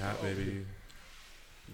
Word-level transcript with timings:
hot, 0.00 0.20
baby. 0.22 0.64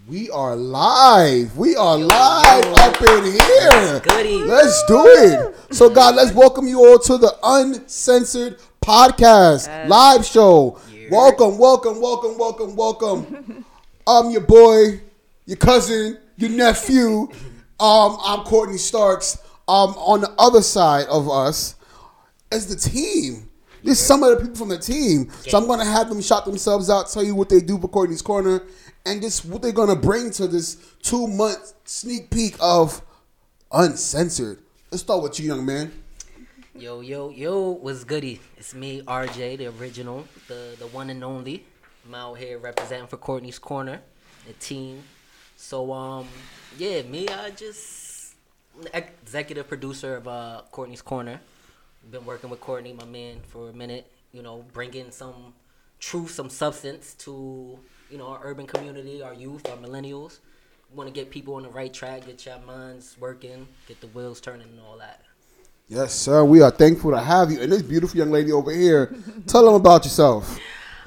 We 0.09 0.29
are 0.31 0.57
live. 0.57 1.57
We 1.57 1.77
are 1.77 1.97
live 1.97 2.65
up 2.65 3.01
in 3.03 3.25
here. 3.25 4.01
Goody. 4.01 4.39
Let's 4.39 4.85
do 4.87 5.01
it. 5.07 5.75
So, 5.75 5.89
God, 5.89 6.17
let's 6.17 6.33
welcome 6.33 6.67
you 6.67 6.85
all 6.85 6.99
to 6.99 7.19
the 7.19 7.37
Uncensored 7.45 8.59
Podcast 8.85 9.89
live 9.89 10.25
show. 10.25 10.81
Welcome, 11.09 11.57
welcome, 11.59 12.01
welcome, 12.01 12.37
welcome, 12.37 12.75
welcome. 12.75 13.65
I'm 14.09 14.31
your 14.33 14.41
boy, 14.41 15.01
your 15.45 15.57
cousin, 15.59 16.19
your 16.37 16.51
nephew. 16.51 17.29
Um, 17.79 18.19
I'm 18.25 18.41
Courtney 18.41 18.79
Starks. 18.79 19.39
Um, 19.69 19.91
on 19.91 20.21
the 20.23 20.35
other 20.37 20.63
side 20.63 21.07
of 21.07 21.31
us 21.31 21.77
is 22.51 22.67
the 22.67 22.77
team. 22.77 23.46
This 23.87 24.05
some 24.05 24.25
of 24.25 24.31
the 24.31 24.45
people 24.45 24.57
from 24.57 24.69
the 24.71 24.79
team. 24.79 25.31
So 25.47 25.57
I'm 25.57 25.69
gonna 25.69 25.85
have 25.85 26.09
them 26.09 26.21
shout 26.21 26.45
themselves 26.45 26.91
out, 26.91 27.09
tell 27.09 27.23
you 27.23 27.37
what 27.37 27.49
they 27.49 27.61
do 27.61 27.79
for 27.79 27.87
Courtney's 27.87 28.21
Corner, 28.21 28.65
and 29.07 29.23
just 29.23 29.45
what 29.45 29.63
they're 29.63 29.71
gonna 29.71 29.95
bring 29.95 30.33
to 30.33 30.49
this 30.49 30.77
two 31.03 31.29
month 31.29 31.73
sneak 31.85 32.29
peek 32.31 32.57
of 32.61 33.01
Uncensored. 33.71 34.59
Let's 34.91 35.05
start 35.05 35.23
with 35.23 35.39
you, 35.39 35.47
young 35.47 35.65
man. 35.65 35.93
Yo, 36.75 37.01
yo, 37.01 37.31
yo, 37.31 37.71
what's 37.71 38.03
goody? 38.03 38.41
It's 38.57 38.75
me, 38.75 39.03
RJ, 39.03 39.59
the 39.59 39.67
original, 39.69 40.27
the 40.49 40.75
the 40.81 40.89
one 40.89 41.09
and 41.09 41.23
only. 41.23 41.65
I'm 42.05 42.15
out 42.17 42.39
here 42.39 42.59
representing 42.59 43.07
for 43.07 43.19
Courtney's 43.19 43.61
Corner, 43.61 44.01
the 44.49 44.53
team. 44.55 45.05
So 45.57 45.93
um, 45.93 46.27
yeah, 46.77 47.03
me, 47.03 47.29
I 47.29 47.51
just 47.51 48.35
executive 48.93 49.69
producer 49.69 50.17
of 50.17 50.27
uh 50.27 50.63
Courtney's 50.73 51.03
Corner. 51.03 51.41
Been 52.11 52.25
working 52.25 52.51
with 52.51 52.61
Courtney, 52.61 52.93
my 52.93 53.05
man, 53.05 53.41
for 53.49 53.69
a 53.69 53.73
minute. 53.73 54.11
You 54.33 54.43
know, 54.43 54.65
bringing 54.73 55.11
some 55.11 55.55
truth, 55.99 56.31
some 56.31 56.51
substance 56.51 57.15
to 57.15 57.79
you 58.11 58.19
know 58.19 58.27
our 58.29 58.41
urban 58.43 58.67
community, 58.67 59.23
our 59.23 59.35
youth, 59.35 59.69
our 59.69 59.77
millennials. 59.77 60.39
Want 60.95 61.09
to 61.09 61.13
get 61.13 61.31
people 61.31 61.55
on 61.55 61.65
the 61.65 61.69
right 61.69 61.93
track, 61.93 62.27
get 62.27 62.47
your 62.47 62.61
minds 62.61 63.17
working, 63.19 63.67
get 63.89 64.01
the 64.01 64.07
wheels 64.09 64.41
turning, 64.41 64.69
and 64.69 64.81
all 64.81 64.99
that. 64.99 65.23
Yes, 65.89 66.15
sir. 66.15 66.45
We 66.45 66.63
are 66.63 66.71
thankful 66.71 67.11
to 67.11 67.21
have 67.21 67.51
you. 67.51 67.61
And 67.61 67.73
this 67.73 67.83
beautiful 67.83 68.19
young 68.19 68.31
lady 68.31 68.53
over 68.53 68.71
here, 68.73 69.15
tell 69.47 69.65
them 69.65 69.75
about 69.75 70.05
yourself. 70.05 70.59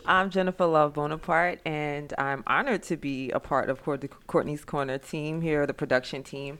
I'm 0.09 0.31
Jennifer 0.31 0.65
Love 0.65 0.95
Bonaparte, 0.95 1.59
and 1.67 2.11
I'm 2.17 2.43
honored 2.47 2.81
to 2.83 2.97
be 2.97 3.29
a 3.29 3.39
part 3.39 3.69
of 3.69 3.83
Court- 3.83 4.03
Courtney's 4.25 4.65
Corner 4.65 4.97
team 4.97 5.39
here, 5.41 5.67
the 5.67 5.73
production 5.73 6.23
team. 6.23 6.57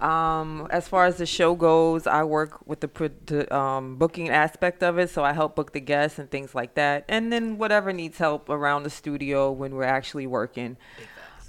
Um, 0.00 0.66
as 0.70 0.88
far 0.88 1.06
as 1.06 1.18
the 1.18 1.24
show 1.24 1.54
goes, 1.54 2.08
I 2.08 2.24
work 2.24 2.66
with 2.66 2.80
the, 2.80 3.56
um, 3.56 3.94
booking 3.94 4.28
aspect 4.28 4.82
of 4.82 4.98
it, 4.98 5.08
so 5.08 5.22
I 5.22 5.34
help 5.34 5.54
book 5.54 5.72
the 5.72 5.78
guests 5.78 6.18
and 6.18 6.28
things 6.28 6.52
like 6.52 6.74
that, 6.74 7.04
and 7.08 7.32
then 7.32 7.58
whatever 7.58 7.92
needs 7.92 8.18
help 8.18 8.48
around 8.48 8.82
the 8.82 8.90
studio 8.90 9.52
when 9.52 9.76
we're 9.76 9.84
actually 9.84 10.26
working. 10.26 10.76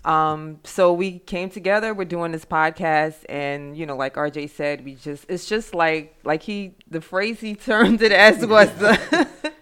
Um, 0.06 0.60
so 0.64 0.94
we 0.94 1.20
came 1.20 1.50
together. 1.50 1.96
We're 1.96 2.06
doing 2.06 2.34
this 2.34 2.46
podcast, 2.46 3.26
and 3.28 3.76
you 3.76 3.88
know, 3.88 3.96
like 3.96 4.14
RJ 4.14 4.52
said, 4.52 4.86
we 4.86 4.94
just 4.94 5.26
it's 5.28 5.48
just 5.48 5.74
like 5.74 6.16
like 6.24 6.44
he 6.44 6.76
the 6.88 7.02
phrase 7.02 7.40
he 7.40 7.56
termed 7.70 8.04
it 8.04 8.12
as 8.12 8.46
was 8.46 8.70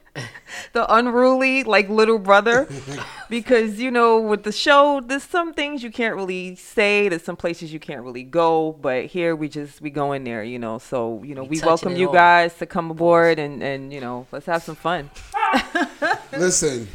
the 0.73 0.91
unruly 0.93 1.63
like 1.63 1.89
little 1.89 2.19
brother, 2.19 2.67
because 3.29 3.79
you 3.79 3.91
know 3.91 4.19
with 4.19 4.43
the 4.43 4.51
show, 4.51 5.01
there's 5.05 5.23
some 5.23 5.53
things 5.53 5.83
you 5.83 5.91
can't 5.91 6.15
really 6.15 6.55
say. 6.55 7.09
There's 7.09 7.23
some 7.23 7.35
places 7.37 7.71
you 7.73 7.79
can't 7.79 8.03
really 8.03 8.23
go, 8.23 8.73
but 8.81 9.05
here 9.05 9.35
we 9.35 9.49
just 9.49 9.81
we 9.81 9.89
go 9.89 10.13
in 10.13 10.23
there, 10.23 10.43
you 10.43 10.59
know. 10.59 10.77
So 10.79 11.21
you 11.23 11.35
know 11.35 11.43
We 11.43 11.57
we, 11.57 11.61
welcome 11.61 11.95
you 11.95 12.07
all. 12.07 12.13
guys 12.13 12.55
to 12.59 12.65
come 12.65 12.91
aboard 12.91 13.39
and 13.39 13.61
and 13.63 13.91
you 13.93 14.01
know 14.01 14.27
let's 14.31 14.45
have 14.47 14.63
some 14.63 14.75
fun. 14.75 15.09
Listen, 16.37 16.87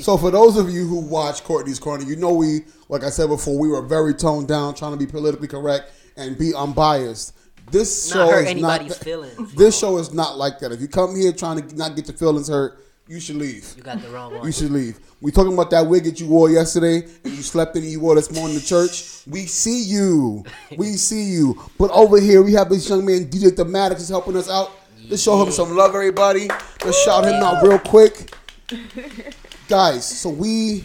so 0.00 0.16
for 0.16 0.30
those 0.30 0.56
of 0.56 0.70
you 0.70 0.86
who 0.86 1.00
watch 1.00 1.42
Courtney's 1.44 1.78
Corner, 1.78 2.04
you 2.04 2.16
know 2.16 2.32
we, 2.34 2.64
like 2.88 3.02
I 3.02 3.10
said 3.10 3.28
before, 3.28 3.58
we 3.58 3.68
were 3.68 3.82
very 3.82 4.14
toned 4.14 4.46
down, 4.48 4.74
trying 4.74 4.92
to 4.92 4.98
be 4.98 5.06
politically 5.10 5.48
correct 5.48 5.90
and 6.16 6.38
be 6.38 6.54
unbiased. 6.54 7.34
This 7.70 8.10
Not 8.10 8.14
show 8.14 8.30
hurt 8.30 8.42
is 8.44 8.50
anybody's 8.50 8.90
not. 8.90 8.98
feelings. 8.98 9.54
This 9.54 9.78
show 9.78 9.96
is 9.96 10.12
not 10.12 10.36
like 10.36 10.58
that. 10.58 10.70
If 10.70 10.80
you 10.82 10.88
come 10.88 11.16
here 11.16 11.32
trying 11.32 11.66
to 11.66 11.74
not 11.76 11.96
get 11.96 12.06
your 12.08 12.16
feelings 12.16 12.48
hurt, 12.48 12.78
you 13.06 13.20
should 13.20 13.36
leave. 13.36 13.74
You 13.76 13.82
got 13.82 14.00
the 14.00 14.08
wrong 14.08 14.34
one. 14.34 14.46
You 14.46 14.52
should 14.52 14.70
leave. 14.70 14.98
We 15.20 15.30
talking 15.30 15.52
about 15.52 15.70
that 15.70 15.86
wig 15.86 16.04
that 16.04 16.20
you 16.20 16.26
wore 16.26 16.50
yesterday 16.50 17.06
and 17.24 17.32
you 17.32 17.42
slept 17.42 17.76
in 17.76 17.82
and 17.82 17.92
you 17.92 18.00
wore 18.00 18.14
this 18.14 18.32
morning 18.32 18.58
to 18.58 18.64
church. 18.64 19.22
We 19.26 19.46
see 19.46 19.82
you. 19.82 20.44
We 20.76 20.86
see 20.96 21.24
you. 21.24 21.60
But 21.78 21.90
over 21.90 22.18
here 22.18 22.42
we 22.42 22.54
have 22.54 22.70
this 22.70 22.88
young 22.88 23.04
man, 23.04 23.26
DJ 23.26 23.50
Thematics, 23.50 24.00
is 24.00 24.08
helping 24.08 24.36
us 24.36 24.48
out. 24.48 24.70
Let's 25.08 25.22
show 25.22 25.42
him 25.42 25.52
some 25.52 25.76
love, 25.76 25.94
everybody. 25.94 26.48
Let's 26.82 27.02
shout 27.02 27.24
him 27.24 27.34
out 27.42 27.62
real 27.62 27.78
quick. 27.78 28.34
Guys, 29.68 30.06
so 30.06 30.30
we 30.30 30.84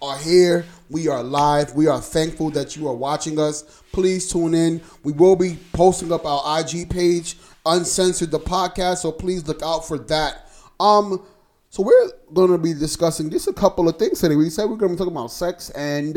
are 0.00 0.16
here. 0.18 0.64
We 0.88 1.08
are 1.08 1.22
live. 1.22 1.74
We 1.74 1.88
are 1.88 2.00
thankful 2.00 2.50
that 2.50 2.76
you 2.76 2.86
are 2.86 2.94
watching 2.94 3.40
us. 3.40 3.82
Please 3.90 4.30
tune 4.30 4.54
in. 4.54 4.80
We 5.02 5.12
will 5.12 5.34
be 5.34 5.58
posting 5.72 6.12
up 6.12 6.24
our 6.24 6.60
IG 6.60 6.88
page, 6.88 7.36
Uncensored 7.64 8.30
the 8.30 8.38
podcast, 8.38 8.98
so 8.98 9.10
please 9.10 9.48
look 9.48 9.62
out 9.62 9.80
for 9.88 9.98
that. 9.98 10.48
Um, 10.78 11.26
so 11.76 11.82
we're 11.82 12.10
going 12.32 12.50
to 12.50 12.56
be 12.56 12.72
discussing 12.72 13.28
just 13.28 13.48
a 13.48 13.52
couple 13.52 13.86
of 13.86 13.98
things 13.98 14.18
today. 14.20 14.34
We 14.34 14.48
said 14.48 14.64
we're 14.64 14.76
going 14.76 14.92
to 14.92 14.94
be 14.94 14.98
talking 14.98 15.12
about 15.12 15.30
sex 15.30 15.68
and 15.70 16.14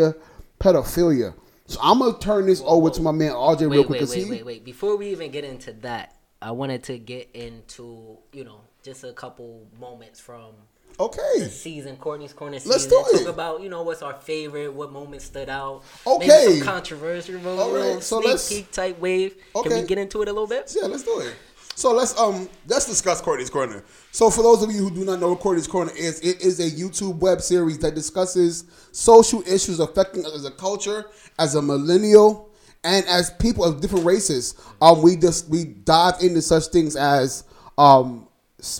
pedophilia. 0.58 1.34
So 1.66 1.80
I'm 1.84 2.00
going 2.00 2.14
to 2.14 2.20
turn 2.20 2.46
this 2.46 2.62
over 2.66 2.90
to 2.90 3.02
my 3.02 3.12
man 3.12 3.34
RJ 3.34 3.60
real 3.70 3.70
wait, 3.82 3.88
quick. 3.88 4.02
Wait, 4.02 4.10
wait, 4.10 4.24
he- 4.24 4.32
wait, 4.32 4.46
wait. 4.46 4.64
Before 4.64 4.96
we 4.96 5.10
even 5.10 5.32
get 5.32 5.44
into 5.44 5.74
that, 5.82 6.16
I 6.42 6.52
wanted 6.52 6.84
to 6.84 6.98
get 6.98 7.30
into, 7.34 8.18
you 8.32 8.46
know, 8.46 8.62
just 8.84 9.04
a 9.04 9.12
couple 9.12 9.68
moments 9.78 10.22
from 10.22 10.54
Okay. 10.98 11.48
season, 11.50 11.98
Courtney's 11.98 12.32
Corner 12.32 12.58
season. 12.60 12.72
Let's 12.72 12.88
do 12.88 13.04
it. 13.14 13.26
Talk 13.26 13.34
about, 13.34 13.62
you 13.62 13.68
know, 13.68 13.84
what's 13.84 14.02
our 14.02 14.14
favorite, 14.14 14.74
what 14.74 14.94
moments 14.94 15.26
stood 15.26 15.50
out. 15.50 15.84
Okay. 16.08 16.28
Maybe 16.28 16.60
some 16.60 16.68
controversial, 16.68 17.46
All 17.60 17.74
right, 17.76 18.02
so 18.02 18.20
sneak 18.22 18.30
let's- 18.30 18.48
peek 18.50 18.72
type 18.72 18.98
wave. 19.00 19.36
Okay. 19.56 19.70
Can 19.70 19.82
we 19.82 19.86
get 19.88 19.98
into 19.98 20.22
it 20.22 20.30
a 20.30 20.32
little 20.32 20.48
bit? 20.48 20.74
Yeah, 20.80 20.88
let's 20.88 21.04
do 21.04 21.20
it. 21.20 21.36
So 21.80 21.94
let's 21.94 22.20
um 22.20 22.50
let's 22.68 22.86
discuss 22.86 23.22
Courtney's 23.22 23.50
Corner. 23.50 23.86
So 24.12 24.30
for 24.30 24.44
those 24.44 24.62
of 24.62 24.70
you 24.70 24.80
who 24.80 24.92
do 24.92 25.06
not 25.06 25.22
know 25.22 25.30
what 25.30 25.40
Courtney's 25.40 25.66
Corner 25.66 25.94
is, 25.96 26.20
it 26.20 26.42
is 26.42 26.60
a 26.60 26.70
YouTube 26.70 27.20
web 27.20 27.40
series 27.40 27.80
that 27.80 27.96
discusses 27.96 28.66
social 28.92 29.42
issues 29.44 29.80
affecting 29.80 30.26
us 30.26 30.36
as 30.36 30.44
a 30.44 30.52
culture, 30.52 31.06
as 31.40 31.56
a 31.56 31.62
millennial, 31.62 32.50
and 32.84 33.06
as 33.06 33.30
people 33.30 33.64
of 33.64 33.80
different 33.80 34.04
races. 34.04 34.56
Um, 34.82 35.02
we 35.02 35.16
just 35.16 35.48
we 35.48 35.64
dive 35.64 36.16
into 36.22 36.42
such 36.42 36.66
things 36.66 36.98
as 36.98 37.46
um 37.78 38.28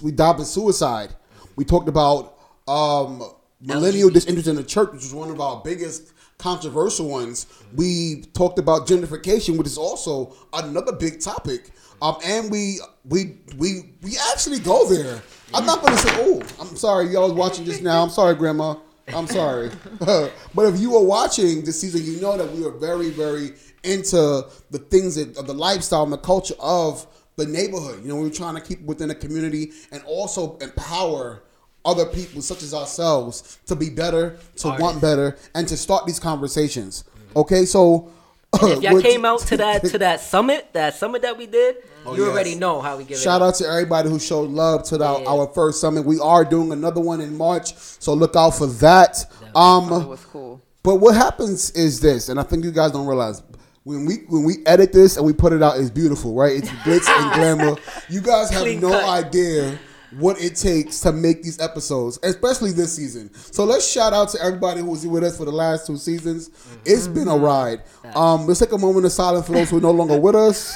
we 0.02 0.12
dive 0.12 0.36
into 0.36 0.46
suicide. 0.46 1.16
We 1.56 1.64
talked 1.64 1.88
about 1.88 2.38
um 2.68 3.24
millennial 3.62 4.10
disinterest 4.10 4.50
in 4.50 4.58
the 4.58 4.64
church, 4.64 4.92
which 4.92 5.04
was 5.04 5.14
one 5.14 5.30
of 5.32 5.40
our 5.40 5.62
biggest 5.64 6.12
controversial 6.38 7.08
ones. 7.08 7.46
We 7.76 8.24
talked 8.34 8.60
about 8.60 8.88
gentrification, 8.88 9.58
which 9.58 9.68
is 9.68 9.78
also 9.78 10.36
another 10.52 10.92
big 10.94 11.22
topic. 11.22 11.70
Um, 12.02 12.18
and 12.24 12.52
we 12.52 12.80
we 13.06 13.38
we 13.58 13.94
we 14.02 14.18
actually 14.32 14.60
go 14.60 14.88
there. 14.88 15.22
I'm 15.54 15.66
not 15.66 15.82
gonna 15.82 15.98
say, 15.98 16.10
oh, 16.14 16.42
I'm 16.60 16.76
sorry, 16.76 17.08
y'all 17.08 17.24
was 17.24 17.34
watching 17.34 17.66
just 17.66 17.82
now. 17.82 18.04
I'm 18.04 18.10
sorry, 18.10 18.36
Grandma. 18.36 18.76
I'm 19.08 19.28
sorry. 19.28 19.72
but 20.00 20.66
if 20.66 20.80
you 20.80 20.92
were 20.92 21.04
watching 21.04 21.64
this 21.64 21.82
season, 21.82 22.06
you 22.06 22.22
know 22.22 22.38
that 22.38 22.52
we 22.52 22.62
were 22.62 22.78
very, 22.78 23.10
very 23.10 23.54
into 23.84 24.46
the 24.70 24.78
things 24.78 25.16
that 25.16 25.36
of 25.38 25.48
the 25.48 25.54
lifestyle 25.54 26.04
and 26.04 26.14
the 26.14 26.18
culture 26.18 26.56
of 26.60 27.08
the 27.36 27.46
neighborhood. 27.46 28.02
You 28.04 28.10
know, 28.10 28.16
we 28.18 28.24
were 28.24 28.30
trying 28.30 28.56
to 28.56 28.62
keep 28.62 28.82
within 28.82 29.08
the 29.08 29.16
community 29.16 29.72
and 29.92 30.04
also 30.04 30.58
empower 30.58 31.42
other 31.86 32.06
people 32.06 32.42
such 32.42 32.62
as 32.62 32.74
ourselves 32.74 33.58
to 33.66 33.76
be 33.76 33.90
better, 33.90 34.38
to 34.58 34.76
want 34.80 35.02
better, 35.02 35.38
and 35.56 35.68
to 35.68 35.78
start 35.78 36.06
these 36.06 36.20
conversations. 36.20 37.06
Okay, 37.36 37.66
so 37.66 38.12
If 38.54 38.82
y'all 38.82 39.02
came 39.02 39.26
out 39.26 39.40
to 39.42 39.58
that 39.58 39.86
to 39.86 39.98
that 40.00 40.20
summit, 40.22 40.74
that 40.74 40.96
summit 40.96 41.22
that 41.22 41.38
we 41.38 41.46
did, 41.46 41.78
Oh, 42.06 42.16
you 42.16 42.24
yes. 42.26 42.32
already 42.32 42.56
know 42.56 42.82
how 42.82 42.98
we 42.98 43.04
give 43.04 43.18
Shout 43.18 43.20
it. 43.20 43.24
Shout 43.24 43.42
out 43.42 43.56
to 43.56 43.68
everybody 43.68 44.10
who 44.10 44.20
showed 44.20 44.50
love 44.50 44.84
to 44.86 44.98
the, 44.98 45.06
Yeah. 45.20 45.30
our 45.30 45.48
first 45.54 45.82
summit. 45.82 46.06
We 46.06 46.20
are 46.20 46.44
doing 46.46 46.72
another 46.72 47.02
one 47.02 47.22
in 47.22 47.38
March, 47.38 47.74
so 47.76 48.14
look 48.14 48.36
out 48.36 48.52
for 48.52 48.68
that. 48.68 49.26
Um, 49.56 49.92
It 49.92 50.08
was 50.08 50.26
cool. 50.26 50.62
but 50.84 50.96
what 50.96 51.16
happens 51.16 51.72
is 51.72 52.00
this, 52.00 52.30
and 52.30 52.40
I 52.40 52.44
think 52.44 52.64
you 52.64 52.72
guys 52.72 52.92
don't 52.92 53.06
realize 53.06 53.44
when 53.84 54.06
we 54.06 54.16
when 54.30 54.44
we 54.44 54.58
edit 54.66 54.94
this 54.94 55.18
and 55.18 55.26
we 55.26 55.34
put 55.34 55.54
it 55.54 55.62
out, 55.64 55.78
it's 55.80 55.90
beautiful, 55.90 56.34
right? 56.34 56.58
It's 56.58 56.70
glitz 56.70 57.08
and 57.08 57.34
glamour. 57.36 57.76
You 58.10 58.22
guys 58.22 58.50
have 58.50 58.62
Clean 58.62 58.80
no 58.80 58.90
cut. 58.92 59.04
idea 59.04 59.78
what 60.18 60.42
it 60.42 60.56
takes 60.56 61.00
to 61.02 61.12
make 61.12 61.44
these 61.44 61.60
episodes, 61.60 62.20
especially 62.24 62.72
this 62.72 62.96
season. 62.96 63.34
So 63.34 63.64
let's 63.64 63.90
shout 63.90 64.14
out 64.14 64.30
to 64.30 64.42
everybody 64.42 64.82
who 64.82 64.88
was 64.88 65.06
with 65.06 65.24
us 65.24 65.38
for 65.38 65.46
the 65.46 65.52
last 65.52 65.88
two 65.88 65.98
seasons. 65.98 66.50
It's 66.86 67.08
been 67.08 67.28
a 67.28 67.38
ride. 67.38 67.84
Um, 68.16 68.48
let's 68.48 68.60
take 68.60 68.72
a 68.72 68.78
moment 68.78 69.06
of 69.06 69.12
silence 69.12 69.46
for 69.46 69.54
those 69.54 69.70
who 69.70 69.78
are 69.78 69.82
no 69.82 69.92
longer 69.92 70.20
with 70.20 70.36
us. 70.36 70.76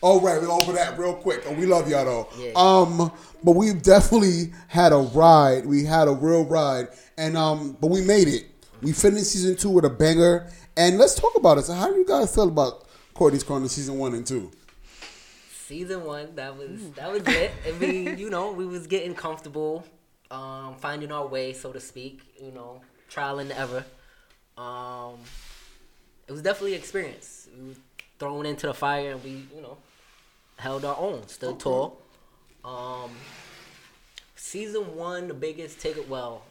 All 0.00 0.20
right, 0.20 0.34
right, 0.34 0.42
we're 0.42 0.50
over 0.50 0.72
that 0.72 0.98
real 0.98 1.14
quick. 1.14 1.44
And 1.46 1.58
we 1.58 1.66
love 1.66 1.88
y'all 1.88 2.04
though. 2.04 2.28
Yeah. 2.38 2.52
Um, 2.56 3.12
but 3.42 3.52
we've 3.52 3.82
definitely 3.82 4.52
had 4.68 4.92
a 4.92 4.98
ride. 4.98 5.66
We 5.66 5.84
had 5.84 6.08
a 6.08 6.12
real 6.12 6.44
ride, 6.44 6.88
and 7.16 7.36
um, 7.36 7.76
but 7.80 7.88
we 7.88 8.02
made 8.02 8.28
it. 8.28 8.46
We 8.82 8.92
finished 8.92 9.26
season 9.26 9.56
two 9.56 9.70
with 9.70 9.84
a 9.84 9.90
banger, 9.90 10.50
and 10.76 10.98
let's 10.98 11.14
talk 11.14 11.34
about 11.36 11.58
it. 11.58 11.64
So, 11.64 11.74
how 11.74 11.90
do 11.90 11.96
you 11.96 12.06
guys 12.06 12.34
feel 12.34 12.48
about 12.48 12.86
Courtney's 13.14 13.42
Corner 13.42 13.68
season 13.68 13.98
one 13.98 14.14
and 14.14 14.26
two? 14.26 14.50
Season 15.70 16.02
one, 16.04 16.34
that 16.34 16.56
was 16.58 16.90
that 16.96 17.12
was 17.12 17.24
lit. 17.24 17.52
I 17.64 17.70
mean, 17.78 18.18
you 18.18 18.28
know, 18.28 18.50
we 18.50 18.66
was 18.66 18.88
getting 18.88 19.14
comfortable, 19.14 19.84
um, 20.28 20.74
finding 20.80 21.12
our 21.12 21.28
way, 21.28 21.52
so 21.52 21.72
to 21.72 21.78
speak. 21.78 22.22
You 22.42 22.50
know, 22.50 22.80
trial 23.08 23.38
and 23.38 23.52
error. 23.52 23.84
Um, 24.58 25.20
it 26.26 26.32
was 26.32 26.42
definitely 26.42 26.74
an 26.74 26.80
experience. 26.80 27.46
We 27.56 27.68
were 27.68 27.74
thrown 28.18 28.46
into 28.46 28.66
the 28.66 28.74
fire 28.74 29.12
and 29.12 29.22
we, 29.22 29.46
you 29.54 29.62
know, 29.62 29.78
held 30.56 30.84
our 30.84 30.96
own, 30.98 31.28
stood 31.28 31.60
tall. 31.60 32.00
Um, 32.64 33.12
season 34.34 34.96
one, 34.96 35.28
the 35.28 35.34
biggest 35.34 35.78
take 35.80 36.10
well, 36.10 36.42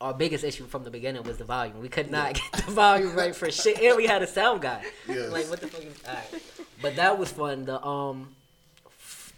our 0.00 0.14
biggest 0.14 0.44
issue 0.44 0.64
from 0.66 0.82
the 0.82 0.90
beginning 0.90 1.24
was 1.24 1.36
the 1.36 1.44
volume. 1.44 1.78
We 1.82 1.90
could 1.90 2.10
not 2.10 2.34
get 2.34 2.64
the 2.64 2.72
volume 2.72 3.14
right 3.14 3.36
for 3.36 3.50
shit, 3.50 3.82
and 3.82 3.98
we 3.98 4.06
had 4.06 4.22
a 4.22 4.26
sound 4.26 4.62
guy. 4.62 4.82
Yes. 5.06 5.30
Like 5.30 5.50
what 5.50 5.60
the 5.60 5.68
fuck 5.68 5.84
is? 5.84 5.94
All 6.08 6.14
right. 6.14 6.42
But 6.80 6.96
that 6.96 7.18
was 7.18 7.30
fun. 7.30 7.66
The 7.66 7.84
um, 7.84 8.28
f- 8.32 8.41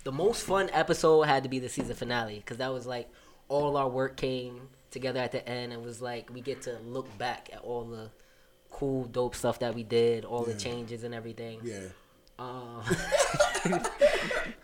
the 0.05 0.13
most 0.13 0.43
fun 0.45 0.71
episode 0.73 1.23
had 1.23 1.43
to 1.43 1.49
be 1.49 1.59
the 1.59 1.69
season 1.69 1.95
finale 1.95 2.37
because 2.37 2.59
that 2.59 2.73
was 2.73 2.87
like 2.87 3.09
all 3.49 3.77
our 3.77 3.89
work 3.89 4.17
came 4.17 4.69
together 4.91 5.19
at 5.21 5.33
the 5.33 5.47
end. 5.49 5.73
and 5.73 5.83
was 5.85 6.01
like 6.01 6.31
we 6.33 6.41
get 6.41 6.63
to 6.63 6.79
look 6.87 7.17
back 7.19 7.49
at 7.53 7.61
all 7.61 7.85
the 7.85 8.11
cool, 8.71 9.05
dope 9.05 9.35
stuff 9.35 9.59
that 9.61 9.75
we 9.75 9.83
did, 9.83 10.25
all 10.25 10.43
the 10.45 10.55
changes 10.55 11.05
and 11.05 11.15
everything. 11.15 11.61
Yeah. 11.63 11.81
Um, 12.39 12.83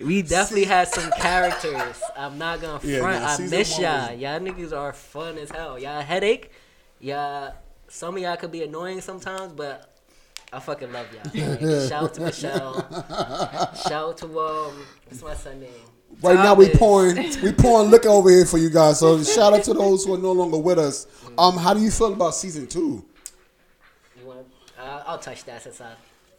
we 0.01 0.23
definitely 0.23 0.65
had 0.65 0.89
some 0.89 1.11
characters. 1.13 2.01
I'm 2.17 2.39
not 2.39 2.61
gonna 2.61 2.81
Yeah, 2.83 3.01
front. 3.01 3.23
nah, 3.23 3.29
I 3.29 3.49
miss 3.49 3.79
y'all. 3.79 4.11
was- 4.11 4.19
Y'all 4.21 4.41
niggas 4.41 4.77
are 4.77 4.93
fun 4.93 5.39
as 5.39 5.51
hell. 5.51 5.79
Y'all 5.79 6.03
headache. 6.03 6.51
Y'all. 7.01 7.55
Some 7.89 8.17
of 8.17 8.23
y'all 8.23 8.37
could 8.37 8.53
be 8.53 8.63
annoying 8.63 9.01
sometimes, 9.01 9.53
but 9.53 9.90
I 10.53 10.59
fucking 10.59 10.93
love 10.93 11.07
y'all. 11.13 11.49
Like, 11.49 11.89
shout 11.89 12.05
out 12.05 12.15
to 12.15 12.21
Michelle. 12.23 13.75
Shout 13.75 13.93
out 13.93 14.19
to 14.19 14.27
um, 14.27 14.87
what's 15.09 15.23
my 15.23 15.35
son 15.35 15.61
name? 15.61 15.71
Right 16.23 16.35
now 16.35 16.55
we 16.55 16.67
Thomas. 16.67 16.79
pouring 16.79 17.17
we 17.43 17.53
pouring 17.53 17.91
liquor 17.91 18.09
over 18.09 18.31
here 18.31 18.45
for 18.45 18.59
you 18.59 18.69
guys. 18.69 18.99
So 18.99 19.23
shout 19.23 19.53
out 19.53 19.63
to 19.65 19.75
those 19.75 20.05
who 20.05 20.15
are 20.15 20.19
no 20.19 20.33
longer 20.33 20.59
with 20.59 20.79
us. 20.79 21.07
Um, 21.39 21.57
how 21.57 21.73
do 21.73 21.81
you 21.81 21.91
feel 21.91 22.13
about 22.13 22.35
season 22.35 22.67
two? 22.67 23.05
You 24.19 24.27
want? 24.27 24.47
Uh, 24.79 25.05
I'll 25.07 25.19
touch 25.19 25.45
that 25.45 25.63
since 25.63 25.81
I 25.81 25.93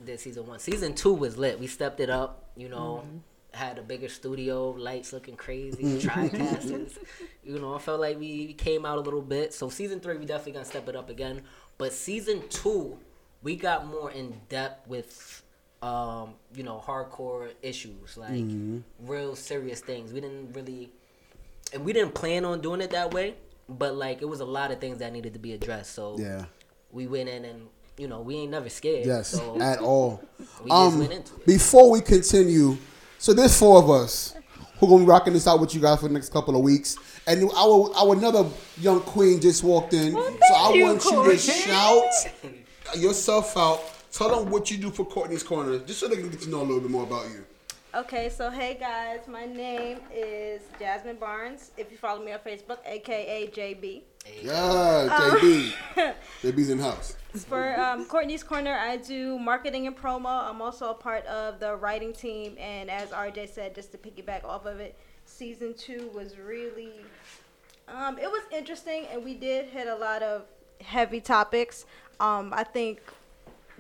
did 0.03 0.19
season 0.19 0.45
one. 0.45 0.59
Season 0.59 0.93
two 0.93 1.13
was 1.13 1.37
lit. 1.37 1.57
We 1.59 1.67
stepped 1.67 2.01
it 2.01 2.09
up. 2.09 2.49
You 2.57 2.67
know, 2.67 3.05
had 3.53 3.77
a 3.77 3.81
bigger 3.81 4.09
studio, 4.09 4.71
lights 4.71 5.13
looking 5.13 5.37
crazy, 5.37 5.99
tricasters. 5.99 6.97
You 7.43 7.59
know, 7.59 7.73
I 7.73 7.79
felt 7.79 8.01
like 8.01 8.19
we 8.19 8.53
came 8.53 8.85
out 8.85 8.97
a 8.97 9.01
little 9.01 9.21
bit. 9.21 9.53
So 9.53 9.69
season 9.69 10.01
three, 10.01 10.17
we 10.17 10.25
definitely 10.25 10.53
gonna 10.53 10.65
step 10.65 10.89
it 10.89 10.97
up 10.97 11.09
again. 11.09 11.43
But 11.77 11.93
season 11.93 12.43
two, 12.49 12.97
we 13.43 13.55
got 13.55 13.87
more 13.87 14.11
in 14.11 14.33
depth 14.49 14.87
with. 14.87 15.37
Um, 15.83 16.35
you 16.53 16.61
know, 16.61 16.79
hardcore 16.85 17.49
issues 17.63 18.15
like 18.15 18.43
real 18.99 19.35
serious 19.35 19.79
things. 19.79 20.13
We 20.13 20.21
didn't 20.21 20.53
really, 20.53 20.91
and 21.73 21.83
we 21.83 21.91
didn't 21.91 22.13
plan 22.13 22.45
on 22.45 22.61
doing 22.61 22.81
it 22.81 22.91
that 22.91 23.11
way. 23.15 23.33
But 23.67 23.95
like, 23.95 24.21
it 24.21 24.25
was 24.29 24.41
a 24.41 24.45
lot 24.45 24.69
of 24.69 24.79
things 24.79 24.99
that 24.99 25.11
needed 25.11 25.33
to 25.33 25.39
be 25.39 25.53
addressed. 25.53 25.95
So 25.95 26.17
Yeah. 26.19 26.45
we 26.91 27.07
went 27.07 27.29
in 27.29 27.45
and 27.45 27.67
you 27.97 28.07
know 28.07 28.21
we 28.21 28.35
ain't 28.35 28.51
never 28.51 28.69
scared. 28.69 29.07
Yes, 29.07 29.29
So 29.29 29.59
at 29.59 29.79
all. 29.79 30.21
we 30.63 30.69
just 30.69 30.71
Um, 30.71 30.99
went 30.99 31.13
into 31.13 31.33
it. 31.33 31.47
before 31.47 31.89
we 31.89 32.01
continue, 32.01 32.77
so 33.17 33.33
there's 33.33 33.57
four 33.57 33.79
of 33.79 33.89
us 33.89 34.35
who 34.79 34.87
gonna 34.87 34.99
be 34.99 35.05
rocking 35.05 35.33
this 35.33 35.47
out 35.47 35.59
with 35.59 35.73
you 35.73 35.81
guys 35.81 35.99
for 35.99 36.09
the 36.09 36.13
next 36.13 36.31
couple 36.31 36.55
of 36.55 36.61
weeks, 36.61 36.95
and 37.25 37.49
our 37.57 37.91
our 37.95 38.13
another 38.15 38.45
young 38.79 38.99
queen 39.01 39.41
just 39.41 39.63
walked 39.63 39.93
in, 39.95 40.11
so 40.11 40.53
I 40.55 40.73
you, 40.73 40.83
want 40.83 41.03
you 41.05 41.23
to 41.31 41.37
shout 41.39 42.03
yourself 42.97 43.55
out. 43.57 43.81
Tell 44.11 44.29
them 44.29 44.51
what 44.51 44.69
you 44.69 44.77
do 44.77 44.89
for 44.89 45.05
Courtney's 45.05 45.43
Corner, 45.43 45.79
just 45.79 45.99
so 45.99 46.07
they 46.07 46.17
can 46.17 46.29
get 46.29 46.41
to 46.41 46.49
know 46.49 46.61
a 46.61 46.63
little 46.63 46.81
bit 46.81 46.91
more 46.91 47.03
about 47.03 47.29
you. 47.29 47.45
Okay, 47.93 48.29
so 48.29 48.49
hey 48.49 48.77
guys, 48.79 49.27
my 49.27 49.45
name 49.45 49.99
is 50.13 50.61
Jasmine 50.79 51.17
Barnes. 51.17 51.71
If 51.77 51.91
you 51.91 51.97
follow 51.97 52.23
me 52.23 52.31
on 52.31 52.39
Facebook, 52.39 52.77
aka 52.85 53.47
JB. 53.47 54.01
Yeah, 54.41 55.31
JB. 55.33 55.73
JB's 56.41 56.69
in 56.69 56.79
house. 56.79 57.15
For 57.47 57.77
um, 57.79 58.05
Courtney's 58.05 58.43
Corner, 58.43 58.73
I 58.73 58.97
do 58.97 59.37
marketing 59.39 59.87
and 59.87 59.97
promo. 59.97 60.49
I'm 60.49 60.61
also 60.61 60.91
a 60.91 60.93
part 60.93 61.25
of 61.25 61.59
the 61.59 61.75
writing 61.75 62.13
team, 62.13 62.55
and 62.59 62.89
as 62.89 63.09
RJ 63.09 63.49
said, 63.49 63.75
just 63.75 63.91
to 63.91 63.97
piggyback 63.97 64.45
off 64.45 64.65
of 64.65 64.79
it, 64.79 64.97
season 65.25 65.73
two 65.73 66.09
was 66.13 66.37
really, 66.37 66.91
um, 67.87 68.17
it 68.17 68.29
was 68.29 68.43
interesting, 68.53 69.05
and 69.11 69.23
we 69.23 69.33
did 69.33 69.65
hit 69.65 69.87
a 69.87 69.95
lot 69.95 70.21
of 70.23 70.43
heavy 70.81 71.21
topics. 71.21 71.85
Um, 72.21 72.53
I 72.55 72.63
think 72.63 73.01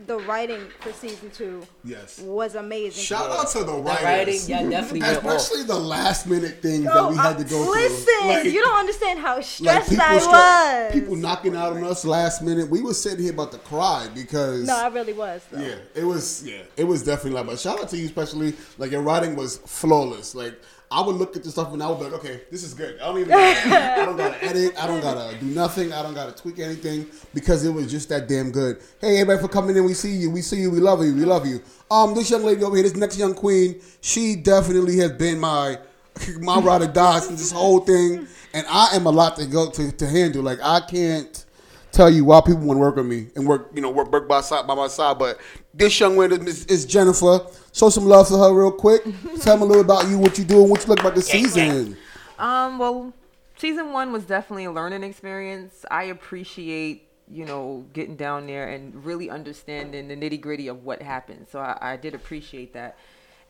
the 0.07 0.17
writing 0.21 0.61
for 0.79 0.91
season 0.93 1.29
two 1.29 1.61
Yes. 1.83 2.17
was 2.19 2.55
amazing. 2.55 3.03
Shout 3.03 3.29
out 3.29 3.47
to 3.49 3.59
the 3.59 3.65
The 3.65 3.73
writers. 3.73 4.03
writing, 4.03 4.39
yeah, 4.47 4.63
definitely. 4.67 5.01
Especially 5.07 5.63
the 5.63 5.77
last 5.79 6.25
minute 6.25 6.59
things 6.59 6.85
that 6.85 7.07
we 7.09 7.15
had 7.17 7.37
to 7.37 7.45
uh, 7.45 7.47
go 7.49 7.69
listen, 7.69 7.97
through. 8.21 8.27
Like- 8.29 8.45
you 8.45 8.63
don't 8.63 8.79
understand 8.79 9.19
how 9.19 9.39
stressed 9.41 9.89
people, 9.89 10.03
I 10.07 10.17
stra- 10.17 10.31
was. 10.31 10.91
people 10.93 11.15
knocking 11.17 11.55
out 11.55 11.73
on 11.73 11.83
us 11.83 12.03
last 12.03 12.41
minute. 12.41 12.67
We 12.67 12.81
were 12.81 12.95
sitting 12.95 13.19
here 13.23 13.33
about 13.33 13.51
to 13.51 13.59
cry 13.59 14.07
because 14.15 14.65
no, 14.65 14.75
I 14.75 14.87
really 14.87 15.13
was. 15.13 15.43
Though. 15.51 15.59
yeah, 15.61 15.75
it 15.93 16.03
was 16.03 16.43
yeah, 16.47 16.63
it 16.77 16.85
was 16.85 17.03
definitely 17.03 17.33
like. 17.39 17.45
But 17.45 17.59
shout 17.59 17.79
out 17.79 17.89
to 17.89 17.97
you, 17.97 18.05
especially 18.05 18.55
like 18.79 18.89
your 18.89 19.03
writing 19.03 19.35
was 19.35 19.57
flawless. 19.57 20.33
Like 20.33 20.59
I 20.91 20.99
would 20.99 21.15
look 21.15 21.37
at 21.37 21.43
the 21.43 21.49
stuff 21.49 21.71
and 21.71 21.81
I 21.81 21.89
would 21.89 21.99
be 21.99 22.03
like, 22.03 22.13
okay, 22.15 22.41
this 22.51 22.63
is 22.63 22.73
good. 22.73 22.99
I 22.99 23.05
don't 23.05 23.19
even, 23.19 23.29
gotta, 23.29 24.01
I 24.01 24.05
don't 24.05 24.17
gotta 24.17 24.43
edit. 24.43 24.73
I 24.77 24.87
don't 24.87 24.99
gotta 24.99 25.37
do 25.37 25.45
nothing. 25.45 25.93
I 25.93 26.03
don't 26.03 26.13
gotta 26.13 26.33
tweak 26.33 26.59
anything 26.59 27.07
because 27.33 27.63
it 27.63 27.69
was 27.69 27.89
just 27.89 28.09
that 28.09 28.27
damn 28.27 28.51
good. 28.51 28.81
Hey, 28.99 29.21
everybody 29.21 29.41
for 29.41 29.47
coming 29.47 29.77
in. 29.77 29.85
We 29.85 29.93
see 29.93 30.11
you. 30.11 30.29
We 30.29 30.41
see 30.41 30.57
you. 30.57 30.69
We 30.69 30.81
love 30.81 31.01
you. 31.01 31.15
We 31.15 31.23
love 31.23 31.47
you. 31.47 31.61
Um, 31.89 32.13
this 32.13 32.29
young 32.29 32.43
lady 32.43 32.61
over 32.65 32.75
here, 32.75 32.83
this 32.83 32.95
next 32.95 33.17
young 33.17 33.33
queen, 33.33 33.81
she 34.01 34.35
definitely 34.35 34.97
has 34.97 35.13
been 35.13 35.39
my 35.39 35.79
my 36.41 36.59
ride 36.59 36.81
or 36.81 36.87
die 36.87 37.19
since 37.19 37.39
this 37.39 37.51
whole 37.53 37.79
thing, 37.79 38.27
and 38.53 38.67
I 38.69 38.93
am 38.93 39.05
a 39.05 39.11
lot 39.11 39.37
to 39.37 39.45
go 39.45 39.69
to, 39.71 39.91
to 39.93 40.07
handle. 40.07 40.43
Like 40.43 40.59
I 40.61 40.81
can't 40.81 41.45
tell 41.91 42.09
you 42.09 42.25
why 42.25 42.41
people 42.41 42.61
want 42.61 42.77
to 42.77 42.81
work 42.81 42.95
with 42.95 43.05
me 43.05 43.27
and 43.35 43.47
work, 43.47 43.69
you 43.73 43.81
know, 43.81 43.91
work, 43.91 44.11
work 44.11 44.27
by 44.27 44.41
side 44.41 44.67
by 44.67 44.75
my 44.75 44.87
side. 44.87 45.17
But 45.19 45.39
this 45.73 45.99
young 45.99 46.15
woman 46.15 46.47
is, 46.47 46.65
is 46.65 46.85
Jennifer. 46.85 47.39
Show 47.73 47.89
some 47.89 48.05
love 48.05 48.27
for 48.27 48.37
her 48.37 48.53
real 48.53 48.71
quick. 48.71 49.03
Tell 49.41 49.57
me 49.57 49.63
a 49.63 49.65
little 49.65 49.83
about 49.83 50.07
you, 50.07 50.17
what 50.17 50.37
you 50.37 50.43
do, 50.43 50.61
and 50.61 50.69
what 50.69 50.81
you 50.81 50.87
look 50.87 50.99
about 50.99 51.15
the 51.15 51.21
season. 51.21 51.97
Um, 52.37 52.79
well, 52.79 53.13
season 53.57 53.91
one 53.93 54.11
was 54.11 54.25
definitely 54.25 54.65
a 54.65 54.71
learning 54.71 55.03
experience. 55.03 55.85
I 55.89 56.03
appreciate, 56.03 57.07
you 57.29 57.45
know, 57.45 57.85
getting 57.93 58.15
down 58.15 58.47
there 58.47 58.67
and 58.67 59.05
really 59.05 59.29
understanding 59.29 60.07
the 60.07 60.15
nitty 60.15 60.41
gritty 60.41 60.67
of 60.67 60.83
what 60.83 61.01
happened. 61.01 61.47
So 61.51 61.59
I, 61.59 61.77
I 61.93 61.97
did 61.97 62.13
appreciate 62.13 62.73
that. 62.73 62.97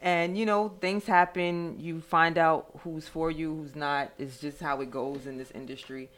And 0.01 0.35
you 0.37 0.45
know, 0.47 0.73
things 0.81 1.05
happen. 1.05 1.79
You 1.79 2.01
find 2.01 2.37
out 2.37 2.71
who's 2.79 3.07
for 3.07 3.29
you, 3.29 3.55
who's 3.55 3.75
not. 3.75 4.11
It's 4.17 4.39
just 4.39 4.59
how 4.59 4.81
it 4.81 4.89
goes 4.89 5.27
in 5.27 5.37
this 5.37 5.51
industry. 5.51 6.09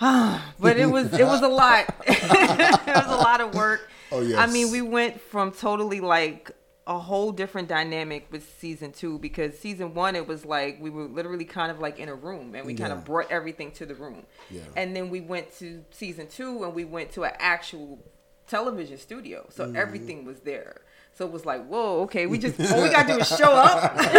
but 0.00 0.76
it 0.76 0.86
was 0.90 1.12
it 1.12 1.24
was 1.24 1.42
a 1.42 1.48
lot. 1.48 1.84
it 2.06 2.86
was 2.86 3.06
a 3.06 3.16
lot 3.16 3.40
of 3.40 3.54
work. 3.54 3.88
Oh, 4.12 4.20
yeah. 4.20 4.40
I 4.40 4.46
mean, 4.46 4.70
we 4.70 4.82
went 4.82 5.20
from 5.20 5.50
totally 5.52 6.00
like 6.00 6.50
a 6.86 6.98
whole 6.98 7.32
different 7.32 7.66
dynamic 7.68 8.26
with 8.30 8.46
season 8.60 8.92
two 8.92 9.18
because 9.18 9.58
season 9.58 9.94
one 9.94 10.14
it 10.14 10.26
was 10.28 10.44
like 10.44 10.76
we 10.80 10.90
were 10.90 11.04
literally 11.04 11.46
kind 11.46 11.70
of 11.70 11.78
like 11.80 11.98
in 11.98 12.10
a 12.10 12.14
room 12.14 12.54
and 12.54 12.66
we 12.66 12.74
kind 12.74 12.92
of 12.92 13.04
brought 13.06 13.30
everything 13.30 13.70
to 13.72 13.86
the 13.86 13.94
room. 13.94 14.24
Yeah. 14.50 14.60
And 14.76 14.94
then 14.94 15.08
we 15.08 15.20
went 15.22 15.56
to 15.58 15.82
season 15.90 16.26
two 16.28 16.62
and 16.64 16.74
we 16.74 16.84
went 16.84 17.10
to 17.12 17.24
an 17.24 17.32
actual 17.38 17.98
television 18.46 18.98
studio, 18.98 19.46
so 19.48 19.64
Mm-hmm. 19.64 19.76
everything 19.76 20.24
was 20.26 20.40
there. 20.40 20.82
So 21.16 21.24
it 21.24 21.30
was 21.30 21.46
like, 21.46 21.64
whoa, 21.66 22.02
okay, 22.02 22.26
we 22.26 22.38
just 22.38 22.60
all 22.72 22.82
we 22.82 22.90
gotta 22.90 23.14
do 23.14 23.18
is 23.20 23.28
show 23.28 23.52
up. 23.52 23.94
Like, 23.98 24.12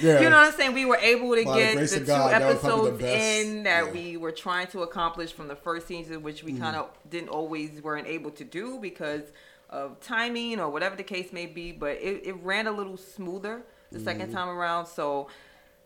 Yeah. 0.00 0.20
You 0.20 0.30
know 0.30 0.36
what 0.36 0.48
I'm 0.48 0.52
saying? 0.52 0.72
We 0.72 0.84
were 0.86 0.96
able 0.96 1.34
to 1.34 1.44
By 1.44 1.58
get 1.58 1.76
grace 1.76 1.92
the 1.92 2.00
two 2.00 2.06
God, 2.06 2.32
that 2.32 2.38
the 2.40 2.46
episodes 2.46 3.02
in 3.02 3.64
that 3.64 3.86
Yeah. 3.86 3.92
we 3.92 4.16
were 4.16 4.32
trying 4.32 4.66
to 4.68 4.82
accomplish 4.82 5.32
from 5.32 5.48
the 5.48 5.56
first 5.56 5.86
season, 5.86 6.22
which 6.22 6.42
we 6.42 6.54
kind 6.54 6.74
of 6.76 6.88
didn't 7.10 7.28
always 7.28 7.82
weren't 7.82 8.06
able 8.06 8.30
to 8.32 8.44
do 8.44 8.78
because 8.80 9.22
of 9.68 10.00
timing 10.00 10.58
or 10.60 10.70
whatever 10.70 10.96
the 10.96 11.02
case 11.02 11.32
may 11.32 11.46
be. 11.46 11.72
But 11.72 11.96
it, 11.96 12.26
it 12.26 12.36
ran 12.42 12.66
a 12.66 12.72
little 12.72 12.96
smoother 12.96 13.62
the 13.92 14.00
second 14.00 14.32
time 14.32 14.48
around. 14.48 14.86
So 14.86 15.28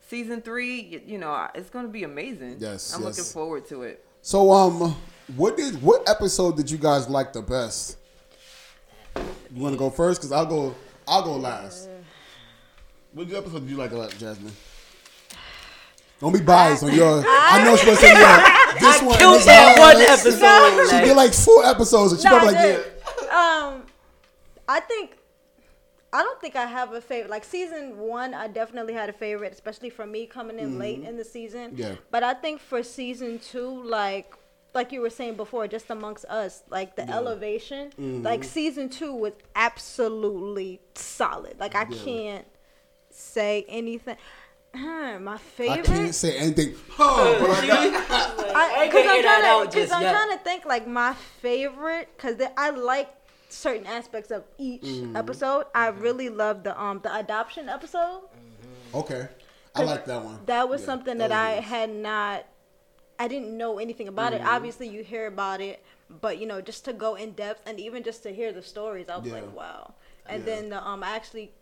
season 0.09 0.43
three, 0.43 1.03
you 1.07 1.19
know, 1.19 1.49
it's 1.55 1.71
going 1.71 1.87
to 1.87 1.91
be 1.91 2.05
amazing. 2.05 2.57
Yes, 2.59 2.95
I'm 2.95 3.03
yes. 3.03 3.19
looking 3.19 3.33
forward 3.33 3.67
to 3.69 3.83
it. 3.83 4.05
So, 4.23 4.53
um, 4.53 4.97
what 5.37 5.57
did 5.57 5.81
what 5.83 6.09
episode 6.09 6.57
did 6.57 6.71
you 6.71 6.79
guys 6.79 7.09
like 7.09 7.33
the 7.33 7.43
best? 7.43 7.97
You 9.17 9.63
want 9.63 9.75
to 9.75 9.79
go 9.79 9.91
first? 9.91 10.21
Cause 10.21 10.33
I'll 10.33 10.47
go. 10.47 10.75
I'll 11.09 11.23
go 11.23 11.37
last. 11.37 11.89
What 13.13 13.33
episode 13.33 13.61
did 13.61 13.71
you 13.71 13.77
like 13.77 13.91
a 13.91 13.97
lot, 13.97 14.11
Jasmine? 14.17 14.53
Don't 16.21 16.33
be 16.33 16.41
biased 16.41 16.85
on 16.85 16.95
your. 16.95 17.25
I 17.27 17.65
know 17.65 17.77
she's 17.77 17.87
gonna 17.87 17.97
say 17.97 18.13
yeah. 18.13 18.57
This 18.81 19.03
one. 19.03 19.19
Killed 19.19 19.37
this 19.37 19.47
that 19.47 19.79
one. 19.79 19.95
one 19.97 20.03
episode. 20.03 20.99
She 20.99 21.05
did 21.05 21.17
like 21.17 21.33
four 21.33 21.65
episodes, 21.65 22.13
and 22.13 22.21
she 22.21 22.29
No, 22.29 22.39
probably 22.39 22.57
I 22.57 22.63
like 22.63 22.77
did. 22.85 22.93
yeah. 23.25 23.67
Um, 23.75 23.83
I 24.69 24.81
think 24.81 25.17
I 26.13 26.23
don't 26.23 26.41
think 26.41 26.55
I 26.57 26.67
have 26.67 26.93
a 26.93 27.01
favorite. 27.01 27.31
Like 27.31 27.45
season 27.45 27.99
one, 27.99 28.35
I 28.35 28.47
definitely 28.49 28.93
had 28.93 29.09
a 29.09 29.13
favorite, 29.13 29.53
especially 29.53 29.91
for 29.91 30.07
me 30.07 30.27
coming 30.27 30.59
in 30.59 30.79
late 30.79 31.01
in 31.03 31.17
the 31.17 31.25
season. 31.25 31.73
Yeah. 31.75 31.95
But 32.11 32.23
I 32.23 32.35
think 32.35 32.61
for 32.61 32.83
season 32.83 33.39
two, 33.41 33.83
like 33.83 34.35
like 34.75 34.93
you 34.93 35.01
were 35.01 35.11
saying 35.11 35.35
before, 35.35 35.67
just 35.69 35.91
amongst 35.91 36.25
us, 36.27 36.63
like 36.71 36.97
the 36.97 37.09
elevation, 37.11 37.91
like 38.23 38.45
season 38.45 38.89
two 38.89 39.15
was 39.15 39.33
absolutely 39.57 40.81
solid. 40.95 41.59
Like 41.59 41.75
I 41.75 41.85
can't 41.87 42.47
say 43.11 43.65
anything. 43.69 44.17
My 44.73 45.37
favorite. 45.39 45.81
I 45.81 45.83
can't 45.83 46.15
say 46.15 46.37
anything. 46.37 46.75
Huh, 46.91 47.37
but 47.41 47.51
I 47.51 47.67
got- 47.67 47.95
I 48.55 48.75
I 48.79 48.83
ain't 48.85 48.93
Because 48.93 49.07
I'm, 49.11 49.23
trying 49.23 49.67
to, 49.67 49.73
just 49.79 49.91
cause 49.91 49.97
I'm 49.97 50.03
yet. 50.03 50.13
trying 50.15 50.39
to 50.39 50.45
think 50.45 50.65
like 50.65 50.87
my 50.87 51.15
favorite, 51.43 52.09
because 52.17 52.37
I 52.57 52.71
like 52.71 53.09
certain 53.49 53.87
aspects 53.87 54.31
of 54.31 54.45
each 54.59 54.83
Mm-hmm. 54.83 55.17
episode. 55.17 55.65
I 55.75 55.89
really 55.89 56.29
love 56.29 56.63
the 56.63 56.81
um 56.81 57.01
the 57.03 57.13
adoption 57.17 57.69
episode. 57.69 58.23
Okay, 58.95 59.27
I 59.75 59.83
like 59.83 60.05
that 60.07 60.25
one. 60.25 60.39
That 60.47 60.69
was 60.69 60.81
Yeah, 60.83 60.87
something 60.87 61.19
that 61.19 61.31
that, 61.31 61.37
was 61.49 61.53
I 61.53 61.61
nice. 61.61 61.65
had 61.69 61.91
not. 61.91 62.47
I 63.21 63.29
didn't 63.29 63.57
know 63.57 63.79
anything 63.79 64.09
about 64.09 64.33
Mm-hmm. 64.33 64.47
it. 64.47 64.49
Obviously, 64.49 64.89
you 64.89 65.05
hear 65.05 65.27
about 65.27 65.61
it, 65.61 65.85
but 66.23 66.39
you 66.39 66.47
know, 66.47 66.61
just 66.63 66.85
to 66.87 66.93
go 66.93 67.15
in 67.17 67.33
depth 67.33 67.63
and 67.69 67.79
even 67.79 68.03
just 68.03 68.23
to 68.25 68.31
hear 68.33 68.51
the 68.53 68.63
stories, 68.63 69.09
I 69.11 69.19
was 69.19 69.27
Yeah. 69.27 69.35
like, 69.35 69.55
wow. 69.55 69.93
And 70.27 70.41
Yeah. 70.43 70.47
then 70.55 70.69
the, 70.71 70.83
um, 70.85 71.03
I 71.05 71.11
actually 71.11 71.53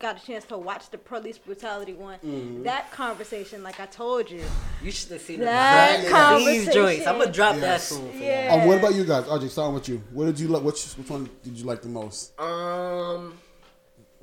got 0.00 0.20
a 0.20 0.26
chance 0.26 0.44
to 0.46 0.56
watch 0.58 0.90
the 0.90 0.98
police 0.98 1.38
brutality 1.38 1.92
one. 1.92 2.18
Mm-hmm. 2.18 2.62
That 2.64 2.90
conversation, 2.90 3.62
like 3.62 3.78
I 3.80 3.86
told 3.86 4.30
you, 4.30 4.42
You 4.82 4.90
should 4.90 5.12
have 5.12 5.20
seen 5.22 5.40
That 5.40 6.02
the 6.04 6.10
conversation. 6.10 6.64
these 6.64 6.74
joints. 6.74 7.06
I'm 7.06 7.18
gonna 7.18 7.30
drop 7.30 7.54
that 7.56 7.62
Yes. 7.62 7.88
soon. 7.88 8.10
For 8.12 8.24
Yeah. 8.24 8.48
Um, 8.52 8.66
what 8.66 8.78
about 8.78 8.94
you 8.94 9.04
guys? 9.04 9.24
RJ, 9.24 9.48
starting 9.50 9.74
with 9.74 9.88
you. 9.88 10.02
What 10.12 10.24
did 10.26 10.40
you 10.40 10.48
like? 10.48 10.62
Which 10.62 10.82
which 10.94 11.08
one 11.10 11.28
did 11.42 11.56
you 11.58 11.64
like 11.64 11.80
the 11.82 11.88
most? 11.88 12.38
Um, 12.40 13.38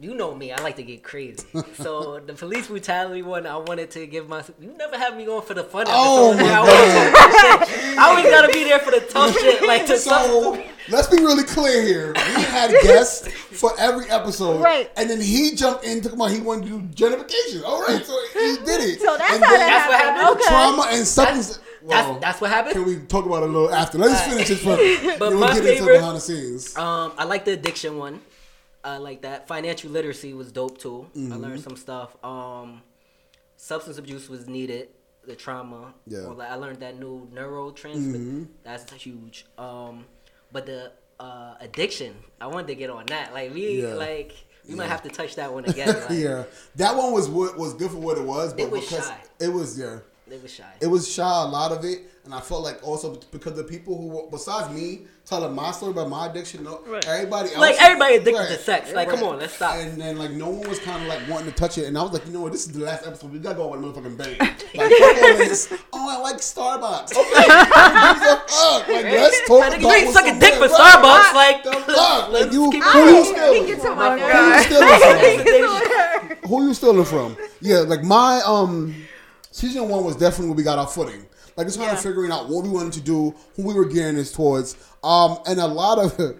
you 0.02 0.16
know 0.16 0.34
me. 0.36 0.52
I 0.52 0.62
like 0.62 0.76
to 0.78 0.84
get 0.84 1.04
crazy. 1.04 1.46
so 1.76 2.20
the 2.26 2.34
police 2.34 2.68
brutality 2.68 3.22
one, 3.22 3.46
I 3.46 3.58
wanted 3.58 3.92
to 3.92 4.08
give 4.08 4.28
my. 4.28 4.44
You 4.60 4.74
never 4.78 4.98
have 4.98 5.16
me 5.16 5.26
going 5.26 5.44
for 5.46 5.54
the 5.54 5.64
fun 5.64 5.86
Oh 5.90 6.32
episodes. 6.34 6.50
my 6.50 6.54
I 6.54 6.58
always, 6.58 7.14
talk 7.60 7.68
shit. 7.70 7.98
I 7.98 8.10
always 8.10 8.26
gotta 8.26 8.52
be 8.52 8.64
there 8.64 8.80
for 8.80 8.92
the 8.92 9.02
tough 9.02 9.38
shit. 9.38 9.62
Like 9.68 9.86
to 9.86 9.98
So 9.98 10.64
let's 10.90 11.08
be 11.08 11.18
really 11.18 11.44
clear 11.44 11.82
here. 11.84 12.14
We 12.16 12.42
had 12.44 12.72
guests 12.82 13.28
for 13.32 13.72
every 13.80 14.10
episode, 14.10 14.62
Right. 14.62 14.90
And 14.98 15.10
then 15.10 15.22
he 15.22 15.56
jumped 15.56 15.84
in. 15.86 16.02
Talking 16.02 16.18
about 16.18 16.32
he 16.32 16.40
wanted 16.42 16.68
to 16.70 16.82
do 16.82 16.88
gentrification. 17.10 17.64
All 17.64 17.82
right, 17.84 18.04
so 18.04 18.18
he 18.34 18.58
did 18.66 18.82
it. 18.82 19.02
so 19.02 19.16
that's 19.18 19.36
And 19.36 19.44
how 19.44 19.52
then 19.52 19.60
That's 19.60 19.88
what 19.90 20.00
happened? 20.00 20.18
happened. 20.18 20.40
Okay. 20.40 20.48
Trauma 20.50 20.88
and 20.92 21.06
substance. 21.08 21.48
that's, 21.58 21.62
well, 22.10 22.20
that's 22.20 22.42
what 22.42 22.50
happened. 22.50 22.74
Can 22.74 22.86
we 22.86 23.00
talk 23.06 23.26
about 23.26 23.44
it 23.44 23.50
a 23.50 23.52
little 23.52 23.72
after? 23.74 23.98
Let's 23.98 24.20
Alright. 24.22 24.32
finish 24.32 24.48
this 24.50 24.64
first. 24.64 25.20
But 25.20 25.30
then 25.30 25.40
we'll 25.40 25.48
my 25.48 25.54
get 25.54 25.58
into 25.66 25.80
favorite- 25.80 25.98
behind 26.00 26.16
the 26.18 26.22
scenes. 26.22 26.76
Um, 26.78 27.14
I 27.18 27.24
like 27.26 27.46
the 27.46 27.52
addiction 27.52 27.98
one. 27.98 28.22
I 28.84 28.98
like 28.98 29.22
that. 29.22 29.48
Financial 29.48 29.90
literacy 29.92 30.34
was 30.34 30.52
dope 30.52 30.78
too. 30.80 31.08
I 31.16 31.18
Mm-hmm. 31.18 31.34
learned 31.42 31.62
some 31.62 31.76
stuff. 31.78 32.16
Um, 32.24 32.82
substance 33.58 33.98
abuse 33.98 34.30
was 34.30 34.48
needed. 34.48 34.90
The 35.28 35.36
trauma. 35.36 35.94
Yeah. 36.08 36.20
Mm-hmm. 36.20 36.32
Or 36.32 36.34
like 36.36 36.50
I 36.50 36.56
learned 36.56 36.80
that 36.80 37.00
new 37.00 37.28
neurotransmitter. 37.34 38.48
That's 38.64 38.92
huge. 38.94 39.46
Um, 39.58 40.06
but 40.52 40.66
the 40.66 40.92
uh, 41.20 41.54
addiction, 41.60 42.16
I 42.40 42.48
wanted 42.48 42.68
to 42.68 42.76
get 42.76 42.90
on 42.90 43.06
that. 43.08 43.34
Like 43.34 43.54
we, 43.54 43.84
Yeah. 43.84 43.94
like 43.94 44.34
we 44.68 44.76
might 44.76 44.88
have 44.90 45.04
to 45.04 45.10
touch 45.10 45.36
that 45.36 45.54
one 45.54 45.66
again. 45.74 45.88
Like, 45.88 46.10
yeah, 46.10 46.44
that 46.76 46.96
one 46.96 47.14
was 47.14 47.30
what 47.30 47.58
was 47.58 47.74
good 47.76 47.92
for 47.92 47.98
what 47.98 48.18
it 48.18 48.24
was, 48.24 48.54
but 48.54 48.64
It 48.64 48.72
was 48.72 48.82
because 48.90 49.08
shy. 49.08 49.18
it 49.40 49.50
was 49.54 49.78
yeah. 49.80 50.00
it 50.30 50.42
was 50.42 50.52
shy. 50.54 50.74
it 50.82 50.88
was 50.88 51.12
shy 51.12 51.44
a 51.44 51.48
lot 51.48 51.72
of 51.72 51.86
it, 51.86 52.00
and 52.24 52.34
I 52.36 52.40
felt 52.40 52.64
like 52.64 52.86
also 52.88 53.16
because 53.32 53.56
the 53.56 53.64
people 53.64 53.98
who 53.98 54.08
were- 54.08 54.28
besides 54.30 54.74
me 54.74 55.02
telling 55.26 55.54
my 55.56 55.72
story 55.72 55.92
about 55.92 56.10
my 56.10 56.28
addiction, 56.28 56.64
no, 56.64 56.82
Right. 56.86 57.06
everybody 57.08 57.50
else, 57.50 57.58
Like, 57.60 57.82
everybody 57.82 58.16
addicted 58.16 58.48
to 58.48 58.58
sex. 58.60 58.92
Like, 58.94 59.10
come 59.10 59.24
on, 59.24 59.40
let's 59.40 59.54
stop. 59.54 59.76
And 59.76 60.00
then 60.00 60.18
like 60.18 60.32
no 60.32 60.50
one 60.50 60.68
was 60.70 60.80
kind 60.80 61.02
of 61.02 61.08
like 61.08 61.28
wanting 61.30 61.48
to 61.48 61.52
touch 61.56 61.78
it, 61.78 61.86
and 61.86 61.98
I 61.98 62.04
was 62.04 62.12
like, 62.14 62.26
you 62.28 62.32
know 62.34 62.42
what, 62.42 62.52
this 62.52 62.66
is 62.68 62.74
the 62.74 62.84
last 62.84 63.08
episode. 63.08 63.32
We 63.32 63.40
gotta 63.40 63.56
go 63.56 63.72
on 63.74 63.84
a 63.84 63.88
motherfucking 63.88 64.18
bang. 64.18 64.38
Like, 64.74 64.90
fuck 64.90 65.24
all 65.24 65.38
this. 65.38 65.74
Oh, 65.92 66.10
I 66.10 66.18
like 66.22 66.38
Starbucks. 66.38 67.12
Okay, 67.12 67.44
who 67.44 68.14
gives 68.16 68.26
a 68.26 68.38
fuck? 68.48 68.88
Like, 68.88 69.04
let's 69.04 69.48
talk 69.48 69.60
Man, 69.60 69.68
about 69.70 69.82
you 69.82 69.92
ain't 69.92 70.06
what's 70.06 70.14
sucking 70.14 70.40
dick 70.40 70.54
good. 70.54 70.70
for 70.72 70.78
Right, 70.78 70.94
Starbucks. 70.96 71.34
Like, 71.34 71.64
The 71.64 71.94
fuck? 71.94 72.30
Like 72.32 72.52
you, 72.54 72.72
who 72.72 72.82
going. 72.82 73.16
you 73.16 73.26
stealing? 73.26 73.80
from? 73.80 73.98
Who 73.98 74.14
you 74.48 74.64
stealing 74.64 75.00
from? 76.30 76.38
Who 76.50 76.68
you 76.68 76.74
stealing 76.74 77.06
from? 77.06 77.38
Yeah, 77.62 77.80
like 77.80 78.04
my 78.04 78.42
um 78.46 78.96
season 79.52 79.90
one 79.90 80.04
was 80.06 80.16
definitely 80.16 80.48
where 80.48 80.56
we 80.58 80.64
got 80.64 80.80
our 80.80 80.88
footing. 80.88 81.26
Like 81.62 81.68
it's 81.68 81.78
kind 81.78 81.92
of 81.92 82.02
figuring 82.02 82.32
out 82.32 82.50
what 82.50 82.64
we 82.64 82.72
wanted 82.72 82.94
to 82.94 83.02
do, 83.02 83.36
who 83.56 83.68
we 83.68 83.76
were 83.76 83.86
gearing 83.86 84.16
this 84.16 84.32
towards. 84.32 84.76
Um, 85.04 85.38
and 85.46 85.60
a 85.60 85.68
lot 85.68 86.00
of 86.00 86.18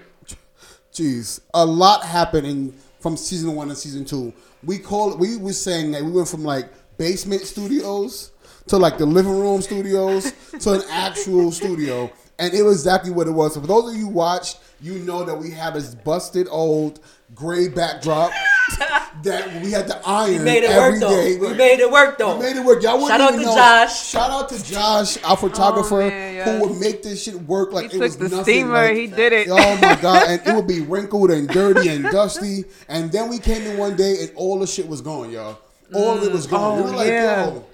jeez, 0.92 1.42
a 1.54 1.64
lot 1.64 2.04
happening 2.04 2.74
from 3.00 3.16
season 3.16 3.54
one 3.54 3.70
and 3.70 3.78
season 3.78 4.04
two. 4.04 4.34
We 4.64 4.80
call 4.80 5.16
we 5.16 5.38
were 5.38 5.54
saying 5.54 5.92
that 5.92 6.04
we 6.04 6.10
went 6.10 6.28
from 6.28 6.44
like 6.44 6.72
basement 6.98 7.44
studios 7.44 8.32
to 8.70 8.78
like 8.78 8.98
the 8.98 9.06
living 9.06 9.40
room 9.40 9.62
studios 9.62 10.34
to 10.60 10.72
an 10.72 10.82
actual 10.90 11.52
studio. 11.52 12.12
And 12.40 12.52
it 12.56 12.64
was 12.64 12.78
exactly 12.78 13.12
what 13.12 13.28
it 13.28 13.32
was. 13.32 13.54
So 13.54 13.62
for 13.62 13.68
those 13.68 13.92
of 13.92 13.96
you 13.96 14.08
who 14.08 14.14
watched, 14.14 14.58
you 14.82 14.94
know 14.94 15.24
that 15.24 15.36
we 15.36 15.52
have 15.52 15.76
this 15.76 15.94
busted 15.94 16.48
old 16.50 17.00
gray 17.36 17.68
backdrop 17.68 18.32
that 19.24 19.62
we 19.64 19.72
had 19.72 19.88
to 19.88 20.02
iron 20.06 20.32
We 20.32 20.40
made 20.40 20.64
it 20.64 20.70
every 20.72 20.92
work 20.94 21.00
though. 21.02 21.10
day. 21.10 21.38
We 21.38 21.54
made 21.54 21.80
it 21.80 21.92
work 21.92 22.18
though. 22.18 22.38
We 22.38 22.44
made 22.44 22.56
it 22.58 22.66
work. 22.66 22.82
Y'all 22.84 22.94
wouldn't 22.94 23.10
Shout 23.12 23.22
out 23.22 23.30
even 23.34 23.40
to 23.42 23.46
know. 23.48 23.56
Josh. 23.56 24.06
Shout 24.08 24.32
out 24.32 24.50
to 24.50 24.64
Josh, 24.64 25.24
our 25.24 25.38
photographer, 25.38 26.02
oh, 26.02 26.08
man, 26.10 26.36
yes. 26.36 26.62
who 26.62 26.68
would 26.70 26.80
make 26.80 27.04
this 27.04 27.24
shit 27.24 27.36
work 27.44 27.72
like 27.74 27.92
He 27.92 27.98
it 27.98 28.00
was 28.02 28.16
took 28.16 28.30
the 28.30 28.36
nothing. 28.38 28.54
steamer. 28.54 28.74
like- 28.74 28.96
he 28.98 29.08
did 29.08 29.34
it. 29.34 29.48
Oh 29.50 29.78
my 29.82 29.96
god! 30.02 30.28
And 30.30 30.42
it 30.48 30.56
would 30.56 30.68
be 30.68 30.82
wrinkled 30.94 31.32
and 31.32 31.48
dirty 31.48 31.90
and 31.90 32.04
dusty. 32.06 32.66
And 32.88 33.12
then 33.12 33.30
we 33.30 33.40
came 33.40 33.64
in 33.64 33.78
one 33.78 33.96
day 33.96 34.18
and 34.22 34.32
all 34.36 34.60
the 34.60 34.68
shit 34.68 34.88
was 34.88 35.02
gone, 35.02 35.32
y'all. 35.32 35.60
All 35.94 36.18
of 36.18 36.24
it 36.24 36.32
was 36.32 36.48
gone. 36.48 36.80
Oh, 36.80 36.84
we 36.84 36.90
Oh, 36.90 36.92
were 36.92 36.98
like, 36.98 37.08
yeah. 37.08 37.46
yo. 37.48 37.66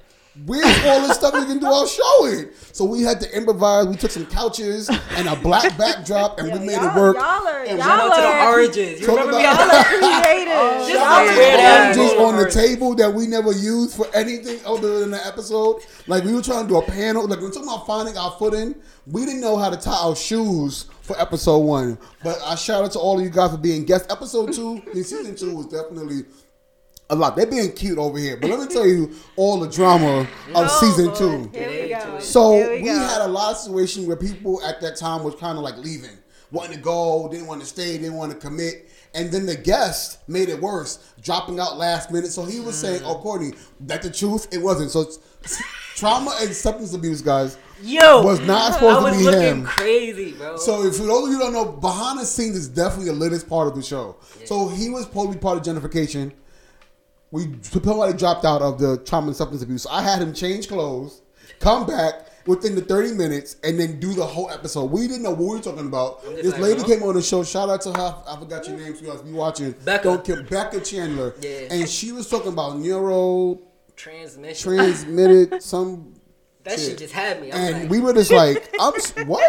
Where's 0.45 0.85
all 0.85 1.01
this 1.07 1.17
stuff 1.17 1.33
we 1.33 1.45
can 1.45 1.59
do 1.59 1.65
our 1.65 1.87
show 1.87 2.25
in? 2.27 2.51
So 2.71 2.85
we 2.85 3.01
had 3.01 3.19
to 3.21 3.35
improvise. 3.35 3.87
We 3.87 3.95
took 3.95 4.11
some 4.11 4.25
couches 4.27 4.89
and 4.89 5.27
a 5.27 5.35
black 5.37 5.77
backdrop, 5.77 6.39
and 6.39 6.51
we 6.53 6.59
made 6.65 6.77
it 6.77 6.95
work. 6.95 7.15
Y'all 7.15 7.47
are, 7.47 7.63
And 7.63 7.77
y'all 7.79 7.87
Shout 7.87 7.99
out 7.99 8.15
to 8.15 8.21
the 8.21 8.27
are, 8.27 8.49
oranges. 8.51 9.01
You 9.01 9.07
remember 9.07 9.31
me? 9.33 9.39
about- 9.39 9.59
y'all 9.59 9.77
are 9.77 9.83
creative. 9.83 10.53
Shout 10.53 10.87
oh, 10.87 10.87
Y'all 10.87 10.99
out 11.01 11.27
are 11.27 11.93
to 11.93 11.99
oranges 12.01 12.19
on 12.19 12.37
the 12.37 12.49
table 12.51 12.95
that 12.95 13.13
we 13.13 13.25
never 13.27 13.51
used 13.51 13.95
for 13.97 14.07
anything 14.15 14.59
other 14.65 14.99
than 14.99 15.11
the 15.11 15.25
episode. 15.25 15.81
Like 16.07 16.23
we 16.23 16.33
were 16.33 16.41
trying 16.41 16.63
to 16.63 16.69
do 16.69 16.77
a 16.77 16.83
panel. 16.83 17.27
Like 17.27 17.39
we 17.39 17.45
were 17.45 17.51
talking 17.51 17.69
about 17.69 17.87
finding 17.87 18.17
our 18.17 18.31
footing. 18.37 18.75
We 19.07 19.25
didn't 19.25 19.41
know 19.41 19.57
how 19.57 19.69
to 19.69 19.77
tie 19.77 19.95
our 20.03 20.15
shoes 20.15 20.85
for 21.01 21.19
episode 21.19 21.59
one. 21.59 21.97
But 22.23 22.39
I 22.45 22.55
shout 22.55 22.83
out 22.83 22.91
to 22.91 22.99
all 22.99 23.17
of 23.17 23.23
you 23.23 23.31
guys 23.31 23.51
for 23.51 23.57
being 23.57 23.85
guests. 23.85 24.11
Episode 24.11 24.53
two 24.53 24.81
in 24.93 25.03
season 25.03 25.35
two 25.35 25.55
was 25.55 25.65
definitely 25.67 26.25
a 27.09 27.15
lot. 27.15 27.35
They're 27.35 27.45
being 27.45 27.71
cute 27.71 27.97
over 27.97 28.17
here. 28.17 28.37
But 28.37 28.49
let 28.49 28.59
me 28.59 28.67
tell 28.67 28.85
you 28.85 29.11
all 29.35 29.59
the 29.59 29.69
drama 29.69 30.21
of 30.21 30.27
Oh, 30.55 30.67
season 30.79 31.15
two. 31.15 31.49
Here 31.57 32.13
we. 32.15 32.21
So 32.21 32.53
Here 32.53 32.71
we, 32.71 32.83
we, 32.83 32.89
had 32.89 33.21
a 33.21 33.27
lot 33.27 33.51
of 33.51 33.57
situations 33.57 34.07
where 34.07 34.17
people 34.17 34.61
at 34.63 34.81
that 34.81 34.97
time 34.97 35.23
was 35.23 35.35
kind 35.35 35.57
of 35.57 35.63
like 35.63 35.77
leaving, 35.77 36.17
wanting 36.51 36.75
to 36.75 36.81
go, 36.81 37.29
didn't 37.31 37.47
want 37.47 37.61
to 37.61 37.67
stay, 37.67 37.97
didn't 37.97 38.15
want 38.15 38.31
to 38.31 38.37
commit. 38.37 38.89
And 39.13 39.31
then 39.31 39.45
the 39.45 39.55
guest 39.55 40.19
made 40.27 40.49
it 40.49 40.59
worse, 40.59 41.13
dropping 41.21 41.59
out 41.59 41.77
last 41.77 42.11
minute. 42.11 42.29
So 42.31 42.43
he 42.43 42.59
was 42.59 42.75
mm. 42.75 42.81
saying, 42.81 43.01
"Oh, 43.03 43.15
Courtney, 43.15 43.53
that 43.81 44.01
the 44.01 44.11
truth? 44.11 44.47
It 44.51 44.59
wasn't." 44.59 44.91
So 44.91 45.01
it's, 45.01 45.17
trauma 45.95 46.35
and 46.41 46.53
substance 46.53 46.93
abuse, 46.93 47.21
guys, 47.21 47.57
Yo, 47.81 48.21
was 48.21 48.39
not 48.41 48.71
I 48.71 48.73
supposed 48.75 49.03
was 49.03 49.13
to 49.13 49.19
be 49.19 49.25
looking 49.25 49.41
him. 49.41 49.65
crazy, 49.65 50.33
bro. 50.33 50.57
So 50.57 50.83
if 50.83 50.97
for 50.97 51.03
those 51.03 51.23
of 51.23 51.29
you 51.29 51.37
who 51.37 51.39
don't 51.39 51.53
know, 51.53 51.65
behind 51.65 52.19
the 52.19 52.25
scenes 52.25 52.55
is 52.55 52.67
definitely 52.67 53.05
the 53.05 53.17
latest 53.17 53.49
part 53.49 53.67
of 53.67 53.75
the 53.75 53.81
show. 53.81 54.17
So 54.45 54.67
he 54.67 54.89
was 54.89 55.05
supposed 55.05 55.31
to 55.31 55.37
be 55.37 55.41
part 55.41 55.57
of 55.57 55.63
gentrification. 55.63 56.33
We 57.31 57.47
probably 57.71 58.13
dropped 58.13 58.45
out 58.45 58.61
of 58.61 58.79
the 58.79 58.97
trauma 58.97 59.27
and 59.27 59.35
substance 59.35 59.61
abuse. 59.61 59.83
So 59.83 59.89
I 59.89 60.01
had 60.01 60.21
him 60.21 60.33
change 60.33 60.67
clothes, 60.67 61.21
come 61.59 61.85
back 61.85 62.27
within 62.47 62.75
the 62.75 62.81
30 62.81 63.13
minutes, 63.13 63.57
and 63.63 63.79
then 63.79 63.99
do 63.99 64.13
the 64.13 64.25
whole 64.25 64.49
episode. 64.49 64.85
We 64.85 65.07
didn't 65.07 65.23
know 65.23 65.31
what 65.31 65.39
we 65.39 65.47
were 65.57 65.59
talking 65.59 65.87
about. 65.87 66.23
This 66.23 66.53
like, 66.53 66.61
lady 66.61 66.81
huh? 66.81 66.87
came 66.87 67.03
on 67.03 67.15
the 67.15 67.21
show. 67.21 67.43
Shout 67.43 67.69
out 67.69 67.81
to 67.81 67.91
her. 67.91 68.15
I 68.25 68.37
forgot 68.37 68.65
your 68.67 68.77
name. 68.77 68.95
So 68.95 69.01
you 69.01 69.11
guys 69.11 69.21
be 69.21 69.33
watching. 69.33 69.71
Becca. 69.83 70.03
Don't 70.03 70.23
kill 70.23 70.43
Becca 70.43 70.79
Chandler. 70.81 71.35
Yeah. 71.41 71.67
And 71.71 71.89
she 71.89 72.13
was 72.13 72.29
talking 72.29 72.53
about 72.53 72.77
neuro 72.77 73.59
Transmission. 73.95 74.71
transmitted 74.71 75.61
some 75.61 76.13
that 76.67 76.79
shit 76.79 76.89
shit. 76.89 76.97
just 76.97 77.13
had 77.13 77.41
me. 77.41 77.51
I'm 77.51 77.59
and 77.59 77.81
like, 77.83 77.89
we 77.89 77.99
were 77.99 78.13
just 78.13 78.31
like, 78.31 78.69
I'm 78.79 78.93
what? 79.27 79.43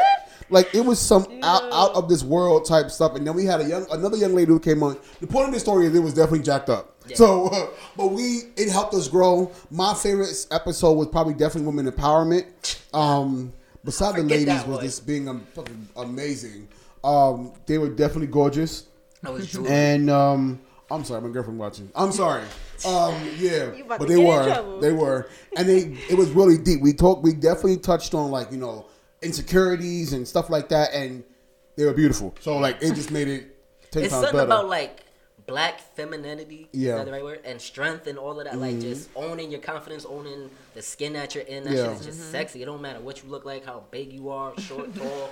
Like 0.51 0.75
it 0.75 0.81
was 0.81 0.99
some 0.99 1.27
out, 1.43 1.65
out 1.73 1.95
of 1.95 2.09
this 2.09 2.23
world 2.23 2.65
type 2.65 2.91
stuff. 2.91 3.15
And 3.17 3.27
then 3.27 3.35
we 3.35 3.45
had 3.45 3.61
a 3.61 3.65
young 3.65 3.87
another 3.91 4.17
young 4.17 4.35
lady 4.35 4.51
who 4.51 4.61
came 4.61 4.83
on. 4.83 4.97
The 5.21 5.27
point 5.27 5.49
of 5.49 5.55
the 5.55 5.61
story 5.61 5.87
is 5.87 5.95
it 5.95 6.01
was 6.01 6.15
definitely 6.15 6.45
jacked 6.45 6.71
up. 6.71 6.98
So, 7.17 7.49
uh, 7.49 7.67
but 7.97 8.09
we 8.09 8.43
it 8.57 8.71
helped 8.71 8.95
us 8.95 9.09
grow. 9.09 9.51
My 9.71 9.95
favorite 9.95 10.47
episode 10.51 10.93
was 10.93 11.09
probably 11.09 11.35
definitely 11.35 11.67
women 11.67 11.91
empowerment. 11.91 12.47
Um, 12.95 13.53
beside 13.85 14.17
the 14.17 14.23
ladies 14.23 14.65
was 14.65 14.81
this 14.81 15.01
being 15.01 15.29
um, 15.29 15.47
fucking 15.55 15.89
amazing. 15.97 16.69
Um, 17.05 17.53
they 17.67 17.79
were 17.79 17.89
definitely 17.89 18.27
gorgeous. 18.27 18.87
I 19.25 19.31
was 19.31 19.51
drooling. 19.51 19.73
And 19.73 20.11
um, 20.11 20.61
I'm 20.91 21.05
sorry, 21.05 21.23
my 21.23 21.29
girlfriend 21.29 21.59
watching. 21.59 21.91
I'm 21.95 22.13
sorry. 22.13 22.45
Um, 22.87 23.13
yeah, 23.39 23.73
but 23.89 24.07
they 24.07 24.25
were, 24.25 24.79
they 24.81 24.93
were, 24.93 25.29
and 25.57 25.69
they. 25.69 25.99
It 26.09 26.17
was 26.17 26.31
really 26.31 26.57
deep. 26.57 26.81
We 26.81 26.93
talked. 26.93 27.25
We 27.25 27.33
definitely 27.33 27.79
touched 27.79 28.15
on 28.15 28.31
like 28.31 28.53
you 28.53 28.59
know 28.59 28.87
insecurities 29.21 30.13
and 30.13 30.29
stuff 30.29 30.49
like 30.49 30.69
that, 30.69 30.95
and 30.95 31.25
they 31.75 31.85
were 31.85 31.93
beautiful. 31.93 32.37
So 32.39 32.57
like 32.59 32.81
it 32.81 32.95
just 32.95 33.11
made 33.11 33.27
it 33.27 33.91
ten 33.91 34.05
it's 34.05 34.13
times 34.13 34.27
something 34.27 34.39
better. 34.39 34.45
about 34.45 34.69
like 34.69 35.01
black 35.49 35.81
femininity. 35.81 36.69
Yeah. 36.73 36.91
Is 36.93 36.99
that 36.99 37.07
the 37.07 37.13
right 37.13 37.25
word? 37.25 37.41
And 37.45 37.61
strength 37.61 38.07
and 38.07 38.19
all 38.19 38.39
of 38.39 38.45
that. 38.45 38.59
Like 38.59 38.79
just 38.79 39.13
mm-hmm. 39.15 39.31
owning 39.31 39.51
your 39.51 39.61
confidence, 39.61 40.05
owning 40.05 40.51
the 40.75 40.83
skin 40.83 41.15
that 41.15 41.35
you're 41.35 41.45
in. 41.45 41.65
That 41.65 41.73
Yeah. 41.73 41.85
shit 41.85 42.01
is 42.01 42.07
just 42.07 42.31
sexy. 42.31 42.63
It 42.63 42.67
don't 42.67 42.83
matter 42.83 43.01
what 43.01 43.25
you 43.25 43.31
look 43.31 43.45
like, 43.45 43.65
how 43.65 43.83
big 43.91 44.13
you 44.13 44.29
are, 44.29 44.59
short, 44.61 44.95
tall, 44.99 45.31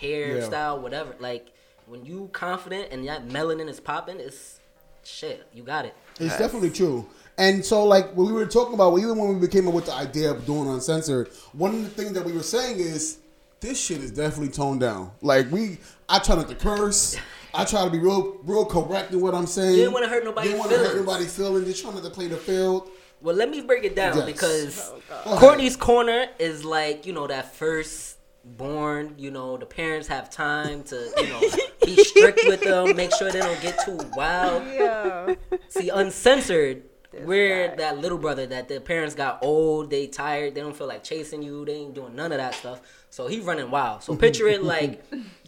hair 0.00 0.38
Yeah. 0.38 0.44
style, 0.44 0.80
whatever. 0.80 1.14
Like 1.20 1.52
when 1.86 2.04
you 2.04 2.30
confident 2.32 2.88
and 2.90 3.06
that 3.06 3.28
melanin 3.28 3.68
is 3.68 3.78
popping, 3.78 4.18
it's 4.18 4.58
shit, 5.04 5.46
you 5.52 5.62
got 5.62 5.84
it. 5.84 5.94
It's 6.18 6.38
definitely 6.38 6.70
true. 6.70 7.06
And 7.38 7.64
so, 7.64 7.84
like, 7.84 8.14
when 8.14 8.26
we 8.26 8.32
were 8.32 8.44
talking 8.44 8.74
about, 8.74 8.98
even 8.98 9.16
when 9.16 9.40
we 9.40 9.48
came 9.48 9.66
up 9.66 9.72
with 9.72 9.86
the 9.86 9.94
idea 9.94 10.30
of 10.30 10.44
doing 10.44 10.68
uncensored, 10.68 11.28
one 11.52 11.74
of 11.74 11.82
the 11.82 11.88
things 11.88 12.12
that 12.12 12.24
we 12.24 12.32
were 12.32 12.42
saying 12.42 12.78
is 12.78 13.18
this 13.60 13.80
shit 13.80 14.02
is 14.02 14.10
definitely 14.10 14.52
toned 14.52 14.80
down. 14.80 15.10
Like, 15.22 15.50
we, 15.50 15.78
I 16.06 16.18
try 16.18 16.36
not 16.36 16.48
to 16.48 16.54
curse. 16.54 17.16
I 17.54 17.64
try 17.64 17.84
to 17.84 17.90
be 17.90 17.98
real, 17.98 18.38
real 18.44 18.64
correct 18.64 19.12
in 19.12 19.20
what 19.20 19.34
I'm 19.34 19.46
saying. 19.46 19.70
You 19.72 19.76
didn't 19.78 19.92
wanna 19.92 20.08
hurt 20.08 20.24
nobody's 20.24 20.50
Didn't 20.50 20.60
want 20.60 20.70
to 20.72 20.78
hurt 20.78 20.86
feelings. 20.88 21.06
nobody's 21.06 21.36
feelings. 21.36 21.66
Just 21.66 21.82
trying 21.82 21.94
not 21.94 22.04
to 22.04 22.10
play 22.10 22.28
the 22.28 22.36
field. 22.36 22.90
Well, 23.22 23.36
let 23.36 23.50
me 23.50 23.60
break 23.60 23.84
it 23.84 23.94
down 23.94 24.16
Yes. 24.16 24.26
because 24.26 24.88
Go 24.88 25.02
ahead. 25.26 25.38
Courtney's 25.38 25.76
corner 25.76 26.26
is 26.38 26.64
like 26.64 27.04
you 27.06 27.12
know 27.12 27.26
that 27.26 27.54
first 27.54 28.16
born. 28.44 29.14
You 29.18 29.30
know 29.30 29.56
the 29.56 29.66
parents 29.66 30.08
have 30.08 30.30
time 30.30 30.82
to 30.84 31.10
you 31.18 31.28
know 31.28 31.40
be 31.84 31.96
strict 32.04 32.40
with 32.46 32.60
them, 32.62 32.96
make 32.96 33.12
sure 33.14 33.30
they 33.30 33.40
don't 33.40 33.60
get 33.60 33.78
too 33.84 33.98
wild. 34.16 34.62
Yeah. 34.72 35.34
See, 35.68 35.88
uncensored, 35.90 36.82
we're 37.24 37.76
that 37.76 37.98
little 37.98 38.16
brother 38.18 38.46
that 38.46 38.68
the 38.68 38.80
parents 38.80 39.14
got 39.14 39.40
old, 39.42 39.90
they 39.90 40.06
tired, 40.06 40.54
they 40.54 40.60
don't 40.62 40.76
feel 40.76 40.86
like 40.86 41.02
chasing 41.04 41.42
you, 41.42 41.64
they 41.66 41.74
ain't 41.74 41.94
doing 41.94 42.14
none 42.16 42.32
of 42.32 42.38
that 42.38 42.54
stuff. 42.54 42.80
So 43.10 43.26
he 43.26 43.40
running 43.40 43.70
wild. 43.70 44.02
So 44.02 44.14
picture 44.16 44.46
it 44.48 44.62
like 44.62 45.04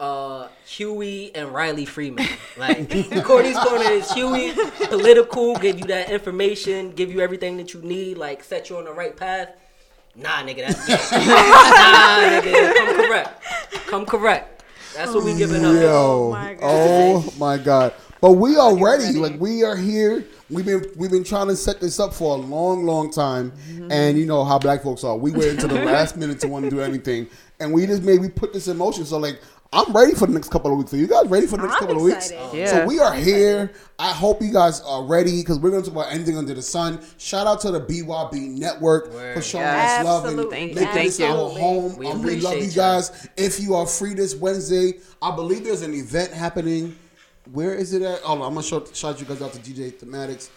uh 0.00 0.48
Huey 0.64 1.34
and 1.34 1.52
Riley 1.52 1.84
Freeman. 1.84 2.26
Like 2.56 2.88
Courtney's 3.24 3.58
corner 3.58 3.90
is 3.90 4.10
Huey, 4.12 4.52
political, 4.86 5.56
give 5.56 5.78
you 5.78 5.86
that 5.86 6.10
information, 6.10 6.92
give 6.92 7.12
you 7.12 7.20
everything 7.20 7.56
that 7.58 7.74
you 7.74 7.82
need, 7.82 8.18
like 8.18 8.42
set 8.44 8.70
you 8.70 8.76
on 8.78 8.84
the 8.84 8.92
right 8.92 9.16
path. 9.16 9.50
Nah, 10.16 10.42
nigga, 10.42 10.66
that's 10.66 10.88
nah, 11.12 12.40
nigga, 12.40 12.74
come 12.74 12.96
correct. 12.96 13.42
Come 13.86 14.06
correct. 14.06 14.64
That's 14.94 15.14
what 15.14 15.24
we 15.24 15.34
giving 15.36 15.64
up. 15.64 15.74
Yo, 15.74 16.30
my 16.32 16.54
God. 16.54 16.60
oh 16.62 17.34
my 17.38 17.56
god! 17.58 17.94
But 18.20 18.32
we 18.32 18.56
are 18.56 18.76
ready. 18.76 19.12
Like 19.12 19.38
we 19.40 19.62
are 19.62 19.76
here. 19.76 20.24
We've 20.50 20.66
been 20.66 20.84
we've 20.96 21.10
been 21.10 21.22
trying 21.22 21.46
to 21.48 21.56
set 21.56 21.80
this 21.80 22.00
up 22.00 22.12
for 22.12 22.36
a 22.36 22.40
long, 22.40 22.84
long 22.84 23.12
time. 23.12 23.52
And 23.90 24.18
you 24.18 24.26
know 24.26 24.44
how 24.44 24.58
black 24.58 24.82
folks 24.82 25.04
are. 25.04 25.16
We 25.16 25.30
wait 25.30 25.50
until 25.50 25.68
the 25.68 25.84
last 25.84 26.16
minute 26.16 26.40
to 26.40 26.48
want 26.48 26.64
to 26.64 26.70
do 26.70 26.80
anything, 26.80 27.28
and 27.60 27.72
we 27.72 27.86
just 27.86 28.02
made 28.02 28.20
we 28.20 28.28
put 28.28 28.52
this 28.52 28.68
in 28.68 28.76
motion. 28.76 29.04
So 29.04 29.18
like. 29.18 29.40
I'm 29.70 29.92
ready 29.92 30.14
for 30.14 30.26
the 30.26 30.32
next 30.32 30.50
couple 30.50 30.72
of 30.72 30.78
weeks. 30.78 30.94
Are 30.94 30.96
you 30.96 31.06
guys 31.06 31.26
ready 31.26 31.46
for 31.46 31.58
the 31.58 31.64
next 31.64 31.74
I'm 31.74 31.80
couple 31.80 31.96
of 31.96 32.02
weeks? 32.02 32.30
excited. 32.30 32.58
Yeah. 32.58 32.66
So 32.70 32.86
we 32.86 33.00
are 33.00 33.12
here. 33.12 33.70
I 33.98 34.12
hope 34.12 34.40
you 34.40 34.50
guys 34.50 34.80
are 34.80 35.04
ready 35.04 35.42
because 35.42 35.58
we're 35.58 35.70
going 35.70 35.82
to 35.82 35.90
talk 35.90 36.04
about 36.06 36.14
ending 36.14 36.38
under 36.38 36.54
the 36.54 36.62
sun. 36.62 37.00
Shout 37.18 37.46
out 37.46 37.60
to 37.62 37.70
the 37.70 37.80
BYB 37.82 38.58
Network 38.58 39.12
for 39.12 39.42
showing 39.42 39.64
Yes. 39.64 40.00
us 40.00 40.04
love 40.06 40.24
and 40.24 40.38
Absolutely. 40.38 40.56
Thank 40.56 40.68
you, 40.70 40.74
making 40.76 40.92
thank 40.94 41.06
this 41.08 41.18
you. 41.20 41.26
our 41.26 41.50
home. 41.50 41.96
We 41.98 42.06
Um, 42.06 42.22
we 42.22 42.36
love 42.36 42.54
you 42.54 42.60
appreciate 42.60 42.76
y'all. 42.76 43.00
guys. 43.00 43.28
If 43.36 43.60
you 43.60 43.74
are 43.74 43.86
free 43.86 44.14
this 44.14 44.34
Wednesday, 44.34 44.94
I 45.20 45.36
believe 45.36 45.64
there's 45.64 45.82
an 45.82 45.92
event 45.92 46.32
happening. 46.32 46.96
Where 47.52 47.74
is 47.74 47.92
it 47.92 48.00
at? 48.00 48.20
Oh, 48.24 48.32
I'm 48.34 48.38
gonna 48.54 48.62
show, 48.62 48.84
shout 48.94 49.20
you 49.20 49.26
guys 49.26 49.42
out 49.42 49.52
to 49.52 49.58
DJ 49.58 49.90
Thematics. 49.92 50.48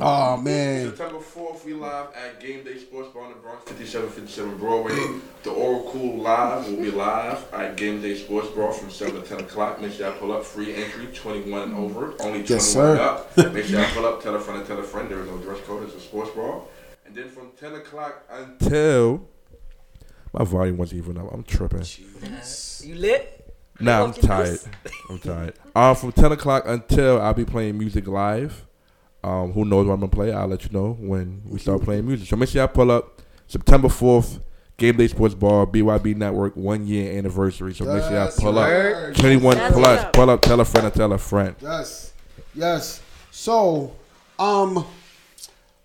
Oh 0.00 0.38
man, 0.38 0.86
September 0.88 1.18
4th, 1.18 1.64
we 1.66 1.74
live 1.74 2.06
at 2.16 2.40
Game 2.40 2.64
Day 2.64 2.78
Sports 2.78 3.10
Bar 3.12 3.24
in 3.24 3.28
the 3.30 3.34
Bronx, 3.36 3.62
5757 3.70 4.56
Broadway. 4.56 5.20
The 5.42 5.50
Oracle 5.50 6.16
Live 6.16 6.66
will 6.66 6.78
be 6.78 6.90
live 6.90 7.44
at 7.52 7.76
Game 7.76 8.00
Day 8.00 8.14
Sports 8.16 8.48
Bar 8.48 8.72
from 8.72 8.90
7 8.90 9.20
to 9.20 9.28
10 9.28 9.40
o'clock. 9.40 9.82
Make 9.82 9.92
sure 9.92 10.08
y'all 10.08 10.18
pull 10.18 10.32
up. 10.32 10.44
Free 10.44 10.74
entry, 10.74 11.08
21 11.12 11.62
and 11.62 11.74
over. 11.74 12.06
Only 12.22 12.42
21 12.42 12.46
Yes, 12.46 12.64
sir. 12.72 12.96
up. 12.98 13.36
Make 13.52 13.66
sure 13.66 13.80
y'all 13.80 13.90
pull 13.92 14.06
up. 14.06 14.22
Tell 14.22 14.34
a 14.34 14.40
friend 14.40 14.60
and 14.60 14.66
tell 14.66 14.78
a 14.78 14.82
friend. 14.82 15.10
There 15.10 15.20
is 15.20 15.28
no 15.28 15.36
dress 15.36 15.60
code. 15.66 15.82
It's 15.84 15.94
a 15.94 16.00
sports 16.00 16.30
bar. 16.30 16.62
And 17.04 17.14
then 17.14 17.28
from 17.28 17.50
10 17.60 17.74
o'clock 17.74 18.24
until. 18.30 19.28
My 20.32 20.44
volume 20.44 20.78
wasn't 20.78 21.02
even 21.02 21.18
up. 21.18 21.30
I'm 21.34 21.42
tripping. 21.42 21.84
You 22.82 22.94
lit? 22.94 23.52
Nah, 23.78 24.04
I'm 24.04 24.12
Fucking 24.14 24.26
tired. 24.28 24.58
I'm 25.10 25.18
tired. 25.18 25.54
Uh, 25.74 25.92
from 25.92 26.12
10 26.12 26.32
o'clock 26.32 26.62
until 26.66 27.20
I'll 27.20 27.34
be 27.34 27.44
playing 27.44 27.76
music 27.76 28.06
live. 28.06 28.64
Um, 29.24 29.52
who 29.52 29.64
knows 29.64 29.86
what 29.86 29.94
I'm 29.94 30.00
going 30.00 30.10
to 30.10 30.16
play? 30.16 30.32
I'll 30.32 30.48
let 30.48 30.64
you 30.64 30.70
know 30.70 30.96
when 30.98 31.42
we 31.46 31.58
start 31.58 31.82
playing 31.82 32.06
music. 32.06 32.28
So 32.28 32.36
make 32.36 32.48
sure 32.48 32.60
y'all 32.60 32.68
pull 32.68 32.90
up 32.90 33.22
September 33.46 33.88
4th, 33.88 34.40
Game 34.76 34.96
Day 34.96 35.06
Sports 35.06 35.34
Bar, 35.34 35.66
BYB 35.66 36.16
Network, 36.16 36.56
one 36.56 36.86
year 36.86 37.16
anniversary. 37.16 37.74
So 37.74 37.84
make 37.84 38.02
sure 38.02 38.12
y'all 38.12 38.32
pull 38.36 38.58
up. 38.58 39.14
21 39.16 39.56
That's 39.56 39.74
plus. 39.74 40.00
up. 40.00 40.12
Pull 40.12 40.30
up, 40.30 40.42
tell 40.42 40.60
a 40.60 40.64
friend, 40.64 40.86
and 40.86 40.94
tell 40.94 41.12
a 41.12 41.18
friend. 41.18 41.54
Yes, 41.60 42.12
yes. 42.54 43.00
So, 43.30 43.94
um, 44.38 44.84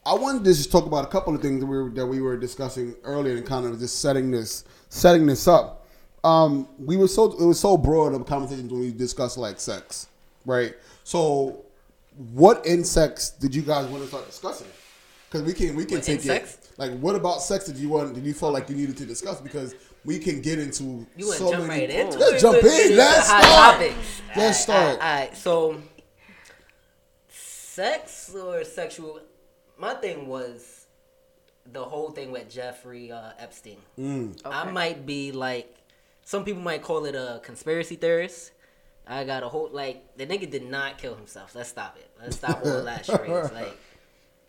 I 0.06 0.14
wanted 0.14 0.46
to 0.46 0.54
just 0.54 0.72
talk 0.72 0.86
about 0.86 1.04
a 1.04 1.10
couple 1.10 1.36
of 1.36 1.42
things 1.42 1.60
that 1.60 1.66
we 1.66 1.78
were, 1.78 1.90
that 1.90 2.06
we 2.08 2.22
were 2.22 2.38
discussing 2.38 2.96
earlier 3.04 3.36
and 3.36 3.46
kind 3.46 3.66
of 3.66 3.78
just 3.78 4.00
setting 4.02 4.32
this 4.32 4.64
setting 4.90 5.26
this 5.26 5.48
up. 5.48 5.86
Um, 6.24 6.68
we 6.80 6.98
were 6.98 7.08
so 7.10 7.34
it 7.34 7.46
was 7.46 7.60
so 7.60 7.78
broad 7.78 8.14
of 8.14 8.26
conversations 8.26 8.72
when 8.72 8.82
we 8.82 8.92
discussed 8.92 9.38
like 9.38 9.60
sex, 9.60 10.08
right? 10.46 10.74
So, 11.04 11.66
what 12.34 12.66
insects 12.66 13.30
did 13.32 13.54
you 13.56 13.62
guys 13.62 13.88
want 13.88 14.04
to 14.04 14.08
start 14.10 14.26
discussing? 14.26 14.68
Because 15.30 15.46
we 15.46 15.54
can 15.54 15.76
we 15.76 15.86
can 15.86 15.98
What, 15.98 16.04
take 16.06 16.26
in 16.26 16.32
it. 16.32 16.58
Like, 16.78 16.98
what 17.00 17.16
about 17.16 17.42
sex 17.42 17.66
did 17.66 17.78
you 17.78 17.90
want? 17.90 18.14
Did 18.14 18.24
you 18.26 18.34
feel 18.34 18.52
like 18.52 18.70
you 18.70 18.76
needed 18.76 18.98
to 18.98 19.06
discuss? 19.06 19.42
Because 19.42 19.76
we 20.06 20.20
can 20.20 20.42
get 20.42 20.60
into 20.60 21.06
You 21.18 21.28
want 21.28 21.40
so 21.40 21.52
jump 21.52 21.68
many. 21.68 21.82
right 21.82 21.90
into 21.90 22.18
Let's 22.18 22.34
it? 22.34 22.40
jump 22.40 22.64
in. 22.64 22.96
Let's 22.96 23.28
start. 23.28 23.44
topics. 23.44 24.22
Let's 24.36 24.60
start. 24.62 24.94
All 24.94 24.98
right, 25.00 25.36
so 25.38 25.82
sex 27.30 28.34
or 28.36 28.64
sexual? 28.64 29.20
My 29.78 29.94
thing 29.96 30.28
was 30.28 30.86
the 31.72 31.84
whole 31.84 32.12
thing 32.12 32.32
with 32.32 32.50
Jeffrey 32.50 33.12
uh, 33.12 33.32
Epstein. 33.38 33.78
Mm. 34.00 34.40
I 34.46 34.64
might 34.72 35.06
be 35.06 35.32
like, 35.32 35.76
some 36.24 36.44
people 36.46 36.62
might 36.62 36.82
call 36.82 37.06
it 37.06 37.16
a 37.16 37.40
conspiracy 37.44 37.96
theorist. 37.96 38.52
I 39.08 39.24
got 39.24 39.44
a 39.44 39.50
whole 39.50 39.70
like 39.72 40.18
the 40.18 40.26
nigga 40.26 40.50
did 40.50 40.66
not 40.70 40.98
kill 40.98 41.16
himself. 41.16 41.56
Let's 41.56 41.70
stop 41.70 41.98
it. 41.98 42.10
Let's 42.22 42.36
stop 42.38 42.62
all 42.66 42.84
that 42.84 43.06
charades. 43.06 43.52
Like 43.54 43.78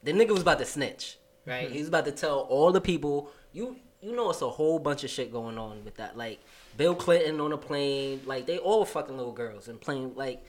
the 0.03 0.13
nigga 0.13 0.31
was 0.31 0.43
about 0.43 0.59
to 0.59 0.65
snitch, 0.65 1.19
right? 1.47 1.71
He 1.71 1.79
was 1.79 1.89
about 1.89 2.05
to 2.07 2.13
tell 2.13 2.41
all 2.41 2.73
the 2.73 2.81
people. 2.81 3.31
You 3.53 3.77
you 4.01 4.15
know 4.15 4.31
it's 4.31 4.43
a 4.43 4.49
whole 4.49 4.79
bunch 4.79 5.05
of 5.05 5.11
shit 5.11 5.33
going 5.33 5.59
on 5.59 5.85
with 5.85 5.97
that. 5.97 6.17
Like 6.17 6.41
Bill 6.77 6.95
Clinton 6.95 7.41
on 7.41 7.53
a 7.53 7.59
plane. 7.59 8.21
Like 8.27 8.47
they 8.47 8.59
all 8.59 8.85
fucking 8.85 9.17
little 9.17 9.33
girls 9.33 9.69
and 9.69 9.81
playing 9.81 10.15
like 10.15 10.45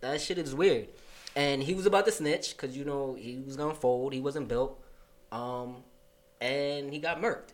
that 0.00 0.20
shit 0.20 0.38
is 0.38 0.54
weird. 0.54 0.88
And 1.36 1.62
he 1.62 1.74
was 1.74 1.86
about 1.86 2.04
to 2.06 2.12
snitch 2.12 2.56
because 2.56 2.76
you 2.76 2.84
know 2.84 3.14
he 3.18 3.42
was 3.44 3.56
gonna 3.56 3.74
fold. 3.74 4.12
He 4.12 4.20
wasn't 4.20 4.48
built. 4.48 4.80
Um, 5.32 5.82
and 6.40 6.92
he 6.92 6.98
got 6.98 7.20
murked. 7.20 7.50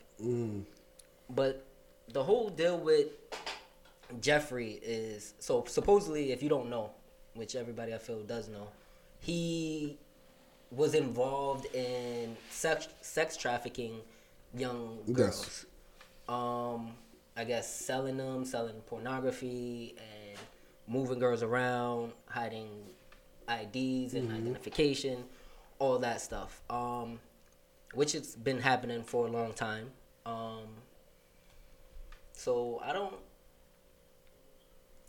But 1.31 1.65
the 2.13 2.23
whole 2.25 2.51
deal 2.51 2.79
with 2.79 3.07
Jeffrey 4.21 4.81
is 4.83 5.35
so 5.39 5.65
supposedly, 5.67 6.33
if 6.33 6.43
you 6.43 6.49
don't 6.49 6.69
know, 6.69 6.91
which 7.35 7.55
everybody 7.55 7.95
I 7.95 7.99
feel 7.99 8.23
does 8.23 8.49
know, 8.49 8.69
he 9.21 9.99
was 10.71 10.95
involved 10.95 11.67
in 11.75 12.37
sex 12.51 12.89
sex 13.01 13.37
trafficking 13.37 14.01
young 14.55 14.99
girls. 15.13 15.67
Um, 16.29 16.93
I 17.37 17.45
guess 17.45 17.73
selling 17.73 18.17
them, 18.17 18.45
selling 18.45 18.81
pornography, 18.87 19.95
and 19.99 20.39
moving 20.87 21.19
girls 21.19 21.43
around, 21.43 22.13
hiding 22.27 22.69
IDs 23.49 24.15
and 24.15 24.31
identification, 24.33 25.25
all 25.79 25.99
that 25.99 26.21
stuff. 26.21 26.63
Um, 26.71 27.19
which 27.95 28.13
has 28.13 28.37
been 28.37 28.61
happening 28.61 29.03
for 29.03 29.27
a 29.27 29.31
long 29.31 29.53
time. 29.53 29.91
Um, 30.27 30.69
so 32.33 32.81
I 32.85 32.93
don't. 32.93 33.15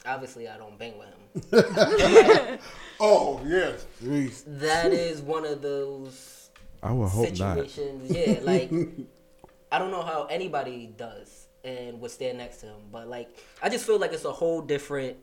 Obviously, 0.06 0.48
I 0.48 0.58
don't 0.58 0.78
bang 0.80 0.94
with 0.98 1.54
him. 1.54 2.60
Oh 3.04 3.42
yes, 3.48 3.86
Jeez. 4.04 4.44
that 4.60 4.92
is 4.94 5.22
one 5.22 5.44
of 5.46 5.62
those 5.64 6.50
I 6.84 6.92
would 6.92 7.10
hope 7.10 7.36
not. 7.40 7.56
situations. 7.58 8.12
Yeah, 8.12 8.40
like 8.44 8.72
I 9.72 9.80
don't 9.80 9.90
know 9.92 10.04
how 10.04 10.26
anybody 10.26 10.94
does 10.98 11.48
and 11.64 12.00
would 12.02 12.12
stand 12.12 12.38
next 12.38 12.58
to 12.58 12.68
him, 12.68 12.82
but 12.92 13.08
like 13.08 13.30
I 13.64 13.70
just 13.70 13.86
feel 13.88 13.98
like 14.00 14.14
it's 14.14 14.26
a 14.26 14.32
whole 14.32 14.62
different 14.62 15.18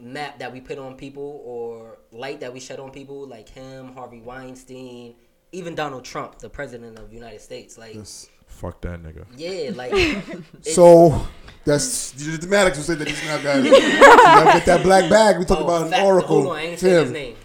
map 0.00 0.38
that 0.38 0.52
we 0.52 0.60
put 0.60 0.78
on 0.78 0.94
people 0.94 1.42
or 1.44 1.98
light 2.12 2.40
that 2.40 2.52
we 2.52 2.60
shed 2.60 2.78
on 2.78 2.90
people, 2.90 3.26
like 3.26 3.48
him, 3.48 3.92
Harvey 3.94 4.20
Weinstein, 4.20 5.14
even 5.52 5.74
Donald 5.74 6.04
Trump, 6.04 6.38
the 6.38 6.48
president 6.48 6.98
of 6.98 7.08
the 7.10 7.14
United 7.16 7.40
States. 7.40 7.76
Like, 7.78 7.94
Yes. 7.94 8.28
Fuck 8.46 8.80
that 8.82 9.02
nigga. 9.02 9.26
yeah, 9.36 9.70
like 9.74 9.92
So 10.62 11.26
that's 11.68 12.12
the 12.12 12.38
thematics 12.38 12.76
who 12.76 12.82
said 12.82 12.98
that 12.98 13.08
he's 13.08 13.24
not 13.26 13.42
that. 13.42 13.62
you 13.64 13.70
gotta 13.70 14.58
get 14.58 14.66
that 14.66 14.82
black 14.82 15.10
bag. 15.10 15.38
We 15.38 15.44
talked 15.44 15.60
oh, 15.60 15.64
about 15.64 15.82
an 15.82 15.90
fact- 15.90 16.02
oracle. 16.02 16.42
Hold 16.42 16.46
on, 16.46 16.56
I 16.56 16.62
ain't 16.62 16.80
say 16.80 16.90
his 16.90 17.04
Tim. 17.04 17.12
name. 17.12 17.36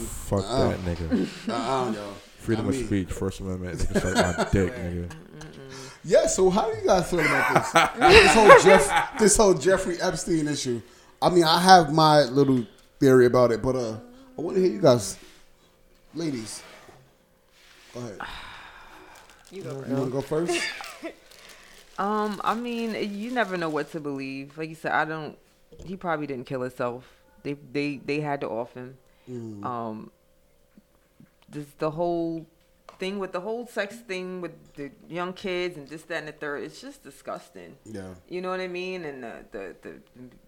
Fuck 0.00 0.44
uh, 0.46 0.68
that 0.68 0.80
nigga. 0.80 1.48
Uh-uh. 1.48 2.14
Freedom 2.38 2.66
I 2.66 2.68
of 2.70 2.74
speech, 2.74 3.08
First 3.08 3.40
Amendment. 3.40 3.78
Nigga 3.78 4.02
suck 4.02 4.36
my 4.36 4.44
dick, 4.52 4.74
nigga. 4.74 5.12
Yeah. 6.04 6.26
So 6.26 6.50
how 6.50 6.72
do 6.72 6.80
you 6.80 6.86
guys 6.86 7.08
feel 7.08 7.20
about 7.20 7.54
this? 7.54 7.72
this 7.98 8.34
whole 8.34 8.60
Jeff, 8.60 9.18
this 9.18 9.36
whole 9.36 9.54
Jeffrey 9.54 10.00
Epstein 10.00 10.48
issue. 10.48 10.82
I 11.20 11.30
mean, 11.30 11.44
I 11.44 11.60
have 11.60 11.92
my 11.92 12.22
little 12.22 12.66
theory 12.98 13.26
about 13.26 13.52
it, 13.52 13.62
but 13.62 13.76
uh, 13.76 13.96
I 14.36 14.40
want 14.40 14.56
to 14.56 14.62
hear 14.62 14.72
you 14.72 14.80
guys, 14.80 15.16
ladies. 16.14 16.62
Go 17.94 18.00
ahead. 18.00 18.18
You 19.52 19.62
go 19.62 19.84
You 19.86 19.96
want 19.96 20.06
to 20.06 20.10
go 20.10 20.22
first? 20.22 20.58
Um, 21.98 22.40
I 22.44 22.54
mean, 22.54 22.94
you 23.14 23.30
never 23.30 23.56
know 23.56 23.68
what 23.68 23.90
to 23.92 24.00
believe. 24.00 24.56
Like 24.58 24.68
you 24.68 24.74
said, 24.74 24.92
I 24.92 25.04
don't. 25.04 25.36
He 25.84 25.96
probably 25.96 26.26
didn't 26.26 26.46
kill 26.46 26.62
himself, 26.62 27.04
They 27.42 27.54
they 27.54 27.96
they 27.98 28.20
had 28.20 28.40
to 28.42 28.48
off 28.48 28.74
him. 28.74 28.96
Mm. 29.30 29.64
Um, 29.64 30.10
this 31.48 31.66
the 31.78 31.90
whole 31.90 32.46
thing 32.98 33.18
with 33.18 33.32
the 33.32 33.40
whole 33.40 33.66
sex 33.66 33.96
thing 33.96 34.40
with 34.40 34.52
the 34.74 34.90
young 35.08 35.32
kids 35.32 35.76
and 35.76 35.88
this 35.88 36.02
that 36.02 36.18
and 36.18 36.28
the 36.28 36.32
third. 36.32 36.62
It's 36.64 36.80
just 36.80 37.02
disgusting. 37.02 37.76
Yeah. 37.84 38.14
You 38.28 38.40
know 38.40 38.50
what 38.50 38.60
I 38.60 38.68
mean? 38.68 39.04
And 39.04 39.22
the 39.22 39.44
the, 39.52 39.74
the 39.82 39.94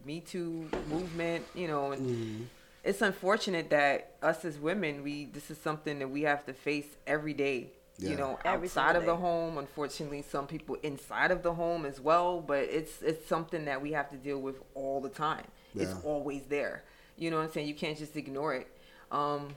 Me 0.05 0.21
Too 0.21 0.69
movement. 0.89 1.45
You 1.55 1.69
know, 1.69 1.93
and 1.93 2.07
Mm-hmm. 2.07 2.43
it's 2.85 3.03
unfortunate 3.03 3.71
that 3.71 4.13
us 4.23 4.45
as 4.45 4.59
women, 4.59 5.03
we 5.03 5.27
this 5.27 5.51
is 5.51 5.59
something 5.59 5.99
that 5.99 6.09
we 6.09 6.23
have 6.23 6.45
to 6.47 6.53
face 6.53 6.87
every 7.07 7.35
day. 7.35 7.69
Yeah. 7.99 8.11
You 8.11 8.17
know, 8.17 8.39
Every 8.45 8.67
outside 8.69 8.97
of 8.97 9.07
the 9.07 9.15
home. 9.17 9.57
Unfortunately, 9.59 10.23
some 10.23 10.47
people 10.47 10.77
inside 10.83 11.31
of 11.31 11.43
the 11.43 11.55
home 11.55 11.87
as 11.87 12.01
well. 12.01 12.41
But 12.41 12.65
it's 12.65 13.03
it's 13.03 13.27
something 13.29 13.65
that 13.67 13.81
we 13.81 13.93
have 13.93 14.11
to 14.11 14.17
deal 14.17 14.41
with 14.41 14.57
all 14.75 15.01
the 15.01 15.09
time. 15.09 15.45
It's 15.77 15.95
always 16.05 16.43
there. 16.47 16.83
You 17.17 17.31
know 17.31 17.37
what 17.39 17.45
I'm 17.47 17.53
saying? 17.53 17.69
You 17.69 17.75
can't 17.75 17.97
just 17.99 18.17
ignore 18.17 18.55
it. 18.55 18.67
Um, 19.13 19.49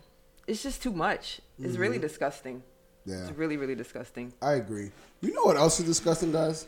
it's 0.45 0.61
just 0.63 0.81
too 0.83 0.91
much. 0.91 1.41
It's 1.59 1.73
Mm-hmm. 1.73 1.81
really 1.81 1.99
disgusting. 1.99 2.61
Yeah. 3.05 3.23
It's 3.27 3.37
really 3.37 3.57
really 3.57 3.75
disgusting. 3.75 4.33
I 4.41 4.53
agree. 4.53 4.91
You 5.21 5.33
know 5.33 5.43
what 5.43 5.57
else 5.57 5.79
is 5.79 5.85
disgusting, 5.87 6.31
guys? 6.31 6.67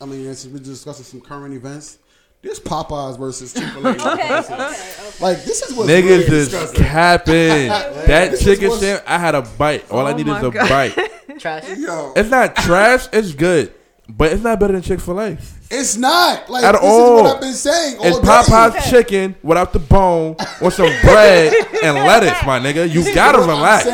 I 0.00 0.04
mean, 0.06 0.24
since 0.34 0.46
we're 0.52 0.58
discussing 0.58 1.04
some 1.04 1.20
current 1.20 1.54
events, 1.54 1.98
this 2.42 2.60
Popeyes 2.60 3.18
versus 3.18 3.52
Chick 3.54 3.64
Fil 3.64 3.86
A. 3.86 3.90
Okay, 3.90 4.02
okay, 4.12 4.38
okay. 4.38 4.74
Like 5.20 5.42
this 5.44 5.62
is 5.62 5.74
what's 5.76 5.90
Niggas 5.90 6.02
really 6.04 6.24
is 6.24 6.48
disgusting. 6.48 6.84
capping. 6.84 7.34
that 8.06 8.30
This 8.32 8.44
chicken 8.44 8.70
sandwich, 8.72 9.04
I 9.06 9.18
had 9.18 9.34
a 9.34 9.42
bite. 9.42 9.90
All 9.90 10.06
I 10.06 10.12
Oh 10.12 10.16
need 10.16 10.26
my 10.26 10.38
is 10.38 10.44
a 10.44 10.50
God. 10.50 10.68
bite. 10.68 11.10
Trash. 11.40 11.64
Yo, 11.76 12.12
It's 12.16 12.30
not 12.30 12.56
trash. 12.56 13.08
It's 13.12 13.32
good, 13.34 13.72
but 14.08 14.32
it's 14.32 14.42
not 14.42 14.58
better 14.60 14.72
than 14.72 14.82
Chick 14.82 15.00
Fil 15.00 15.20
A. 15.20 15.36
it's 15.70 15.96
not 15.96 16.48
like 16.48 16.64
At 16.64 16.72
this 16.72 16.80
all. 16.82 17.16
is 17.18 17.22
what 17.24 17.34
I've 17.34 17.40
been 17.42 17.52
saying 17.52 17.98
all 17.98 18.06
It's 18.06 18.18
day. 18.20 18.26
Popeye's 18.26 18.90
chicken 18.90 19.34
without 19.42 19.72
the 19.72 19.78
bone 19.80 20.36
with 20.62 20.72
some 20.74 20.86
bread 21.02 21.52
and 21.82 21.94
lettuce, 21.96 22.42
my 22.46 22.58
nigga. 22.60 22.88
You 22.90 23.12
gotta 23.14 23.38
What 23.40 23.50
I'm 23.50 23.56
relax. 23.56 23.84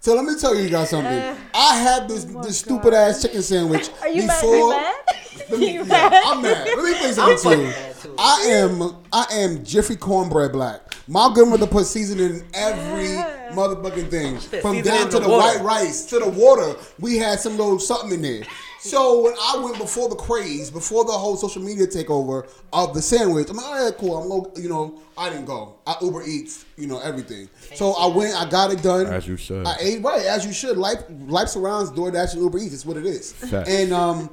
So 0.00 0.14
let 0.14 0.24
me 0.24 0.34
tell 0.40 0.54
you 0.54 0.68
guys 0.70 0.90
something. 0.90 1.12
Uh, 1.12 1.36
I 1.54 1.76
had 1.76 2.08
this 2.08 2.26
oh 2.34 2.42
this 2.42 2.58
stupid 2.58 2.94
ass 2.94 3.22
chicken 3.22 3.42
sandwich 3.42 3.90
Are 4.02 4.08
you 4.08 4.22
before. 4.22 4.56
You 4.56 4.70
mad? 4.70 4.94
Let 5.06 5.25
me, 5.58 5.74
yeah, 5.74 5.82
mad? 5.82 6.22
I'm 6.24 6.42
mad. 6.42 6.66
Let 6.66 6.84
me 6.84 6.94
tell 6.94 7.08
you 7.08 7.12
something 7.14 7.58
to 7.58 7.66
you. 7.66 7.72
too. 8.02 8.14
I 8.18 8.40
am 8.50 8.96
I 9.12 9.26
am 9.32 9.64
Jiffy 9.64 9.96
cornbread 9.96 10.52
black. 10.52 10.80
My 11.08 11.30
grandmother 11.32 11.66
put 11.68 11.86
seasoning 11.86 12.40
in 12.40 12.44
every 12.54 13.08
motherfucking 13.54 14.10
thing, 14.10 14.38
from 14.60 14.82
down 14.82 15.08
to 15.10 15.18
the 15.18 15.20
the 15.20 15.28
white 15.28 15.60
rice 15.60 16.04
to 16.06 16.18
the 16.18 16.28
water. 16.28 16.74
We 16.98 17.16
had 17.16 17.38
some 17.38 17.56
little 17.56 17.78
something 17.78 18.12
in 18.12 18.22
there. 18.22 18.42
So 18.80 19.22
when 19.22 19.34
I 19.40 19.58
went 19.64 19.78
before 19.78 20.08
the 20.08 20.14
craze, 20.14 20.70
before 20.70 21.04
the 21.04 21.12
whole 21.12 21.36
social 21.36 21.62
media 21.62 21.86
takeover 21.86 22.48
of 22.72 22.94
the 22.94 23.02
sandwich, 23.02 23.50
I'm 23.50 23.56
like, 23.56 23.66
all 23.66 23.84
right, 23.84 23.96
cool. 23.98 24.16
I'm 24.16 24.28
going, 24.28 24.62
you 24.62 24.68
know, 24.68 25.00
I 25.18 25.28
didn't 25.28 25.46
go. 25.46 25.76
I 25.86 25.96
Uber 26.00 26.22
Eats, 26.24 26.64
you 26.76 26.86
know, 26.86 27.00
everything. 27.00 27.48
So 27.74 27.92
I 27.94 28.06
went, 28.06 28.34
I 28.36 28.48
got 28.48 28.70
it 28.72 28.82
done. 28.82 29.06
As 29.06 29.26
you 29.26 29.36
should. 29.36 29.66
I 29.66 29.74
ate 29.80 30.02
right 30.02 30.24
as 30.24 30.46
you 30.46 30.52
should. 30.52 30.76
Life 30.76 31.02
life 31.26 31.48
surrounds 31.48 31.90
DoorDash 31.90 32.34
and 32.34 32.42
Uber 32.42 32.58
Eats. 32.58 32.74
It's 32.74 32.86
what 32.86 32.96
it 32.96 33.06
is. 33.06 33.32
Facts. 33.32 33.68
And 33.68 33.92
um, 33.92 34.30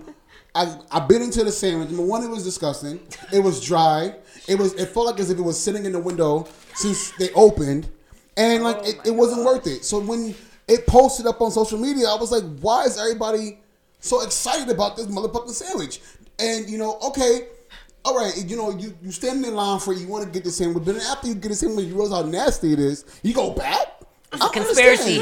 I 0.56 0.78
I 0.92 1.00
bit 1.00 1.22
into 1.22 1.44
the 1.44 1.52
sandwich. 1.52 1.89
Number 1.89 2.06
one, 2.06 2.24
it 2.24 2.30
was 2.30 2.44
disgusting. 2.44 3.00
It 3.32 3.39
was 3.39 3.63
dry. 3.63 4.16
It 4.48 4.58
was. 4.60 4.74
It 4.74 4.88
felt 4.88 5.08
like 5.08 5.20
as 5.20 5.30
if 5.30 5.39
it 5.39 5.42
was 5.42 5.62
sitting 5.62 5.86
in 5.86 5.92
the 5.92 6.00
window 6.00 6.48
since 6.76 7.12
they 7.18 7.32
opened, 7.34 7.89
and 8.38 8.63
like 8.63 8.78
oh 8.78 8.89
it, 8.89 9.00
it 9.06 9.12
wasn't 9.12 9.46
worth 9.46 9.68
it. 9.68 9.84
So 9.84 10.00
when 10.00 10.36
it 10.68 10.86
posted 10.88 11.26
up 11.26 11.42
on 11.42 11.52
social 11.52 11.80
media, 11.80 12.08
I 12.08 12.16
was 12.16 12.32
like, 12.32 12.44
why 12.60 12.84
is 12.86 12.98
everybody 13.00 13.60
so 14.00 14.22
excited 14.22 14.70
about 14.70 14.96
this 14.96 15.08
motherfucking 15.08 15.50
sandwich? 15.50 16.02
And 16.39 16.70
you 16.70 16.78
know, 16.78 16.98
okay. 17.08 17.48
All 18.06 18.18
right, 18.18 18.34
you 18.46 18.58
know, 18.58 18.70
you 18.70 18.94
you 19.02 19.12
standing 19.13 19.46
in 19.46 19.56
line 19.56 19.80
for 19.80 19.94
it, 19.94 20.00
you 20.00 20.08
want 20.08 20.26
to 20.26 20.30
get 20.30 20.44
the 20.44 20.52
sandwich, 20.52 20.84
but 20.84 20.94
then 20.94 21.02
after 21.04 21.30
you 21.30 21.36
get 21.36 21.48
the 21.48 21.56
sandwich, 21.56 21.86
you 21.86 21.94
realize 21.94 22.12
how 22.12 22.30
nasty 22.30 22.74
it 22.74 22.80
is. 22.80 23.06
You 23.24 23.34
go 23.34 23.52
back. 23.52 23.92
It's 24.34 24.41
a 24.41 24.46
I 24.46 24.48
don't 24.50 24.54
conspiracy. 24.54 25.19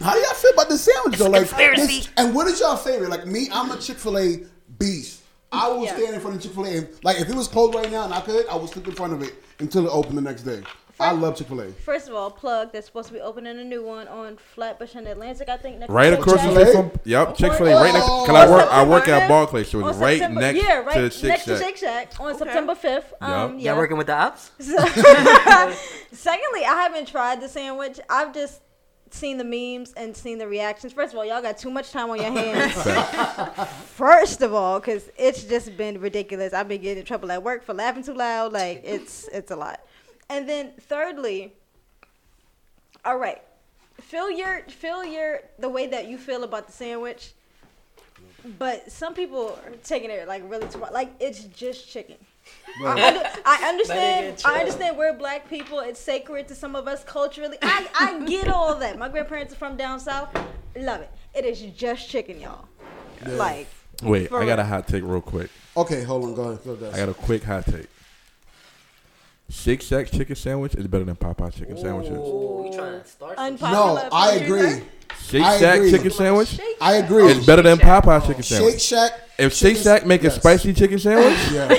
How 0.00 0.12
do 0.14 0.20
y'all 0.20 0.34
feel 0.34 0.50
about 0.52 0.68
the 0.68 0.78
sandwich 0.78 1.18
though? 1.18 1.28
Like, 1.30 1.48
conspiracy. 1.48 1.86
this- 1.86 2.08
and 2.16 2.34
what 2.34 2.46
is 2.48 2.60
y'all 2.60 2.76
favorite? 2.76 3.10
Like 3.10 3.26
me, 3.26 3.48
I'm 3.52 3.70
a 3.70 3.78
Chick 3.78 3.96
Fil 3.98 4.18
A 4.18 4.40
beast. 4.78 5.20
I 5.52 5.68
will 5.68 5.84
Yeah. 5.84 5.96
stand 5.96 6.14
in 6.14 6.20
front 6.20 6.36
of 6.36 6.42
Chick 6.42 6.52
Fil 6.52 6.66
A. 6.66 6.86
Like 7.02 7.20
if 7.20 7.28
it 7.28 7.34
was 7.34 7.48
closed 7.48 7.74
right 7.74 7.90
now 7.90 8.04
and 8.04 8.12
I 8.12 8.20
could, 8.20 8.46
I 8.48 8.56
would 8.56 8.68
sleep 8.68 8.86
in 8.88 8.94
front 8.94 9.12
of 9.12 9.22
it 9.22 9.34
until 9.58 9.86
it 9.86 9.90
opened 9.90 10.18
the 10.18 10.22
next 10.22 10.42
day. 10.42 10.62
I 10.98 11.12
love 11.12 11.36
Chick 11.36 11.48
Fil 11.48 11.60
A. 11.60 11.72
First 11.72 12.08
of 12.08 12.14
all, 12.14 12.30
plug. 12.30 12.72
They're 12.72 12.82
supposed 12.82 13.08
to 13.08 13.14
be 13.14 13.20
opening 13.20 13.58
a 13.58 13.64
new 13.64 13.84
one 13.84 14.08
on 14.08 14.36
Flatbush 14.36 14.94
and 14.94 15.06
Atlantic. 15.06 15.48
I 15.48 15.58
think 15.58 15.78
next 15.78 15.90
Right 15.90 16.12
across 16.12 16.36
the 16.36 16.48
Chick-fil-A? 16.48 16.66
street 16.66 16.90
from 16.90 17.00
yep, 17.04 17.36
Chick 17.36 17.52
Fil 17.52 17.68
A. 17.68 17.74
Right 17.74 17.92
next. 17.92 18.06
Cause 18.06 18.30
I 18.30 18.50
work, 18.50 18.72
I 18.72 18.84
work 18.84 19.02
at 19.02 19.06
September 19.06 19.28
Barclays, 19.28 19.68
so 19.68 19.86
it's 19.86 19.98
right 19.98 20.30
next 20.30 20.62
yeah, 20.62 20.78
right 20.78 20.94
to 20.94 21.02
the 21.02 21.10
Shake 21.10 21.28
next 21.28 21.44
to 21.44 21.58
Shake 21.58 21.76
Shack 21.76 22.12
on 22.18 22.36
September 22.38 22.74
fifth. 22.74 23.12
Um, 23.20 23.58
yeah. 23.58 23.70
Y'all 23.70 23.78
working 23.78 23.98
with 23.98 24.06
the 24.06 24.14
ops? 24.14 24.50
Secondly, 24.58 26.64
I 26.64 26.80
haven't 26.82 27.08
tried 27.08 27.40
the 27.40 27.48
sandwich. 27.48 28.00
I've 28.08 28.32
just 28.32 28.62
seen 29.10 29.38
the 29.38 29.44
memes 29.44 29.92
and 29.96 30.16
seen 30.16 30.38
the 30.38 30.48
reactions. 30.48 30.92
First 30.92 31.12
of 31.12 31.18
all, 31.18 31.24
y'all 31.24 31.42
got 31.42 31.58
too 31.58 31.70
much 31.70 31.90
time 31.90 32.10
on 32.10 32.16
your 32.16 32.30
hands. 32.30 32.72
First 33.94 34.42
of 34.42 34.54
all, 34.54 34.80
because 34.80 35.10
it's 35.16 35.44
just 35.44 35.76
been 35.76 36.00
ridiculous. 36.00 36.52
I've 36.52 36.68
been 36.68 36.80
getting 36.80 37.00
in 37.00 37.04
trouble 37.04 37.30
at 37.30 37.42
work 37.42 37.64
for 37.64 37.74
laughing 37.74 38.02
too 38.02 38.14
loud. 38.14 38.52
Like 38.52 38.82
it's 38.84 39.28
it's 39.28 39.50
a 39.50 39.56
lot. 39.56 39.80
And 40.28 40.48
then 40.48 40.72
thirdly, 40.80 41.52
all 43.04 43.18
right, 43.18 43.40
feel 44.00 44.30
your 44.30 44.62
feel 44.68 45.04
your 45.04 45.40
the 45.58 45.68
way 45.68 45.86
that 45.86 46.08
you 46.08 46.18
feel 46.18 46.44
about 46.44 46.66
the 46.66 46.72
sandwich. 46.72 47.32
But 48.58 48.90
some 48.90 49.14
people 49.14 49.58
are 49.64 49.72
taking 49.84 50.10
it 50.10 50.26
like 50.28 50.42
really 50.48 50.68
too 50.68 50.84
like 50.92 51.12
it's 51.20 51.44
just 51.44 51.88
chicken. 51.88 52.16
I, 52.84 53.08
under- 53.08 53.28
I 53.44 53.68
understand. 53.68 54.42
I 54.44 54.60
understand 54.60 54.96
we're 54.96 55.12
black 55.12 55.48
people. 55.48 55.80
It's 55.80 55.98
sacred 55.98 56.46
to 56.48 56.54
some 56.54 56.76
of 56.76 56.86
us 56.86 57.02
culturally. 57.02 57.56
I, 57.60 57.88
I 57.98 58.24
get 58.24 58.48
all 58.48 58.76
that. 58.76 58.98
My 58.98 59.08
grandparents 59.08 59.52
are 59.52 59.56
from 59.56 59.76
down 59.76 59.98
south. 59.98 60.28
Love 60.76 61.00
it. 61.00 61.10
It 61.34 61.44
is 61.44 61.60
just 61.60 62.08
chicken, 62.08 62.40
y'all. 62.40 62.66
Like 63.26 63.66
Wait, 64.02 64.28
For 64.28 64.42
I 64.42 64.46
got 64.46 64.58
a 64.58 64.64
hot 64.64 64.86
take 64.86 65.02
real 65.02 65.20
quick. 65.20 65.50
Okay, 65.76 66.02
hold 66.02 66.24
on, 66.24 66.34
go 66.34 66.42
ahead. 66.44 66.64
Go 66.64 66.72
ahead. 66.72 66.94
I 66.94 66.98
got 66.98 67.08
a 67.08 67.14
quick 67.14 67.42
hot 67.42 67.64
take. 67.66 67.86
Shake 69.48 69.80
Shack 69.82 70.10
chicken 70.10 70.34
sandwich 70.36 70.74
is 70.74 70.86
better 70.88 71.04
than 71.04 71.14
Popeye 71.16 71.52
chicken 71.54 71.76
sandwiches. 71.76 72.18
Ooh, 72.18 72.68
you 72.70 72.76
trying 72.76 73.00
to 73.00 73.06
start 73.06 73.36
some 73.36 73.46
unpopular. 73.46 73.72
no, 73.94 74.08
I 74.12 74.32
opinion. 74.32 74.58
agree. 74.68 74.84
Shake 75.28 75.42
I 75.42 75.58
Shack 75.58 75.76
agree. 75.76 75.90
chicken 75.92 76.10
sandwich 76.10 76.48
Shake 76.48 76.76
I 76.80 76.96
Shack. 76.98 77.04
agree. 77.04 77.24
is 77.30 77.46
better 77.46 77.62
than 77.62 77.78
Popeye 77.78 78.20
chicken 78.26 78.42
Shake 78.42 78.44
sandwich. 78.58 78.80
Shack. 78.82 79.12
If 79.38 79.52
Shake 79.54 79.76
chicken- 79.76 79.82
Shack 79.84 80.06
make 80.06 80.20
a 80.22 80.24
yes. 80.24 80.36
spicy 80.36 80.72
chicken 80.74 80.98
sandwich, 80.98 81.38
Yeah, 81.52 81.68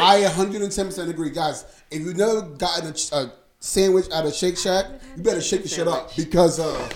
I 0.00 0.24
110% 0.28 1.08
agree, 1.08 1.30
guys. 1.30 1.64
If 1.90 2.00
you've 2.02 2.16
never 2.16 2.42
gotten 2.42 2.88
a, 2.88 2.92
ch- 2.92 3.12
a 3.12 3.32
sandwich 3.60 4.10
out 4.12 4.26
of 4.26 4.34
Shake 4.34 4.56
Shack, 4.58 4.86
you 5.16 5.22
better 5.22 5.40
shake 5.40 5.62
the 5.62 5.68
shit 5.68 5.86
up 5.86 6.14
because, 6.16 6.58
uh, 6.58 6.88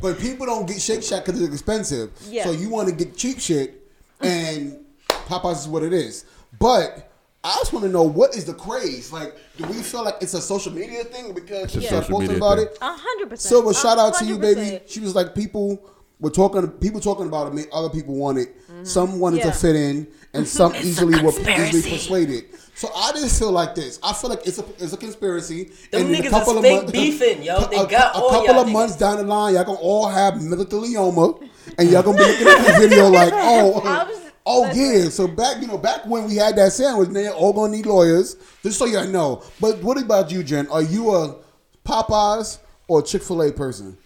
but 0.00 0.18
people 0.18 0.44
don't 0.46 0.66
get 0.66 0.80
Shake 0.80 1.02
Shack 1.04 1.24
because 1.24 1.40
it's 1.40 1.52
expensive. 1.52 2.10
Yeah. 2.28 2.44
So 2.44 2.50
you 2.50 2.68
want 2.68 2.88
to 2.88 2.94
get 2.94 3.16
cheap 3.16 3.38
shit, 3.38 3.88
and 4.20 4.84
Popeyes 5.08 5.60
is 5.60 5.68
what 5.68 5.84
it 5.84 5.92
is. 5.92 6.24
But 6.58 7.11
I 7.44 7.54
just 7.56 7.72
want 7.72 7.84
to 7.86 7.90
know 7.90 8.02
what 8.02 8.36
is 8.36 8.44
the 8.44 8.54
craze? 8.54 9.12
Like, 9.12 9.34
do 9.56 9.64
we 9.66 9.74
feel 9.82 10.04
like 10.04 10.16
it's 10.20 10.34
a 10.34 10.40
social 10.40 10.72
media 10.72 11.02
thing 11.04 11.34
because 11.34 11.64
It's 11.64 11.74
a 11.74 11.78
we 11.80 11.86
social 11.86 12.00
posting 12.10 12.20
media 12.20 12.36
about 12.36 12.58
thing. 12.58 12.66
it? 12.68 12.78
A 12.80 12.92
hundred 12.96 13.30
percent. 13.30 13.48
Silver, 13.48 13.70
A 13.70 13.74
shout 13.74 13.98
out 13.98 14.14
to 14.14 14.24
you, 14.24 14.38
baby. 14.38 14.80
She 14.86 15.00
was 15.00 15.14
like, 15.16 15.34
people 15.34 15.84
were 16.20 16.30
talking, 16.30 16.66
people 16.68 17.00
talking 17.00 17.26
about 17.26 17.48
it. 17.48 17.54
Made 17.54 17.66
other 17.72 17.88
people 17.90 18.14
want 18.14 18.38
it. 18.38 18.54
Some 18.84 19.18
wanted 19.20 19.40
Mm-hmm. 19.40 19.48
Yeah. 19.48 19.52
to 19.54 19.58
fit 19.58 19.76
in, 19.76 20.06
and 20.34 20.46
some 20.46 20.74
easily 20.76 21.20
were 21.22 21.30
easily 21.32 21.82
persuaded. 21.82 22.44
So 22.74 22.88
I 22.96 23.12
just 23.12 23.38
feel 23.38 23.50
like 23.52 23.74
this. 23.74 23.98
I 24.02 24.12
feel 24.12 24.30
like 24.30 24.46
it's 24.46 24.58
a 24.58 24.64
it's 24.78 24.92
a 24.92 24.96
conspiracy. 24.96 25.70
Them 25.90 26.06
in 26.06 26.14
a 26.14 26.18
niggas 26.18 26.30
couple 26.30 26.52
is 26.52 26.56
of 26.58 26.62
fake 26.64 26.76
months- 26.78 26.92
beefing, 26.92 27.42
yo. 27.42 27.60
They 27.66 27.76
a, 27.76 27.86
got 27.86 28.14
a 28.16 28.18
all 28.18 28.30
couple 28.30 28.46
y'all 28.46 28.60
of 28.60 28.66
niggas. 28.68 28.72
months 28.72 28.96
down 28.96 29.16
the 29.18 29.24
line, 29.24 29.54
y'all 29.54 29.64
gonna 29.64 29.78
all 29.78 30.08
have 30.08 30.34
mesothelioma, 30.34 31.48
and 31.78 31.90
y'all 31.90 32.02
gonna 32.02 32.18
be 32.18 32.24
looking 32.24 32.46
at 32.46 32.66
this 32.66 32.78
video 32.78 33.08
like, 33.08 33.32
oh, 33.36 33.80
I 33.84 34.04
was- 34.04 34.21
oh 34.46 34.62
listen. 34.62 35.04
yeah. 35.04 35.08
So 35.08 35.28
back, 35.28 35.60
you 35.60 35.68
know, 35.68 35.78
back 35.78 36.06
when 36.06 36.26
we 36.26 36.36
had 36.36 36.56
that 36.56 36.72
sandwich, 36.72 37.10
they 37.10 37.28
all 37.28 37.52
gonna 37.52 37.76
need 37.76 37.86
lawyers. 37.86 38.36
Just 38.62 38.78
so 38.78 38.86
y'all 38.86 39.06
know. 39.06 39.42
But 39.60 39.82
what 39.82 40.00
about 40.00 40.30
you, 40.30 40.42
Jen? 40.42 40.66
Are 40.68 40.82
you 40.82 41.14
a 41.14 41.36
Popeyes 41.84 42.58
or 42.88 43.02
Chick 43.02 43.22
Fil 43.22 43.42
A 43.42 43.52
person? 43.52 43.96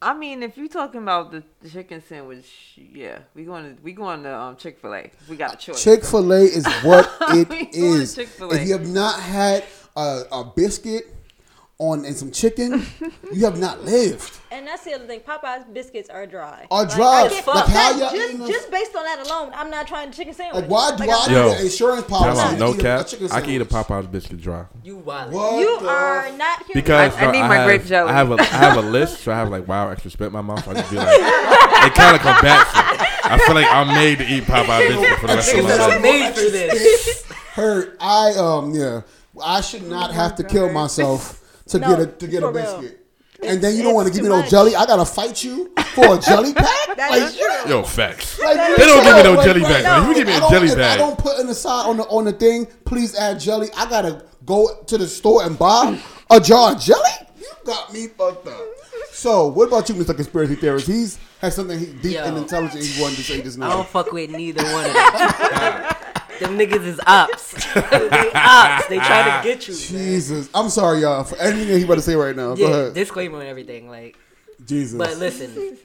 I 0.00 0.14
mean, 0.14 0.44
if 0.44 0.56
you're 0.56 0.68
talking 0.68 1.02
about 1.02 1.32
the, 1.32 1.42
chicken 1.68 2.00
sandwich, 2.00 2.46
yeah, 2.76 3.18
we 3.34 3.44
going 3.44 3.76
to 3.76 3.82
we 3.82 3.92
going 3.92 4.22
to 4.22 4.38
um, 4.38 4.56
Chick 4.56 4.78
Fil 4.78 4.94
A. 4.94 5.10
We 5.28 5.36
got 5.36 5.54
a 5.54 5.56
choice. 5.56 5.82
Chick 5.82 6.04
Fil 6.04 6.32
A 6.32 6.40
is 6.42 6.66
what 6.82 7.10
it 7.30 7.48
We 7.48 7.56
going 7.56 7.70
to 7.72 7.78
is. 7.78 8.16
If 8.16 8.38
you 8.38 8.72
have 8.74 8.88
not 8.88 9.18
had 9.20 9.64
a, 9.96 10.22
a 10.30 10.44
biscuit 10.44 11.12
on 11.80 12.04
and 12.04 12.16
some 12.16 12.32
chicken, 12.32 12.84
you 13.32 13.44
have 13.44 13.58
not 13.58 13.84
lived. 13.84 14.32
And 14.50 14.66
that's 14.66 14.82
the 14.82 14.94
other 14.94 15.06
thing. 15.06 15.20
Popeye's 15.20 15.64
biscuits 15.72 16.08
are 16.08 16.26
dry. 16.26 16.66
Are 16.70 16.82
Like, 16.84 16.94
dry. 16.96 17.06
I 17.20 17.22
Like, 17.24 17.44
how 17.44 17.66
that- 17.66 18.12
just, 18.12 18.34
a- 18.34 18.46
just 18.48 18.70
based 18.70 18.96
on 18.96 19.04
that 19.04 19.24
alone, 19.24 19.52
I'm 19.54 19.70
not 19.70 19.86
trying 19.86 20.10
chicken 20.10 20.32
sandwich. 20.34 20.62
Like 20.62 20.70
why 20.70 20.96
do 20.96 21.04
Like, 21.04 21.10
I 21.10 21.12
I'm 21.24 21.28
need 21.30 21.36
Yo. 21.36 21.52
an 21.52 21.60
insurance 21.60 22.04
policy? 22.06 22.40
out, 22.40 22.58
no 22.58 22.74
eat 22.74 22.80
cap. 22.80 23.06
I 23.30 23.40
can 23.42 23.50
eat 23.50 23.60
a? 23.60 23.66
Popeyes 23.66 24.10
biscuit 24.10 24.40
dry. 24.40 24.64
You 24.82 24.96
wild. 24.96 25.32
What 25.32 25.60
You 25.60 25.78
the 25.80 25.88
are 25.88 26.32
not 26.32 26.64
here. 26.64 26.74
Because 26.74 27.14
I- 27.14 27.20
I 27.20 27.24
no, 27.26 27.30
need 27.32 27.42
my 27.42 27.56
have, 27.56 27.66
grape 27.66 27.84
jelly. 27.84 28.10
I 28.10 28.14
have 28.14 28.30
a 28.32 28.40
I 28.40 28.44
have 28.44 28.78
a 28.78 28.88
list, 28.88 29.20
so 29.20 29.30
I 29.32 29.36
have 29.36 29.50
like 29.50 29.68
wow 29.68 29.90
extra 29.90 30.10
spit 30.10 30.28
in 30.28 30.32
my 30.32 30.40
mouth. 30.40 30.66
I 30.66 30.74
just 30.74 30.90
be 30.90 30.96
like, 30.96 31.06
it 31.10 31.94
kind 31.94 32.16
of 32.16 32.22
combats 32.22 32.70
it. 32.70 33.30
I 33.30 33.38
feel 33.46 33.54
like 33.54 33.66
I'm 33.70 33.88
made 33.88 34.18
to 34.18 34.24
eat 34.26 34.44
Popeye 34.44 34.88
biscuit 34.88 35.18
for 35.20 35.26
the 35.26 35.34
rest 35.34 35.54
of 35.54 35.62
my 35.62 35.74
life. 35.76 35.96
are 35.98 36.00
made 36.00 36.32
for 36.34 36.40
this. 36.40 37.24
Heard 37.52 37.96
I 38.00 38.32
um 38.32 38.74
yeah. 38.74 39.02
I 39.44 39.60
should 39.60 39.86
not 39.86 40.12
have 40.14 40.34
to 40.36 40.42
kill 40.42 40.72
myself 40.72 41.37
to 41.68 41.78
No, 41.78 41.88
get 41.88 42.00
a 42.00 42.06
to 42.06 42.26
get 42.26 42.42
a 42.42 42.46
for 42.46 42.52
real. 42.52 42.80
biscuit. 42.80 43.04
And 43.40 43.62
then 43.62 43.76
you 43.76 43.84
don't 43.84 43.94
want 43.94 44.08
to 44.08 44.12
give 44.12 44.22
me 44.24 44.28
too 44.28 44.34
no 44.34 44.40
much. 44.40 44.50
jelly. 44.50 44.74
I 44.74 44.84
gotta 44.84 45.04
fight 45.04 45.44
you 45.44 45.72
for 45.94 46.16
a 46.16 46.18
jelly 46.18 46.52
pack. 46.54 46.88
Like. 46.98 47.38
Yo, 47.68 47.84
facts. 47.84 48.36
like, 48.40 48.56
They 48.76 48.84
don't 48.84 49.04
give 49.04 49.16
me 49.16 49.22
no 49.22 49.32
like, 49.34 49.46
jelly 49.46 49.60
like, 49.60 49.72
bags. 49.72 49.84
man. 49.84 50.02
If 50.02 50.08
you 50.08 50.14
give 50.14 50.26
me 50.26 50.32
I 50.32 50.36
a 50.36 50.40
don't- 50.40 50.50
jelly 50.50 50.66
if 50.68 50.78
I 50.78 50.96
don't 50.96 51.18
put 51.18 51.38
in 51.38 51.46
the 51.46 51.54
side 51.54 51.86
on 51.88 51.96
the 51.98 52.02
on 52.04 52.24
the 52.24 52.32
thing. 52.32 52.66
Please 52.84 53.14
add 53.14 53.38
jelly. 53.38 53.68
I 53.76 53.88
gotta 53.88 54.24
go 54.44 54.82
to 54.88 54.98
the 54.98 55.06
store 55.06 55.44
and 55.44 55.56
buy 55.56 56.00
a 56.30 56.40
jar 56.40 56.72
of 56.72 56.80
jelly. 56.80 57.10
You 57.38 57.46
got 57.64 57.92
me 57.92 58.08
fucked 58.08 58.48
up. 58.48 58.60
So, 59.12 59.46
what 59.48 59.68
about 59.68 59.88
you, 59.88 59.94
Mr. 59.96 60.14
Conspiracy 60.14 60.54
Theorist? 60.56 60.86
He's 60.86 61.18
has 61.40 61.54
something 61.54 61.78
he, 61.78 61.86
deep 61.86 62.14
Yo. 62.14 62.24
and 62.24 62.36
intelligent 62.38 62.84
he 62.84 63.00
wanted 63.00 63.16
to 63.16 63.22
say 63.22 63.40
just 63.42 63.60
I 63.60 63.68
don't 63.68 63.86
fuck 63.88 64.10
with 64.12 64.30
neither 64.30 64.62
one 64.64 64.84
of 64.86 64.92
them. 64.92 65.94
them 66.40 66.58
niggas 66.58 66.84
is 66.84 67.00
ops. 67.06 67.52
they 67.74 68.30
ops. 68.34 68.86
They 68.88 68.98
try 68.98 69.40
to 69.40 69.40
get 69.48 69.66
you. 69.68 69.74
man. 69.74 69.82
Jesus, 69.82 70.48
I'm 70.54 70.68
sorry, 70.68 71.00
y'all, 71.00 71.24
for 71.24 71.36
anything 71.38 71.76
he 71.78 71.84
about 71.84 71.96
to 71.96 72.02
say 72.02 72.14
right 72.14 72.34
now. 72.36 72.54
Go 72.54 72.62
Yeah, 72.68 72.76
ahead. 72.76 72.94
disclaimer 72.94 73.40
and 73.40 73.48
everything. 73.48 73.88
Like, 73.88 74.16
Jesus. 74.64 74.98
but 74.98 75.16
listen, 75.18 75.76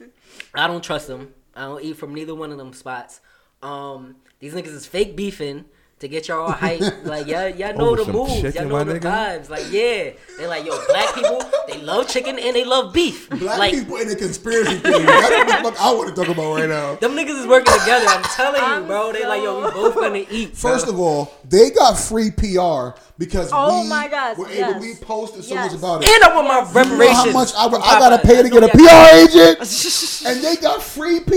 I 0.54 0.66
don't 0.66 0.82
trust 0.82 1.06
them. 1.08 1.32
I 1.54 1.62
don't 1.62 1.82
eat 1.82 1.96
from 1.96 2.14
neither 2.14 2.34
one 2.34 2.50
of 2.52 2.58
them 2.58 2.72
spots. 2.72 3.20
Um, 3.62 4.16
these 4.40 4.54
niggas 4.54 4.68
is 4.74 4.86
fake 4.86 5.16
beefing 5.16 5.64
to 6.04 6.08
get 6.08 6.28
y'all 6.28 6.42
all 6.46 6.52
hype. 6.52 6.80
like, 7.04 7.26
y'all, 7.26 7.48
y'all 7.48 7.74
know 7.76 7.88
Over 7.90 8.04
the 8.04 8.12
moves. 8.12 8.40
chicken, 8.40 8.68
y'all 8.68 8.78
know 8.78 8.92
the 8.92 9.00
nigga? 9.00 9.10
vibes. 9.40 9.50
Like, 9.50 9.64
yeah, 9.70 10.10
they 10.38 10.46
like, 10.46 10.64
yo, 10.64 10.78
black 10.88 11.14
people, 11.14 11.42
they 11.66 11.80
love 11.80 12.08
chicken 12.08 12.38
and 12.38 12.54
they 12.54 12.64
love 12.64 12.92
beef. 12.92 13.28
Black 13.30 13.58
like, 13.58 13.72
people 13.74 13.96
in 13.96 14.08
a 14.10 14.14
conspiracy 14.14 14.76
theory. 14.76 15.04
That's 15.04 15.30
what 15.30 15.46
the 15.48 15.70
fuck 15.70 15.82
I 15.82 15.92
want 15.92 16.14
to 16.14 16.22
talk 16.22 16.30
about 16.34 16.54
right 16.54 16.68
now. 16.68 16.94
them 16.96 17.12
niggas 17.12 17.40
is 17.40 17.46
working 17.46 17.72
together. 17.80 18.06
I'm 18.08 18.22
telling 18.22 18.82
you, 18.82 18.86
bro. 18.86 19.12
They 19.12 19.26
like, 19.26 19.42
yo, 19.42 19.64
we 19.64 19.70
both 19.72 19.94
gonna 19.94 20.24
eat. 20.30 20.56
First 20.56 20.86
of 20.88 20.98
all, 21.00 21.32
they 21.48 21.70
got 21.70 21.98
free 21.98 22.30
PR 22.30 22.96
because 23.18 23.50
Oh 23.52 23.82
we 23.82 23.88
my 23.88 24.08
gosh, 24.08 24.36
were 24.36 24.48
able. 24.48 24.56
yes. 24.58 24.80
We 24.80 24.94
posted 25.04 25.44
so 25.44 25.54
Yes. 25.54 25.70
much 25.72 25.78
about 25.78 26.02
it. 26.02 26.08
and 26.10 26.24
I 26.24 26.34
want 26.34 26.48
my 26.48 26.58
Yes. 26.58 26.68
You 26.68 26.74
know 26.74 26.90
reparations. 26.98 27.16
how 27.16 27.32
much 27.32 27.52
I, 27.54 27.96
I 27.96 27.98
gotta 28.00 28.18
pay 28.26 28.42
to 28.42 28.48
get 28.48 28.62
a 28.64 28.68
PR 28.68 29.16
agent, 29.16 29.58
and 30.26 30.44
they 30.44 30.56
got 30.56 30.82
free 30.82 31.20
PR, 31.20 31.34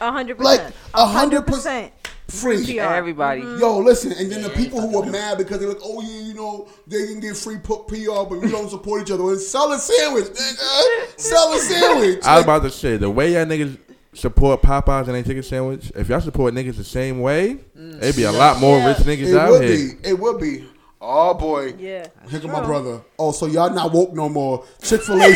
A 0.00 0.10
hundred 0.12 0.38
like 0.40 0.60
percent. 0.60 0.74
a 0.94 1.06
hundred 1.06 1.46
percent 1.46 1.54
percent. 1.54 1.92
Free. 2.34 2.64
PR. 2.76 2.80
Everybody. 2.82 3.42
Mm-hmm. 3.42 3.60
Yo, 3.60 3.78
listen, 3.78 4.12
and 4.12 4.30
then 4.30 4.42
the 4.42 4.50
people 4.50 4.80
who 4.80 4.98
were 5.00 5.06
mad 5.06 5.38
because 5.38 5.58
they 5.60 5.66
were 5.66 5.72
like, 5.72 5.82
oh 5.84 6.02
yeah, 6.02 6.20
you 6.22 6.34
know, 6.34 6.68
they 6.86 7.06
can 7.06 7.20
get 7.20 7.36
free 7.36 7.58
pu- 7.58 7.84
PR, 7.84 8.28
but 8.28 8.40
we 8.40 8.50
don't 8.50 8.68
support 8.68 9.02
each 9.02 9.10
other. 9.10 9.22
Well, 9.22 9.36
sell 9.36 9.72
a 9.72 9.78
sandwich, 9.78 10.24
nigga. 10.26 11.18
Sell 11.20 11.52
a 11.52 11.58
sandwich. 11.58 12.24
I 12.24 12.36
was 12.36 12.44
about 12.44 12.62
to 12.64 12.70
say 12.70 12.96
the 12.96 13.08
way 13.10 13.32
y'all 13.34 13.44
niggas 13.46 13.78
support 14.12 14.62
Popeyes 14.62 15.06
and 15.06 15.14
they 15.16 15.22
chicken 15.22 15.42
sandwich. 15.42 15.90
If 15.96 16.08
y'all 16.08 16.20
support 16.20 16.54
niggas 16.54 16.76
the 16.76 16.84
same 16.84 17.20
way, 17.20 17.58
mm. 17.76 17.96
it'd 18.02 18.16
be 18.16 18.22
a 18.24 18.32
lot 18.32 18.60
more 18.60 18.78
Yeah. 18.78 18.88
rich 18.88 18.98
niggas 18.98 19.28
it 19.32 19.36
out 19.36 19.50
would 19.50 19.62
here. 19.68 19.94
be. 20.02 20.08
It 20.08 20.18
would 20.18 20.40
be. 20.40 20.68
Oh 21.00 21.34
boy. 21.34 21.74
Yeah. 21.78 22.06
Here 22.30 22.40
come 22.40 22.52
my 22.52 22.64
brother. 22.64 23.00
Oh, 23.18 23.32
so 23.32 23.46
y'all 23.46 23.70
not 23.70 23.92
woke 23.92 24.12
no 24.14 24.28
more. 24.28 24.64
Chick 24.82 25.02
Fil 25.02 25.16
A. 25.20 25.28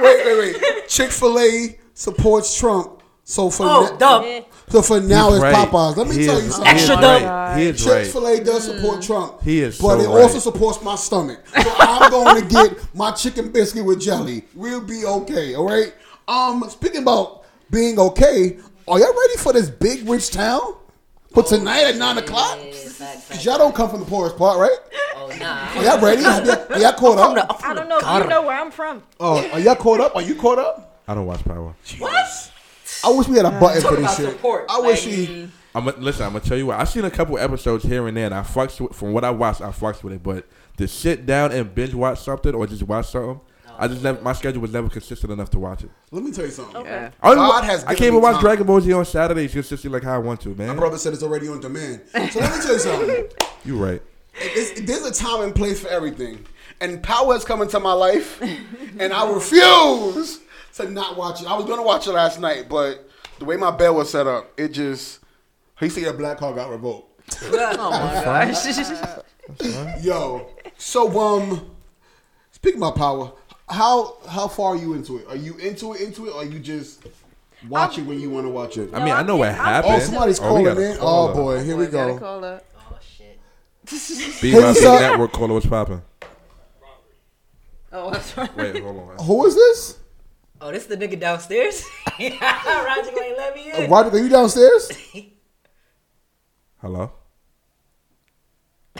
wait, 0.00 0.24
wait, 0.26 0.38
wait. 0.62 0.88
Chick 0.88 1.10
Fil 1.10 1.38
A 1.38 1.78
supports 1.94 2.56
Trump. 2.58 3.02
So 3.24 3.48
for 3.50 3.64
Oh, 3.66 3.82
na- 3.90 3.96
dub. 3.96 4.24
Yeah. 4.24 4.40
So 4.70 4.82
for 4.82 5.00
now 5.00 5.26
He's 5.28 5.34
it's 5.36 5.42
right. 5.42 5.68
Popeyes. 5.68 5.96
Let 5.96 6.08
me 6.08 6.16
He 6.16 6.26
tell 6.26 6.36
is- 6.38 6.44
you 6.46 6.50
something. 6.52 6.68
Extra 6.68 6.94
is 6.96 7.00
dub. 7.00 7.22
right. 7.22 7.58
He 7.58 7.64
is 7.66 7.82
Chick 7.84 7.92
right. 7.92 8.06
Fil 8.06 8.26
A 8.28 8.44
does 8.44 8.64
support 8.64 9.02
Trump. 9.02 9.42
He 9.42 9.60
is 9.60 9.78
but 9.78 9.98
so 9.98 10.00
it 10.00 10.06
right. 10.08 10.22
also 10.22 10.38
supports 10.38 10.82
my 10.82 10.94
stomach. 10.96 11.40
So 11.62 11.70
I'm 11.78 12.10
going 12.10 12.42
to 12.42 12.48
get 12.48 12.94
my 12.94 13.10
chicken 13.12 13.50
biscuit 13.52 13.84
with 13.84 14.00
jelly. 14.00 14.44
We'll 14.54 14.80
be 14.80 15.04
okay. 15.04 15.54
All 15.54 15.66
right. 15.68 15.92
Um, 16.28 16.64
speaking 16.70 17.02
about 17.02 17.44
being 17.70 17.98
okay, 17.98 18.58
are 18.88 18.98
y'all 18.98 19.08
ready 19.14 19.36
for 19.38 19.52
this 19.52 19.68
big 19.70 20.08
rich 20.08 20.30
town 20.30 20.60
for 21.32 21.42
tonight 21.42 21.82
at 21.84 21.96
nine 21.96 22.18
o'clock? 22.18 22.58
Yeah, 22.64 22.70
facts, 22.72 22.92
facts. 22.94 23.28
'Cause 23.28 23.44
y'all 23.44 23.58
don't 23.58 23.74
come 23.74 23.90
from 23.90 24.00
the 24.00 24.06
poorest 24.06 24.36
part, 24.36 24.58
right? 24.58 24.76
Oh 25.16 25.28
nah. 25.40 25.68
Are 25.78 25.84
y'all 25.84 26.00
ready? 26.00 26.22
Have 26.22 26.46
y'all, 26.46 26.72
are 26.72 26.78
y'all 26.78 26.92
caught 26.92 27.18
I'm 27.18 27.36
up? 27.38 27.48
the- 27.48 27.52
I'm 27.54 27.60
from 27.60 27.70
I 27.70 27.74
don't 27.74 27.88
know. 27.88 28.00
gutter. 28.00 28.24
You 28.24 28.30
know 28.30 28.42
where 28.42 28.58
I'm 28.60 28.70
from. 28.70 29.02
Oh, 29.18 29.48
are 29.52 29.60
y'all 29.60 29.74
caught 29.76 30.00
up? 30.00 30.16
Are 30.16 30.22
you 30.22 30.34
caught 30.36 30.58
up? 30.58 31.02
I 31.08 31.14
don't 31.14 31.26
watch 31.26 31.44
Power. 31.44 31.74
What? 31.98 32.49
I 33.04 33.10
wish 33.10 33.28
we 33.28 33.36
had 33.36 33.46
a 33.46 33.50
button 33.58 33.82
for 33.82 33.90
this 33.96 34.00
about 34.00 34.16
shit. 34.16 34.30
support. 34.30 34.66
I 34.68 34.80
wish 34.80 35.06
Like, 35.06 35.16
we. 35.16 35.26
Mm. 35.26 35.50
I'm 35.74 35.88
a, 35.88 35.92
listen. 35.92 36.26
I'm 36.26 36.32
gonna 36.32 36.44
tell 36.44 36.58
you 36.58 36.66
what. 36.66 36.80
I've 36.80 36.88
seen 36.88 37.04
a 37.04 37.10
couple 37.10 37.38
episodes 37.38 37.84
here 37.84 38.06
and 38.08 38.16
there, 38.16 38.26
and 38.26 38.34
I 38.34 38.42
fucks 38.42 38.80
with, 38.80 38.94
from 38.96 39.12
what 39.12 39.24
I 39.24 39.30
watched. 39.30 39.60
I 39.60 39.70
fucks 39.70 40.02
with 40.02 40.12
it, 40.14 40.22
but 40.22 40.44
to 40.78 40.88
sit 40.88 41.26
down 41.26 41.52
and 41.52 41.72
binge 41.74 41.94
watch 41.94 42.20
something 42.20 42.54
or 42.54 42.66
just 42.66 42.82
watch 42.82 43.06
something, 43.10 43.40
I 43.78 43.86
just 43.86 44.02
never. 44.02 44.20
My 44.20 44.32
schedule 44.32 44.60
was 44.62 44.72
never 44.72 44.88
consistent 44.88 45.32
enough 45.32 45.50
to 45.50 45.60
watch 45.60 45.84
it. 45.84 45.90
Let 46.10 46.24
me 46.24 46.32
tell 46.32 46.44
you 46.44 46.50
something. 46.50 46.84
Yeah. 46.84 47.10
I, 47.22 47.34
God 47.34 47.48
wa- 47.48 47.62
has 47.62 47.84
I 47.84 47.94
can't 47.94 48.02
even 48.08 48.20
watch 48.20 48.34
time. 48.34 48.42
Dragon 48.42 48.66
Ball 48.66 48.80
Z 48.80 48.92
on 48.92 49.04
Saturdays 49.04 49.52
consistently 49.52 49.96
like 49.96 50.02
how 50.04 50.14
I 50.16 50.18
want 50.18 50.40
to, 50.40 50.48
man. 50.56 50.68
My 50.68 50.74
brother 50.74 50.98
said 50.98 51.12
it's 51.12 51.22
already 51.22 51.46
on 51.48 51.60
demand. 51.60 52.00
So 52.12 52.18
let 52.18 52.34
me 52.34 52.38
tell 52.38 52.72
you 52.72 52.78
something. 52.80 53.24
You're 53.64 53.76
right. 53.76 54.02
It's, 54.34 54.80
there's 54.80 55.04
a 55.04 55.12
time 55.12 55.42
and 55.42 55.54
place 55.54 55.80
for 55.80 55.88
everything. 55.88 56.44
And 56.80 57.00
power 57.02 57.32
has 57.34 57.44
come 57.44 57.62
into 57.62 57.78
my 57.78 57.92
life, 57.92 58.40
and 58.98 59.12
I 59.12 59.30
refuse 59.30 60.40
to 60.74 60.90
not 60.90 61.16
watch 61.16 61.42
it. 61.42 61.48
I 61.48 61.56
was 61.56 61.64
gonna 61.66 61.82
watch 61.82 62.06
it 62.06 62.12
last 62.12 62.40
night, 62.40 62.68
but 62.68 63.08
the 63.38 63.44
way 63.44 63.56
my 63.56 63.70
bed 63.70 63.90
was 63.90 64.10
set 64.10 64.26
up, 64.26 64.50
it 64.58 64.68
just. 64.68 65.20
He 65.78 65.88
said 65.88 66.04
a 66.04 66.12
black 66.12 66.38
card 66.38 66.56
got 66.56 66.70
revoked. 66.70 67.06
Oh 67.52 67.90
my 67.90 68.24
gosh. 68.52 70.04
Yo, 70.04 70.48
so 70.78 71.18
um, 71.18 71.70
speaking 72.52 72.78
about 72.80 72.96
power, 72.96 73.32
how 73.68 74.16
how 74.28 74.46
far 74.48 74.74
are 74.74 74.76
you 74.76 74.94
into 74.94 75.18
it? 75.18 75.26
Are 75.28 75.36
you 75.36 75.56
into 75.56 75.94
it, 75.94 76.00
into 76.02 76.26
it, 76.26 76.30
or 76.30 76.42
are 76.42 76.44
you 76.44 76.58
just 76.58 77.04
watch 77.68 77.98
it 77.98 78.02
when 78.02 78.20
you 78.20 78.30
want 78.30 78.46
to 78.46 78.50
watch 78.50 78.76
it? 78.78 78.92
I 78.94 79.02
mean, 79.04 79.12
I 79.14 79.22
know 79.22 79.36
what 79.36 79.54
happened. 79.54 79.94
Oh, 79.94 79.98
somebody's 79.98 80.38
Oh, 80.40 80.42
calling 80.42 80.64
got 80.64 80.78
in. 80.78 80.96
caller. 80.98 81.32
Oh 81.32 81.34
boy, 81.34 81.64
here 81.64 81.76
we 81.76 81.86
Boy, 81.86 81.90
gotta 81.92 82.12
go. 82.14 82.18
call. 82.18 82.44
Oh 82.44 82.60
shit. 83.00 83.38
BYB 83.86 85.00
Network 85.00 85.32
caller 85.32 85.54
was 85.54 85.66
popping. 85.66 86.02
Oh, 87.92 88.10
that's 88.10 88.36
right. 88.36 88.56
Wait, 88.56 88.82
hold 88.82 89.10
on. 89.18 89.24
Who 89.24 89.46
is 89.46 89.54
this? 89.56 89.98
Oh, 90.60 90.70
this 90.70 90.82
is 90.82 90.88
the 90.88 90.96
nigga 90.96 91.18
downstairs? 91.18 91.82
Roger 92.20 92.28
ain't 92.28 93.38
let 93.38 93.54
me 93.54 93.72
Uh, 93.72 93.82
in. 93.82 93.90
Roderick, 93.90 94.14
are 94.14 94.18
you 94.18 94.28
downstairs? 94.28 94.90
Hello. 96.82 97.12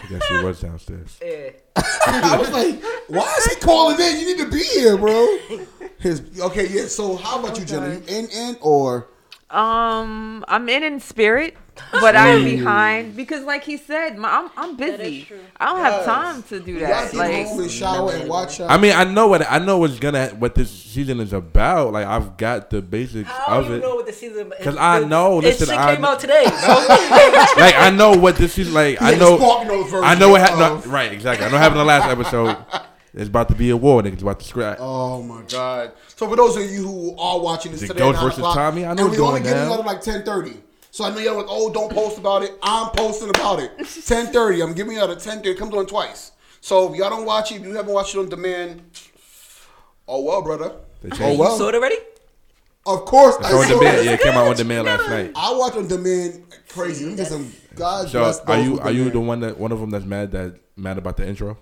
I 0.03 0.07
guess 0.07 0.27
he 0.29 0.45
was 0.45 0.61
downstairs. 0.61 1.19
Yeah. 1.23 1.51
I 2.07 2.37
was 2.39 2.51
like, 2.51 2.83
why 3.09 3.35
is 3.39 3.47
he 3.47 3.57
calling 3.61 4.01
in? 4.01 4.21
You 4.21 4.27
need 4.37 4.45
to 4.45 4.51
be 4.51 4.63
here, 4.63 4.97
bro. 4.97 5.27
His 5.99 6.23
okay, 6.41 6.67
yeah. 6.69 6.87
So 6.87 7.17
how 7.17 7.39
about 7.41 7.59
you, 7.59 7.65
Jenna? 7.67 7.91
You 7.95 8.03
in 8.09 8.27
in 8.31 8.57
or 8.63 9.09
Um, 9.51 10.45
I'm 10.49 10.69
in 10.71 10.83
in 10.83 11.01
spirit, 11.01 11.57
but 11.93 12.17
I'm 12.17 12.41
mm. 12.41 12.45
behind 12.45 13.17
because, 13.17 13.45
like 13.45 13.65
he 13.65 13.77
said, 13.77 14.17
my, 14.19 14.29
I'm 14.31 14.51
I'm 14.57 14.77
busy. 14.77 15.27
I 15.59 15.67
don't 15.67 15.81
have 15.81 16.05
time 16.05 16.43
to 16.45 16.61
do 16.61 16.73
y'all 16.73 16.81
that. 16.89 17.13
get 17.13 17.19
Like, 17.19 17.47
home 17.47 17.61
and 17.61 17.71
shower 17.71 18.13
and 18.13 18.29
watch? 18.29 18.61
I 18.61 18.77
mean, 18.77 18.93
I 18.93 19.05
know 19.05 19.29
what 19.29 19.51
I 19.51 19.59
know 19.59 19.79
what's 19.79 19.99
gonna 19.99 20.29
what 20.39 20.55
this 20.55 20.71
season 20.71 21.21
is 21.21 21.33
about. 21.33 21.93
Like 21.93 22.07
I've 22.07 22.37
got 22.37 22.71
the 22.71 22.81
basics 22.83 23.29
How 23.31 23.61
of 23.61 23.69
you 23.69 23.75
it. 23.75 23.81
know 23.83 23.97
what 23.97 24.07
the 24.07 24.13
season? 24.13 24.53
'Cause 24.63 24.77
I 24.77 25.01
know, 25.05 25.41
This 25.41 25.61
listen, 25.61 25.75
shit 25.75 25.83
I 25.85 25.95
came 25.97 26.05
out 26.05 26.21
today, 26.21 26.45
bro. 26.49 26.51
like 27.65 27.75
I 27.77 27.91
know 27.95 28.13
what 28.17 28.37
this 28.37 28.57
is 28.59 28.73
like. 28.73 29.01
I 29.03 29.15
know. 29.15 29.37
Spark 29.39 29.67
Notes 29.67 29.91
version 29.91 30.05
I 30.05 30.15
know 30.15 30.29
what 30.31 30.41
happened. 30.41 30.85
No, 30.87 30.93
right, 30.93 31.13
exactly. 31.13 31.47
I 31.47 31.49
know 31.49 31.55
what 31.57 31.63
happened 31.63 31.81
in 31.81 31.87
the 31.87 31.93
last 31.93 32.09
episode. 32.09 32.57
It's 33.13 33.29
about 33.29 33.49
to 33.49 33.57
be 33.57 33.71
a 33.71 33.77
war. 33.77 34.03
Niggas 34.03 34.23
about 34.23 34.39
to 34.39 34.47
scratch. 34.47 34.79
Oh 34.81 35.21
my 35.23 35.43
god! 35.49 35.93
So 36.15 36.29
for 36.29 36.37
those 36.37 36.57
of 36.57 36.71
you 36.71 36.87
who 36.87 37.17
are 37.19 37.41
watching 37.41 37.73
this 37.73 37.83
Is 37.83 37.91
it 37.91 37.95
today, 37.95 38.05
Ghost 38.05 38.19
at 38.19 38.21
9 38.21 38.25
versus 38.29 38.39
o'clock, 38.39 38.55
Tommy? 38.55 38.85
I 38.85 38.95
know 38.95 39.03
and 39.03 39.09
what's 39.09 39.19
we 39.19 39.25
only 39.27 39.41
going 39.41 39.43
getting 39.43 39.63
down. 39.69 39.73
out 39.73 39.81
at 39.81 39.87
like 39.87 40.01
ten 40.01 40.23
thirty. 40.25 40.55
So 40.93 41.05
I 41.05 41.11
know 41.11 41.19
y'all 41.19 41.37
like, 41.37 41.47
oh, 41.49 41.73
don't 41.73 41.93
post 41.93 42.19
about 42.19 42.43
it. 42.43 42.53
I'm 42.63 42.91
posting 42.91 43.31
about 43.31 43.61
it. 43.61 43.71
ten 44.07 44.27
thirty. 44.33 44.61
I'm 44.63 44.75
giving 44.75 44.97
y'all 44.97 45.11
at 45.11 45.21
ten 45.21 45.39
thirty. 45.39 45.51
It 45.51 45.59
comes 45.59 45.73
on 45.75 45.87
twice. 45.87 46.33
So 46.61 46.93
if 46.93 46.99
y'all 46.99 47.11
don't 47.11 47.25
watch 47.25 47.53
it, 47.53 47.57
if 47.57 47.63
you 47.67 47.75
haven't 47.75 47.93
watched 47.95 48.15
it 48.15 48.19
on 48.19 48.29
demand, 48.29 48.83
oh 50.09 50.23
well, 50.23 50.43
brother. 50.43 50.73
They 51.03 51.11
Oh 51.13 51.17
changed. 51.17 51.41
well. 51.41 51.57
Saw 51.57 51.69
it 51.69 51.75
already? 51.75 51.97
Of 52.87 53.05
course, 53.05 53.37
It's 53.37 53.47
I 53.47 53.53
on 53.57 53.67
saw 53.67 53.79
demand. 53.79 53.99
it. 53.99 54.05
Yeah, 54.07 54.11
it 54.13 54.21
came 54.21 54.33
out 54.35 54.47
on 54.49 54.57
demand 54.57 54.87
last 54.87 55.09
night. 55.09 55.33
I 55.37 55.53
watch 55.53 55.75
on 55.75 55.87
demand. 55.87 56.43
Crazy. 56.69 57.05
Let 57.05 57.11
me 57.13 57.17
get 57.17 57.27
some. 57.29 57.53
God 57.75 58.09
So 58.09 58.21
bless 58.21 58.41
are 58.41 58.61
you 58.61 58.81
are 58.81 58.91
you 58.91 59.05
demand. 59.05 59.13
the 59.15 59.21
one 59.21 59.41
that 59.41 59.59
one 59.59 59.71
of 59.73 59.81
them 59.81 59.91
that's 59.91 60.05
mad 60.05 60.33
that 60.33 60.57
mad 60.77 60.99
about 60.99 61.17
the 61.17 61.27
intro? 61.27 61.57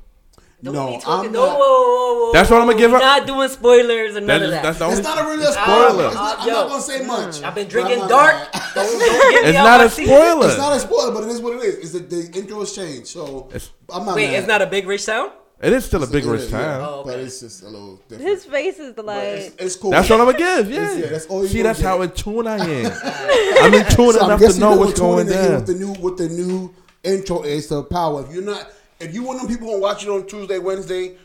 Don't 0.62 0.74
No, 0.74 1.00
I'm 1.06 1.22
not. 1.26 1.32
No, 1.32 1.46
whoa, 1.46 1.56
whoa, 1.56 2.14
whoa, 2.26 2.32
That's 2.32 2.50
what 2.50 2.60
I'ma 2.62 2.72
give 2.72 2.92
up. 2.92 3.00
Not 3.00 3.26
doing 3.28 3.48
spoilers 3.48 4.16
and 4.16 4.26
none 4.26 4.40
That's 4.40 4.44
of 4.44 4.50
that. 4.50 4.62
that's 4.64 4.78
the 4.78 4.84
only. 4.86 4.96
It's 4.98 5.06
not 5.06 5.18
a 5.18 5.28
really 5.28 5.44
a 5.44 5.52
spoiler. 5.52 5.88
Spoiler. 5.88 6.06
It's 6.06 6.14
not, 6.16 6.38
I'm 6.40 6.48
Yo. 6.48 6.52
not 6.54 6.68
gonna 6.68 6.82
say 6.82 7.06
much. 7.06 7.42
I've 7.42 7.54
been 7.54 7.68
drinking 7.68 7.98
not 8.00 8.08
dark. 8.10 8.32
gonna- 8.52 8.64
Don't, 8.74 8.98
don't 8.98 9.44
It's 9.46 9.54
not 9.58 9.78
my 9.80 9.84
a 9.84 9.88
seat. 9.90 10.06
spoiler. 10.06 10.48
It's 10.48 10.58
not 10.58 10.76
a 10.76 10.80
spoiler, 10.80 11.12
but 11.12 11.22
it 11.24 11.28
is 11.30 11.40
what 11.40 11.52
it 11.56 11.62
is. 11.64 11.74
Is 11.76 11.92
that 11.92 12.10
the 12.10 12.38
intro 12.38 12.58
has 12.58 12.72
changed? 12.74 13.06
So 13.06 13.46
It's- 13.50 13.70
I'm 13.92 14.04
not. 14.04 14.16
Wait, 14.16 14.30
mad. 14.30 14.38
it's 14.40 14.48
not 14.48 14.60
a 14.62 14.66
big 14.66 14.86
rich 14.88 15.02
sound? 15.04 15.30
It 15.60 15.72
is 15.72 15.84
still 15.86 16.02
a 16.02 16.06
big 16.08 16.24
It 16.24 16.28
rich 16.28 16.42
is, 16.42 16.50
yeah. 16.52 16.58
time. 16.78 16.80
Oh, 16.88 17.02
but 17.04 17.18
it's 17.20 17.40
just 17.40 17.62
a 17.62 17.66
little 17.68 18.00
different. 18.08 18.28
His 18.30 18.44
face 18.44 18.78
is 18.80 18.92
But 18.94 19.06
like. 19.06 19.22
it's, 19.22 19.56
it's 19.58 19.76
cool. 19.76 19.90
That's 19.92 20.10
what 20.10 20.20
I'm 20.20 20.26
gonna 20.26 20.38
give. 20.38 20.70
Yeah. 20.72 20.92
Yeah, 20.94 21.06
that's 21.06 21.26
all 21.26 21.44
See, 21.46 21.62
that's 21.62 21.80
get. 21.80 21.86
how 21.88 22.02
in 22.02 22.10
tune 22.10 22.46
I 22.48 22.58
am. 22.58 22.92
I'm 23.62 23.74
in 23.74 23.84
tune 23.86 24.12
So 24.12 24.24
enough 24.24 24.40
to 24.40 24.58
know 24.58 24.76
what's 24.76 24.98
going 24.98 25.26
tuning 25.28 25.40
in 25.44 25.50
down. 25.50 25.54
With 25.56 25.66
the 25.66 25.74
new, 25.74 25.92
with 26.00 26.16
the 26.18 26.28
new 26.28 26.74
intro 27.04 27.42
is 27.42 27.66
to 27.68 27.82
power. 27.84 28.24
If 28.24 28.32
you're 28.32 28.42
not, 28.44 28.70
if 29.00 29.14
you 29.14 29.22
one 29.22 29.36
of 29.36 29.42
them 29.42 29.50
people 29.50 29.68
who 29.72 29.80
watch 29.80 30.02
it 30.02 30.08
on 30.08 30.26
Tuesday, 30.26 30.58
Wednesday, 30.58 31.16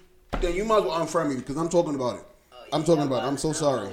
then 0.42 0.56
you 0.56 0.66
might 0.66 0.78
as 0.80 0.84
well 0.84 1.06
unfriend 1.06 1.30
me 1.30 1.36
because 1.38 1.58
I'm 1.58 1.70
talking 1.70 1.96
about 1.96 2.18
it. 2.18 2.26
I'm 2.72 2.84
talking 2.84 3.04
about 3.04 3.24
it. 3.24 3.28
I'm 3.28 3.38
so 3.38 3.54
sorry. 3.54 3.90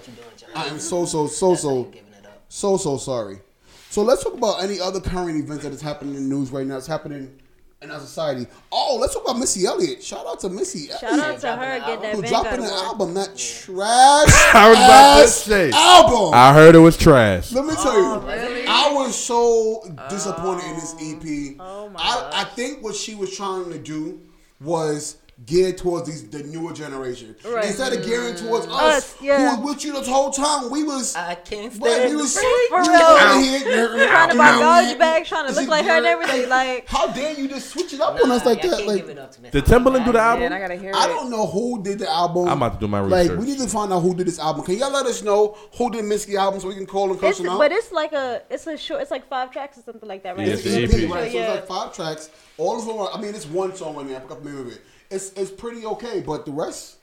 I 0.55 0.67
am 0.67 0.79
so 0.79 1.05
so 1.05 1.27
so 1.27 1.55
so 1.55 1.85
Giving 1.85 2.13
it 2.19 2.27
up. 2.27 2.43
so 2.49 2.77
so 2.77 2.97
sorry. 2.97 3.41
So 3.91 4.03
let's 4.03 4.23
talk 4.23 4.35
about 4.35 4.63
any 4.63 4.81
other 4.81 5.01
current 5.01 5.43
events 5.43 5.65
that 5.65 5.73
is 5.73 5.83
happening 5.83 6.15
in 6.15 6.29
the 6.29 6.35
news 6.35 6.51
right 6.51 6.67
now. 6.67 6.77
It's 6.77 6.87
happening 6.87 7.40
in 7.83 7.91
our 7.91 8.01
society. 8.01 8.47
Oh, 8.71 8.99
let's 9.01 9.15
talk 9.15 9.25
about 9.25 9.39
Missy 9.39 9.65
Elliott. 9.65 10.03
Shout 10.03 10.27
out 10.27 10.41
to 10.41 10.51
Missy 10.51 10.89
Shout 10.89 11.03
Elliott. 11.03 11.25
out 11.25 11.41
to 11.41 11.57
her 11.57 11.65
an 11.65 11.81
getting 11.81 12.03
that 12.03 12.15
Who 12.15 12.23
Vanguard 12.23 12.45
dropping 12.45 12.65
an 12.65 12.71
album, 12.71 13.15
that 13.15 13.37
trash 13.39 14.29
I 14.55 14.69
was 14.69 14.79
about 14.79 15.23
to 15.23 15.29
say. 15.29 15.71
album. 15.71 16.35
I 16.35 16.53
heard 16.53 16.75
it 16.75 16.79
was 16.79 16.97
trash. 16.97 17.53
Let 17.53 17.65
me 17.65 17.75
tell 17.75 17.95
you, 17.95 18.05
oh, 18.05 18.65
I 18.69 18.93
was 18.93 19.17
so 19.17 19.83
disappointed 20.11 20.67
in 20.67 20.75
this 20.75 20.95
oh. 20.99 21.17
EP. 21.17 21.57
Oh 21.59 21.89
my 21.89 22.01
I, 22.01 22.43
I 22.43 22.45
think 22.45 22.83
what 22.83 22.95
she 22.95 23.15
was 23.15 23.35
trying 23.35 23.71
to 23.71 23.79
do 23.79 24.21
was 24.61 25.17
geared 25.47 25.79
towards 25.79 26.07
these 26.07 26.29
the 26.29 26.43
newer 26.45 26.73
generation 26.73 27.35
Right. 27.45 27.65
instead 27.65 27.95
of 27.95 28.05
gearing 28.05 28.35
towards 28.35 28.67
mm. 28.67 28.73
us, 28.75 29.15
Us, 29.15 29.23
yeah. 29.23 29.57
who 29.57 29.63
was 29.63 29.75
with 29.77 29.85
you 29.87 29.93
this 29.95 30.07
whole 30.07 30.31
time. 30.31 30.71
We 30.71 30.85
was. 30.85 31.17
I 31.17 31.35
can't 31.35 31.75
What, 31.77 31.91
stand 31.93 32.11
we 32.11 32.17
the 32.17 32.23
was, 32.23 32.35
freak. 32.35 32.45
we 32.47 32.69
For 32.69 32.79
was 32.79 32.89
real. 32.89 32.97
out 33.01 33.43
here, 33.43 33.89
Trying 34.09 34.31
to 34.31 34.37
buy 34.37 34.51
garbage 34.59 34.99
bags, 34.99 35.29
trying 35.29 35.49
to 35.49 35.55
look 35.59 35.69
like 35.69 35.85
her 35.87 35.93
and 35.93 36.07
everything. 36.07 36.49
Like, 36.49 36.87
how 36.89 37.07
dare 37.07 37.33
you 37.39 37.49
just 37.49 37.71
switch 37.71 37.95
it 37.95 38.01
up 38.01 38.21
on 38.23 38.31
us 38.31 38.45
like 38.45 38.63
y'all 38.63 38.71
that? 38.73 38.77
can't 38.79 38.89
Like, 38.89 38.97
give 39.01 39.09
it 39.11 39.19
up 39.19 39.33
to 39.33 39.41
Miss 39.41 39.53
Did 39.53 39.65
Timbaland 39.65 40.05
do 40.05 40.13
the 40.13 40.21
album? 40.21 40.41
Man, 40.43 40.53
I 40.53 40.59
gotta 40.61 40.77
hear 40.77 40.93
I 40.95 41.07
don't 41.07 41.31
know 41.31 41.47
who 41.47 41.83
did 41.83 42.01
the 42.01 42.11
album. 42.11 42.47
I'm 42.49 42.59
about 42.59 42.75
to 42.75 42.81
do 42.81 42.89
my 42.89 43.01
research. 43.01 43.31
Like, 43.31 43.39
we 43.39 43.47
need 43.47 43.59
to 43.61 43.67
find 43.69 43.93
out 43.93 44.01
who 44.01 44.15
did 44.15 44.27
this 44.27 44.39
album. 44.39 44.65
Can 44.65 44.77
y'all 44.77 44.93
let 44.93 45.07
us 45.07 45.23
know 45.23 45.57
who 45.77 45.91
did 45.91 46.05
Missy 46.05 46.37
album 46.37 46.61
so 46.61 46.69
we 46.69 46.75
can 46.75 46.87
call 46.87 47.11
and 47.11 47.19
curse 47.19 47.31
it's, 47.31 47.39
them 47.41 47.49
out? 47.51 47.59
but 47.59 47.73
it's 47.73 47.93
like 47.93 48.13
a, 48.13 48.43
it's 48.51 48.67
a 48.67 48.77
short, 48.77 49.01
it's 49.01 49.11
like 49.11 49.27
five 49.29 49.51
tracks 49.51 49.79
or 49.79 49.83
something 49.83 50.09
like 50.09 50.23
that, 50.25 50.37
right? 50.37 50.47
Yeah, 50.47 50.53
It's 50.55 50.67
it's 50.67 50.75
an 50.77 50.85
an 50.85 51.05
EP, 51.05 51.09
EP. 51.09 51.15
right? 51.15 51.33
So 51.33 51.39
Yeah. 51.39 51.53
it's 51.55 51.69
like 51.71 51.79
five 51.87 51.95
tracks. 51.97 52.31
All 52.59 52.79
of 52.79 52.85
them 52.85 52.99
are, 52.99 53.11
I 53.13 53.21
mean, 53.21 53.35
it's 53.35 53.47
one 53.47 53.75
song 53.75 53.97
on 53.97 54.07
there. 54.07 54.19
I 54.19 54.21
forgot 54.21 54.45
the 54.45 54.51
name 54.51 54.61
of 54.61 54.69
it. 54.69 54.83
It's 55.11 55.33
it's 55.33 55.51
pretty 55.51 55.85
okay, 55.87 56.21
but 56.21 56.47
the 56.47 56.53
rest, 56.53 56.97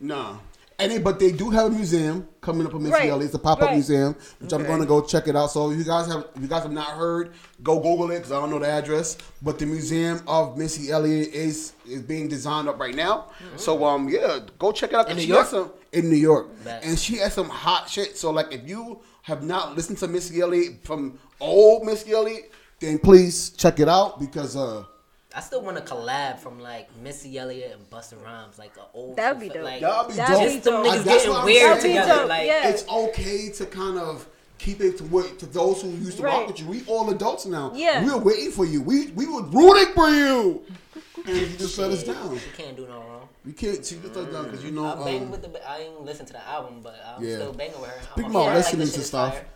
nah. 0.00 0.36
And 0.76 0.90
they, 0.90 0.98
but 0.98 1.20
they 1.20 1.30
do 1.30 1.50
have 1.50 1.66
a 1.66 1.70
museum 1.70 2.26
coming 2.40 2.66
up 2.66 2.72
in 2.74 2.82
Missy 2.82 2.92
Right. 2.92 3.08
Elliott. 3.08 3.26
It's 3.26 3.34
a 3.34 3.38
pop 3.38 3.58
up 3.58 3.66
Right. 3.68 3.74
museum, 3.74 4.16
which 4.40 4.52
I'm 4.52 4.64
going 4.64 4.80
to 4.80 4.86
go 4.86 5.00
check 5.02 5.28
it 5.28 5.36
out. 5.36 5.52
So 5.52 5.70
if 5.70 5.78
you 5.78 5.84
guys 5.84 6.08
have, 6.08 6.26
if 6.34 6.42
you 6.42 6.48
guys 6.48 6.64
have 6.64 6.72
not 6.72 6.88
heard, 6.88 7.32
go 7.62 7.76
Google 7.78 8.10
it 8.10 8.16
because 8.16 8.32
I 8.32 8.40
don't 8.40 8.50
know 8.50 8.58
the 8.58 8.66
address. 8.68 9.16
But 9.40 9.60
the 9.60 9.66
museum 9.66 10.20
of 10.26 10.58
Missy 10.58 10.90
Elliott 10.90 11.28
is 11.32 11.74
is 11.88 12.02
being 12.02 12.26
designed 12.26 12.68
up 12.68 12.80
right 12.80 12.94
now. 12.94 13.26
So 13.56 13.84
um 13.84 14.08
yeah, 14.08 14.40
go 14.58 14.72
check 14.72 14.90
it 14.90 14.96
out. 14.96 15.08
In 15.08 15.16
New 15.16 15.22
She 15.22 15.28
York? 15.28 15.42
has 15.42 15.50
some 15.50 15.70
in 15.92 16.10
New 16.10 16.16
York, 16.16 16.48
Bet. 16.64 16.84
and 16.84 16.98
she 16.98 17.18
has 17.18 17.32
some 17.34 17.48
hot 17.48 17.88
shit. 17.88 18.18
So 18.18 18.32
like, 18.32 18.52
if 18.52 18.68
you 18.68 18.98
have 19.22 19.44
not 19.44 19.76
listened 19.76 19.98
to 19.98 20.08
Missy 20.08 20.40
Elliott 20.40 20.82
from 20.84 21.20
old 21.40 21.84
Missy 21.86 22.10
Elliott, 22.10 22.50
then 22.80 22.98
please 22.98 23.50
check 23.50 23.78
it 23.78 23.88
out 23.88 24.18
because 24.18 24.56
uh. 24.56 24.84
I 25.36 25.40
still 25.40 25.62
want 25.62 25.76
a 25.78 25.80
collab 25.80 26.38
from 26.38 26.60
like 26.60 26.88
Missy 27.02 27.36
Elliott 27.38 27.72
and 27.72 27.90
Busta 27.90 28.22
Rhymes, 28.24 28.58
like 28.58 28.76
an 28.76 28.84
old. 28.94 29.16
That'd 29.16 29.40
be 29.40 29.48
dope. 29.48 29.64
Like, 29.64 29.80
That'd 29.80 30.10
be 30.10 30.16
dope. 30.16 30.28
be 30.28 30.44
just 30.44 30.64
them 30.64 30.72
dope. 30.74 30.86
niggas 30.86 31.04
That's 31.04 31.24
getting 31.26 31.44
weird 31.44 31.80
saying. 31.80 31.94
together. 31.96 32.14
Dope, 32.20 32.28
Like, 32.28 32.46
yeah. 32.46 32.68
It's 32.68 32.88
okay 32.88 33.48
to 33.50 33.66
kind 33.66 33.98
of 33.98 34.26
keep 34.58 34.80
it 34.80 34.96
to 34.98 35.04
what 35.04 35.38
to 35.40 35.46
those 35.46 35.82
who 35.82 35.88
used 35.90 36.18
to 36.18 36.22
rock 36.22 36.46
with 36.46 36.60
you. 36.60 36.66
We 36.68 36.84
all 36.86 37.10
adults 37.10 37.46
now. 37.46 37.72
Yeah. 37.74 38.04
we 38.04 38.10
were 38.12 38.18
waiting 38.18 38.50
for 38.52 38.64
you. 38.64 38.80
We 38.82 39.08
we 39.12 39.26
were 39.26 39.42
rooting 39.42 39.92
for 39.94 40.08
you, 40.08 40.62
and 41.26 41.36
you 41.36 41.46
just 41.58 41.74
shut 41.76 41.90
us 41.90 42.04
down. 42.04 42.34
you 42.34 42.40
can't 42.56 42.76
do 42.76 42.86
no 42.86 42.98
wrong. 43.00 43.28
You 43.44 43.52
can't 43.52 43.84
see 43.84 43.96
just 43.96 44.14
let 44.14 44.26
us 44.28 44.32
down 44.32 44.44
because 44.44 44.64
you 44.64 44.70
know. 44.70 44.84
I 44.86 45.04
bang 45.04 45.22
Um, 45.24 45.30
with 45.32 45.42
the. 45.42 45.68
I 45.68 45.78
ain't 45.80 46.00
listen 46.02 46.24
to 46.26 46.32
the 46.32 46.46
album, 46.48 46.80
but 46.82 46.94
I'm 47.04 47.22
Yeah. 47.24 47.34
still 47.36 47.52
banging 47.52 47.80
with 47.80 47.90
her. 47.90 48.02
speaking 48.12 48.24
I'm 48.26 48.36
a 48.36 48.38
about 48.38 48.44
fan. 48.46 48.54
Like, 48.54 48.64
listening 48.64 48.86
to 48.86 48.92
shit 48.92 49.00
is 49.00 49.06
stuff, 49.08 49.34
fire. 49.34 49.46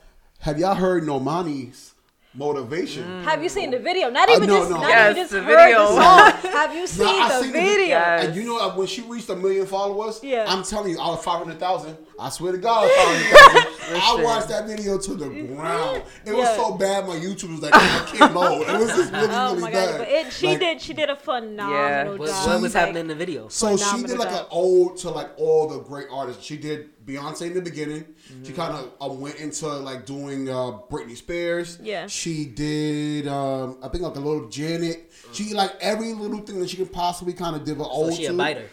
have 0.40 0.58
y'all 0.58 0.74
heard 0.74 1.04
Normani's 1.04 1.94
motivation? 2.38 3.22
Have 3.24 3.42
you 3.42 3.48
seen 3.48 3.70
the 3.70 3.78
video? 3.78 4.10
Not 4.10 4.28
Uh, 4.28 4.32
even 4.36 4.48
no, 4.48 4.58
just, 4.58 4.70
no. 4.70 4.76
not 4.80 4.88
Yes, 4.88 5.10
even 5.10 5.22
just 5.22 5.32
the 5.32 5.42
heard 5.42 5.56
video. 5.66 5.78
the 5.78 6.02
song. 6.42 6.52
Have 6.52 6.74
you 6.74 6.86
seen 6.86 7.06
Nah, 7.06 7.12
I 7.24 7.28
the 7.28 7.42
seen 7.42 7.52
video? 7.52 7.86
Yes. 7.88 8.24
And 8.26 8.36
you 8.36 8.44
know 8.44 8.58
uh, 8.58 8.74
when 8.76 8.86
she 8.86 9.02
reached 9.02 9.28
a 9.28 9.36
million 9.36 9.66
followers, 9.66 10.20
Yeah. 10.22 10.44
I'm 10.48 10.62
telling 10.62 10.92
you, 10.92 11.00
out 11.00 11.14
of 11.14 11.24
five 11.24 11.38
hundred 11.44 11.58
thousand, 11.58 11.96
I 12.18 12.28
swear 12.30 12.52
to 12.52 12.58
God, 12.58 12.88
five 12.90 13.06
hundred 13.06 13.38
thousand. 13.38 13.96
I 14.20 14.22
watched 14.24 14.48
that 14.48 14.66
video 14.66 14.98
to 14.98 15.14
the 15.14 15.28
ground. 15.28 16.02
It 16.24 16.32
was 16.34 16.48
so 16.56 16.74
bad, 16.76 17.06
my 17.06 17.16
YouTube 17.16 17.50
was 17.52 17.62
like, 17.62 17.74
I 17.74 18.04
can't 18.12 18.34
load. 18.34 18.62
It 18.68 18.78
was 18.78 18.88
just 18.90 19.12
really, 19.12 19.28
Oh 19.30 19.50
really 19.50 19.60
my 19.62 19.70
bad. 19.72 19.90
god! 19.90 19.98
But 19.98 20.08
it, 20.08 20.32
she 20.32 20.46
Like, 20.48 20.58
did. 20.60 20.80
She 20.80 20.94
did 20.94 21.10
a 21.10 21.16
phenomenal 21.16 21.70
Yeah. 21.72 22.04
Job. 22.04 22.18
what 22.18 22.60
was 22.62 22.74
Like, 22.74 22.80
happening 22.80 23.00
in 23.02 23.06
the 23.08 23.14
video? 23.14 23.48
So 23.48 23.76
she 23.76 24.02
did 24.02 24.18
like 24.18 24.30
job. 24.30 24.40
an 24.42 24.46
ode 24.50 24.96
to 24.98 25.10
like 25.10 25.30
all 25.38 25.68
the 25.68 25.80
great 25.80 26.06
artists. 26.10 26.44
She 26.44 26.56
did 26.56 26.90
Beyonce 27.06 27.42
in 27.46 27.54
the 27.54 27.62
beginning. 27.62 28.04
Mm-hmm. 28.04 28.44
She 28.44 28.52
kind 28.52 28.74
of 28.74 28.92
uh, 29.00 29.12
went 29.14 29.36
into 29.36 29.66
like 29.66 30.04
doing 30.04 30.48
uh, 30.50 30.78
Britney 30.90 31.16
Spears. 31.16 31.78
Yeah. 31.82 32.06
She 32.06 32.27
did 32.46 33.26
um, 33.28 33.78
I 33.82 33.88
think 33.88 34.02
like 34.04 34.16
a 34.16 34.20
little 34.20 34.48
Janet. 34.48 35.12
She 35.32 35.52
like 35.54 35.72
every 35.80 36.12
little 36.14 36.40
thing 36.40 36.58
that 36.60 36.70
she 36.70 36.76
could 36.76 36.92
possibly 36.92 37.32
kind 37.34 37.54
of 37.56 37.64
give 37.64 37.78
an 37.78 37.84
So 37.84 37.90
ode 37.92 38.14
she 38.14 38.24
to. 38.26 38.32
a 38.32 38.36
biter. 38.36 38.68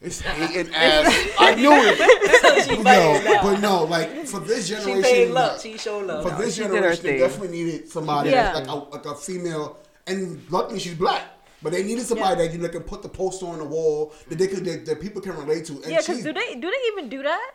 It's 0.00 0.20
hating 0.22 0.74
ass. 0.74 1.28
I 1.38 1.54
knew 1.56 1.72
it. 1.74 2.64
she 2.66 2.82
no, 2.82 3.38
but 3.42 3.60
no, 3.60 3.84
like 3.84 4.26
for 4.26 4.40
this 4.40 4.66
generation, 4.68 5.02
She 5.02 5.10
paid 5.10 5.30
love. 5.30 5.60
She 5.60 5.76
showed 5.76 6.06
love. 6.06 6.22
for 6.26 6.42
this 6.42 6.54
she 6.54 6.62
generation, 6.62 7.02
they 7.04 7.18
definitely 7.18 7.56
needed 7.64 7.88
somebody 7.90 8.30
Yeah. 8.30 8.54
like 8.54 8.66
a, 8.66 8.74
like 8.74 9.04
a 9.04 9.14
female. 9.14 9.78
And 10.06 10.40
luckily, 10.50 10.78
she's 10.80 10.94
black. 10.94 11.22
But 11.62 11.72
they 11.72 11.82
needed 11.82 12.06
somebody 12.06 12.42
that 12.46 12.52
you 12.54 12.58
know 12.58 12.68
can 12.70 12.82
put 12.84 13.02
the 13.02 13.10
poster 13.10 13.44
on 13.44 13.58
the 13.58 13.64
wall 13.66 14.14
that 14.30 14.38
they 14.38 14.46
could 14.46 14.64
that, 14.64 14.86
that 14.86 15.00
people 15.02 15.20
can 15.20 15.36
relate 15.36 15.66
to. 15.66 15.74
And 15.74 15.84
Yeah, 15.92 15.98
because 15.98 16.22
do 16.22 16.32
they 16.32 16.54
do 16.54 16.70
they 16.70 16.92
even 16.92 17.10
do 17.10 17.22
that? 17.22 17.50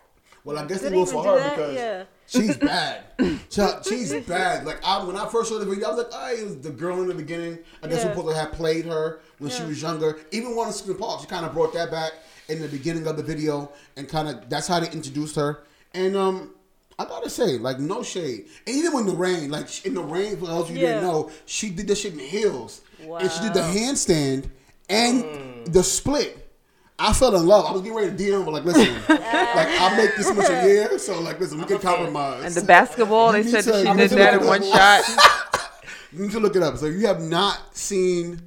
Well, 0.45 0.57
I 0.57 0.65
guess 0.65 0.81
Do 0.81 0.89
they 0.89 0.95
will 0.95 1.05
for 1.05 1.23
her 1.25 1.37
that? 1.39 1.55
because 1.55 1.75
Yeah. 1.75 2.03
she's 2.27 2.55
bad. 2.57 3.01
She's 3.87 4.13
bad. 4.25 4.65
Like 4.65 4.85
I, 4.85 5.03
when 5.03 5.15
I 5.17 5.27
first 5.27 5.49
saw 5.49 5.57
the 5.59 5.65
video, 5.65 5.87
I 5.87 5.89
was 5.93 5.97
like, 5.99 6.07
"Oh, 6.13 6.33
it 6.33 6.43
was 6.43 6.57
the 6.59 6.69
girl 6.69 7.01
in 7.01 7.07
the 7.07 7.13
beginning." 7.13 7.59
I 7.81 7.87
guess 7.87 8.03
Yeah. 8.03 8.13
supposed 8.13 8.27
to 8.29 8.35
have 8.35 8.51
played 8.51 8.85
her 8.85 9.19
when 9.39 9.49
she 9.49 9.63
was 9.63 9.81
younger. 9.81 10.19
Even 10.31 10.55
one 10.55 10.67
of 10.67 10.75
Screen 10.75 10.97
Park, 10.97 11.21
she 11.21 11.27
kind 11.27 11.45
of 11.45 11.53
brought 11.53 11.73
that 11.73 11.89
back 11.91 12.11
in 12.49 12.61
the 12.61 12.67
beginning 12.67 13.07
of 13.07 13.15
the 13.17 13.23
video, 13.23 13.71
and 13.95 14.07
kind 14.09 14.27
of 14.27 14.49
that's 14.49 14.67
how 14.67 14.79
they 14.81 14.89
introduced 14.91 15.35
her. 15.37 15.63
And 15.93 16.15
um, 16.17 16.51
I 16.99 17.05
gotta 17.05 17.29
say, 17.29 17.57
like, 17.57 17.79
no 17.79 18.03
shade. 18.03 18.45
And 18.67 18.75
even 18.75 18.91
when 18.93 19.05
the 19.05 19.13
rain, 19.15 19.49
like 19.49 19.85
in 19.85 19.93
the 19.93 20.03
rain, 20.03 20.35
for 20.37 20.47
those 20.47 20.69
of 20.69 20.75
you 20.75 20.81
who 20.81 20.93
didn't 20.93 21.03
know, 21.03 21.31
she 21.45 21.69
did 21.69 21.87
this 21.87 22.01
shit 22.01 22.13
in 22.13 22.19
heels, 22.19 22.81
and 22.99 23.31
she 23.31 23.41
did 23.41 23.53
the 23.53 23.61
handstand 23.61 24.49
and 24.89 25.65
the 25.67 25.83
split. 25.83 26.44
I 26.97 27.11
fell 27.13 27.35
in 27.35 27.45
love. 27.45 27.65
I 27.65 27.71
was 27.73 27.81
getting 27.81 27.97
ready 27.97 28.15
to 28.15 28.23
DM, 28.23 28.45
but 28.45 28.53
like, 28.53 28.63
listen, 28.65 28.93
like 29.09 29.19
I 29.21 29.97
make 29.97 30.15
this 30.15 30.33
much 30.33 30.49
a 30.49 30.63
year, 30.67 30.97
so 30.97 31.19
like, 31.21 31.39
listen, 31.39 31.59
we 31.59 31.65
can 31.65 31.79
compromise. 31.79 32.45
And 32.45 32.53
the 32.55 32.65
basketball, 32.65 33.33
they 33.33 33.43
said 33.43 33.63
to- 33.65 33.71
that 33.71 33.85
she 33.85 33.93
did 34.07 34.09
that 34.11 34.41
in 34.41 34.47
one 34.47 34.63
shot. 34.63 35.03
You 36.13 36.21
need 36.21 36.31
to 36.31 36.39
look 36.39 36.55
it 36.55 36.63
up. 36.63 36.77
So 36.77 36.85
if 36.85 36.95
you 36.95 37.07
have 37.07 37.19
not 37.21 37.75
seen, 37.75 38.41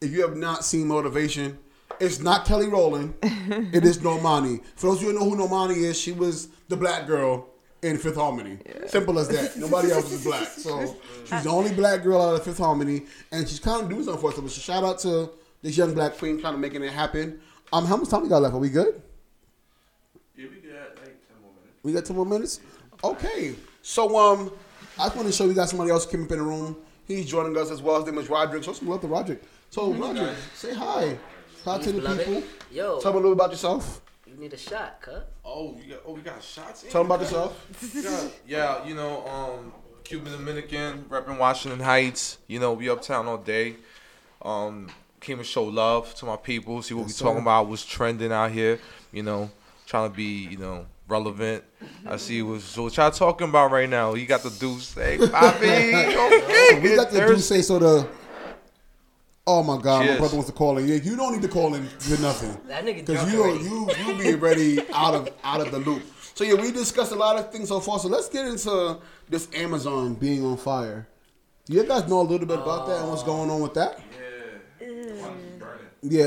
if 0.00 0.10
you 0.10 0.22
have 0.22 0.36
not 0.36 0.64
seen 0.64 0.88
Motivation, 0.88 1.56
it's 2.00 2.18
not 2.18 2.44
Kelly 2.44 2.66
Rowland. 2.66 3.14
it 3.22 3.84
is 3.84 3.98
Normani. 3.98 4.64
For 4.74 4.88
those 4.88 4.96
of 4.96 5.02
you 5.04 5.08
who 5.12 5.18
don't 5.20 5.38
know 5.38 5.46
who 5.46 5.48
Normani 5.48 5.76
is, 5.76 5.96
she 6.00 6.10
was 6.10 6.48
the 6.68 6.76
black 6.76 7.06
girl 7.06 7.46
in 7.82 7.98
Fifth 7.98 8.16
Harmony. 8.16 8.58
Simple 8.88 9.16
as 9.20 9.28
that. 9.28 9.56
Nobody 9.56 9.92
else 9.92 10.10
is 10.10 10.24
black. 10.24 10.48
So 10.48 10.96
she's 11.24 11.44
the 11.44 11.50
only 11.50 11.72
black 11.72 12.02
girl 12.02 12.20
out 12.20 12.34
of 12.34 12.42
Fifth 12.42 12.58
Harmony, 12.58 13.02
and 13.30 13.48
she's 13.48 13.60
kind 13.60 13.84
of 13.84 13.88
doing 13.88 14.02
something 14.02 14.20
for 14.20 14.30
us. 14.30 14.52
So 14.52 14.60
shout 14.60 14.82
out 14.82 14.98
to 15.00 15.30
this 15.62 15.76
young 15.76 15.94
black 15.94 16.18
queen 16.18 16.42
kind 16.42 16.54
of 16.56 16.60
making 16.60 16.82
it 16.82 16.92
happen. 16.92 17.38
Um, 17.74 17.86
how 17.86 17.96
much 17.96 18.08
time 18.08 18.22
we 18.22 18.28
got 18.28 18.40
left? 18.40 18.54
Are 18.54 18.58
we 18.58 18.68
good? 18.70 19.02
Yeah, 20.36 20.46
we 20.48 20.60
got 20.68 20.94
like 20.96 21.18
10 21.26 21.42
more 21.42 21.50
minutes. 21.50 21.82
We 21.82 21.92
got 21.92 22.04
10 22.04 22.14
more 22.16 22.24
minutes? 22.24 22.60
Okay. 23.02 23.56
So, 23.82 24.16
um, 24.16 24.52
I 24.96 25.06
just 25.06 25.16
want 25.16 25.26
to 25.26 25.32
show 25.32 25.44
you 25.46 25.54
guys 25.54 25.70
somebody 25.70 25.90
else 25.90 26.06
came 26.06 26.22
up 26.22 26.30
in 26.30 26.38
the 26.38 26.44
room. 26.44 26.76
He's 27.08 27.26
joining 27.26 27.56
us 27.56 27.72
as 27.72 27.82
well. 27.82 27.96
His 27.96 28.06
name 28.06 28.18
is 28.22 28.30
Roderick. 28.30 28.62
Show 28.62 28.74
some 28.74 28.86
love 28.86 29.00
to 29.00 29.08
Roderick. 29.08 29.42
So, 29.70 29.92
Roderick, 29.92 30.36
say 30.54 30.72
hi. 30.72 31.18
Hi 31.64 31.78
to 31.78 31.90
the 31.90 32.00
Beloved. 32.00 32.24
people. 32.24 32.42
Yo, 32.70 33.00
Tell 33.00 33.10
them 33.10 33.14
a 33.14 33.26
little 33.26 33.32
about 33.32 33.50
yourself. 33.50 34.00
you 34.24 34.36
need 34.36 34.52
a 34.52 34.56
shot, 34.56 35.00
cut. 35.00 35.32
Oh, 35.44 35.76
you 35.84 35.94
got 35.94 36.02
oh 36.06 36.12
we 36.12 36.20
got 36.20 36.40
shots. 36.44 36.84
in? 36.84 36.90
Tell 36.90 37.02
them 37.02 37.10
about 37.10 37.22
yourself. 37.22 37.92
yeah, 37.92 38.28
yeah, 38.46 38.86
you 38.86 38.94
know, 38.94 39.26
um, 39.26 39.72
Cuban 40.04 40.30
Dominican, 40.30 41.06
repping 41.08 41.38
Washington 41.38 41.80
Heights. 41.80 42.38
You 42.46 42.60
know, 42.60 42.72
we 42.72 42.88
uptown 42.88 43.26
all 43.26 43.38
day. 43.38 43.74
Um, 44.42 44.90
came 45.24 45.38
to 45.38 45.44
show 45.44 45.64
love 45.64 46.14
to 46.16 46.26
my 46.26 46.36
people, 46.36 46.82
see 46.82 46.94
what 46.94 47.02
Yes, 47.02 47.08
we 47.08 47.12
sir. 47.14 47.24
talking 47.24 47.42
about, 47.42 47.66
what's 47.66 47.84
trending 47.84 48.32
out 48.32 48.50
here. 48.50 48.78
You 49.12 49.22
know, 49.22 49.50
trying 49.86 50.10
to 50.10 50.16
be, 50.16 50.46
you 50.48 50.58
know, 50.58 50.86
relevant. 51.08 51.64
I 52.06 52.16
see 52.16 52.42
what's 52.42 52.64
so 52.64 52.84
what 52.84 52.96
y'all 52.96 53.10
talking 53.10 53.48
about 53.48 53.70
right 53.70 53.88
now. 53.88 54.14
You 54.14 54.26
got 54.26 54.42
the 54.42 54.50
deuce, 54.50 54.94
hey, 54.94 55.16
Bobby. 55.26 55.66
Okay, 55.66 56.80
we 56.80 56.96
got 56.96 57.10
the 57.10 57.20
Deuce 57.26 57.46
say 57.46 57.62
so 57.62 57.78
the. 57.78 58.08
Oh 59.46 59.62
my 59.62 59.76
God, 59.80 60.06
my 60.06 60.16
brother 60.16 60.36
wants 60.36 60.48
to 60.48 60.56
call 60.56 60.78
in. 60.78 60.88
Yeah, 60.88 60.94
you 60.94 61.16
don't 61.16 61.32
need 61.32 61.42
to 61.42 61.48
call 61.48 61.74
in 61.74 61.86
for 61.86 62.20
nothing. 62.22 62.56
That 62.66 62.82
nigga 62.84 63.04
Because 63.04 63.30
you 63.30 63.42
already. 63.42 63.64
you 63.64 63.90
you 64.06 64.18
be 64.18 64.34
ready 64.34 64.80
out 64.94 65.14
of 65.14 65.28
out 65.42 65.60
of 65.60 65.70
the 65.70 65.78
loop. 65.80 66.02
So 66.34 66.44
yeah, 66.44 66.54
we 66.54 66.72
discussed 66.72 67.12
a 67.12 67.16
lot 67.16 67.36
of 67.36 67.52
things 67.52 67.68
so 67.68 67.78
far. 67.78 67.98
So 67.98 68.08
let's 68.08 68.28
get 68.30 68.46
into 68.46 68.98
this 69.28 69.48
Amazon 69.54 70.14
being 70.14 70.44
on 70.44 70.56
fire. 70.56 71.06
Do 71.66 71.74
you 71.74 71.84
guys 71.84 72.08
know 72.08 72.20
a 72.20 72.22
little 72.22 72.46
bit 72.46 72.58
about 72.58 72.86
that 72.88 73.00
and 73.00 73.08
what's 73.10 73.22
oh, 73.22 73.26
going 73.26 73.50
on 73.50 73.60
with 73.60 73.74
that? 73.74 73.98
Yeah, 73.98 74.23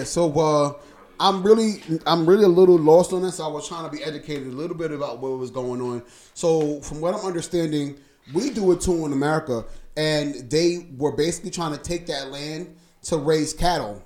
so 0.04 0.32
uh, 0.40 0.74
I'm 1.20 1.44
really 1.44 1.82
I'm 2.06 2.26
really 2.26 2.44
a 2.44 2.50
little 2.50 2.78
lost 2.78 3.14
on 3.14 3.22
this. 3.22 3.40
I 3.40 3.48
was 3.48 3.68
trying 3.68 3.90
to 3.90 3.96
be 3.96 4.04
educated 4.04 4.48
a 4.48 4.56
little 4.56 4.76
bit 4.76 4.92
about 4.92 5.20
what 5.20 5.38
was 5.38 5.52
going 5.52 5.82
on. 5.82 6.04
So 6.34 6.82
from 6.82 7.02
what 7.02 7.14
I'm 7.14 7.26
understanding, 7.26 7.98
we 8.34 8.50
do 8.50 8.72
it 8.72 8.82
too 8.82 9.06
in 9.06 9.14
America, 9.14 9.66
and 9.96 10.50
they 10.50 10.88
were 10.98 11.12
basically 11.12 11.52
trying 11.52 11.74
to 11.74 11.82
take 11.82 12.08
that 12.08 12.32
land 12.32 12.76
to 13.04 13.18
raise 13.18 13.54
cattle, 13.54 14.04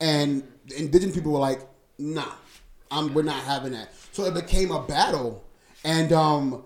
and 0.00 0.42
the 0.66 0.78
indigenous 0.78 1.14
people 1.14 1.32
were 1.32 1.38
like, 1.38 1.60
"Nah, 1.98 2.32
I'm, 2.90 3.12
we're 3.14 3.22
not 3.22 3.42
having 3.42 3.72
that." 3.72 3.92
So 4.12 4.24
it 4.24 4.34
became 4.34 4.70
a 4.70 4.82
battle, 4.82 5.44
and 5.84 6.12
um, 6.12 6.64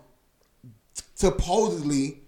supposedly, 1.14 2.20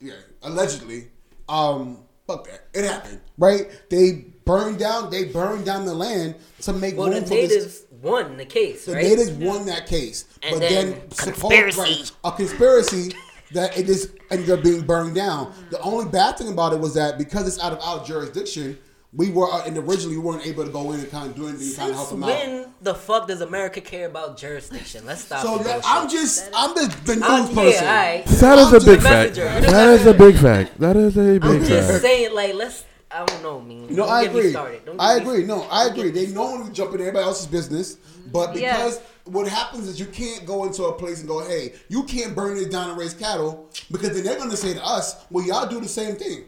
yeah, 0.00 0.14
allegedly, 0.42 1.08
um, 1.48 1.98
Fuck 2.28 2.44
that. 2.46 2.66
It 2.74 2.84
happened, 2.84 3.20
right? 3.38 3.68
They 3.88 4.26
burned 4.44 4.78
down. 4.78 5.10
They 5.10 5.24
burned 5.24 5.64
down 5.64 5.86
the 5.86 5.94
land 5.94 6.34
to 6.60 6.74
make 6.74 6.94
Well, 6.96 7.06
the 7.08 7.14
room 7.16 7.24
for 7.24 7.30
this. 7.30 7.50
natives 7.50 7.82
won 8.02 8.36
the 8.36 8.44
case, 8.44 8.84
The 8.84 8.92
right? 8.92 9.02
natives 9.02 9.30
won 9.30 9.64
that 9.66 9.86
case, 9.86 10.26
And 10.42 10.52
but 10.52 10.60
then 10.60 10.90
then, 10.90 11.08
conspiracy. 11.16 11.80
right, 11.80 12.12
a 12.24 12.32
conspiracy 12.32 13.14
that 13.52 13.78
it 13.78 13.86
just 13.86 14.10
ended 14.30 14.50
up 14.50 14.62
being 14.62 14.82
burned 14.82 15.14
down. 15.14 15.54
The 15.70 15.80
only 15.80 16.04
bad 16.04 16.36
thing 16.36 16.48
about 16.52 16.74
it 16.74 16.80
was 16.80 16.92
that 16.94 17.16
because 17.16 17.48
it's 17.48 17.58
out 17.60 17.72
of 17.72 17.80
our 17.82 18.04
jurisdiction, 18.04 18.78
we 19.12 19.30
were 19.30 19.50
uh, 19.50 19.64
and 19.64 19.76
originally 19.78 20.16
we 20.18 20.22
weren't 20.22 20.46
able 20.46 20.64
to 20.64 20.70
go 20.70 20.92
in 20.92 21.00
and 21.00 21.10
kind 21.10 21.30
of 21.30 21.34
do 21.36 21.48
anything, 21.48 21.74
kind 21.74 21.90
of 21.90 21.96
help 21.96 22.10
them 22.10 22.24
out. 22.24 22.28
when 22.28 22.66
the 22.82 22.94
fuck 22.94 23.26
does 23.28 23.40
America 23.40 23.80
care 23.80 24.06
about 24.06 24.36
jurisdiction? 24.36 25.06
Let's 25.06 25.24
stop. 25.24 25.42
So 25.42 25.58
the 25.58 25.64
that. 25.64 25.80
I'm 25.84 26.08
just 26.10 26.50
I'm 26.54 26.74
the, 26.74 26.94
the 27.06 27.14
news 27.16 27.24
I'm- 27.24 27.48
person. 27.54 27.84
Yeah, 27.84 27.90
alright. 27.90 28.26
That 28.26 28.58
is 28.58 28.72
a 28.72 28.76
I'm 28.76 28.84
big 28.84 29.00
fact. 29.02 29.36
messenger. 29.36 29.44
You're 29.52 29.60
the 29.62 29.66
That 29.68 29.88
is 30.00 30.06
a 30.06 30.14
big 30.14 30.36
fact. 30.36 30.78
That 30.80 30.96
is 30.96 31.16
a 31.16 31.20
I'm 31.20 31.38
big 31.40 31.68
just 31.68 31.90
fact. 31.90 32.02
saying, 32.02 32.34
like, 32.34 32.54
let's. 32.54 32.84
I 33.10 33.24
don't 33.24 33.42
know, 33.42 33.58
man. 33.62 33.86
No, 33.88 33.96
Don't 34.04 34.08
I 34.10 34.22
get 34.24 34.30
agree. 34.32 34.50
started. 34.50 34.84
Don't 34.84 35.00
I 35.00 35.18
get 35.18 35.26
me- 35.26 35.32
agree. 35.32 35.44
No, 35.46 35.62
I 35.70 35.86
agree. 35.86 36.02
me 36.04 36.10
They 36.10 36.26
normally 36.26 36.70
jump 36.72 36.94
in 36.94 37.00
everybody 37.00 37.24
else's 37.24 37.46
business, 37.46 37.96
but 38.30 38.54
Yeah. 38.54 38.76
because 38.76 39.00
what 39.24 39.48
happens 39.48 39.88
is 39.88 39.98
you 39.98 40.04
can't 40.04 40.44
go 40.44 40.64
into 40.66 40.84
a 40.84 40.92
place 40.92 41.20
and 41.20 41.26
go, 41.28 41.40
"Hey, 41.48 41.72
you 41.88 42.02
can't 42.02 42.34
burn 42.34 42.56
this 42.56 42.66
down 42.66 42.90
and 42.90 42.98
raise 42.98 43.14
cattle," 43.14 43.70
because 43.90 44.10
then 44.12 44.24
they're 44.24 44.36
going 44.36 44.50
to 44.50 44.56
say 44.58 44.74
to 44.74 44.84
us, 44.84 45.16
"Well, 45.30 45.42
y'all 45.46 45.66
do 45.66 45.80
the 45.80 45.88
same 45.88 46.16
thing. 46.16 46.44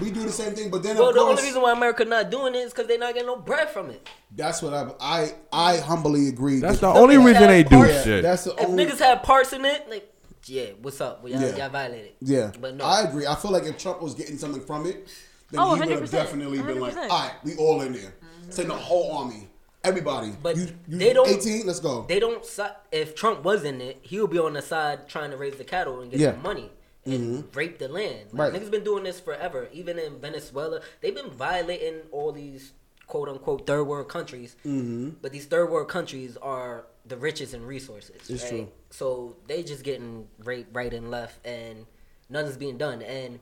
We 0.00 0.10
do 0.10 0.20
the 0.22 0.32
same 0.32 0.54
thing." 0.54 0.70
But 0.70 0.82
then, 0.82 0.96
Well, 0.96 1.08
of 1.08 1.14
the 1.14 1.20
course, 1.20 1.30
only 1.38 1.42
reason 1.44 1.62
why 1.62 1.72
America 1.72 2.04
not 2.04 2.30
doing 2.30 2.54
it 2.54 2.58
is 2.58 2.72
because 2.72 2.86
they're 2.88 2.98
not 2.98 3.14
getting 3.14 3.26
no 3.28 3.36
bread 3.36 3.70
from 3.70 3.90
it. 3.90 4.06
that's 4.34 4.60
what 4.62 4.74
I 4.74 4.90
I 5.00 5.32
I 5.52 5.76
humbly 5.78 6.28
agree. 6.28 6.60
That's 6.60 6.80
that- 6.80 6.92
the 6.94 7.00
only 7.00 7.16
reason 7.18 7.46
they 7.48 7.62
do 7.62 7.76
parts- 7.76 7.92
yeah, 7.92 8.02
shit. 8.02 8.22
That's 8.22 8.44
the 8.44 8.54
If 8.54 8.68
only. 8.68 8.86
niggas 8.86 8.98
have 8.98 9.22
parts 9.22 9.52
in 9.52 9.64
it, 9.64 9.88
like, 9.88 10.12
yeah, 10.46 10.66
what's 10.82 11.00
up? 11.00 11.22
Well, 11.22 11.32
y'all, 11.32 11.40
Yeah. 11.42 11.56
y'all 11.56 11.68
violated. 11.70 12.12
Yeah, 12.20 12.50
but 12.60 12.74
no. 12.76 12.84
I 12.84 13.02
agree. 13.02 13.26
I 13.26 13.34
feel 13.36 13.50
like 13.52 13.64
if 13.64 13.78
Trump 13.78 14.02
was 14.02 14.14
getting 14.14 14.36
something 14.38 14.60
from 14.62 14.86
it, 14.86 15.06
then 15.50 15.60
Oh, 15.60 15.74
he 15.74 15.80
would 15.80 15.88
have 15.90 16.00
100%. 16.00 16.10
definitely 16.10 16.60
been 16.60 16.80
like, 16.80 16.96
"All 16.96 17.08
right, 17.08 17.32
we 17.44 17.54
all 17.56 17.80
in 17.82 17.92
there. 17.92 18.14
Send 18.50 18.68
the 18.70 18.74
whole 18.74 19.12
army, 19.16 19.48
everybody." 19.84 20.32
But 20.42 20.56
you, 20.56 20.68
you 20.88 20.98
they 20.98 21.12
don't- 21.12 21.28
18. 21.28 21.66
Let's 21.66 21.80
go. 21.80 22.04
They 22.08 22.18
don't. 22.18 22.44
si- 22.44 22.62
If 22.92 23.14
Trump 23.14 23.44
was 23.44 23.64
in 23.64 23.80
it, 23.80 23.98
he 24.02 24.20
would 24.20 24.30
be 24.30 24.38
on 24.38 24.52
the 24.54 24.62
side 24.62 25.08
trying 25.08 25.30
to 25.30 25.36
raise 25.36 25.54
the 25.56 25.64
cattle 25.64 26.00
and 26.00 26.10
get 26.10 26.18
Yeah. 26.20 26.30
Mm-hmm. 26.32 26.42
the 26.42 26.48
money 26.48 26.70
and 27.04 27.54
rape 27.54 27.78
the 27.78 27.88
land. 27.88 28.32
Like, 28.32 28.52
Right. 28.52 28.62
Niggas 28.62 28.70
been 28.70 28.84
doing 28.84 29.04
this 29.04 29.20
forever. 29.20 29.68
Even 29.72 29.98
in 29.98 30.18
Venezuela, 30.20 30.80
they've 31.00 31.14
been 31.14 31.30
violating 31.30 32.00
all 32.10 32.32
these 32.32 32.72
quote 33.06 33.28
unquote 33.28 33.66
third 33.66 33.84
world 33.84 34.08
countries. 34.08 34.56
Mm-hmm. 34.64 35.10
But 35.20 35.32
these 35.32 35.46
third 35.46 35.70
world 35.70 35.88
countries 35.88 36.36
are 36.38 36.86
the 37.06 37.16
richest 37.16 37.54
in 37.54 37.66
resources. 37.66 38.30
It's 38.30 38.42
right? 38.44 38.50
true. 38.50 38.72
So 38.90 39.36
they 39.46 39.62
just 39.62 39.84
getting 39.84 40.28
raped 40.42 40.74
right 40.74 40.92
and 40.92 41.10
left, 41.10 41.44
and 41.46 41.86
nothing's 42.28 42.56
being 42.56 42.78
done. 42.78 43.02
And 43.02 43.40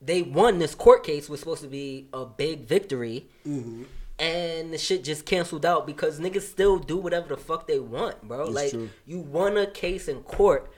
they 0.00 0.22
won 0.22 0.58
this 0.58 0.74
court 0.74 1.04
case 1.04 1.28
was 1.28 1.40
supposed 1.40 1.62
to 1.62 1.68
be 1.68 2.08
a 2.12 2.24
big 2.24 2.66
victory. 2.66 3.26
Mm-hmm. 3.46 3.84
And 4.18 4.72
the 4.72 4.78
shit 4.78 5.02
just 5.02 5.26
canceled 5.26 5.66
out 5.66 5.86
because 5.86 6.20
niggas 6.20 6.42
still 6.42 6.78
do 6.78 6.96
whatever 6.96 7.28
the 7.28 7.36
fuck 7.36 7.66
they 7.66 7.80
want, 7.80 8.22
bro. 8.22 8.42
It's 8.46 8.54
like 8.54 8.70
true. 8.70 8.90
you 9.04 9.18
won 9.18 9.56
a 9.56 9.66
case 9.66 10.06
in 10.06 10.20
court, 10.20 10.70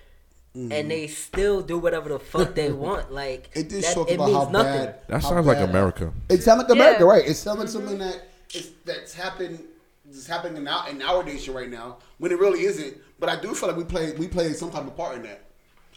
Mm-hmm. 0.57 0.71
and 0.71 0.89
they 0.89 1.09
still 1.09 1.63
do 1.63 1.79
whatever 1.81 2.11
the 2.11 2.19
fuck 2.21 2.55
they 2.55 2.71
want. 2.87 3.13
Like 3.13 3.51
It 3.55 3.71
just 3.71 3.89
that- 3.89 3.95
shows 3.95 4.07
it 4.09 4.15
about 4.15 4.27
means 4.27 4.45
how 4.45 4.51
nothing. 4.51 4.85
bad. 4.87 4.99
That 5.09 5.23
how 5.23 5.29
sounds 5.31 5.47
like 5.47 5.59
America. 5.59 6.13
It 6.29 6.43
sounds 6.45 6.63
like 6.63 6.71
America, 6.71 7.01
Yeah. 7.03 7.09
right? 7.11 7.27
It 7.27 7.35
sounds 7.35 7.59
like 7.59 7.69
something 7.69 7.99
that 7.99 8.29
is 8.55 8.71
that's 8.85 9.15
happened. 9.15 9.59
Is 10.11 10.27
happening 10.29 10.59
in 10.59 10.69
our, 10.69 10.89
in 10.91 11.03
our 11.03 11.25
nation 11.25 11.55
right 11.55 11.69
now 11.69 11.97
when 12.19 12.31
it 12.31 12.39
really 12.39 12.61
isn't. 12.67 12.97
But 13.19 13.31
I 13.31 13.41
do 13.41 13.53
feel 13.55 13.69
like 13.69 13.77
we 13.79 13.83
played 13.85 14.17
we 14.19 14.29
played 14.29 14.55
some 14.55 14.71
type 14.71 14.87
of 14.87 14.97
part 14.97 15.17
in 15.17 15.23
that. 15.25 15.41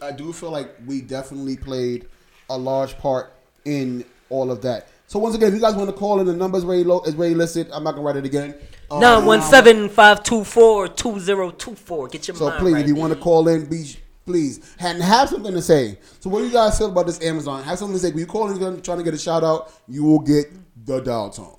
I 0.01 0.11
do 0.11 0.33
feel 0.33 0.49
like 0.49 0.73
we 0.87 1.01
definitely 1.01 1.55
played 1.57 2.07
a 2.49 2.57
large 2.57 2.97
part 2.97 3.33
in 3.65 4.05
all 4.29 4.49
of 4.49 4.61
that. 4.63 4.87
So 5.05 5.19
once 5.19 5.35
again, 5.35 5.49
if 5.49 5.53
you 5.53 5.59
guys 5.61 5.75
want 5.75 5.89
to 5.89 5.95
call 5.95 6.19
in, 6.19 6.25
the 6.25 6.33
numbers 6.33 6.65
ready 6.65 6.83
low 6.83 7.01
is 7.01 7.15
ready 7.15 7.35
listed. 7.35 7.69
I'm 7.71 7.83
not 7.83 7.91
gonna 7.91 8.03
write 8.07 8.15
it 8.15 8.25
again. 8.25 8.55
Um, 8.89 9.01
Nine 9.01 9.23
one 9.25 9.41
seven 9.43 9.87
five 9.87 10.23
two 10.23 10.43
four 10.43 10.87
two 10.87 11.19
zero 11.19 11.51
two 11.51 11.75
four. 11.75 12.07
Get 12.07 12.27
your 12.27 12.35
So 12.37 12.45
mind 12.49 12.59
please, 12.59 12.73
right. 12.73 12.81
if 12.81 12.87
you 12.87 12.95
want 12.95 13.13
to 13.13 13.19
call 13.19 13.47
in, 13.49 13.65
be 13.65 13.85
please 14.27 14.75
and 14.79 15.01
have 15.01 15.29
something 15.29 15.53
to 15.53 15.61
say. 15.61 15.97
So 16.19 16.29
what 16.29 16.39
do 16.39 16.45
you 16.47 16.53
guys 16.53 16.77
feel 16.77 16.91
about 16.91 17.07
this 17.07 17.19
Amazon? 17.23 17.63
Have 17.63 17.79
something 17.79 17.95
to 17.95 17.99
say. 17.99 18.09
When 18.11 18.19
you 18.19 18.27
call 18.27 18.51
in 18.51 18.81
trying 18.83 18.97
to 18.99 19.03
get 19.03 19.13
a 19.15 19.17
shout 19.17 19.43
out, 19.43 19.71
you 19.87 20.03
will 20.03 20.19
get 20.19 20.45
the 20.85 20.99
dial 21.01 21.31
tone. 21.31 21.55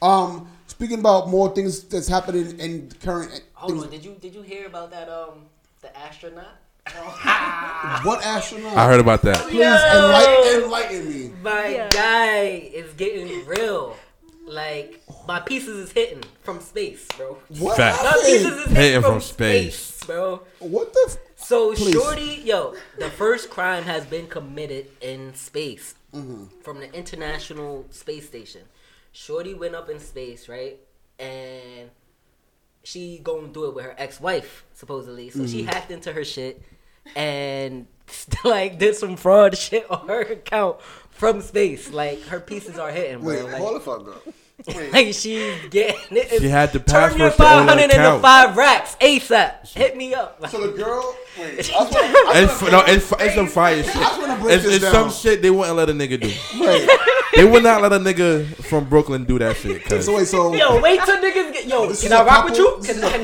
Um, 0.00 0.48
speaking 0.66 1.00
about 1.00 1.28
more 1.28 1.54
things 1.54 1.82
that's 1.84 2.08
happening 2.08 2.58
in 2.58 2.90
current. 3.02 3.42
Hold 3.54 3.72
things, 3.72 3.84
on, 3.84 3.90
did 3.90 4.04
you 4.04 4.16
did 4.20 4.34
you 4.34 4.42
hear 4.42 4.66
about 4.66 4.90
that 4.92 5.08
um 5.10 5.46
the 5.82 5.94
astronaut? 5.98 6.46
what 8.04 8.24
astronaut? 8.24 8.76
I 8.76 8.86
heard 8.86 9.00
about 9.00 9.22
that. 9.22 9.36
Please 9.36 9.60
enlighten, 9.62 10.64
enlighten 10.64 11.08
me. 11.08 11.30
My 11.42 11.68
Yeah. 11.68 11.88
guy 11.90 12.40
is 12.72 12.92
getting 12.94 13.44
real. 13.46 13.96
Like 14.44 15.00
my 15.28 15.38
pieces 15.38 15.76
is 15.78 15.92
hitting 15.92 16.22
from 16.42 16.60
space, 16.60 17.06
bro. 17.16 17.38
What 17.60 17.76
Fact. 17.76 18.02
My 18.02 18.10
pieces 18.24 18.46
is 18.46 18.58
hitting, 18.66 18.74
Hitting 18.74 19.00
from, 19.02 19.12
from 19.12 19.20
space. 19.20 19.76
space. 19.78 20.04
bro. 20.06 20.42
What 20.58 20.92
the? 20.92 21.04
F- 21.10 21.16
So 21.42 21.74
Please. 21.74 21.92
Shorty, 21.92 22.42
yo, 22.44 22.74
the 22.98 23.10
first 23.10 23.50
crime 23.50 23.82
has 23.84 24.04
been 24.06 24.26
committed 24.26 24.86
in 25.00 25.34
space 25.34 25.94
Mm-hmm. 26.14 26.44
from 26.62 26.78
the 26.78 26.92
International 26.92 27.86
Space 27.88 28.26
Station. 28.26 28.60
Shorty 29.12 29.54
went 29.54 29.74
up 29.74 29.88
in 29.88 29.98
space, 29.98 30.46
right? 30.46 30.78
And 31.18 31.88
she 32.84 33.18
gonna 33.22 33.48
do 33.48 33.64
it 33.64 33.74
with 33.74 33.86
her 33.86 33.94
ex-wife 33.96 34.64
supposedly. 34.74 35.30
So 35.30 35.40
Mm-hmm. 35.40 35.46
she 35.52 35.62
hacked 35.62 35.90
into 35.90 36.12
her 36.12 36.22
shit 36.24 36.62
and 37.16 37.86
like 38.44 38.78
did 38.78 38.94
some 38.94 39.16
fraud 39.16 39.56
shit 39.64 39.90
on 39.90 40.06
her 40.08 40.20
account 40.20 40.82
from 41.10 41.40
space. 41.40 41.90
Like 41.90 42.22
her 42.24 42.40
pieces 42.40 42.78
are 42.78 42.90
hitting, 42.90 43.20
bro. 43.22 43.34
Wait, 43.34 43.44
like, 43.44 43.54
hold 43.62 43.76
the 43.76 43.80
fuck 43.80 44.06
up. 44.08 44.34
Wait. 44.66 44.92
like 44.92 45.06
she's 45.14 45.54
getting 45.70 46.16
it. 46.16 46.40
She 46.40 46.48
had 46.48 46.72
the 46.72 46.78
Turn 46.78 47.18
your 47.18 47.30
passwords 47.30 47.36
to 47.36 47.42
all 47.42 47.48
five 47.48 47.62
her 47.64 47.68
hundred 47.68 47.90
into 47.96 48.18
five 48.20 48.56
racks 48.56 48.96
ASAP. 49.00 49.68
Hit 49.74 49.96
me 49.96 50.14
up. 50.14 50.36
Like, 50.40 50.50
So 50.52 50.66
the 50.66 50.72
girl. 50.76 51.16
Wait. 51.38 51.58
I 51.58 51.62
just 51.62 51.72
wanna- 51.72 51.88
I 51.96 52.32
just 52.42 52.52
It's, 52.54 52.62
wanna 52.62 52.72
no, 52.72 52.84
it's, 52.92 53.12
it's 53.12 53.34
some 53.34 53.46
fire 53.48 53.82
shit. 53.82 53.96
I 53.96 54.18
wanna 54.20 54.40
break 54.42 54.54
It's, 54.54 54.64
this 54.64 54.74
it's 54.76 54.84
down. 54.84 54.92
some 54.92 55.10
shit 55.10 55.42
they 55.42 55.50
wouldn't 55.50 55.76
let 55.76 55.88
a 55.90 55.92
nigga 55.92 56.20
do. 56.20 56.60
Wait. 56.64 56.88
They 57.34 57.46
would 57.46 57.62
not 57.62 57.80
let 57.80 57.94
a 57.94 57.98
nigga 57.98 58.44
from 58.66 58.84
Brooklyn 58.90 59.24
do 59.24 59.38
that 59.38 59.56
shit. 59.56 59.82
'cause 59.86 60.04
So 60.04 60.16
wait. 60.16 60.26
So 60.28 60.52
Yo, 60.54 60.78
wait 60.82 61.00
till 61.02 61.16
niggas 61.16 61.52
get. 61.54 61.66
Yo, 61.66 61.86
This 61.86 62.02
can 62.02 62.08
is 62.08 62.12
I 62.12 62.20
a 62.22 62.26
rock 62.26 62.44
with 62.44 62.54
couple? 62.58 62.72
you? 62.76 62.82
This 62.82 62.96
is 62.98 63.02
I- 63.02 63.18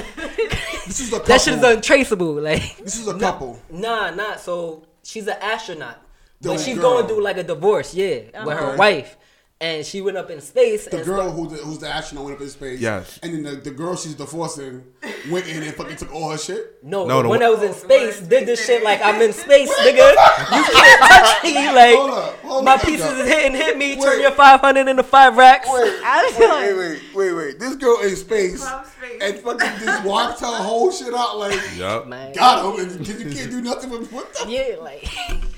this 0.87 1.01
is 1.01 1.09
a 1.09 1.11
couple. 1.17 1.27
that 1.27 1.41
shit 1.43 1.55
is 1.55 1.63
untraceable. 1.63 2.33
Like, 2.41 2.79
This 2.79 2.99
is 2.99 3.07
a 3.07 3.19
couple. 3.19 3.61
nah, 3.71 4.09
nah. 4.11 4.37
So 4.37 4.87
she's 5.03 5.27
an 5.27 5.37
astronaut, 5.43 5.99
The 6.41 6.49
but 6.49 6.61
she's 6.61 6.77
girl. 6.79 6.95
going 6.95 7.07
through 7.09 7.23
like 7.23 7.37
a 7.37 7.43
divorce, 7.43 7.93
yeah, 7.93 8.21
with 8.47 8.57
her 8.59 8.69
Okay. 8.69 8.77
wife, 8.79 9.18
and 9.61 9.85
she 9.85 10.01
went 10.01 10.17
up 10.17 10.31
in 10.31 10.41
space. 10.41 10.87
The 10.87 10.99
and 10.99 11.07
girl 11.07 11.23
sta- 11.29 11.31
who 11.33 11.49
the, 11.49 11.57
who's 11.57 11.79
the 11.79 11.89
astronaut 11.89 12.27
went 12.27 12.37
up 12.37 12.43
in 12.43 12.49
space. 12.49 12.79
Yes. 12.81 13.19
And 13.25 13.35
then 13.35 13.43
the, 13.43 13.61
the 13.61 13.71
girl 13.73 13.97
she's 13.97 14.15
divorcing 14.15 14.85
went 15.31 15.49
in 15.49 15.63
and 15.65 15.75
fucking 15.75 15.97
took 15.97 16.15
all 16.15 16.31
her 16.31 16.39
shit. 16.39 16.79
no, 16.85 17.07
No, 17.07 17.17
the 17.17 17.23
the 17.25 17.29
one 17.29 17.29
one- 17.29 17.41
that 17.41 17.51
was 17.51 17.63
in 17.63 17.75
space 17.75 18.21
did 18.21 18.47
this 18.47 18.65
shit 18.65 18.85
like 18.85 19.01
I'm 19.03 19.21
in 19.21 19.33
space, 19.33 19.73
nigga. 19.81 20.11
You 20.13 20.65
can't 20.65 21.01
touch 21.01 21.43
me. 21.43 21.55
Hold 21.55 21.75
Like 21.75 21.97
up, 22.19 22.35
hold 22.39 22.65
my 22.65 22.75
up, 22.75 22.83
pieces 22.83 23.05
hold 23.07 23.19
up. 23.19 23.27
is 23.27 23.33
hitting, 23.33 23.55
hit 23.55 23.77
me. 23.77 24.01
Turn 24.01 24.21
your 24.21 24.31
five 24.31 24.61
hundred 24.61 24.87
into 24.89 25.03
five 25.03 25.37
racks. 25.37 25.67
Wait, 25.69 26.01
I 26.05 26.33
wait, 26.39 26.77
wait, 26.77 26.77
wait, 26.77 27.03
wait, 27.15 27.33
wait. 27.35 27.59
This 27.59 27.75
girl 27.77 28.01
in 28.03 28.15
space, 28.17 28.63
From 28.69 28.85
space. 28.85 29.19
and 29.23 29.39
fucking 29.41 29.85
just 29.85 30.05
wiped 30.05 30.41
her 30.41 30.47
whole 30.47 30.91
shit 30.93 31.13
out 31.15 31.37
like, 31.39 31.61
yep. 31.77 32.07
Man. 32.07 32.33
got 32.33 32.79
him, 32.79 32.89
and 32.91 33.07
you 33.09 33.15
can't 33.35 33.51
do 33.51 33.61
nothing 33.61 33.91
with 33.91 34.11
what 34.13 34.33
the 34.35 34.49
Yeah, 34.51 34.77
like. 34.83 35.09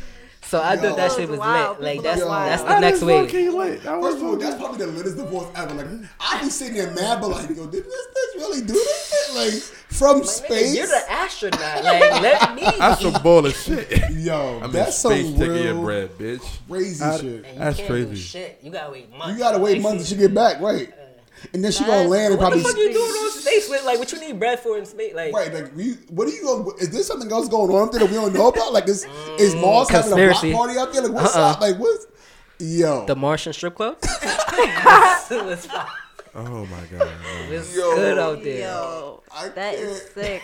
So 0.50 0.58
I 0.58 0.74
Yo. 0.74 0.80
thought 0.80 0.96
that 0.96 1.12
shit 1.12 1.20
was 1.28 1.30
was 1.30 1.38
wild. 1.38 1.78
lit. 1.78 1.96
Like 1.96 2.02
that's 2.02 2.22
are 2.22 2.44
that's 2.44 2.62
the 2.62 2.68
That 2.70 2.80
next 2.80 2.96
is 2.98 3.04
wave. 3.04 3.26
fucking 3.26 3.52
lit. 3.56 3.82
That 3.84 4.00
was 4.00 4.14
First 4.14 4.24
of 4.24 4.28
all, 4.30 4.36
that's 4.36 4.56
probably 4.56 4.78
the 4.84 4.86
littest 4.88 5.16
divorce 5.16 5.46
ever. 5.54 5.74
Like, 5.74 5.86
I 6.18 6.42
be 6.42 6.50
sitting 6.50 6.74
there 6.74 6.90
mad, 6.92 7.20
but 7.20 7.30
like, 7.30 7.50
yo, 7.50 7.66
did 7.66 7.84
this 7.84 8.06
bitch 8.08 8.34
really 8.40 8.60
do 8.62 8.72
this 8.72 9.28
shit? 9.28 9.36
Like, 9.36 9.62
from 9.96 10.22
Nigga, 10.22 10.26
space? 10.26 10.74
You're 10.76 10.86
the 10.88 11.04
astronaut. 11.08 11.84
Like, 11.84 12.00
let 12.22 12.54
me. 12.56 12.62
That's 12.64 13.00
some 13.00 13.22
bullshit. 13.22 14.10
yo, 14.10 14.56
I'm 14.58 14.64
in 14.64 14.72
that's 14.72 14.98
space 14.98 15.26
some 15.26 15.38
taking 15.38 15.54
your 15.54 15.74
real 15.74 15.82
bread, 15.84 16.10
bitch. 16.18 16.58
crazy 16.68 17.04
I- 17.04 17.16
shit. 17.18 17.24
You 17.24 17.44
That's 17.56 17.80
crazy. 17.86 18.16
Shit. 18.16 18.58
You 18.64 18.72
gotta 18.72 18.90
wait 18.90 19.08
months. 19.16 19.32
You 19.34 19.38
gotta 19.38 19.58
wait 19.58 19.80
months 19.80 20.08
till 20.08 20.16
she 20.16 20.20
get 20.20 20.34
back, 20.34 20.60
right? 20.60 20.92
And 21.54 21.64
then 21.64 21.72
she 21.72 21.84
gonna 21.84 22.08
land 22.08 22.32
and 22.34 22.38
What 22.40 22.50
probably 22.50 22.58
the 22.62 22.68
fuck 22.68 22.76
you 22.76 22.92
doing 22.92 23.10
on 23.10 23.30
space 23.32 23.68
with? 23.70 23.84
Like, 23.84 23.98
what 23.98 24.12
you 24.12 24.20
need 24.20 24.38
bread 24.38 24.60
for 24.60 24.76
in 24.78 24.84
space? 24.86 25.14
Like, 25.14 25.32
Right, 25.32 25.52
like 25.52 25.74
we, 25.74 25.92
what 26.10 26.28
are 26.28 26.30
you 26.30 26.42
going? 26.42 26.76
Is 26.78 26.90
there 26.90 27.02
something 27.02 27.30
else 27.32 27.48
going 27.48 27.70
on 27.74 27.84
up 27.88 27.92
there 27.92 28.00
that 28.00 28.08
we 28.10 28.14
don't 28.16 28.32
know 28.34 28.48
about? 28.48 28.72
Like, 28.72 28.88
is 28.88 29.06
is 29.38 29.54
Mars 29.54 29.88
having 29.88 30.12
a 30.12 30.16
block 30.16 30.40
party 30.52 30.78
out 30.78 30.92
there? 30.92 31.02
Like, 31.02 31.12
what's 31.12 31.36
Uh-uh. 31.36 31.50
up? 31.52 31.60
Like, 31.60 31.78
what's 31.78 32.06
yo? 32.58 33.06
the 33.06 33.16
Martian 33.16 33.52
strip 33.52 33.74
club. 33.74 33.96
Oh 36.32 36.64
my 36.66 36.98
god. 36.98 37.10
it's 37.50 37.76
Yo. 37.76 37.94
good 37.96 38.18
out 38.18 38.42
there. 38.44 38.60
Yo, 38.60 39.22
that 39.54 39.74
is 39.74 40.00
can't- 40.02 40.12
sick. 40.14 40.42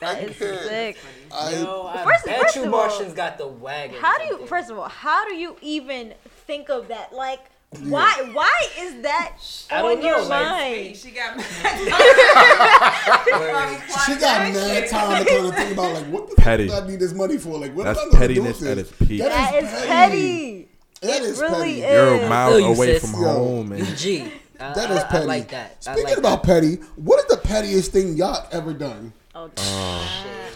That 0.00 0.22
is 0.24 0.36
can't. 0.36 0.60
sick. 0.60 0.96
I, 1.32 1.52
Yo, 1.54 1.86
I 1.86 2.04
First- 2.04 2.24
bet 2.26 2.40
first 2.40 2.56
you 2.56 2.64
of 2.64 2.74
all, 2.74 2.86
Martians 2.88 3.14
got 3.14 3.38
the 3.38 3.46
wagon. 3.46 3.98
How 4.00 4.18
do 4.18 4.24
you? 4.24 4.46
First 4.46 4.70
of 4.70 4.78
all, 4.78 4.88
how 4.88 5.26
do 5.26 5.34
you 5.34 5.56
even 5.62 6.12
think 6.46 6.68
of 6.68 6.88
that? 6.88 7.14
Like, 7.14 7.40
why? 7.80 8.30
Why 8.32 8.60
is 8.78 9.02
that 9.02 9.36
I 9.70 9.82
don't 9.82 9.98
on 9.98 10.04
your 10.04 10.22
know, 10.22 10.28
mind? 10.28 10.96
She 10.96 11.10
got 11.10 11.36
mad. 11.36 11.46
she 14.06 14.14
got 14.16 14.52
mad 14.52 14.88
time 14.88 15.24
to 15.24 15.30
kind 15.30 15.46
of 15.46 15.54
think 15.54 15.72
about 15.72 15.92
like 15.94 16.06
what 16.06 16.28
the 16.30 16.36
Petty. 16.36 16.68
fuck 16.68 16.80
do 16.80 16.84
I 16.84 16.90
need 16.90 17.00
this 17.00 17.14
money 17.14 17.38
for? 17.38 17.58
Like, 17.58 17.74
what 17.74 17.84
That's 17.84 18.00
am 18.00 18.14
I 18.14 18.18
pettiness 18.18 18.58
do 18.60 18.68
at 18.68 18.76
this? 18.76 18.90
its 18.90 18.98
peak. 19.06 19.20
That 19.22 19.54
is 19.62 19.86
petty. 19.86 20.68
That 21.00 21.16
it 21.16 21.22
is 21.22 21.40
really 21.40 21.80
petty. 21.80 21.94
You're 21.94 22.14
is. 22.16 22.28
miles 22.28 22.60
you, 22.60 22.66
away 22.66 22.98
sis. 22.98 23.10
from 23.10 23.22
Yo. 23.22 23.28
home, 23.32 23.68
man. 23.70 23.96
G. 23.96 24.22
I, 24.60 24.72
That 24.74 24.90
I- 24.90 24.94
is 24.94 24.98
I 25.02 25.06
petty. 25.08 25.26
like 25.26 25.48
that. 25.50 25.76
I 25.86 25.92
Speaking 25.92 26.04
like 26.10 26.18
about 26.18 26.42
petty, 26.44 26.74
what 26.96 27.18
is 27.20 27.26
the 27.26 27.38
pettiest 27.38 27.92
thing 27.92 28.16
y'all 28.16 28.46
ever 28.52 28.72
done? 28.72 29.12
Oh, 29.34 29.50
uh, 29.56 30.06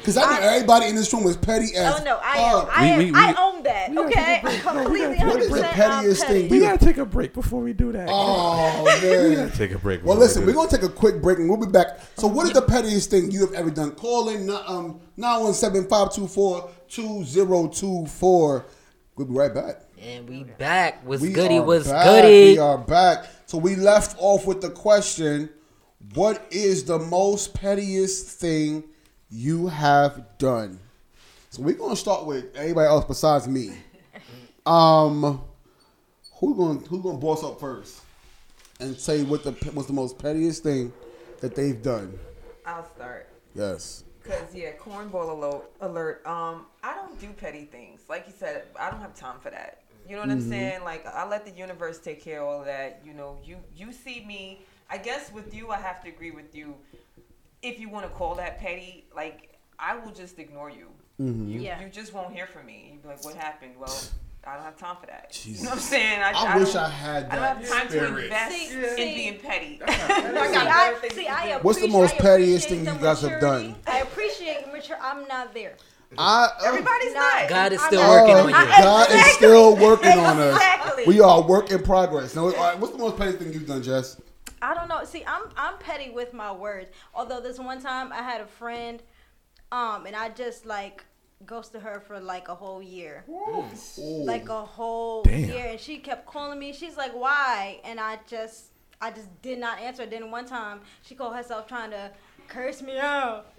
Because 0.06 0.16
I 0.18 0.28
think 0.28 0.40
everybody 0.42 0.86
in 0.86 0.94
this 0.94 1.12
room 1.12 1.26
is 1.26 1.36
petty 1.36 1.74
as 1.76 2.00
oh 2.00 2.04
no, 2.04 2.16
I 2.22 2.36
am. 2.38 2.60
fuck. 2.60 2.78
I, 2.78 2.98
We- 2.98 3.04
we- 3.10 3.18
I 3.18 3.34
own 3.36 3.62
that. 3.64 3.92
gotta 3.92 4.06
Okay, 4.08 4.14
take 4.14 4.40
a 4.40 4.42
break. 4.42 4.64
No, 4.64 4.72
we 4.74 4.78
completely, 4.84 5.16
gotta 5.16 5.28
What 5.30 5.40
is 5.40 5.48
the 5.50 5.62
pettiest 5.62 6.22
petty. 6.26 6.40
thing 6.42 6.48
We 6.50 6.60
gotta 6.60 6.84
take 6.84 6.98
a 6.98 7.04
break 7.04 7.34
before 7.34 7.60
we 7.60 7.72
do 7.72 7.90
that. 7.92 8.08
Oh 8.10 8.84
We 9.02 9.08
man. 9.08 9.34
gotta 9.48 9.58
take 9.58 9.72
a 9.72 9.78
break. 9.78 10.04
Well, 10.04 10.14
before 10.14 10.16
we 10.16 10.20
listen, 10.20 10.46
we're 10.46 10.52
gonna 10.52 10.70
take 10.70 10.82
a 10.84 10.88
quick 10.88 11.20
break 11.20 11.38
and 11.38 11.48
we'll 11.48 11.58
be 11.58 11.66
back. 11.72 11.98
So, 12.16 12.28
what 12.28 12.46
is 12.46 12.52
the 12.52 12.62
pettiest 12.62 13.10
thing 13.10 13.30
you 13.32 13.40
have 13.40 13.52
ever 13.54 13.70
done? 13.70 13.90
Call 13.92 14.28
in 14.28 14.48
um 14.50 15.00
nine 15.16 15.42
one 15.42 15.54
seven 15.54 15.86
five 15.88 16.12
two 16.14 16.28
four 16.28 16.70
two 16.88 17.24
zero 17.24 17.66
two 17.66 18.06
four. 18.06 18.66
We'll 19.16 19.26
be 19.26 19.34
right 19.34 19.52
back. 19.52 19.80
And 20.00 20.28
we 20.28 20.44
back. 20.44 21.04
Was 21.06 21.20
We 21.20 21.30
goody? 21.32 21.56
are 21.58 21.64
Was 21.64 21.88
back. 21.88 22.04
goody? 22.04 22.52
We 22.52 22.58
are 22.58 22.78
back. 22.78 23.26
So 23.46 23.58
we 23.58 23.74
left 23.74 24.14
off 24.18 24.46
with 24.46 24.60
the 24.60 24.70
question: 24.70 25.48
What 26.14 26.46
is 26.50 26.84
the 26.84 26.98
most 26.98 27.54
pettiest 27.54 28.28
thing 28.38 28.84
you 29.30 29.68
have 29.68 30.24
done? 30.38 30.78
So 31.50 31.62
we're 31.62 31.74
gonna 31.74 31.96
start 31.96 32.26
with 32.26 32.56
anybody 32.56 32.86
else 32.86 33.04
besides 33.04 33.48
me. 33.48 33.72
Um, 34.66 35.42
who 36.34 36.54
gonna 36.54 36.80
who 36.80 37.02
gonna 37.02 37.18
boss 37.18 37.44
up 37.44 37.60
first 37.60 38.02
and 38.80 38.96
say 38.96 39.22
what 39.22 39.44
the 39.44 39.52
what's 39.72 39.86
the 39.86 39.94
most 39.94 40.18
pettiest 40.18 40.62
thing 40.62 40.92
that 41.40 41.54
they've 41.54 41.80
done? 41.80 42.18
I'll 42.64 42.84
start. 42.84 43.28
Yes. 43.54 44.04
Cause 44.24 44.54
yeah, 44.54 44.72
cornball 44.72 45.30
alert. 45.30 45.70
Alert. 45.80 46.26
Um, 46.26 46.66
I 46.82 46.94
don't 46.94 47.18
do 47.20 47.28
petty 47.28 47.64
things. 47.64 48.00
Like 48.08 48.26
you 48.26 48.34
said, 48.36 48.64
I 48.78 48.90
don't 48.90 49.00
have 49.00 49.14
time 49.14 49.38
for 49.40 49.50
that. 49.50 49.82
You 50.08 50.16
know 50.16 50.22
what 50.22 50.30
I'm 50.30 50.40
saying? 50.40 50.82
Like 50.84 51.06
I 51.06 51.26
let 51.28 51.44
the 51.44 51.52
universe 51.52 51.98
take 51.98 52.22
care 52.22 52.42
of 52.42 52.48
all 52.48 52.64
that. 52.64 53.02
You 53.04 53.14
know, 53.14 53.38
you 53.44 53.56
you 53.76 53.92
see 53.92 54.24
me. 54.24 54.60
I 54.90 54.98
guess 54.98 55.32
with 55.32 55.54
you, 55.54 55.70
I 55.70 55.78
have 55.78 56.02
to 56.02 56.08
agree 56.08 56.30
with 56.30 56.54
you. 56.54 56.74
If 57.62 57.80
you 57.80 57.88
want 57.88 58.04
to 58.06 58.10
call 58.10 58.34
that 58.36 58.58
petty, 58.58 59.06
like 59.14 59.58
I 59.78 59.96
will 59.96 60.12
just 60.12 60.38
ignore 60.38 60.70
you. 60.70 60.88
You 61.18 61.60
Yeah. 61.60 61.80
you 61.82 61.88
just 61.88 62.12
won't 62.12 62.32
hear 62.34 62.46
from 62.46 62.66
me. 62.66 62.90
You'd 62.92 63.02
be 63.02 63.08
like, 63.08 63.24
what 63.24 63.34
happened? 63.34 63.72
Well, 63.78 63.94
I 64.44 64.54
don't 64.54 64.64
have 64.64 64.76
time 64.76 64.96
for 65.00 65.06
that. 65.06 65.40
You 65.44 65.54
know 65.56 65.70
what 65.70 65.72
I'm 65.72 65.78
saying? 65.78 66.20
I, 66.22 66.30
I 66.32 66.56
wish 66.58 66.74
I 66.76 66.88
had 66.88 67.24
I 67.24 67.28
don't 67.30 67.40
that 67.40 67.56
have 67.56 67.68
time 67.68 67.88
to 67.88 68.06
invest 68.22 68.54
See, 68.54 68.74
in 68.76 68.96
see. 68.96 69.14
being 69.14 69.38
petty. 69.40 69.78
See, 69.86 69.86
I, 69.88 70.98
see, 71.12 71.26
I 71.26 71.58
What's 71.62 71.80
the 71.80 71.88
most 71.88 72.14
I 72.14 72.18
pettiest 72.18 72.68
thing 72.68 72.80
you 72.86 72.94
guys 72.94 73.22
have 73.22 73.40
done? 73.40 73.74
I 73.86 74.00
appreciate 74.00 74.70
mature. 74.72 74.98
I'm 75.02 75.26
not 75.26 75.52
there. 75.54 75.74
I, 76.16 76.44
uh, 76.44 76.66
Everybody's 76.68 77.14
Not- 77.14 77.40
not. 77.40 77.48
God 77.48 77.72
is 77.72 77.80
I'm 77.82 77.86
still 77.88 78.00
not- 78.02 78.22
working 78.22 78.36
on 78.36 78.48
you. 78.48 78.54
I- 78.54 78.80
God 78.82 79.10
is 79.10 79.26
still 79.34 79.76
working 79.76 80.18
on 80.18 80.38
us. 80.38 80.54
Exactly. 80.54 81.04
We 81.06 81.20
are 81.20 81.38
a 81.38 81.40
work 81.40 81.70
in 81.72 81.82
progress. 81.82 82.36
Now, 82.36 82.44
all 82.44 82.52
right, 82.52 82.78
what's 82.78 82.92
the 82.92 82.98
most 82.98 83.16
petty 83.16 83.32
thing 83.32 83.52
you've 83.52 83.66
done, 83.66 83.82
Jess? 83.82 84.20
I 84.62 84.74
don't 84.74 84.88
know. 84.88 85.04
See, 85.04 85.24
I'm 85.26 85.42
I'm 85.56 85.78
petty 85.78 86.10
with 86.10 86.32
my 86.32 86.52
words. 86.52 86.90
Although 87.14 87.40
this 87.40 87.58
one 87.58 87.80
time 87.80 88.12
I 88.12 88.22
had 88.22 88.40
a 88.40 88.46
friend, 88.46 89.02
um, 89.72 90.06
and 90.06 90.16
I 90.16 90.30
just 90.30 90.66
like 90.66 91.04
ghosted 91.44 91.82
her 91.82 92.00
for 92.00 92.18
like 92.18 92.48
a 92.48 92.54
whole 92.54 92.82
year, 92.82 93.24
like 93.98 94.48
a 94.48 94.64
whole 94.64 95.22
Damn. 95.22 95.48
year, 95.50 95.66
and 95.70 95.80
she 95.80 95.98
kept 95.98 96.26
calling 96.26 96.58
me. 96.58 96.72
She's 96.72 96.96
like, 96.96 97.12
"Why?" 97.12 97.80
And 97.84 98.00
I 98.00 98.18
just 98.28 98.66
I 99.00 99.10
just 99.10 99.28
did 99.42 99.58
not 99.58 99.78
answer. 99.78 100.06
Then 100.06 100.30
one 100.30 100.46
time 100.46 100.80
she 101.02 101.14
called 101.14 101.34
herself 101.36 101.66
trying 101.66 101.90
to 101.90 102.10
curse 102.48 102.80
me 102.80 102.98
out. 102.98 103.46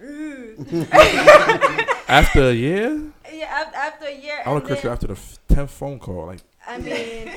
After 2.08 2.48
a 2.48 2.52
year, 2.54 3.02
yeah, 3.32 3.70
after 3.74 4.06
a 4.06 4.14
year. 4.16 4.40
I 4.44 4.52
would 4.52 4.62
and 4.62 4.68
curse 4.68 4.82
you 4.82 4.88
after 4.90 5.08
the 5.08 5.12
f- 5.12 5.38
tenth 5.46 5.70
phone 5.70 5.98
call. 5.98 6.26
Like, 6.26 6.40
I 6.66 6.78
mean, 6.78 7.30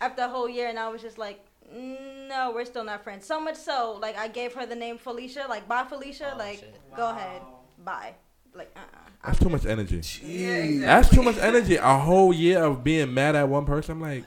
after 0.00 0.22
a 0.22 0.28
whole 0.28 0.48
year, 0.48 0.68
and 0.68 0.78
I 0.78 0.88
was 0.88 1.00
just 1.00 1.16
like, 1.16 1.43
no, 1.74 2.52
we're 2.54 2.64
still 2.64 2.84
not 2.84 3.02
friends. 3.04 3.26
So 3.26 3.40
much 3.40 3.56
so, 3.56 3.98
like, 4.00 4.16
I 4.16 4.28
gave 4.28 4.54
her 4.54 4.66
the 4.66 4.74
name 4.76 4.98
Felicia, 4.98 5.46
like, 5.48 5.66
bye, 5.68 5.84
Felicia, 5.84 6.32
Oh, 6.34 6.38
like, 6.38 6.60
shit. 6.60 6.74
go 6.96 7.10
ahead, 7.10 7.42
bye. 7.84 8.14
Like, 8.54 8.70
uh 8.76 8.80
uh 8.80 8.98
that's 9.26 9.38
too 9.38 9.48
much 9.48 9.64
energy. 9.66 9.98
Jeez. 10.00 10.80
That's 10.82 11.08
too 11.08 11.22
much 11.22 11.38
energy. 11.38 11.76
A 11.76 11.98
whole 11.98 12.32
year 12.32 12.62
of 12.62 12.84
being 12.84 13.12
mad 13.14 13.34
at 13.34 13.48
one 13.48 13.64
person. 13.64 13.92
I'm 13.92 14.00
like, 14.02 14.24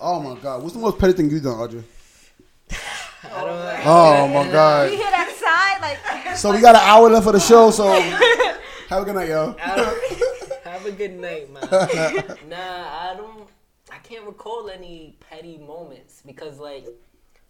Oh 0.00 0.18
my 0.20 0.38
God, 0.40 0.62
what's 0.62 0.74
the 0.74 0.80
most 0.80 0.98
petty 0.98 1.12
thing 1.12 1.30
you've 1.30 1.42
done, 1.42 1.58
Audrey? 1.60 1.84
I 2.70 3.44
don't, 3.44 3.86
Oh 3.86 4.28
my 4.28 4.50
God. 4.50 4.90
hear 4.90 4.98
that 4.98 5.30
sigh? 5.38 6.24
Like, 6.26 6.36
So 6.36 6.50
we 6.50 6.60
got 6.60 6.74
an 6.74 6.80
hour 6.82 7.08
left 7.10 7.24
for 7.26 7.32
the 7.32 7.38
show. 7.40 7.70
So 7.70 7.88
have 8.88 9.02
a 9.02 9.04
good 9.04 9.14
night, 9.14 9.28
yo. 9.28 9.54
I 9.62 9.76
don't, 9.76 10.62
have 10.64 10.86
a 10.86 10.90
good 10.92 11.12
night, 11.20 11.52
man. 11.52 11.62
nah, 12.48 12.56
I 12.56 13.14
don't. 13.16 13.48
I 14.02 14.08
can't 14.08 14.24
recall 14.24 14.68
any 14.68 15.16
petty 15.30 15.58
moments 15.58 16.22
because, 16.26 16.58
like, 16.58 16.86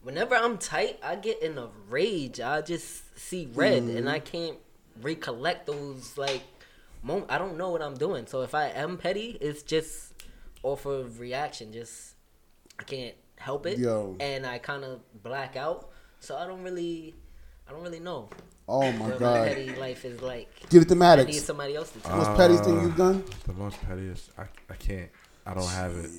whenever 0.03 0.35
I'm 0.35 0.59
tight, 0.59 0.99
I 1.03 1.17
get 1.17 1.43
in 1.43 1.57
a 1.57 1.69
rage. 1.89 2.41
I 2.41 2.61
just 2.61 3.19
see 3.19 3.49
red, 3.55 3.85
and 3.85 4.09
I 4.09 4.21
mm-hmm. 4.21 4.27
can't 4.27 4.59
recollect 5.01 5.67
those 5.67 6.19
like 6.19 6.43
moments. 7.03 7.33
I 7.33 7.39
don't 7.39 7.57
know 7.57 7.71
what 7.71 7.81
I'm 7.81 7.95
doing. 7.95 8.27
So 8.27 8.43
if 8.43 8.55
I 8.55 8.67
am 8.67 8.99
petty, 8.99 9.39
it's 9.41 9.63
just 9.63 10.13
off 10.63 10.85
of 10.85 11.21
reaction. 11.21 11.73
Just 11.73 12.17
I 12.79 12.83
can't 12.83 13.15
help 13.39 13.67
it, 13.67 13.79
Yo. 13.79 14.17
and 14.21 14.45
I 14.47 14.59
kind 14.59 14.85
of 14.85 15.01
black 15.23 15.57
out. 15.57 15.91
So 16.21 16.37
I 16.37 16.47
don't 16.47 16.63
really, 16.63 17.15
I 17.67 17.73
don't 17.73 17.83
really 17.83 17.99
know 17.99 18.29
Oh 18.69 18.93
my 18.93 19.09
what 19.09 19.15
my 19.15 19.19
God. 19.19 19.49
petty 19.49 19.75
life 19.75 20.05
is 20.05 20.23
like. 20.23 20.49
Give 20.69 20.83
it 20.83 20.89
to 20.89 20.95
I 20.95 20.95
need 20.95 21.01
Maddox. 21.01 21.43
somebody 21.43 21.75
else 21.75 21.91
to 21.91 22.01
tell. 22.01 22.17
Most 22.17 22.37
pettiest 22.37 22.63
uh, 22.63 22.67
thing 22.67 22.83
you've 22.83 22.97
done? 22.97 23.25
the 23.47 23.53
most 23.55 23.81
pettiest. 23.83 24.31
I, 24.39 24.45
I 24.71 24.75
can't. 24.77 25.11
I 25.47 25.55
don't 25.55 25.68
have 25.68 25.97
it. 25.97 26.11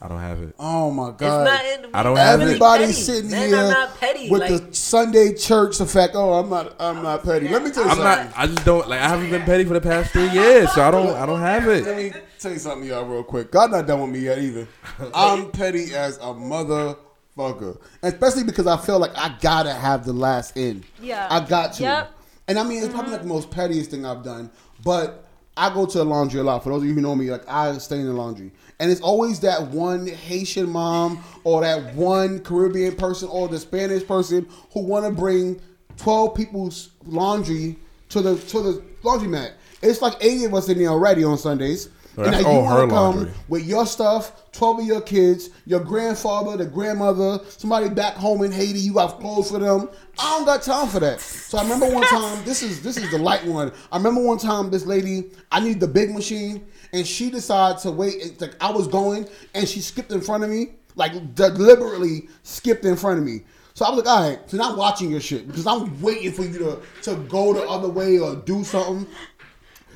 I 0.00 0.08
don't 0.08 0.18
have 0.18 0.42
it. 0.42 0.54
Oh 0.58 0.90
my 0.90 1.10
It's 1.10 1.18
God. 1.18 1.44
not 1.44 1.64
in, 1.64 1.94
I 1.94 2.02
don't 2.02 2.14
not 2.14 2.20
have 2.20 2.40
it. 2.40 2.44
really 2.44 2.54
Everybody's 2.54 2.86
petty. 2.88 3.00
sitting 3.00 3.30
Men 3.30 3.48
here 3.48 3.68
not 3.68 3.96
petty. 3.98 4.28
with 4.28 4.40
like, 4.40 4.50
the 4.50 4.74
Sunday 4.74 5.34
church 5.34 5.78
effect. 5.78 6.14
Oh, 6.16 6.32
I'm 6.32 6.50
not. 6.50 6.74
I'm 6.80 7.02
not 7.02 7.22
petty. 7.22 7.48
Let 7.48 7.62
me 7.62 7.70
tell 7.70 7.84
you 7.84 7.90
I'm 7.90 7.96
something. 7.96 8.26
not. 8.26 8.32
I 8.36 8.46
just 8.48 8.64
don't 8.64 8.88
like. 8.88 9.00
I 9.00 9.08
haven't 9.08 9.30
been 9.30 9.42
petty 9.42 9.64
for 9.64 9.74
the 9.74 9.80
past 9.80 10.10
three 10.10 10.30
years, 10.30 10.72
so 10.72 10.82
I 10.82 10.90
don't. 10.90 11.10
I 11.10 11.26
don't 11.26 11.40
have 11.40 11.68
it. 11.68 11.84
Let 11.84 11.96
me 11.96 12.12
tell 12.40 12.52
you 12.52 12.58
something, 12.58 12.88
y'all, 12.88 13.04
real 13.04 13.22
quick. 13.22 13.52
God 13.52 13.70
not 13.70 13.86
done 13.86 14.00
with 14.00 14.10
me 14.10 14.20
yet 14.20 14.38
either. 14.38 14.66
I'm 15.14 15.50
petty 15.52 15.94
as 15.94 16.16
a 16.16 16.34
motherfucker, 16.34 17.80
especially 18.02 18.44
because 18.44 18.66
I 18.66 18.76
feel 18.78 18.98
like 18.98 19.16
I 19.16 19.36
gotta 19.40 19.72
have 19.72 20.04
the 20.04 20.12
last 20.12 20.56
in. 20.56 20.82
Yeah. 21.00 21.28
I 21.30 21.46
got 21.46 21.74
to. 21.74 21.82
Yep. 21.84 22.12
And 22.48 22.58
I 22.58 22.64
mean, 22.64 22.82
it's 22.82 22.88
probably 22.88 23.04
mm-hmm. 23.04 23.12
not 23.12 23.22
the 23.22 23.28
most 23.28 23.50
pettiest 23.52 23.92
thing 23.92 24.04
I've 24.04 24.24
done, 24.24 24.50
but 24.84 25.28
I 25.56 25.72
go 25.72 25.84
to 25.84 25.98
the 25.98 26.04
laundry 26.04 26.40
a 26.40 26.42
lot. 26.42 26.64
For 26.64 26.70
those 26.70 26.82
of 26.82 26.88
you 26.88 26.94
who 26.94 27.00
know 27.00 27.14
me, 27.14 27.30
like 27.30 27.48
I 27.48 27.76
stay 27.78 27.98
in 27.98 28.06
the 28.06 28.12
laundry, 28.12 28.52
and 28.80 28.90
it's 28.90 29.02
always 29.02 29.40
that 29.40 29.68
one 29.68 30.06
Haitian 30.06 30.68
mom 30.68 31.22
or 31.44 31.60
that 31.60 31.94
one 31.94 32.40
Caribbean 32.40 32.96
person 32.96 33.28
or 33.28 33.48
the 33.48 33.58
Spanish 33.58 34.06
person 34.06 34.48
who 34.72 34.80
want 34.80 35.04
to 35.04 35.12
bring 35.12 35.60
twelve 35.98 36.34
people's 36.34 36.90
laundry 37.04 37.76
to 38.08 38.22
the 38.22 38.38
to 38.38 38.60
the 38.62 38.82
laundromat. 39.02 39.52
It's 39.82 40.00
like 40.00 40.14
eighty 40.20 40.44
of 40.44 40.54
us 40.54 40.68
in 40.68 40.78
there 40.78 40.88
already 40.88 41.22
on 41.22 41.36
Sundays. 41.36 41.90
Oh, 42.16 42.24
that's 42.24 42.44
all 42.44 42.62
wanna 42.62 42.80
her 42.80 42.86
laundry. 42.86 43.32
with 43.48 43.64
your 43.64 43.86
stuff, 43.86 44.50
12 44.52 44.80
of 44.80 44.86
your 44.86 45.00
kids, 45.00 45.48
your 45.64 45.80
grandfather, 45.80 46.56
the 46.58 46.66
grandmother, 46.66 47.40
somebody 47.48 47.88
back 47.88 48.14
home 48.14 48.42
in 48.42 48.52
Haiti, 48.52 48.78
you 48.80 48.94
got 48.94 49.18
clothes 49.18 49.50
for 49.50 49.58
them. 49.58 49.88
I 50.18 50.30
don't 50.36 50.44
got 50.44 50.62
time 50.62 50.88
for 50.88 51.00
that. 51.00 51.20
So 51.20 51.56
I 51.58 51.62
remember 51.62 51.88
one 51.90 52.04
time, 52.04 52.44
this 52.44 52.62
is 52.62 52.82
this 52.82 52.98
is 52.98 53.10
the 53.10 53.18
light 53.18 53.44
one. 53.46 53.72
I 53.90 53.96
remember 53.96 54.22
one 54.22 54.38
time 54.38 54.70
this 54.70 54.84
lady, 54.84 55.30
I 55.50 55.60
need 55.60 55.80
the 55.80 55.88
big 55.88 56.12
machine, 56.12 56.66
and 56.92 57.06
she 57.06 57.30
decided 57.30 57.80
to 57.82 57.90
wait. 57.90 58.16
It's 58.16 58.40
like 58.40 58.56
I 58.60 58.70
was 58.70 58.88
going, 58.88 59.26
and 59.54 59.66
she 59.66 59.80
skipped 59.80 60.12
in 60.12 60.20
front 60.20 60.44
of 60.44 60.50
me, 60.50 60.72
like 60.96 61.34
deliberately 61.34 62.28
skipped 62.42 62.84
in 62.84 62.96
front 62.96 63.20
of 63.20 63.24
me. 63.24 63.42
So 63.74 63.86
I 63.86 63.90
was 63.90 64.04
like, 64.04 64.14
all 64.14 64.28
right, 64.28 64.50
so 64.50 64.58
not 64.58 64.76
watching 64.76 65.10
your 65.10 65.20
shit 65.20 65.46
because 65.46 65.66
I'm 65.66 65.98
waiting 66.02 66.30
for 66.32 66.42
you 66.44 66.58
to, 66.58 66.82
to 67.02 67.16
go 67.24 67.54
the 67.54 67.62
other 67.62 67.88
way 67.88 68.18
or 68.18 68.36
do 68.36 68.64
something. 68.64 69.06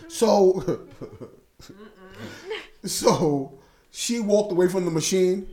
So 0.09 0.87
So 2.89 3.53
she 3.91 4.21
walked 4.21 4.53
away 4.53 4.69
from 4.69 4.85
the 4.85 4.91
machine, 4.91 5.49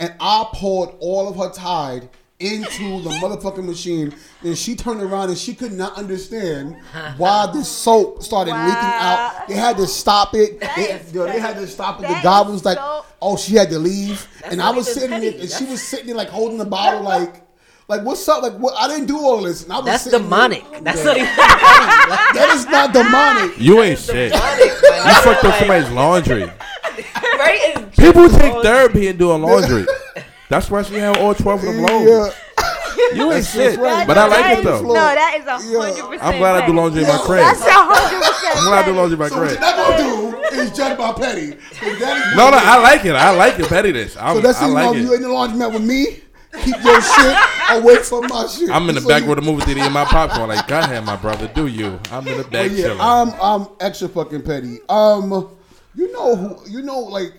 and 0.00 0.14
I 0.20 0.46
poured 0.52 0.90
all 1.00 1.28
of 1.28 1.36
her 1.36 1.50
Tide 1.50 2.08
into 2.40 3.00
the 3.02 3.10
motherfucking 3.22 3.64
machine. 3.64 4.14
And 4.42 4.58
she 4.58 4.74
turned 4.74 5.00
around 5.00 5.28
and 5.28 5.38
she 5.38 5.54
could 5.54 5.72
not 5.72 5.96
understand 5.96 6.76
why 7.16 7.46
the 7.52 7.62
soap 7.64 8.22
started 8.22 8.50
leaking 8.52 8.74
out. 8.74 9.46
They 9.48 9.54
had 9.54 9.76
to 9.76 9.86
stop 9.86 10.34
it. 10.34 10.60
They, 10.60 11.00
yo, 11.12 11.24
they 11.26 11.38
had 11.38 11.54
to 11.56 11.66
stop 11.68 11.98
it. 12.00 12.02
The 12.02 12.08
that 12.08 12.22
guy 12.24 12.40
was 12.42 12.64
like, 12.64 12.78
so- 12.78 13.04
"Oh, 13.20 13.36
she 13.36 13.54
had 13.54 13.70
to 13.70 13.78
leave," 13.78 14.26
and 14.44 14.60
I 14.60 14.70
was 14.70 14.92
sitting 14.92 15.10
there, 15.10 15.20
petty. 15.30 15.40
and 15.42 15.50
she 15.50 15.64
was 15.66 15.80
sitting 15.82 16.06
there 16.06 16.16
like 16.16 16.30
holding 16.30 16.58
the 16.58 16.64
bottle, 16.64 17.02
like. 17.14 17.42
Like 17.88 18.04
what's 18.04 18.26
up? 18.28 18.42
Like 18.42 18.54
what? 18.54 18.74
I 18.78 18.86
didn't 18.88 19.06
do 19.06 19.18
all 19.18 19.42
this. 19.42 19.64
And 19.64 19.72
I 19.72 19.76
was 19.78 19.84
that's 19.86 20.04
sitting 20.04 20.20
there- 20.20 20.28
demonic. 20.48 20.64
That's 20.84 20.98
Yeah. 20.98 21.04
not 21.04 21.16
even. 21.16 21.26
Like, 21.26 22.34
That 22.34 22.52
is 22.54 22.66
not 22.66 22.92
demonic. 22.94 23.60
You 23.60 23.82
ain't 23.82 23.98
shit. 23.98 24.32
demonic. 24.32 24.64
You 24.64 25.14
fucked 25.22 25.44
up 25.44 25.58
somebody's 25.58 25.90
laundry. 25.90 26.50
Right? 27.38 27.58
It's 27.76 27.96
People 27.96 28.28
take 28.28 28.62
therapy 28.62 29.08
and 29.08 29.18
doing 29.18 29.42
laundry. 29.42 29.86
That's 30.48 30.70
why 30.70 30.82
she 30.82 30.94
had 30.94 31.16
all 31.16 31.34
twelve 31.34 31.60
of 31.64 31.66
them 31.74 31.82
loads. 31.82 32.34
Yeah. 32.58 32.68
You 33.14 33.32
ain't 33.32 33.44
shit, 33.44 33.78
right. 33.78 34.06
but 34.06 34.16
I 34.16 34.26
like 34.26 34.38
That 34.38 34.52
it 34.52 34.58
is- 34.60 34.64
though. 34.64 34.82
No, 34.82 34.94
that 34.94 35.36
is 35.40 35.46
a 35.46 35.52
hundred 35.58 36.02
percent. 36.08 36.22
I'm 36.22 36.38
glad 36.38 36.62
I 36.62 36.66
do 36.66 36.72
laundry 36.72 37.02
in 37.02 37.08
my 37.08 37.14
Yeah. 37.14 37.20
crib. 37.24 37.40
That's 37.40 37.60
a 37.60 37.72
hundred 37.72 38.22
percent. 38.24 38.56
I'm 38.58 38.64
glad 38.64 38.84
I 38.84 38.86
do 38.86 38.92
laundry 38.92 39.12
in 39.14 39.18
my 39.18 39.28
So 39.28 39.38
what 39.40 39.48
crib. 39.48 39.60
you're 39.60 39.60
not 39.60 39.76
gonna 39.76 40.52
do 40.52 40.56
is 40.60 40.70
judge 40.76 40.98
by 40.98 41.12
petty. 41.12 41.50
So 41.50 41.94
that 41.98 42.26
is 42.30 42.36
No, 42.36 42.50
no, 42.50 42.58
I 42.60 42.78
like 42.80 43.04
it. 43.04 43.14
I 43.14 43.30
like 43.30 43.58
it. 43.58 43.66
Pettiness. 43.68 44.16
I'm, 44.16 44.36
So 44.36 44.40
that's 44.42 44.60
I 44.60 44.66
you 44.68 44.72
like 44.72 44.84
know 44.84 44.92
you 44.92 45.14
in 45.14 45.22
the 45.22 45.28
laundromat 45.28 45.72
with 45.72 45.82
me. 45.82 46.20
Keep 46.62 46.84
your 46.84 47.00
shit 47.02 47.36
away 47.70 47.96
from 47.96 48.26
my 48.28 48.46
shit. 48.46 48.70
I'm 48.70 48.88
in 48.88 48.94
the 48.94 49.00
So 49.00 49.08
back 49.08 49.22
you- 49.24 49.28
with 49.30 49.38
the 49.38 49.44
movie 49.44 49.64
theater 49.64 49.84
in 49.84 49.92
my 49.92 50.04
popcorn. 50.04 50.48
Like, 50.48 50.68
go 50.68 50.78
ahead, 50.78 51.04
my 51.04 51.16
brother, 51.16 51.48
do 51.54 51.66
you? 51.66 51.98
I'm 52.12 52.26
in 52.28 52.36
the 52.38 52.42
But 52.44 52.52
back 52.52 52.70
yeah, 52.70 52.76
chilling. 52.84 53.00
I'm 53.00 53.32
I'm 53.42 53.68
extra 53.80 54.08
fucking 54.08 54.42
petty. 54.42 54.78
Um, 54.88 55.48
you 55.94 56.12
know 56.12 56.36
who? 56.36 56.70
You 56.70 56.82
know, 56.82 57.00
like 57.00 57.32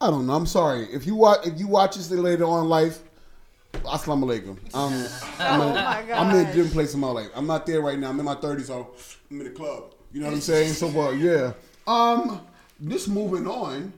I 0.00 0.10
don't 0.10 0.26
know. 0.26 0.34
I'm 0.34 0.46
sorry 0.46 0.84
if 0.92 1.06
you 1.06 1.14
watch 1.14 1.46
if 1.46 1.58
you 1.58 1.66
watch 1.66 1.96
this 1.96 2.08
thing 2.08 2.22
later 2.22 2.44
on 2.44 2.64
in 2.64 2.68
life. 2.68 3.00
Assalamu 3.72 4.24
alaikum. 4.24 4.56
Um, 4.74 5.06
I'm, 5.38 5.60
Oh 5.60 5.68
in, 5.68 5.74
my 5.74 6.12
I'm 6.12 6.30
in 6.30 6.36
a 6.36 6.44
God. 6.44 6.52
different 6.54 6.72
place 6.72 6.94
in 6.94 7.00
my 7.00 7.10
life. 7.10 7.28
I'm 7.34 7.46
not 7.46 7.66
there 7.66 7.80
right 7.82 7.98
now. 7.98 8.08
I'm 8.08 8.18
in 8.18 8.24
my 8.24 8.34
30s, 8.34 8.66
so 8.66 8.88
I'm 9.30 9.38
in 9.40 9.44
the 9.44 9.50
club. 9.50 9.94
You 10.12 10.20
know 10.20 10.26
what 10.26 10.34
I'm 10.34 10.40
saying? 10.40 10.72
So, 10.72 10.88
well, 10.88 11.14
yeah. 11.14 11.52
Um, 11.86 12.40
just 12.88 13.08
moving 13.08 13.46
on. 13.46 13.92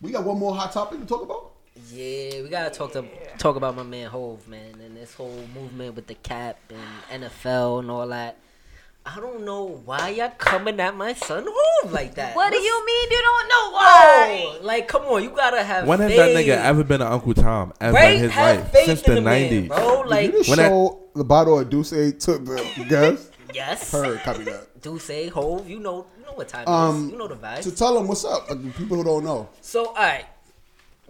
We 0.00 0.12
got 0.12 0.24
one 0.24 0.38
more 0.38 0.54
hot 0.54 0.72
topic 0.72 1.00
to 1.00 1.06
talk 1.06 1.22
about. 1.22 1.50
Yeah, 1.90 2.42
we 2.42 2.48
gotta 2.48 2.70
talk 2.70 2.92
to 2.92 3.04
talk 3.38 3.56
about 3.56 3.74
my 3.74 3.82
man 3.82 4.08
Hov, 4.08 4.46
man, 4.46 4.80
and 4.84 4.96
this 4.96 5.14
whole 5.14 5.40
movement 5.54 5.94
with 5.96 6.06
the 6.06 6.14
cap 6.14 6.58
and 7.10 7.22
NFL 7.22 7.80
and 7.80 7.90
all 7.90 8.06
that. 8.08 8.36
I 9.04 9.18
don't 9.18 9.44
know 9.44 9.80
why 9.84 10.10
y'all 10.10 10.30
coming 10.38 10.78
at 10.78 10.94
my 10.96 11.12
son 11.14 11.44
Hov 11.48 11.92
like 11.92 12.14
that. 12.14 12.36
What 12.36 12.52
do 12.52 12.58
you 12.58 12.86
mean 12.86 13.10
you 13.10 13.20
don't 13.22 13.48
know 13.48 13.70
why? 13.72 14.42
Oh, 14.44 14.58
like 14.62 14.86
come 14.86 15.02
on, 15.02 15.22
you 15.24 15.30
gotta 15.30 15.62
have. 15.64 15.88
when 15.88 15.98
has 15.98 16.14
that 16.14 16.30
nigga 16.36 16.56
ever 16.56 16.84
been 16.84 17.02
an 17.02 17.08
Uncle 17.08 17.34
Tom 17.34 17.72
ever 17.80 17.94
right? 17.94 18.14
in 18.14 18.20
his 18.20 18.30
have 18.30 18.58
life 18.60 18.70
faith 18.72 18.86
since 18.86 19.02
in 19.02 19.14
the 19.16 19.20
man, 19.20 19.50
90s? 19.50 19.68
bro. 19.68 20.00
Like 20.06 20.30
Did 20.32 20.46
you 20.46 20.50
when 20.52 20.58
that- 20.58 20.68
show 20.68 21.00
the 21.16 21.24
bottle 21.24 21.58
of 21.58 21.68
D'ussé 21.68 22.16
took 22.18 22.44
the 22.44 22.86
gas? 22.88 23.28
yes, 23.52 23.90
Heard, 23.90 24.20
copy 24.20 24.44
that. 24.44 24.80
do 24.80 24.98
say 25.00 25.28
Hov. 25.28 25.68
You 25.68 25.80
know, 25.80 26.06
you 26.18 26.24
know 26.24 26.32
what 26.34 26.48
time 26.48 26.62
it 26.62 26.68
Um, 26.68 27.06
is. 27.06 27.12
You 27.12 27.18
know 27.18 27.26
the 27.28 27.34
vibes. 27.36 27.64
So 27.64 27.70
tell 27.72 27.94
them 27.94 28.06
what's 28.06 28.24
up. 28.24 28.48
Like 28.48 28.76
people 28.76 28.96
who 28.98 29.04
don't 29.04 29.24
know. 29.24 29.48
So 29.60 29.86
all 29.88 29.94
right, 29.94 30.26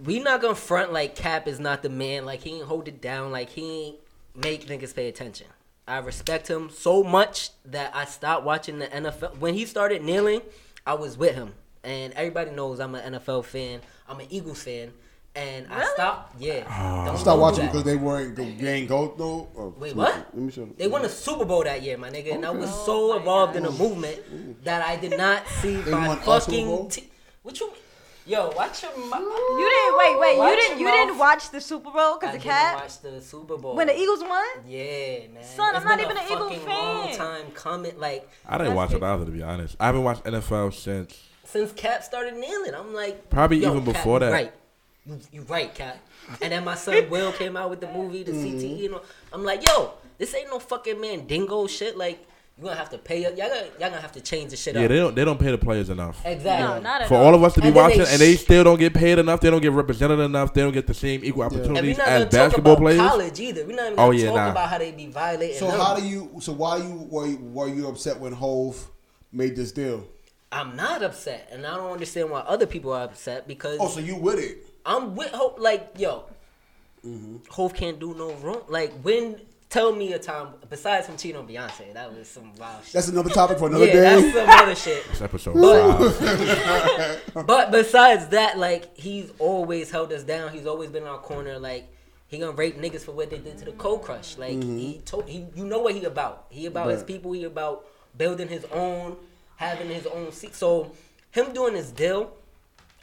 we 0.03 0.19
not 0.19 0.41
gonna 0.41 0.55
front 0.55 0.95
like 0.95 1.15
Cap 1.15 1.47
is 1.47 1.61
not 1.61 1.83
the 1.83 1.91
man. 1.91 2.25
Like 2.25 2.41
he 2.41 2.57
ain't 2.57 2.65
hold 2.65 2.89
it 2.89 3.03
down. 3.03 3.31
Like 3.33 3.51
he 3.51 3.85
ain't 3.89 3.97
make 4.35 4.67
niggas 4.67 4.95
pay 4.95 5.09
attention. 5.09 5.47
I 5.87 5.99
respect 5.99 6.49
him 6.49 6.71
so 6.71 7.03
much 7.03 7.51
that 7.65 7.95
I 7.95 8.05
stopped 8.05 8.45
watching 8.45 8.79
the 8.79 8.87
NFL. 8.87 9.39
When 9.39 9.55
he 9.55 9.67
started 9.67 10.03
kneeling, 10.03 10.41
I 10.87 10.95
was 10.95 11.19
with 11.19 11.35
him, 11.35 11.55
and 11.83 12.13
everybody 12.15 12.53
knows 12.53 12.79
I'm 12.81 12.95
an 12.95 13.15
NFL 13.15 13.45
fan. 13.45 13.81
I'm 14.09 14.21
an 14.21 14.27
Eagles 14.31 14.63
fan, 14.63 14.93
and 15.35 15.67
I 15.71 15.85
stopped. 15.95 16.41
Yeah, 16.41 16.65
ah. 16.69 17.07
don't 17.07 17.19
Stop 17.19 17.39
watching 17.41 17.67
because 17.67 17.83
they 17.83 17.97
weren't 17.97 18.37
go, 18.37 18.45
they 18.45 18.75
ain't 18.75 18.89
go 18.89 19.13
though. 19.19 19.49
Or- 19.55 19.67
oh, 19.67 19.75
Wait, 19.79 19.97
let 19.97 20.17
what? 20.17 20.35
Let 20.35 20.43
me 20.45 20.53
show 20.53 20.61
them. 20.63 20.75
They 20.79 20.87
won 20.87 21.05
a 21.05 21.09
Super 21.09 21.45
Bowl 21.45 21.65
that 21.65 21.83
year, 21.83 21.99
my 21.99 22.11
nigga, 22.11 22.35
and 22.35 22.47
I 22.47 22.51
was 22.51 22.71
oh 22.71 22.87
so 22.87 23.17
involved 23.17 23.57
in 23.57 23.65
the 23.65 23.71
movement 23.73 24.65
that 24.65 24.83
I 24.87 24.97
did 24.97 25.17
not 25.17 25.47
see 25.61 25.77
They 25.77 25.91
my 25.91 26.09
won 26.09 26.19
fucking. 26.19 26.67
Bowl? 26.67 26.89
T- 26.89 27.11
what 27.43 27.59
you? 27.59 27.73
Yo, 28.25 28.51
watch 28.51 28.83
your. 28.83 28.97
mouth. 28.97 29.21
You 29.21 29.69
didn't 29.69 29.99
wait, 29.99 30.21
wait. 30.21 30.39
Watch 30.39 30.51
you 30.51 30.57
didn't 30.57 30.79
your 30.81 30.89
you 30.91 30.97
didn't 30.97 31.19
watch 31.19 31.51
the 31.51 31.61
Super 31.61 31.91
Bowl 31.91 32.19
because 32.19 32.35
the 32.35 32.39
didn't 32.39 32.53
cat 32.53 32.75
watch 32.77 33.01
the 33.01 33.21
Super 33.21 33.57
Bowl. 33.57 33.75
when 33.75 33.89
the 33.89 33.99
Eagles 33.99 34.21
won. 34.21 34.45
Yeah, 34.67 35.27
man. 35.35 35.43
Son, 35.43 35.75
I'm 35.75 35.85
not 35.85 35.99
even 36.01 36.17
a 36.17 36.21
an 36.21 36.27
Eagles 36.27 36.55
fucking 36.55 36.69
Long 36.69 37.15
time 37.17 37.51
coming, 37.53 37.99
like 37.99 38.29
I 38.47 38.59
didn't 38.59 38.75
watch 38.75 38.93
it 38.93 39.03
either, 39.03 39.25
to 39.25 39.31
be 39.31 39.43
honest. 39.43 39.77
I 39.81 39.87
haven't 39.87 40.05
watched 40.05 40.25
NFL 40.25 40.73
since 40.73 41.21
since 41.45 41.73
Cap 41.73 42.05
started 42.05 42.37
kneeling. 42.37 42.75
I'm 42.75 42.95
like, 42.95 43.29
Probably 43.29 43.59
yo, 43.59 43.71
even 43.73 43.85
Cap, 43.85 43.95
before 43.95 44.17
you 44.17 44.27
that. 44.27 44.33
Right, 44.33 44.53
you, 45.05 45.21
you 45.33 45.43
right, 45.43 45.75
Cap. 45.75 45.99
And 46.41 46.53
then 46.53 46.65
my 46.65 46.77
son 46.77 47.11
Will 47.11 47.33
came 47.33 47.57
out 47.57 47.71
with 47.71 47.81
the 47.81 47.89
movie, 47.89 48.23
the 48.23 48.33
CTE. 48.33 48.79
You 48.79 48.91
know, 48.93 49.03
I'm 49.33 49.43
like, 49.45 49.67
yo, 49.67 49.95
this 50.19 50.35
ain't 50.35 50.49
no 50.49 50.61
fucking 50.61 51.01
Mandingo 51.01 51.67
shit. 51.67 51.97
Like, 51.97 52.25
you 52.59 52.65
gonna 52.65 52.77
have 52.77 52.91
to 52.91 52.99
pay. 52.99 53.23
Y'all 53.23 53.33
gonna, 53.35 53.55
y'all 53.81 53.89
gonna 53.91 54.01
have 54.01 54.13
to 54.13 54.21
change 54.21 54.51
the 54.51 54.57
shit 54.57 54.75
Yeah, 54.75 54.83
up. 54.83 54.89
they 54.89 54.97
don't 54.97 55.15
they 55.15 55.25
don't 55.25 55.41
pay 55.41 55.51
the 55.51 55.59
players 55.59 55.89
enough. 55.91 56.21
exactly. 56.25 56.67
No, 56.69 56.81
not 56.81 57.03
at 57.03 57.09
For 57.09 57.15
all. 57.17 57.27
all 57.27 57.35
of 57.35 57.43
us 57.43 57.55
to 57.55 57.61
be 57.61 57.69
And 57.69 57.77
then 57.77 57.89
they 57.91 57.97
watching, 57.99 58.13
and 58.13 58.21
they 58.21 58.37
still 58.37 58.63
don't 58.65 58.79
get 58.79 58.93
paid 58.95 59.19
enough. 59.19 59.41
They 59.41 59.51
don't 59.51 59.63
get 59.63 59.73
represented 59.73 60.19
enough. 60.21 60.53
They 60.53 60.61
don't 60.61 60.73
get 60.73 60.87
the 60.87 60.95
same 60.95 61.25
equal 61.25 61.43
and 61.45 61.53
we're 61.53 61.59
opportunities 61.61 61.99
not 61.99 62.09
as 62.09 62.13
gonna 62.13 62.25
talk 62.25 62.33
basketball 62.33 62.73
about 62.75 62.83
players. 62.83 63.01
college 63.01 63.41
either. 63.41 63.65
We're 63.67 63.77
not 63.77 63.87
even 63.87 63.99
Oh, 63.99 64.11
yeah, 64.11 64.27
talk 64.27 64.35
nah. 64.37 64.51
about 64.51 64.69
how 64.69 64.79
they 64.79 64.93
be 64.93 65.07
violating. 65.07 65.57
So 65.59 65.69
them. 65.71 65.81
how 65.81 65.97
do 65.97 66.07
you? 66.07 66.31
So 66.41 66.53
why 66.53 66.77
you 66.77 67.07
were 67.11 67.27
you, 67.27 67.37
were 67.39 67.69
you 67.69 67.89
upset 67.89 68.21
when 68.21 68.33
Hov 68.33 68.89
made 69.33 69.57
this 69.57 69.73
deal? 69.73 70.05
I'm 70.53 70.77
not 70.77 71.03
upset, 71.03 71.49
and 71.51 71.67
I 71.67 71.77
don't 71.77 71.93
understand 71.93 72.29
why 72.31 72.41
other 72.41 72.67
people 72.67 72.93
are 72.93 73.05
upset 73.05 73.49
because 73.49 73.79
Oh, 73.81 73.89
so 73.89 74.01
you 74.01 74.17
with 74.17 74.39
it? 74.39 74.67
I'm 74.85 75.17
with 75.17 75.31
Hov. 75.31 75.59
Like, 75.59 75.93
yo, 75.97 76.25
Mm-hmm. 77.05 77.37
Hov 77.51 77.75
can't 77.75 77.99
do 77.99 78.15
no 78.15 78.33
wrong. 78.35 78.63
Like, 78.69 78.93
when 79.03 79.41
tell 79.73 79.91
me 79.91 80.13
a 80.13 80.19
time 80.19 80.49
besides 80.69 81.07
him 81.07 81.17
cheating 81.17 81.39
on 81.39 81.49
Beyonce, 81.49 81.95
that 81.95 82.15
was 82.15 82.29
some 82.29 82.55
wild 82.57 82.85
shit. 82.85 82.93
That's 82.93 83.09
another 83.09 83.31
topic 83.31 83.59
for 83.59 83.69
another 83.69 83.87
yeah, 83.87 83.93
day. 83.93 84.21
that's 84.21 84.35
some 84.35 84.49
other 84.49 84.75
shit. 84.75 85.03
It's 85.11 85.23
episode 85.23 85.55
But- 85.55 86.13
five. 86.13 87.47
But 87.47 87.71
besides 87.73 88.29
that, 88.29 88.59
like, 88.59 88.95
he's 88.97 89.33
always 89.39 89.91
held 89.91 90.13
us 90.13 90.25
down. 90.25 90.53
He's 90.53 90.67
always 90.67 90.91
been 90.91 91.05
in 91.05 91.09
our 91.09 91.19
corner. 91.19 91.59
Like, 91.59 91.89
he 92.27 92.39
gonna 92.39 92.53
rape 92.53 92.79
niggas 92.79 93.01
for 93.01 93.13
what 93.13 93.31
they 93.31 93.39
did 93.39 93.57
to 93.59 93.65
the 93.65 93.73
Cold 93.73 94.03
Crush. 94.03 94.37
Like, 94.37 94.59
mm-hmm. 94.59 94.77
he 94.77 95.01
told 95.07 95.27
he, 95.27 95.47
you 95.55 95.65
know 95.65 95.79
what 95.79 95.95
he 95.95 96.05
about. 96.05 96.47
He 96.51 96.67
about 96.67 96.91
his 96.91 97.03
people. 97.03 97.33
He 97.33 97.45
about 97.45 97.87
building 98.17 98.49
his 98.49 98.67
own, 98.67 99.17
having 99.57 99.89
his 99.89 100.07
own 100.07 100.33
seat. 100.33 100.55
So, 100.55 100.93
him 101.31 101.55
doing 101.55 101.75
his 101.75 101.91
deal, 101.91 102.35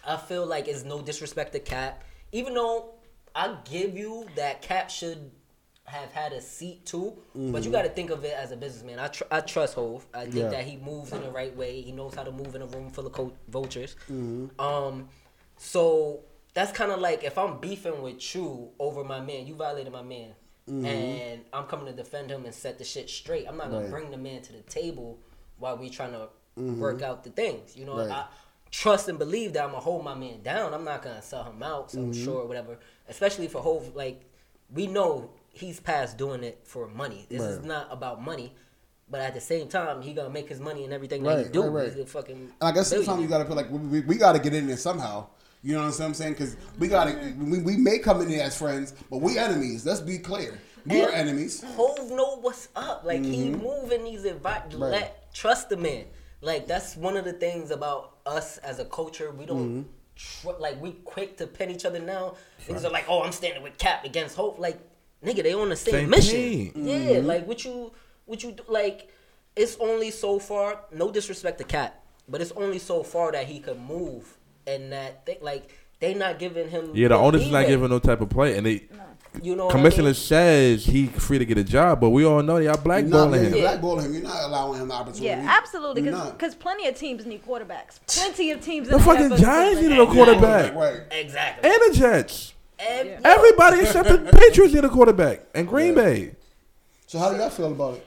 I 0.05 0.17
feel 0.17 0.45
like 0.45 0.67
it's 0.67 0.84
no 0.84 1.01
disrespect 1.01 1.53
to 1.53 1.59
Cap. 1.59 2.03
Even 2.32 2.53
though 2.53 2.91
I 3.36 3.57
give 3.65 3.97
you 3.97 4.28
that 4.36 4.61
Cap 4.61 4.91
should 4.91 5.32
have 5.90 6.12
had 6.12 6.34
a 6.34 6.42
seat 6.42 6.86
too, 6.86 7.14
but 7.34 7.40
you 7.40 7.52
mm-hmm. 7.52 7.72
got 7.72 7.82
to 7.84 7.90
think 7.90 8.10
of 8.10 8.24
it 8.24 8.34
as 8.34 8.52
a 8.52 8.58
businessman. 8.58 9.00
I 9.00 9.08
tr- 9.08 9.24
I 9.32 9.42
trust 9.42 9.76
Hov. 9.76 10.06
I 10.14 10.24
think 10.24 10.36
Yeah. 10.36 10.50
that 10.50 10.64
he 10.64 10.78
moves 10.78 11.12
in 11.12 11.22
the 11.22 11.32
right 11.32 11.56
way. 11.56 11.82
He 11.82 11.92
knows 11.92 12.14
how 12.16 12.24
to 12.24 12.32
move 12.32 12.56
in 12.56 12.62
a 12.62 12.66
room 12.68 12.90
full 12.92 13.08
of 13.08 13.14
co- 13.14 13.34
vultures. 13.48 13.96
Mm-hmm. 14.10 14.60
Um, 14.60 15.10
so 15.58 16.22
that's 16.54 16.72
kind 16.72 16.92
of 16.92 17.00
like 17.00 17.24
if 17.24 17.38
I'm 17.38 17.60
beefing 17.60 18.02
with 18.02 18.36
you 18.36 18.70
over 18.80 19.04
my 19.04 19.20
man, 19.20 19.46
you 19.48 19.56
violated 19.56 19.92
my 19.94 20.02
man, 20.02 20.30
mm-hmm. 20.70 20.86
and 20.86 21.42
I'm 21.54 21.66
coming 21.66 21.86
to 21.88 21.94
defend 21.94 22.30
him 22.32 22.46
and 22.46 22.54
set 22.54 22.78
the 22.78 22.84
shit 22.84 23.10
straight. 23.10 23.46
I'm 23.48 23.58
not 23.58 23.70
gonna 23.72 23.84
Right. 23.84 23.92
bring 23.92 24.12
the 24.12 24.18
man 24.18 24.42
to 24.44 24.54
the 24.54 24.62
table 24.62 25.20
while 25.58 25.78
we 25.78 25.90
trying 25.90 26.14
to 26.14 26.30
work 26.56 27.02
out 27.02 27.24
the 27.24 27.30
things. 27.30 27.76
You 27.76 27.86
know, 27.86 27.98
Right. 27.98 28.10
I 28.10 28.26
trust 28.72 29.08
and 29.10 29.18
believe 29.18 29.54
that 29.54 29.64
I'm 29.64 29.72
gonna 29.72 29.82
hold 29.82 30.04
my 30.04 30.14
man 30.14 30.42
down. 30.42 30.74
I'm 30.74 30.84
not 30.84 31.02
gonna 31.02 31.22
sell 31.22 31.44
him 31.44 31.62
out, 31.64 31.92
so 31.92 32.12
sure, 32.14 32.46
whatever. 32.46 32.78
Especially 33.08 33.48
for 33.48 33.62
Hov, 33.62 33.96
like 33.96 34.26
we 34.72 34.88
know 34.88 35.32
he's 35.52 35.80
past 35.80 36.18
doing 36.18 36.43
it 36.43 36.60
for 36.64 36.88
money. 36.88 37.26
This 37.30 37.41
is 37.41 37.64
not 37.64 37.88
about 37.91 38.22
money. 38.22 38.54
But 39.12 39.22
at 39.22 39.34
the 39.34 39.41
same 39.41 39.68
time, 39.68 40.02
he 40.04 40.14
gonna 40.14 40.30
make 40.30 40.47
his 40.47 40.60
money 40.60 40.84
and 40.84 40.93
everything 40.93 41.24
that 41.24 41.47
he 41.47 41.52
do. 41.52 41.64
right, 41.64 41.70
right. 41.70 41.88
He's 41.93 42.04
a 42.04 42.06
fucking. 42.06 42.36
And 42.36 42.52
I 42.62 42.72
guess 42.72 42.89
sometimes 42.89 43.08
billionaire. 43.08 43.24
you 43.24 43.30
gotta 43.30 43.45
feel 43.45 43.56
like 43.56 43.72
we, 43.72 43.78
we, 43.80 44.02
we 44.02 44.16
gotta 44.18 44.38
get 44.39 44.54
in 44.54 44.68
there 44.68 44.78
somehow. 44.78 45.28
You 45.64 45.74
know 45.74 45.86
what 45.86 46.00
I'm 46.00 46.14
saying? 46.14 46.34
Because 46.34 46.56
we 46.78 46.88
gotta 46.88 47.34
we, 47.39 47.60
we 47.60 47.76
may 47.76 47.97
come 48.00 48.22
in 48.22 48.30
there 48.30 48.43
as 48.43 48.58
friends, 48.58 48.93
but 49.10 49.18
we 49.18 49.38
enemies. 49.38 49.86
Let's 49.86 50.00
be 50.00 50.20
clear. 50.20 50.60
We 50.86 51.02
are 51.04 51.10
enemies. 51.12 51.64
Hov 51.76 52.10
know 52.12 52.38
what's 52.39 52.70
up. 52.76 53.04
Like 53.04 53.26
he 53.26 53.50
moving 53.50 54.04
these. 54.04 54.24
Mm-hmm. 54.24 54.45
Right. 54.45 54.91
Let 54.91 55.34
trust 55.34 55.70
the 55.70 55.78
man. 55.78 56.06
Like 56.41 56.68
that's 56.68 56.95
one 56.95 57.18
of 57.18 57.26
the 57.26 57.34
things 57.34 57.72
about 57.72 58.18
us 58.28 58.58
as 58.60 58.78
a 58.80 58.86
culture. 58.86 59.32
We 59.32 59.45
don't 59.47 59.60
Mm-hmm. 59.60 60.50
tr- 60.50 60.60
like 60.62 60.80
we 60.80 60.91
quick 61.04 61.36
to 61.38 61.47
pin 61.47 61.72
each 61.72 61.84
other 61.84 62.00
now. 62.00 62.36
Niggas 62.68 62.86
are 62.86 62.91
like, 62.91 63.06
oh, 63.10 63.24
I'm 63.24 63.32
standing 63.32 63.64
with 63.64 63.78
Cap 63.80 64.06
against 64.06 64.36
Hov. 64.38 64.60
Like 64.60 64.80
nigga, 65.24 65.43
they 65.43 65.53
on 65.53 65.70
the 65.70 65.76
same, 65.76 65.93
Same 65.93 66.09
mission. 66.09 66.34
team. 66.36 66.67
Mm-hmm. 66.72 66.88
Yeah, 66.88 67.20
like 67.20 67.47
what 67.47 67.63
you 67.65 67.91
what 68.26 68.43
you 68.43 68.51
do 68.53 68.63
like. 68.67 69.09
It's 69.55 69.76
only 69.80 70.11
so 70.11 70.39
far. 70.39 70.82
No 70.93 71.11
disrespect 71.11 71.57
to 71.57 71.63
Cat, 71.63 72.01
but 72.28 72.39
it's 72.41 72.51
only 72.53 72.80
so 72.80 73.03
far 73.03 73.32
that 73.32 73.45
he 73.47 73.59
could 73.59 73.80
move 73.80 74.38
and 74.67 74.91
that 74.93 75.26
they, 75.26 75.38
like 75.41 75.70
they 75.99 76.13
not 76.13 76.39
giving 76.39 76.70
him. 76.70 76.91
Yeah, 76.93 77.09
the 77.09 77.15
owners 77.15 77.41
is 77.43 77.51
not 77.51 77.67
giving 77.67 77.89
no 77.89 77.99
type 77.99 78.22
of 78.22 78.30
play, 78.30 78.57
and 78.57 78.65
they 78.65 78.88
You 79.43 79.55
know, 79.55 79.65
what 79.65 79.76
I 79.76 79.78
commissioner 79.78 80.05
mean? 80.05 80.13
says 80.13 80.86
he 80.86 81.07
free 81.07 81.39
to 81.39 81.45
get 81.45 81.57
a 81.57 81.63
job, 81.63 81.99
but 81.99 82.11
we 82.11 82.24
all 82.24 82.41
know 82.41 82.55
y'all 82.57 82.63
You're 82.63 82.74
not, 82.76 82.84
blackballing 82.86 83.34
you're 83.51 83.67
him. 83.67 83.82
blackballing 83.82 84.03
him. 84.05 84.13
You're 84.13 84.24
not 84.24 84.43
allowing 84.43 84.80
him 84.82 84.88
the 84.88 84.93
opportunity. 84.93 85.26
Yeah, 85.26 85.45
absolutely. 85.59 86.03
You're. 86.03 86.26
Because 86.32 86.55
plenty 86.55 86.88
of 86.88 86.95
teams 86.95 87.26
need 87.26 87.45
quarterbacks. 87.45 87.99
Plenty 88.07 88.51
of 88.51 88.61
teams. 88.61 88.88
The 88.88 88.95
in 88.95 89.01
fucking 89.01 89.36
Giants 89.38 89.82
need 89.82 89.99
a 89.99 90.05
quarterback, 90.05 90.74
Right. 90.76 91.01
Exactly. 91.11 91.70
and 91.70 91.82
the 91.93 91.97
Jets. 91.99 92.53
And, 92.80 93.25
Everybody 93.25 93.82
except 93.82 94.07
the 94.09 94.19
Patriots 94.19 94.73
need 94.73 94.86
a 94.86 94.89
quarterback, 94.89 95.41
and 95.53 95.67
Green 95.67 95.95
Bay. 95.95 96.36
So 97.07 97.19
how 97.19 97.32
do 97.32 97.38
y'all 97.38 97.49
feel 97.49 97.71
about 97.71 97.95
it? 97.95 98.05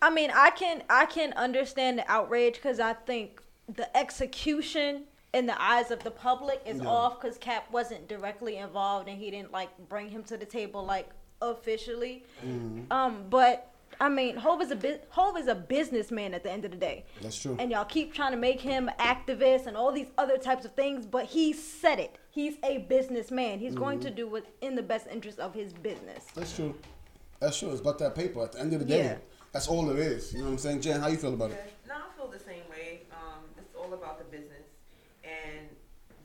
I 0.00 0.10
mean, 0.10 0.30
I 0.34 0.50
can 0.50 0.82
I 0.88 1.06
can 1.06 1.32
understand 1.34 1.98
the 1.98 2.10
outrage 2.10 2.54
because 2.54 2.80
I 2.80 2.92
think 2.94 3.42
the 3.68 3.94
execution 3.96 5.04
in 5.34 5.46
the 5.46 5.60
eyes 5.60 5.90
of 5.90 6.02
the 6.02 6.10
public 6.10 6.62
is 6.64 6.80
Yeah. 6.80 6.88
off 6.88 7.20
because 7.20 7.36
Cap 7.38 7.70
wasn't 7.70 8.08
directly 8.08 8.56
involved 8.56 9.08
and 9.08 9.18
he 9.18 9.30
didn't 9.30 9.52
like 9.52 9.70
bring 9.88 10.08
him 10.08 10.22
to 10.24 10.36
the 10.36 10.46
table 10.46 10.84
like 10.84 11.08
officially. 11.42 12.24
Mm-hmm. 12.44 12.90
Um, 12.92 13.24
but 13.28 13.70
I 14.00 14.08
mean, 14.08 14.36
Hov 14.36 14.62
is 14.62 14.70
a 14.70 14.76
bu- 14.76 14.98
Hov 15.10 15.36
is 15.36 15.48
a 15.48 15.54
businessman 15.54 16.32
at 16.34 16.42
the 16.44 16.50
end 16.52 16.64
of 16.64 16.70
the 16.70 16.76
day. 16.76 17.04
That's 17.20 17.36
true. 17.40 17.56
And 17.58 17.70
y'all 17.70 17.84
keep 17.84 18.14
trying 18.14 18.30
to 18.32 18.36
make 18.38 18.60
him 18.60 18.88
activist 19.00 19.66
and 19.66 19.76
all 19.76 19.90
these 19.92 20.06
other 20.16 20.38
types 20.38 20.64
of 20.64 20.72
things, 20.74 21.04
but 21.04 21.24
he 21.26 21.52
said 21.52 21.98
it. 21.98 22.16
He's 22.30 22.56
a 22.62 22.78
businessman. 22.78 23.58
He's 23.58 23.74
going 23.74 23.98
Mm-hmm. 23.98 24.08
to 24.08 24.14
do 24.14 24.28
what's 24.28 24.50
in 24.60 24.74
the 24.76 24.82
best 24.82 25.06
interest 25.08 25.38
of 25.40 25.54
his 25.54 25.72
business. 25.72 26.24
That's 26.34 26.54
true. 26.54 26.74
That's 27.40 27.58
true. 27.58 27.70
It's 27.70 27.80
about 27.80 27.98
that 28.00 28.14
paper. 28.14 28.42
At 28.42 28.52
the 28.52 28.60
end 28.60 28.72
of 28.74 28.80
the 28.80 28.84
day, 28.84 29.04
Yeah. 29.04 29.16
that's 29.52 29.66
all 29.68 29.88
it 29.90 29.98
is. 29.98 30.32
You 30.32 30.40
know 30.40 30.44
what 30.46 30.50
I'm 30.52 30.58
saying, 30.58 30.80
Jen? 30.82 31.00
How 31.00 31.08
you 31.08 31.16
feel 31.16 31.34
about 31.34 31.50
it? 31.52 31.72
No, 31.88 31.94
I 31.94 32.16
feel 32.16 32.28
the 32.28 32.38
same 32.38 32.62
way. 32.70 33.00
Um, 33.12 33.44
it's 33.56 33.74
all 33.76 33.92
about 33.94 34.18
the 34.18 34.24
business, 34.24 34.66
and 35.24 35.66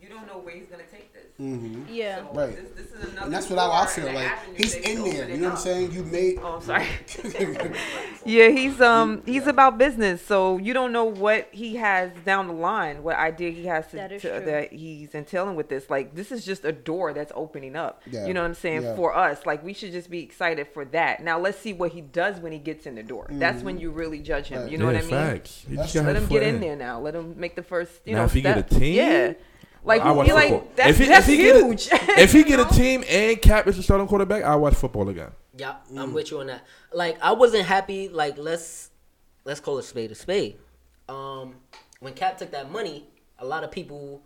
you 0.01 0.09
don't 0.09 0.27
know 0.27 0.37
where 0.39 0.53
he's 0.55 0.65
gonna 0.67 0.83
take 0.91 1.12
this. 1.12 1.12
Mm-hmm. 1.43 1.93
Yeah. 1.93 2.17
So 2.23 2.29
Right. 2.33 2.55
This, 2.55 2.87
this 2.87 2.87
is 3.03 3.11
another. 3.11 3.25
And 3.25 3.33
that's 3.33 3.49
what 3.49 3.59
I, 3.59 3.83
I 3.83 3.85
door 3.85 3.87
feel 3.87 4.13
like. 4.13 4.31
He's 4.55 4.75
in 4.75 5.03
there. 5.03 5.29
You 5.29 5.37
know 5.37 5.49
what 5.49 5.51
I'm 5.57 5.57
saying? 5.61 5.91
You 5.91 6.03
made. 6.03 6.39
Oh, 6.41 6.55
I'm 6.55 6.61
sorry. 6.61 6.87
yeah, 8.25 8.49
he's 8.49 8.79
um 8.81 9.21
he's 9.25 9.47
about 9.47 9.77
business, 9.77 10.25
so 10.25 10.57
you 10.57 10.73
don't 10.73 10.91
know 10.91 11.03
what 11.03 11.49
he 11.51 11.75
has 11.75 12.11
down 12.25 12.47
the 12.47 12.53
line, 12.53 13.03
what 13.03 13.17
idea 13.17 13.51
he 13.51 13.65
has 13.65 13.87
to, 13.87 13.95
That 13.97 14.11
is 14.11 14.21
to- 14.21 14.29
that 14.45 14.71
he's 14.73 15.13
entailing 15.13 15.55
with 15.55 15.69
this. 15.69 15.89
Like 15.89 16.15
this 16.15 16.31
is 16.31 16.45
just 16.45 16.63
a 16.65 16.71
door 16.71 17.13
that's 17.13 17.31
opening 17.35 17.75
up. 17.75 18.01
Yeah. 18.09 18.25
You 18.25 18.33
know 18.33 18.41
what 18.41 18.47
I'm 18.47 18.53
saying 18.53 18.83
Yeah. 18.83 18.95
for 18.95 19.15
us. 19.15 19.45
Like 19.45 19.63
we 19.63 19.73
should 19.73 19.91
just 19.91 20.09
be 20.09 20.21
excited 20.23 20.67
for 20.73 20.85
that. 20.85 21.21
Now 21.23 21.39
let's 21.39 21.59
see 21.59 21.73
what 21.73 21.91
he 21.91 22.01
does 22.01 22.39
when 22.39 22.51
he 22.51 22.59
gets 22.59 22.85
in 22.85 22.95
the 22.95 23.03
door. 23.03 23.27
That's 23.29 23.63
when 23.63 23.79
you 23.79 23.91
really 23.91 24.19
judge 24.19 24.47
him. 24.47 24.61
Right. 24.63 24.71
You 24.71 24.77
know 24.77 24.89
yeah, 24.89 25.01
what 25.01 25.13
I 25.13 25.27
mean? 25.29 25.37
facts. 25.39 25.65
He 25.67 25.75
That's 25.75 25.91
just 25.93 26.05
got 26.05 26.13
Let 26.13 26.21
him 26.21 26.29
get 26.29 26.43
in 26.43 26.59
there 26.59 26.75
now. 26.75 26.99
Let 26.99 27.15
him 27.15 27.35
make 27.37 27.55
the 27.55 27.63
first. 27.63 27.91
You 28.05 28.13
Now, 28.13 28.19
know, 28.19 28.25
if 28.25 28.33
he 28.33 28.41
get 28.41 28.57
a 28.57 28.65
step. 28.67 28.79
team, 28.79 28.95
yeah. 28.95 29.33
Like, 29.85 30.01
I 30.01 30.11
watch 30.11 30.27
he, 30.27 30.33
like 30.33 30.49
football. 30.49 30.71
that's, 30.75 30.89
if 30.89 30.97
he, 30.99 31.05
that's 31.07 31.27
if 31.27 31.31
he 31.33 31.37
get 31.37 31.55
huge. 31.55 31.87
a, 31.91 32.19
if 32.21 32.31
he 32.31 32.43
get 32.43 32.59
a 32.71 32.73
team 32.73 33.03
and 33.09 33.41
Cap 33.41 33.67
is 33.67 33.77
the 33.77 33.83
starting 33.83 34.07
quarterback, 34.07 34.43
I 34.43 34.55
watch 34.55 34.75
football 34.75 35.09
again. 35.09 35.31
Yeah, 35.57 35.75
Mm. 35.91 35.99
I'm 35.99 36.13
with 36.13 36.31
you 36.31 36.39
on 36.39 36.47
that. 36.47 36.65
Like 36.93 37.17
I 37.21 37.33
wasn't 37.33 37.65
happy. 37.65 38.09
Like 38.09 38.37
let's 38.37 38.89
let's 39.45 39.59
call 39.59 39.77
it 39.77 39.83
spade 39.83 40.11
a 40.11 40.15
spade. 40.15 40.57
Um, 41.09 41.55
when 41.99 42.13
Cap 42.13 42.37
took 42.37 42.51
that 42.51 42.71
money, 42.71 43.05
a 43.39 43.45
lot 43.45 43.63
of 43.63 43.71
people 43.71 44.21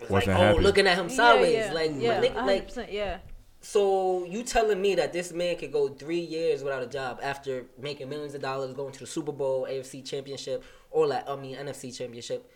was 0.00 0.10
like, 0.10 0.10
Wasn't 0.10 0.36
"Oh, 0.36 0.40
happy. 0.42 0.60
looking 0.60 0.86
at 0.86 0.98
him 0.98 1.08
sideways." 1.08 1.54
yeah, 1.54 1.72
Like, 1.72 1.92
yeah, 1.96 2.20
nigga, 2.20 2.44
like 2.46 2.68
100%, 2.70 2.92
yeah. 2.92 3.18
So 3.60 4.24
you 4.26 4.42
telling 4.42 4.82
me 4.82 4.94
that 4.96 5.12
this 5.14 5.32
man 5.32 5.56
could 5.56 5.72
go 5.72 5.88
three 5.88 6.20
years 6.20 6.62
without 6.62 6.82
a 6.82 6.86
job 6.86 7.20
after 7.22 7.64
making 7.80 8.10
millions 8.10 8.34
of 8.34 8.42
dollars, 8.42 8.74
going 8.74 8.92
to 8.92 9.00
the 9.00 9.06
Super 9.06 9.32
Bowl, 9.32 9.66
AFC 9.70 10.04
Championship, 10.04 10.62
or 10.90 11.06
like 11.06 11.26
I 11.28 11.36
mean 11.36 11.56
NFC 11.56 11.96
Championship, 11.96 12.50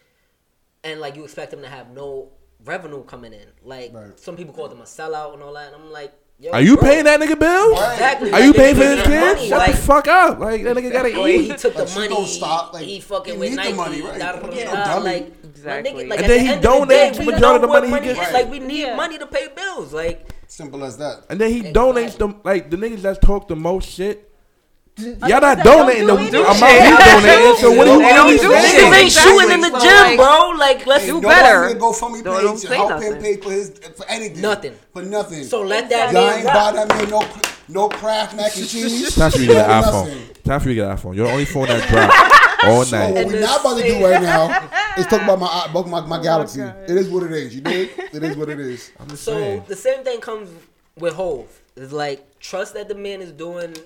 and 0.85 1.01
like 1.01 1.17
you 1.17 1.25
expect 1.25 1.53
him 1.53 1.63
to 1.63 1.69
have 1.69 1.91
no 1.91 2.31
revenue 2.65 3.05
coming 3.05 3.33
in? 3.33 3.47
Like 3.63 3.93
Right. 3.95 4.19
some 4.19 4.37
people 4.37 4.55
call 4.55 4.69
him 4.69 4.81
a 4.81 4.85
sellout 4.85 5.35
and 5.35 5.43
all 5.43 5.55
that, 5.55 5.73
and 5.73 5.83
I'm 5.83 5.91
like, 5.93 6.13
Yo, 6.41 6.53
Are 6.53 6.61
you 6.63 6.77
bro, 6.77 6.85
paying 6.89 7.03
that 7.05 7.19
nigga 7.19 7.37
bills? 7.37 7.73
Exactly. 7.73 8.31
Are 8.31 8.41
you 8.41 8.53
paying 8.53 8.77
for 8.77 8.83
his 8.85 8.99
making 8.99 9.11
kids? 9.11 9.47
Shut 9.49 9.59
like- 9.59 9.71
the 9.73 9.77
fuck 9.77 10.07
up! 10.07 10.39
Like 10.39 10.63
that 10.63 10.77
nigga 10.77 10.93
gotta 10.93 11.19
Or 11.21 11.27
he 11.27 11.49
took 11.49 11.73
the 11.75 11.81
Like, 11.81 11.89
she 11.89 11.95
money. 11.97 12.09
don't 12.11 12.27
stop, 12.29 12.73
like, 12.75 12.85
he 12.85 13.01
fucking 13.01 13.35
you 13.35 13.41
with 13.41 13.51
need 13.51 13.59
the 13.59 13.63
Nike. 13.65 13.75
money, 13.77 14.03
right? 14.03 14.19
da, 14.21 14.33
da, 14.37 14.55
You 14.55 14.65
da, 14.65 14.71
no 14.71 14.85
da. 14.85 14.99
Like, 14.99 15.33
Exactly. 15.43 15.91
nigga, 16.05 16.09
like, 16.11 16.21
And 16.21 16.29
then 16.31 16.39
the 16.39 16.45
he 16.45 16.49
end 16.51 16.57
of 16.59 16.63
the 16.63 16.95
donates 16.95 17.17
the 17.17 17.25
majority 17.25 17.55
of 17.57 17.63
the 17.63 17.67
what 17.67 17.89
money 17.89 18.05
he 18.05 18.11
is. 18.11 18.17
gets. 18.19 18.33
Like 18.33 18.49
we 18.53 18.61
need 18.61 18.81
Yeah. 18.83 18.95
money 18.95 19.19
to 19.19 19.27
pay 19.27 19.49
bills. 19.49 19.93
Like 19.93 20.29
Simple 20.47 20.85
as 20.85 20.97
that. 20.99 21.25
And 21.29 21.41
then 21.41 21.51
he 21.51 21.59
Exactly. 21.59 21.83
donates 22.05 22.17
them 22.19 22.41
like 22.45 22.71
the 22.71 22.77
niggas 22.77 23.03
that 23.03 23.21
talk 23.21 23.49
the 23.49 23.57
most 23.57 23.89
shit. 23.91 24.28
Y'all 24.99 25.41
not 25.41 25.41
that 25.41 25.65
donating 25.65 26.07
the 26.07 26.15
don't 26.17 26.31
do 26.31 26.41
amount 26.43 26.59
shit. 26.59 26.83
he 26.83 26.91
donating. 26.91 27.57
So 27.61 27.73
what 27.73 27.85
do 27.85 27.91
you 27.93 27.99
They 28.03 28.09
don't 28.13 28.27
really 28.27 28.39
do 28.39 28.51
niggas 28.51 28.71
shit. 28.71 28.95
ain't 28.95 29.13
shooting 29.13 29.51
in 29.53 29.61
the 29.61 29.71
So, 29.71 29.87
gym, 29.87 29.97
like- 29.97 30.17
bro. 30.19 30.49
Like 30.59 30.87
let's 30.87 31.07
do 31.07 31.21
better. 31.23 31.75
gonna 31.75 31.81
GoFundMe 31.81 32.25
Don't- 32.25 32.35
page 32.37 32.45
don't 32.45 32.59
say 32.59 32.77
help 32.77 33.03
him 33.03 33.19
pay 33.23 33.37
for 33.37 33.51
his 33.53 33.71
for 33.97 34.07
anything. 34.09 34.41
Nothing. 34.43 34.75
For 34.93 35.03
nothing. 35.03 35.45
So 35.45 35.63
let 35.63 35.89
that 35.91 36.13
Y'all 36.13 36.27
man 36.27 36.39
ain't 36.39 36.47
buy 36.47 36.73
that 36.73 36.89
man 36.89 37.11
no 37.11 37.23
no 37.69 37.89
Kraft 37.89 38.35
mac 38.35 38.57
and 38.57 38.69
cheese. 38.69 39.15
Time 39.15 39.31
for 39.31 39.39
you 39.39 39.47
to 39.49 39.53
get 39.55 39.71
an 39.71 39.83
iPhone. 39.85 40.43
Time 40.43 40.61
for 40.61 40.69
you 40.71 40.75
to 40.77 40.81
get 40.81 40.91
an 40.91 40.97
iPhone. 40.97 41.15
You're 41.15 41.27
the 41.27 41.33
only 41.33 41.45
phone 41.45 41.67
that 41.69 41.89
dropped 41.89 42.65
all 42.65 42.85
So 42.85 42.97
night. 42.99 43.15
what 43.15 43.27
we're 43.27 43.41
not 43.41 43.61
about 43.61 43.79
to 43.79 43.83
do 43.87 44.05
right 44.05 44.23
now 44.23 44.71
is 44.97 45.07
talk 45.07 45.23
about 45.23 45.39
my 45.39 45.67
about 45.71 45.89
my, 45.89 46.01
my 46.01 46.23
galaxy. 46.23 46.63
Oh 46.63 46.73
it 46.89 46.91
is 46.97 47.09
what 47.09 47.23
it 47.23 47.33
is. 47.33 47.55
You 47.55 47.61
dig? 47.61 47.91
It 48.13 48.23
is 48.25 48.37
what 48.37 48.49
it 48.49 48.59
is. 48.59 48.91
I'm 48.99 49.09
just 49.11 49.23
So 49.23 49.33
saying. 49.33 49.63
the 49.69 49.77
same 49.77 50.03
thing 50.03 50.21
comes 50.21 50.49
with 50.99 51.15
Hov. 51.15 51.47
It's 51.77 51.93
like 51.93 52.41
trust 52.41 52.75
that 52.75 52.89
the 52.89 52.95
man 52.97 53.21
is 53.21 53.31
doing 53.31 53.77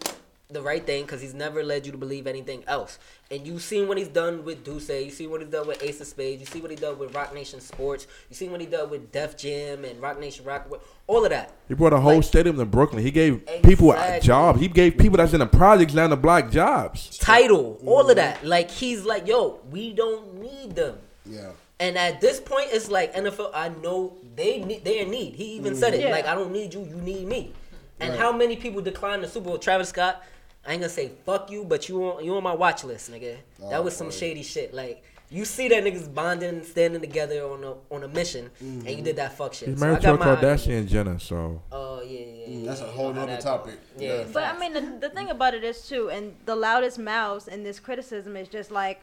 the 0.52 0.62
right 0.62 0.84
thing 0.84 1.02
because 1.04 1.20
he's 1.20 1.34
never 1.34 1.62
led 1.62 1.86
you 1.86 1.92
to 1.92 1.98
believe 1.98 2.26
anything 2.26 2.62
else. 2.66 2.98
And 3.30 3.46
you've 3.46 3.62
seen 3.62 3.88
what 3.88 3.96
he's 3.98 4.08
done 4.08 4.44
with 4.44 4.64
D'ussé. 4.64 5.04
You 5.04 5.10
see 5.10 5.26
what 5.26 5.40
he's 5.40 5.50
done 5.50 5.66
with 5.66 5.82
Ace 5.82 6.00
of 6.00 6.06
Spades. 6.06 6.40
You 6.40 6.46
see 6.46 6.60
what 6.60 6.70
he 6.70 6.76
done 6.76 6.98
with 6.98 7.14
Roc 7.14 7.34
Nation 7.34 7.60
Sports. 7.60 8.06
You 8.28 8.36
see 8.36 8.48
what 8.48 8.60
he 8.60 8.66
done 8.66 8.90
with 8.90 9.10
Def 9.12 9.36
Jam 9.36 9.84
and 9.84 10.00
Roc 10.00 10.20
Nation 10.20 10.44
Rock. 10.44 10.68
All 11.06 11.24
of 11.24 11.30
that. 11.30 11.52
He 11.68 11.74
brought 11.74 11.92
a 11.92 12.00
whole 12.00 12.16
Like- 12.16 12.24
stadium 12.24 12.56
to 12.58 12.64
Brooklyn. 12.66 13.02
He 13.02 13.10
gave 13.10 13.42
people 13.62 13.92
a 13.92 14.20
job. 14.20 14.58
He 14.58 14.68
gave 14.68 14.98
people 14.98 15.16
that's 15.16 15.32
in 15.32 15.40
the 15.40 15.46
projects 15.46 15.94
down 15.94 16.10
the 16.10 16.16
block 16.16 16.50
jobs. 16.50 17.16
Title. 17.18 17.80
All 17.86 18.08
of 18.08 18.16
that. 18.16 18.44
Like 18.44 18.70
he's 18.70 19.04
like, 19.04 19.26
yo, 19.26 19.60
we 19.70 19.92
don't 19.92 20.40
need 20.40 20.76
them. 20.76 20.98
Yeah. 21.24 21.50
And 21.80 21.98
at 21.98 22.20
this 22.20 22.38
point, 22.38 22.68
it's 22.70 22.90
like 22.90 23.12
NFL. 23.14 23.50
I 23.54 23.70
know 23.70 24.16
they 24.36 24.60
need. 24.62 24.84
They're 24.84 25.02
in 25.02 25.10
need. 25.10 25.34
He 25.34 25.54
even 25.54 25.74
said 25.74 25.94
it. 25.94 26.00
Yeah. 26.00 26.10
Like 26.10 26.26
I 26.26 26.34
don't 26.34 26.52
need 26.52 26.72
you. 26.74 26.80
You 26.84 26.96
need 26.96 27.26
me. 27.26 27.52
And 27.98 28.10
Right. 28.10 28.18
how 28.20 28.32
many 28.32 28.56
people 28.56 28.80
declined 28.82 29.22
the 29.24 29.28
Super 29.28 29.48
Bowl? 29.48 29.58
Travis 29.58 29.88
Scott. 29.88 30.22
I 30.66 30.72
ain't 30.72 30.80
gonna 30.80 30.88
say 30.90 31.10
fuck 31.26 31.50
you, 31.50 31.64
but 31.64 31.88
you 31.88 32.02
on 32.04 32.24
you 32.24 32.34
on 32.36 32.42
my 32.42 32.54
watch 32.54 32.84
list, 32.84 33.10
nigga. 33.10 33.36
that 33.70 33.78
Oh, 33.78 33.82
was 33.82 33.96
some 33.96 34.08
word. 34.08 34.14
shady 34.14 34.42
shit. 34.42 34.72
Like 34.72 35.02
you 35.30 35.44
see 35.44 35.66
that 35.68 35.82
niggas 35.82 36.12
bonding, 36.12 36.62
standing 36.62 37.00
together 37.00 37.42
on 37.44 37.64
a 37.64 37.74
on 37.94 38.02
a 38.04 38.08
mission, 38.08 38.50
and 38.60 38.88
you 38.88 39.02
did 39.02 39.16
that 39.16 39.36
fuck 39.36 39.54
shit. 39.54 39.68
He's 39.70 39.78
So 39.80 39.86
married 39.86 40.02
to 40.02 40.14
a 40.14 40.16
got 40.18 40.20
my- 40.26 40.36
Kardashian 40.36 40.78
and 40.80 40.88
Jenner, 40.88 41.18
so 41.18 41.62
Oh 41.72 42.00
yeah, 42.02 42.20
yeah, 42.20 42.26
yeah. 42.46 42.46
Mm, 42.48 42.64
that's 42.66 42.80
a 42.80 42.84
whole 42.86 43.12
how 43.12 43.24
nother 43.26 43.40
topic. 43.40 43.74
go. 43.98 44.04
Yeah. 44.04 44.14
Yeah, 44.18 44.24
But 44.32 44.44
I 44.44 44.58
mean, 44.58 44.72
the, 44.72 45.08
the 45.08 45.10
thing 45.14 45.30
about 45.30 45.54
it 45.54 45.64
is 45.64 45.88
too, 45.88 46.10
and 46.10 46.36
the 46.46 46.54
loudest 46.54 46.98
mouths 46.98 47.48
in 47.48 47.62
this 47.64 47.80
criticism 47.80 48.36
is 48.36 48.48
just 48.48 48.70
like, 48.70 49.00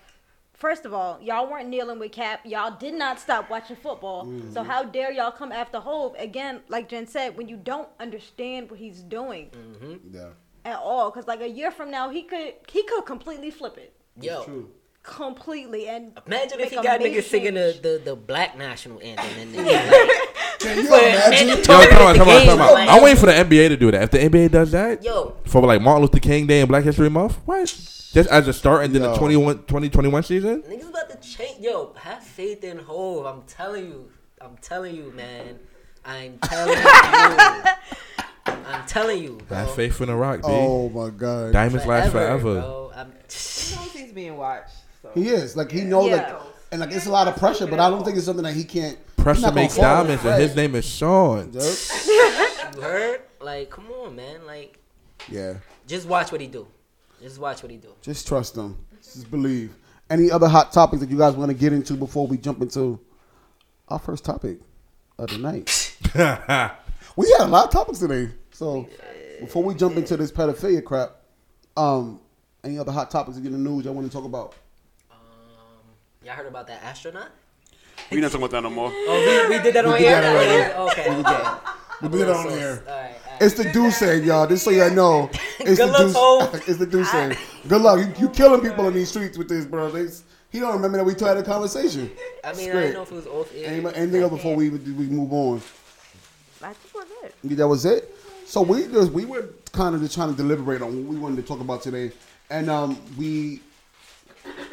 first 0.54 0.86
of 0.86 0.94
all, 0.94 1.20
y'all 1.22 1.50
weren't 1.50 1.68
kneeling 1.68 2.00
with 2.00 2.12
Cap. 2.12 2.42
Y'all 2.46 2.72
did 2.78 2.94
not 2.94 3.20
stop 3.20 3.50
watching 3.50 3.76
football. 3.76 4.26
Mm-hmm. 4.26 4.54
So 4.54 4.64
how 4.64 4.84
dare 4.84 5.12
y'all 5.12 5.32
come 5.32 5.52
after 5.52 5.80
Hov 5.80 6.16
again? 6.18 6.62
Like 6.70 6.88
Jen 6.90 7.08
said, 7.08 7.36
when 7.38 7.48
you 7.50 7.58
don't 7.58 7.90
understand 8.00 8.70
what 8.70 8.80
he's 8.80 9.02
doing 9.02 9.50
Yeah. 10.12 10.30
At 10.66 10.78
all, 10.78 11.10
because 11.10 11.28
like 11.28 11.42
a 11.42 11.50
year 11.50 11.72
from 11.72 11.90
now, 11.92 12.10
he 12.10 12.24
could 12.24 12.54
he 12.68 12.84
could 12.84 13.06
completely 13.06 13.52
flip 13.52 13.78
it 13.78 13.94
yo. 14.22 14.44
True. 14.44 14.70
completely 15.04 15.88
and 15.88 16.18
Imagine 16.28 16.60
if 16.60 16.70
he 16.70 16.76
got 16.76 17.00
niggas 17.00 17.24
singing 17.24 17.54
the, 17.54 17.80
the, 17.82 18.02
the 18.04 18.16
black 18.16 18.58
national 18.58 19.02
anthem 19.02 19.26
and 19.40 19.54
then 19.56 19.66
like, 20.00 20.10
Can 20.60 20.78
you 20.78 20.88
imagine? 20.88 21.48
Yo, 21.48 21.64
come 21.64 22.02
on, 22.08 22.16
come 22.16 22.28
on, 22.30 22.46
come 22.46 22.62
on. 22.62 22.90
I'm 22.90 23.02
waiting 23.02 23.20
for 23.20 23.28
the 23.28 23.32
NBA 23.32 23.70
to 23.70 23.78
do 23.78 23.92
that. 23.92 24.04
If 24.04 24.12
the 24.12 24.18
NBA 24.20 24.52
does 24.52 24.72
that, 24.72 25.04
yo, 25.04 25.36
for 25.46 25.62
like 25.62 25.82
Martin 25.82 26.02
Luther 26.02 26.20
King 26.20 26.48
Day 26.48 26.60
and 26.60 26.68
Black 26.68 26.84
History 26.84 27.10
Month, 27.10 27.38
what? 27.46 27.66
Just 28.12 28.30
as 28.30 28.48
a 28.48 28.54
start 28.54 28.84
and 28.86 28.94
then 28.94 29.04
the 29.04 29.12
Yo. 29.12 29.18
21, 29.18 29.58
2021 29.60 30.24
season? 30.24 30.64
Niggas 30.64 30.90
about 30.90 31.10
to 31.12 31.18
change. 31.28 31.60
Yo, 31.64 31.94
have 31.94 32.24
faith 32.24 32.64
in 32.64 32.80
Hov. 32.80 33.26
I'm 33.26 33.44
telling 33.44 33.86
you. 33.86 34.10
I'm 34.42 34.58
telling 34.58 34.96
you, 34.96 35.12
man. 35.16 35.60
I'm 36.04 36.40
telling 36.40 36.78
you. 36.78 37.72
I'm 38.68 38.86
telling 38.88 39.24
you. 39.24 39.40
Bro. 39.48 39.58
Have 39.58 39.76
faith 39.76 40.00
in 40.02 40.08
the 40.08 40.16
rock, 40.16 40.38
B. 40.42 40.48
Oh 40.48 40.90
my 40.90 41.10
god. 41.10 41.54
Diamonds 41.54 41.86
last 41.86 42.12
forever. 42.12 42.56
Bro. 42.56 42.92
I'm, 42.96 43.08
He 43.12 43.76
knows 43.76 43.92
he's 43.94 44.12
being 44.12 44.38
watched. 44.38 44.74
So. 45.02 45.12
He 45.14 45.30
is 45.30 45.56
like 45.56 45.72
he 45.72 45.82
knows 45.82 46.12
like, 46.12 46.22
Yeah. 46.22 46.40
and 46.72 46.82
like 46.82 46.92
it's 46.92 47.06
a 47.06 47.12
lot 47.12 47.28
of 47.28 47.38
pressure, 47.38 47.68
but 47.68 47.80
I 47.80 47.90
don't 47.90 48.04
think 48.04 48.18
it's 48.18 48.26
something 48.26 48.44
that 48.44 48.54
he 48.54 48.64
can't. 48.64 48.98
Pressure 49.18 49.42
not 49.42 49.56
makes 49.56 49.76
diamonds, 49.76 50.24
and 50.26 50.42
his 50.42 50.56
name 50.56 50.76
is 50.76 50.86
Sean. 50.86 51.52
You 52.76 52.82
heard? 52.82 53.22
Like, 53.42 53.70
come 53.72 53.88
on, 53.92 54.16
man. 54.16 54.46
Like, 54.46 54.78
Yeah. 55.28 55.56
just 55.88 56.08
watch 56.08 56.32
what 56.32 56.40
he 56.40 56.48
do. 56.48 56.68
Just 57.22 57.40
watch 57.40 57.62
what 57.64 57.72
he 57.72 57.78
do. 57.78 57.90
Just 58.02 58.28
trust 58.28 58.56
him. 58.56 58.78
Just 59.04 59.30
believe. 59.30 59.76
Any 60.10 60.32
other 60.32 60.48
hot 60.48 60.72
topics 60.72 61.02
that 61.02 61.10
you 61.10 61.18
guys 61.18 61.34
want 61.36 61.50
to 61.50 61.58
get 61.58 61.74
into 61.74 61.94
before 61.96 62.26
we 62.28 62.38
jump 62.38 62.62
into 62.62 63.00
our 63.90 64.00
first 64.00 64.24
topic 64.24 64.60
of 65.18 65.30
the 65.30 65.38
night? 65.40 65.98
we 67.18 67.30
had 67.32 67.42
a 67.42 67.48
lot 67.48 67.66
of 67.66 67.72
topics 67.72 68.00
today. 68.00 68.30
So 68.60 68.90
before 69.40 69.64
we 69.64 69.74
jump 69.74 69.96
into 69.96 70.18
this 70.18 70.34
pedophilia 70.34 70.84
crap, 70.84 71.12
um, 71.78 72.20
any 72.62 72.78
other 72.78 72.92
hot 72.92 73.10
topics 73.10 73.38
in 73.38 73.44
the 73.46 73.52
news 73.52 73.86
y'all 73.86 73.94
want 73.94 74.06
to 74.06 74.12
talk 74.12 74.26
about? 74.26 74.54
Um, 75.10 75.18
y'all 76.26 76.34
heard 76.34 76.46
about 76.46 76.68
that 76.68 76.84
astronaut? 76.84 77.30
We 78.12 78.20
not 78.20 78.34
talking 78.34 78.42
about 78.44 78.52
that 78.52 78.64
no 78.64 78.70
more. 78.70 78.92
Oh, 78.94 79.48
we, 79.50 79.56
we 79.56 79.64
did 79.64 79.76
that 79.76 79.86
on 79.86 79.98
did 79.98 80.08
air. 80.08 80.22
that 80.22 80.76
already. 80.76 80.92
Okay. 80.92 81.10
We 81.10 81.16
okay. 81.22 82.18
did 82.18 82.22
it 82.28 82.36
on 82.36 82.44
So, 82.44 82.50
here. 82.50 82.84
All 82.86 82.94
right. 82.94 83.06
All 83.06 83.32
right. 83.32 83.42
It's 83.42 83.56
the 83.56 83.72
Deuce, 83.72 83.96
saying, 83.96 84.26
y'all. 84.26 84.46
Just 84.46 84.66
so 84.66 84.72
y'all 84.72 84.92
know, 84.92 85.30
it's 85.62 85.78
Good 85.78 85.78
the 85.78 85.86
luck, 85.88 86.02
Deuce. 86.02 86.14
Hov. 86.18 86.56
It's 86.68 86.80
the 86.80 86.86
Deuce. 86.86 87.12
Good 87.66 87.82
luck. 87.82 88.00
You, 88.00 88.14
you 88.24 88.30
killing 88.34 88.60
people 88.60 88.86
in 88.90 88.94
these 88.94 89.08
streets 89.08 89.38
with 89.38 89.48
this, 89.48 89.66
bro. 89.66 89.90
They, 89.90 90.10
he 90.50 90.60
don't 90.60 90.74
remember 90.74 90.98
that 90.98 91.06
we 91.06 91.14
had 91.14 91.38
a 91.38 91.44
conversation. 91.44 92.12
I 92.44 92.52
mean, 92.52 92.60
I 92.60 92.72
Straight. 92.72 92.74
didn't 92.74 92.94
know 92.96 93.04
if 93.04 93.12
it 93.14 93.16
was 93.16 93.28
off 93.28 93.54
air. 93.56 93.92
Anything 93.96 94.22
else 94.22 94.34
before 94.34 94.58
we 94.58 94.70
we 94.70 95.06
move 95.06 95.32
on? 95.32 95.62
I 96.62 96.74
think 96.74 96.94
we're 96.94 97.22
good. 97.22 97.34
Yeah, 97.44 97.56
That 97.56 97.68
was 97.70 97.86
it. 97.86 98.18
So 98.50 98.64
we 98.64 98.88
just 98.88 99.12
we 99.12 99.26
were 99.26 99.50
kind 99.74 99.94
of 99.94 100.02
just 100.02 100.16
trying 100.16 100.32
to 100.32 100.36
deliberate 100.36 100.82
on 100.82 100.96
what 100.96 101.06
we 101.06 101.20
wanted 101.20 101.36
to 101.36 101.44
talk 101.44 101.60
about 101.60 101.84
today, 101.84 102.12
and 102.50 102.68
um 102.68 103.00
we. 103.16 103.62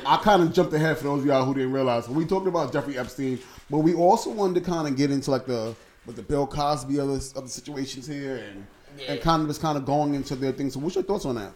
I 0.07 0.17
kind 0.17 0.43
of 0.43 0.55
jumped 0.55 0.73
ahead 0.73 0.97
for 0.97 1.05
those 1.05 1.21
of 1.21 1.27
y'all 1.27 1.45
who 1.45 1.53
didn't 1.53 1.73
realize. 1.73 2.09
We 2.09 2.25
talked 2.25 2.47
about 2.47 2.73
Jeffrey 2.73 2.97
Epstein, 2.97 3.39
but 3.69 3.79
we 3.79 3.93
also 3.93 4.31
wanted 4.31 4.65
to 4.65 4.71
kind 4.71 4.89
of 4.89 4.97
get 4.97 5.11
into 5.11 5.31
like 5.31 5.45
the 5.45 5.75
with 6.07 6.17
the 6.17 6.23
Bill 6.23 6.47
Cosby 6.47 6.99
of 7.01 7.09
the 7.09 7.49
situations 7.49 8.07
here, 8.07 8.37
and 8.37 8.67
and 9.07 9.21
kind 9.21 9.43
of 9.43 9.49
just 9.49 9.61
kind 9.61 9.77
of 9.77 9.85
going 9.85 10.15
into 10.15 10.37
their 10.37 10.53
things. 10.53 10.73
So, 10.73 10.81
what's 10.81 10.95
your 10.95 11.05
thoughts 11.05 11.27
on 11.27 11.35
that? 11.35 11.53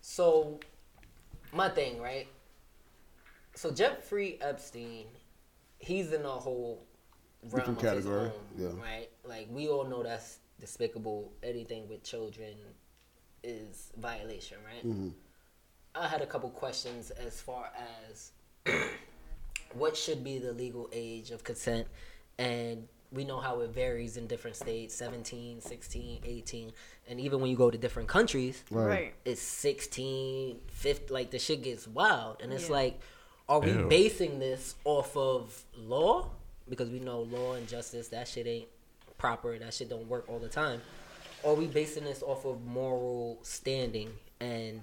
So, 0.00 0.60
my 1.52 1.68
thing, 1.68 2.00
right? 2.00 2.26
So 3.54 3.70
Jeffrey 3.70 4.38
Epstein, 4.40 5.04
he's 5.78 6.12
in 6.14 6.24
a 6.24 6.28
whole 6.28 6.86
realm 7.42 7.74
Different 7.74 7.78
of 7.78 7.84
category, 7.84 8.30
own, 8.30 8.32
yeah. 8.56 8.82
right? 8.82 9.10
Like 9.24 9.48
we 9.50 9.68
all 9.68 9.84
know 9.84 10.02
that's 10.02 10.38
despicable. 10.64 11.32
Anything 11.42 11.88
with 11.88 12.02
children, 12.02 12.54
is 13.42 13.92
violation, 13.98 14.56
right? 14.64 14.86
Mm-hmm. 14.86 15.08
I 15.94 16.08
had 16.08 16.22
a 16.22 16.26
couple 16.26 16.48
questions 16.50 17.10
as 17.10 17.40
far 17.40 17.70
as 18.10 18.32
what 19.74 19.96
should 19.96 20.24
be 20.24 20.38
the 20.38 20.52
legal 20.52 20.88
age 20.92 21.30
of 21.30 21.44
consent 21.44 21.86
and 22.38 22.88
we 23.12 23.24
know 23.24 23.38
how 23.38 23.60
it 23.60 23.70
varies 23.70 24.16
in 24.16 24.26
different 24.26 24.56
states 24.56 24.92
17 24.96 25.60
16 25.60 26.20
18 26.24 26.72
and 27.08 27.20
even 27.20 27.40
when 27.40 27.48
you 27.50 27.56
go 27.56 27.70
to 27.70 27.78
different 27.78 28.08
countries 28.08 28.64
Right. 28.70 29.14
it's 29.24 29.40
16 29.42 30.58
50 30.66 31.12
like 31.14 31.30
the 31.30 31.38
shit 31.38 31.62
gets 31.62 31.86
wild 31.86 32.40
and 32.42 32.52
it's 32.52 32.68
Yeah. 32.68 32.72
like 32.80 33.00
are 33.48 33.60
we 33.60 33.70
Ew. 33.72 33.86
basing 33.88 34.38
this 34.40 34.74
off 34.84 35.16
of 35.16 35.64
law 35.76 36.30
because 36.68 36.90
we 36.90 36.98
know 36.98 37.20
law 37.20 37.52
and 37.54 37.68
justice 37.68 38.08
that 38.08 38.26
shit 38.26 38.46
ain't 38.48 38.68
proper 39.18 39.58
that 39.58 39.74
shit 39.74 39.88
don't 39.88 40.08
work 40.08 40.24
all 40.28 40.38
the 40.38 40.48
time. 40.48 40.80
Are 41.44 41.54
we 41.54 41.66
basing 41.66 42.04
this 42.04 42.22
off 42.22 42.44
of 42.44 42.64
moral 42.64 43.38
standing 43.42 44.10
and 44.40 44.80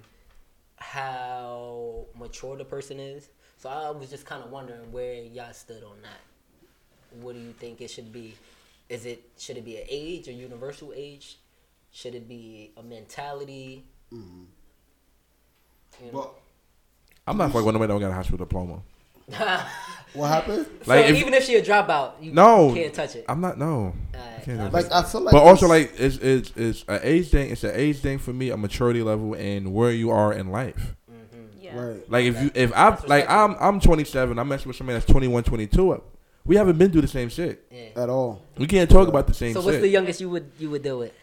how 0.81 2.05
mature 2.17 2.57
the 2.57 2.65
person 2.65 2.99
is. 2.99 3.29
So 3.57 3.69
i 3.69 3.91
was 3.91 4.09
just 4.09 4.25
kind 4.25 4.43
of 4.43 4.49
wondering 4.49 4.91
where 4.91 5.13
y'all 5.13 5.53
stood 5.53 5.83
on 5.83 6.01
that. 6.01 6.19
What 7.21 7.35
do 7.35 7.41
you 7.41 7.53
think 7.53 7.81
it 7.81 7.89
should 7.89 8.11
be? 8.11 8.33
Is 8.89 9.05
it 9.05 9.21
should 9.37 9.57
it 9.57 9.65
be 9.65 9.77
an 9.77 9.85
age 9.87 10.27
or 10.27 10.31
universal 10.31 10.91
age? 10.95 11.37
Should 11.91 12.15
it 12.15 12.27
be 12.27 12.71
a 12.77 12.83
mentality? 12.83 13.85
Mm-hmm. 14.11 14.43
You 16.05 16.11
know? 16.11 16.19
But 16.19 16.33
I'm 17.27 17.37
not 17.37 17.51
fucking 17.51 17.65
with 17.65 17.75
nobody 17.75 17.87
that 17.87 17.99
don't 17.99 18.01
got 18.01 18.11
a 18.11 18.15
high 18.15 18.23
school 18.23 18.37
diploma. 18.37 18.81
what 20.13 20.27
happened? 20.27 20.65
so 20.83 20.93
if- 20.93 21.15
even 21.15 21.33
if 21.33 21.43
she 21.43 21.55
a 21.55 21.61
dropout 21.61 22.13
you 22.21 22.31
No, 22.33 22.73
can't 22.73 22.93
touch 22.93 23.15
it 23.15 23.25
I'm 23.29 23.41
not. 23.41 23.57
No, 23.57 23.93
I 24.13 24.17
Alright, 24.17 24.35
can't 24.43 24.45
do 24.45 24.51
alright. 24.65 24.71
that. 24.71 24.91
Like 24.91 24.91
I 24.91 25.03
feel 25.07 25.21
like, 25.21 25.31
but 25.33 25.43
also 25.43 25.67
like 25.67 25.93
it's 25.97 26.17
it's 26.17 26.51
it's 26.55 26.85
an 26.87 26.99
age 27.03 27.29
thing. 27.29 27.49
It's 27.51 27.63
an 27.63 27.71
age 27.75 27.99
thing 27.99 28.17
for 28.17 28.33
me, 28.33 28.49
a 28.49 28.57
maturity 28.57 29.01
level, 29.03 29.33
and 29.35 29.73
where 29.73 29.91
you 29.91 30.09
are 30.11 30.33
in 30.33 30.51
life. 30.51 30.95
Mm-hmm. 31.11 31.45
Yeah. 31.61 31.77
right. 31.79 32.11
Like 32.11 32.25
if 32.25 32.41
you 32.41 32.51
if 32.55 32.71
I 32.75 32.97
like 33.07 33.29
I'm 33.29 33.55
I'm 33.59 33.79
27, 33.79 34.37
I'm 34.37 34.47
messing 34.47 34.67
with 34.67 34.75
somebody 34.77 34.99
that's 34.99 35.11
21, 35.11 35.43
22. 35.43 35.91
Uh, 35.91 35.99
we 36.43 36.55
haven't 36.55 36.77
been 36.79 36.91
through 36.91 37.01
the 37.01 37.07
same 37.07 37.29
shit. 37.29 37.63
yeah. 37.71 38.01
At 38.03 38.09
all. 38.09 38.41
We 38.57 38.65
can't 38.67 38.89
talk 38.89 39.07
about 39.07 39.27
the 39.27 39.33
same 39.33 39.53
so 39.53 39.59
shit. 39.61 39.65
what's 39.67 39.77
the 39.79 39.87
youngest 39.89 40.19
you 40.21 40.29
would 40.29 40.51
you 40.57 40.69
would 40.71 40.81
do 40.83 41.03
it 41.03 41.13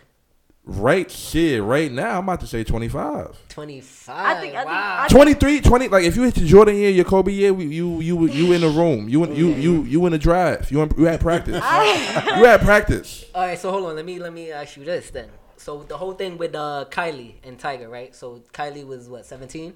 right 0.68 1.10
shit 1.10 1.62
right 1.62 1.90
now? 1.90 2.18
I'm 2.18 2.24
about 2.24 2.40
to 2.40 2.46
say 2.46 2.62
25. 2.62 3.36
25 3.48 4.14
I 4.14 4.40
think- 4.40 4.54
I 4.54 4.58
think- 4.58 4.66
wow 4.66 5.04
I- 5.04 5.08
23, 5.08 5.60
20. 5.62 5.88
Like 5.88 6.04
if 6.04 6.14
you 6.14 6.22
hit 6.24 6.36
your 6.36 6.46
Jordan 6.46 6.76
year, 6.76 6.90
your 6.90 7.04
Kobe 7.06 7.32
year, 7.32 7.52
we- 7.54 7.64
you 7.66 8.00
you 8.00 8.26
you 8.28 8.52
in 8.52 8.60
the 8.60 8.68
room. 8.68 9.08
You 9.08 9.24
in, 9.24 9.34
you 9.34 9.48
you 9.54 9.82
you 9.84 10.06
in 10.06 10.12
the 10.12 10.18
drive. 10.18 10.70
You 10.70 10.82
in, 10.82 10.92
you 10.98 11.08
at 11.08 11.20
practice. 11.20 11.54
you 12.36 12.46
at 12.46 12.60
practice. 12.60 13.24
All 13.34 13.42
right, 13.42 13.58
so 13.58 13.70
hold 13.70 13.86
on. 13.86 13.96
Let 13.96 14.04
me 14.04 14.18
let 14.18 14.32
me 14.32 14.52
ask 14.52 14.76
you 14.76 14.84
this 14.84 15.10
then. 15.10 15.28
So 15.56 15.82
the 15.82 15.96
whole 15.96 16.12
thing 16.12 16.38
with 16.38 16.54
uh, 16.54 16.84
Kylie 16.90 17.34
and 17.42 17.58
Tyga, 17.58 17.90
right? 17.90 18.14
So 18.14 18.42
Kylie 18.52 18.86
was 18.86 19.08
what 19.08 19.24
seventeen, 19.26 19.74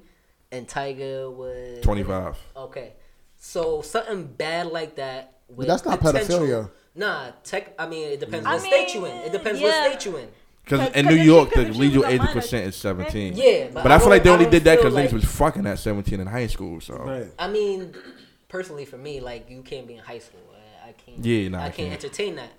and 0.53 0.69
Tyga 0.69 1.33
was 1.35 1.81
25. 1.83 2.37
Okay, 2.57 2.93
so 3.39 3.81
something 3.83 4.25
bad 4.27 4.67
like 4.69 4.97
that. 4.97 5.39
With 5.49 5.67
that's 5.69 5.85
not 5.85 6.01
potential- 6.01 6.41
pedophilia. 6.41 6.71
Nah, 6.95 7.31
tech. 7.43 7.75
I 7.79 7.89
mean, 7.89 8.09
it 8.13 8.21
depends 8.21 8.47
I 8.47 8.53
what 8.53 8.61
state 8.61 8.95
you 8.95 9.07
in. 9.07 9.17
It 9.23 9.33
depends 9.33 9.61
yeah. 9.61 9.69
what 9.89 10.01
state 10.01 10.11
you 10.11 10.19
in. 10.19 10.29
Because 10.65 10.79
'Cause- 10.81 10.89
in 10.97 11.05
'cause 11.07 11.15
New 11.15 11.17
if 11.19 11.21
she- 11.23 11.27
York, 11.27 11.51
'cause 11.53 11.67
the 11.67 11.73
legal 11.73 12.03
was 12.03 12.11
a 12.11 12.15
age 12.15 12.19
minor- 12.21 12.33
percent 12.33 12.67
is 12.69 12.77
17. 12.77 13.33
Yeah, 13.37 13.69
but, 13.73 13.83
But 13.83 13.93
I 13.93 13.99
feel 13.99 14.09
like 14.11 14.23
they 14.23 14.31
only 14.31 14.47
did 14.47 14.65
that 14.65 14.77
because 14.79 14.95
like, 14.95 15.09
niggas 15.11 15.13
was 15.13 15.25
fucking 15.25 15.67
at 15.67 15.79
17 15.79 16.21
in 16.21 16.27
high 16.27 16.47
school. 16.47 16.81
So 16.81 16.95
Right. 16.97 17.27
I 17.39 17.49
mean, 17.49 17.95
personally, 18.49 18.85
for 18.85 18.97
me, 18.97 19.21
like 19.21 19.51
you 19.51 19.63
can't 19.63 19.87
be 19.89 19.95
in 19.95 20.01
high 20.01 20.19
school. 20.21 20.41
I, 20.85 20.89
I 20.91 20.93
can't. 20.93 21.25
Yeah, 21.25 21.49
nah, 21.49 21.59
I 21.59 21.61
I 21.63 21.65
can't, 21.67 21.77
can't. 21.91 21.93
entertain 22.05 22.37
that. 22.37 22.51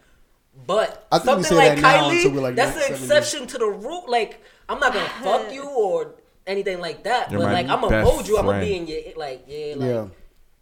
But 0.68 1.08
I 1.12 1.18
think 1.20 1.46
something 1.46 1.58
like 1.58 1.80
that 1.82 2.04
Kylie, 2.04 2.42
like 2.42 2.56
that's 2.56 2.76
next 2.76 2.90
an 2.90 2.96
70. 2.98 3.04
exception 3.06 3.48
to 3.48 3.58
the 3.58 3.66
rule. 3.68 4.04
Like 4.08 4.40
I'm 4.70 4.80
not 4.80 4.94
gonna 4.94 5.10
fuck 5.24 5.52
you 5.54 5.64
or 5.68 6.14
anything 6.46 6.80
like 6.80 7.04
that. 7.06 7.32
You're 7.32 7.40
but 7.40 7.54
like 7.54 7.68
I'm 7.70 7.80
gonna 7.82 7.90
best 7.90 8.12
hold 8.12 8.28
you. 8.28 8.38
I'm 8.38 8.46
gonna 8.46 8.60
be 8.60 8.76
in 8.76 8.86
your 8.86 9.00
like 9.16 9.46
yeah 9.48 9.74
like 9.78 9.90
Yeah. 9.90 10.06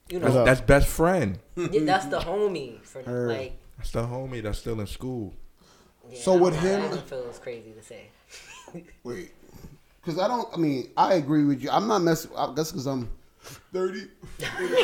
you 0.10 0.20
that's, 0.20 0.34
know 0.34 0.46
that's 0.46 0.62
best 0.62 0.88
friend. 0.88 1.40
yeah, 1.58 1.82
that's 1.84 2.06
the 2.06 2.20
homie 2.20 2.82
for 2.86 3.02
like. 3.04 3.58
That's 3.78 3.92
the 3.92 4.04
homie 4.04 4.42
that's 4.44 4.60
still 4.60 4.80
in 4.80 4.86
school. 4.88 5.34
Yeah, 6.12 6.20
So 6.20 6.36
with 6.36 6.54
know, 6.56 6.60
him- 6.60 6.82
that 6.82 6.88
even 6.94 7.00
feels 7.06 7.40
crazy 7.40 7.72
to 7.74 7.84
say. 7.84 8.08
Wait. 9.04 9.32
Because 10.04 10.20
I 10.20 10.28
don't, 10.28 10.48
I 10.54 10.58
mean, 10.58 10.90
I 10.98 11.14
agree 11.14 11.46
with 11.46 11.62
you. 11.62 11.70
I'm 11.70 11.88
not 11.88 12.02
messing, 12.02 12.32
I 12.36 12.52
guess 12.56 12.72
because 12.72 12.88
I'm 12.88 13.08
30. 13.72 14.08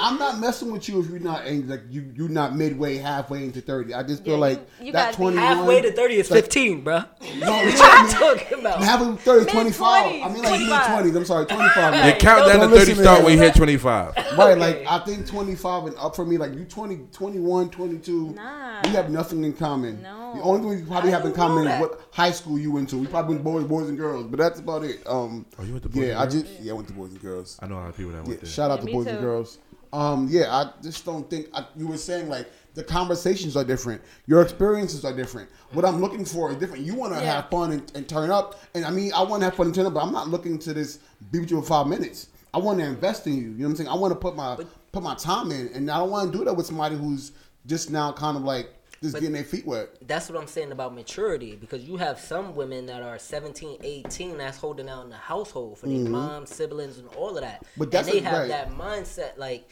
I'm 0.00 0.16
not 0.16 0.38
messing 0.38 0.70
with 0.70 0.88
you 0.88 1.00
if 1.00 1.10
you're 1.10 1.18
not, 1.18 1.44
in, 1.46 1.68
like, 1.68 1.80
you, 1.90 2.12
you're 2.14 2.28
not 2.28 2.54
midway, 2.54 2.98
halfway 2.98 3.42
into 3.42 3.60
30. 3.60 3.94
I 3.94 4.04
just 4.04 4.22
feel 4.24 4.34
Yeah, 4.34 4.38
like 4.38 4.58
you- 4.80 4.86
you 4.86 4.92
that 4.92 5.06
gotta 5.16 5.18
be 5.18 5.22
21. 5.36 5.44
Halfway 5.44 5.80
to 5.82 5.92
thirty 5.92 6.14
is 6.16 6.30
like- 6.30 6.44
fifteen, 6.44 6.82
bro. 6.82 6.98
No, 6.98 7.04
What 7.20 7.64
you 7.64 7.70
you 7.70 7.74
know 7.74 7.80
what 7.80 7.98
I 7.98 8.02
mean? 8.04 8.12
talking 8.38 8.60
about? 8.60 8.82
Halfway 8.84 9.06
to 9.08 9.16
30, 9.16 9.44
Mid- 9.46 9.52
25. 9.52 9.86
I 9.88 10.08
mean, 10.12 10.22
like, 10.22 10.32
mid 10.34 10.42
25. 10.42 11.04
20s. 11.04 11.16
I'm 11.16 11.24
sorry, 11.24 11.46
25. 11.46 11.74
The 11.74 11.98
Right, 11.98 12.18
countdown 12.20 12.60
don't 12.60 12.70
to 12.70 12.78
30 12.78 12.94
start 12.94 13.24
when 13.24 13.32
you 13.32 13.38
hit 13.42 13.54
25. 13.56 14.14
right 14.38 14.56
like, 14.58 14.86
I 14.88 14.98
think 15.00 15.26
25 15.26 15.86
and 15.86 15.96
up 15.96 16.14
for 16.14 16.24
me, 16.24 16.38
like, 16.38 16.54
you 16.54 16.64
20, 16.64 16.96
21, 17.12 17.70
22. 17.70 18.34
Nah. 18.36 18.80
We 18.84 18.90
have 18.90 19.10
nothing 19.10 19.42
in 19.42 19.52
common. 19.52 20.00
No. 20.02 20.27
The 20.34 20.42
only 20.42 20.60
thing 20.60 20.82
we 20.84 20.86
probably 20.88 21.12
I 21.12 21.16
have 21.16 21.26
in 21.26 21.32
common 21.32 21.66
is 21.66 21.80
what 21.80 22.00
high 22.12 22.30
school 22.30 22.58
you 22.58 22.70
went 22.72 22.88
to. 22.90 22.98
We 22.98 23.06
probably 23.06 23.34
went 23.34 23.44
boys, 23.44 23.64
boys 23.64 23.88
and 23.88 23.96
girls, 23.98 24.26
but 24.26 24.38
that's 24.38 24.60
about 24.60 24.84
it. 24.84 25.00
Um, 25.06 25.46
Oh, 25.58 25.64
you 25.64 25.72
went 25.72 25.82
to 25.84 25.88
boys 25.88 25.96
yeah, 25.98 26.10
and 26.12 26.18
I 26.18 26.26
just 26.26 26.46
yeah, 26.60 26.72
I 26.72 26.74
went 26.74 26.88
to 26.88 26.94
boys 26.94 27.10
and 27.12 27.20
girls. 27.20 27.58
I 27.62 27.66
know 27.66 27.76
a 27.76 27.80
lot 27.80 27.88
of 27.90 27.96
people 27.96 28.12
that 28.12 28.22
Yeah, 28.22 28.28
went 28.28 28.40
there. 28.40 28.50
shout 28.50 28.70
out 28.70 28.78
Yeah, 28.78 28.80
to 28.80 28.86
me 28.86 28.92
boys 28.92 29.06
and 29.06 29.20
girls. 29.20 29.58
Um, 29.92 30.28
yeah, 30.30 30.54
I 30.54 30.70
just 30.82 31.04
don't 31.06 31.28
think 31.30 31.48
I, 31.54 31.64
you 31.76 31.86
were 31.86 31.96
saying 31.96 32.28
like 32.28 32.46
the 32.74 32.84
conversations 32.84 33.56
are 33.56 33.64
different, 33.64 34.02
your 34.26 34.42
experiences 34.42 35.04
are 35.04 35.14
different. 35.16 35.48
What 35.72 35.84
I'm 35.86 36.00
looking 36.00 36.24
for 36.26 36.50
is 36.50 36.56
different. 36.58 36.84
You 36.84 36.94
want 36.94 37.14
to 37.14 37.20
Yeah. 37.20 37.36
have 37.36 37.48
fun 37.48 37.72
and, 37.72 37.90
and 37.94 38.06
turn 38.08 38.30
up, 38.30 38.60
and 38.74 38.84
I 38.84 38.90
mean, 38.90 39.12
I 39.14 39.22
want 39.22 39.40
to 39.40 39.46
have 39.46 39.54
fun 39.54 39.66
and 39.66 39.74
turn 39.74 39.86
up, 39.86 39.94
but 39.94 40.00
I'm 40.02 40.12
not 40.12 40.28
looking 40.28 40.58
to 40.60 40.74
this 40.74 40.98
be 41.30 41.40
with 41.40 41.50
you 41.50 41.60
for 41.62 41.66
five 41.66 41.86
minutes. 41.86 42.28
I 42.52 42.58
want 42.58 42.78
to 42.80 42.84
invest 42.84 43.26
in 43.26 43.34
you. 43.36 43.42
You 43.42 43.48
know 43.48 43.64
what 43.64 43.70
I'm 43.70 43.76
saying? 43.76 43.88
I 43.88 43.94
want 43.94 44.12
to 44.12 44.18
put 44.18 44.36
my 44.36 44.58
put 44.92 45.02
my 45.02 45.14
time 45.14 45.50
in, 45.52 45.68
and 45.68 45.90
I 45.90 45.98
don't 45.98 46.10
want 46.10 46.30
to 46.32 46.38
do 46.38 46.44
that 46.44 46.54
with 46.54 46.66
somebody 46.66 46.96
who's 46.96 47.32
just 47.66 47.90
now 47.90 48.12
kind 48.12 48.36
of 48.36 48.42
like 48.42 48.68
just 49.00 49.12
But- 49.14 49.20
getting 49.20 49.34
their 49.34 49.44
feet 49.44 49.66
wet. 49.66 49.90
That's 50.06 50.28
what 50.28 50.40
I'm 50.40 50.48
saying 50.48 50.72
about 50.72 50.94
maturity 50.94 51.54
because 51.56 51.84
you 51.84 51.96
have 51.98 52.18
some 52.20 52.54
women 52.56 52.86
that 52.86 53.02
are 53.02 53.18
17, 53.18 53.78
18 53.82 54.38
that's 54.38 54.58
holding 54.58 54.86
down 54.86 55.04
in 55.04 55.10
the 55.10 55.16
household 55.16 55.78
for 55.78 55.86
their 55.86 55.98
mom, 55.98 56.46
siblings, 56.46 56.98
and 56.98 57.08
all 57.14 57.36
of 57.36 57.42
that. 57.42 57.60
Mm-hmm. 57.64 57.78
But 57.80 57.90
that's 57.90 58.08
and 58.08 58.16
they 58.16 58.20
a- 58.20 58.28
have 58.28 58.38
right. 58.40 58.48
that 58.48 58.70
mindset 58.70 59.36
like 59.38 59.68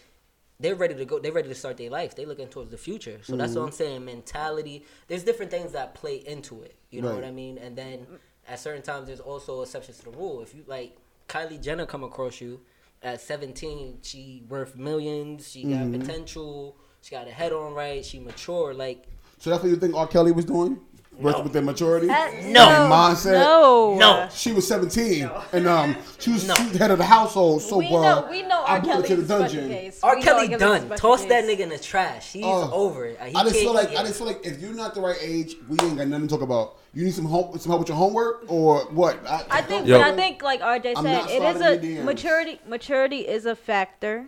they're 0.58 0.74
ready 0.74 0.94
to 0.94 1.04
go. 1.04 1.18
They're 1.18 1.32
ready 1.32 1.48
to 1.50 1.54
start 1.54 1.76
their 1.76 1.90
life. 1.90 2.14
They're 2.14 2.26
looking 2.26 2.48
towards 2.48 2.70
the 2.70 2.78
future. 2.78 3.18
So 3.22 3.36
that's 3.36 3.52
what 3.52 3.58
Mm-hmm. 3.58 3.66
I'm 3.66 3.72
saying. 3.72 4.04
Mentality. 4.06 4.84
There's 5.08 5.22
different 5.22 5.50
things 5.50 5.72
that 5.72 5.94
play 5.94 6.16
into 6.26 6.62
it. 6.62 6.76
You 6.90 7.02
know 7.02 7.08
Right. 7.08 7.16
what 7.16 7.24
I 7.24 7.30
mean? 7.30 7.58
And 7.58 7.76
then 7.76 8.06
at 8.48 8.58
certain 8.60 8.82
times, 8.82 9.08
there's 9.08 9.20
also 9.20 9.60
exceptions 9.62 9.98
to 9.98 10.04
the 10.06 10.10
rule. 10.12 10.40
If 10.40 10.54
you 10.54 10.64
like 10.66 10.96
Kylie 11.28 11.60
Jenner 11.60 11.84
come 11.84 12.04
across 12.04 12.40
you 12.40 12.60
at 13.02 13.20
17, 13.20 13.98
she 14.02 14.44
worth 14.48 14.76
millions. 14.76 15.50
She 15.50 15.64
got 15.64 15.72
Mm-hmm. 15.80 16.00
potential. 16.00 16.76
She 17.02 17.10
got 17.10 17.28
a 17.28 17.32
head 17.32 17.52
on 17.52 17.74
right. 17.74 18.02
She 18.04 18.18
mature. 18.18 18.72
Like 18.72 19.04
So 19.38 19.50
that's 19.50 19.62
what 19.62 19.68
you 19.70 19.76
think 19.76 19.94
R. 19.94 20.06
Kelly 20.06 20.32
was 20.32 20.44
doing? 20.44 20.80
With, 21.18 21.42
with 21.44 21.54
their 21.54 21.62
maturity? 21.62 22.08
That- 22.08 22.34
And 22.34 22.52
No. 22.52 22.66
mindset? 22.92 23.32
No. 23.40 23.94
No. 23.98 24.28
She 24.34 24.52
was 24.52 24.68
17, 24.68 25.30
and 25.54 25.66
um, 25.66 25.96
she 26.18 26.30
was, 26.32 26.46
No. 26.46 26.52
the 26.54 26.76
head 26.78 26.90
of 26.90 26.98
the 26.98 27.04
household. 27.06 27.62
So 27.62 27.78
we 27.78 27.86
uh, 27.86 27.90
know 28.02 28.28
we 28.30 28.42
know 28.42 28.62
I 28.64 28.76
R. 28.76 28.82
brought 28.82 28.96
her 28.96 29.02
Kelly's 29.02 29.08
to 29.08 29.16
the 29.16 29.38
dungeon. 29.38 29.68
case. 29.70 30.00
R. 30.02 30.16
We 30.16 30.22
Kelly 30.22 30.46
Kelly's 30.48 30.60
done. 30.60 30.80
special 30.86 30.96
Toss 31.16 31.24
that 31.24 31.44
nigga 31.44 31.60
in 31.60 31.68
the 31.70 31.78
trash. 31.78 32.32
He's 32.34 32.44
Oh. 32.44 32.70
over 32.70 33.06
it. 33.06 33.18
He 33.22 33.34
I 33.34 33.44
just 33.44 33.56
feel 33.56 33.72
like. 33.72 33.90
I 33.96 34.02
just 34.04 34.18
feel 34.18 34.26
like 34.26 34.44
if 34.44 34.60
you're 34.60 34.74
not 34.74 34.94
the 34.94 35.00
right 35.00 35.16
age, 35.22 35.56
we 35.70 35.78
ain't 35.86 35.96
got 35.96 36.06
nothing 36.08 36.28
to 36.28 36.34
talk 36.34 36.42
about. 36.42 36.76
You 36.92 37.04
need 37.06 37.14
some 37.14 37.24
home, 37.24 37.58
some 37.58 37.70
help 37.70 37.80
with 37.80 37.88
your 37.88 37.96
homework, 37.96 38.44
or 38.48 38.80
what? 38.90 39.18
I 39.50 39.62
think, 39.62 39.86
Yo. 39.86 39.98
I 40.02 40.12
think, 40.12 40.42
like 40.42 40.60
RJ 40.60 40.96
said, 41.00 41.30
it 41.30 41.42
is 41.42 41.56
sliding 41.56 41.84
in 41.84 41.94
your 41.94 42.02
a 42.02 42.02
DMs. 42.02 42.04
maturity. 42.04 42.60
Maturity 42.68 43.18
is 43.20 43.46
a 43.46 43.56
factor, 43.56 44.26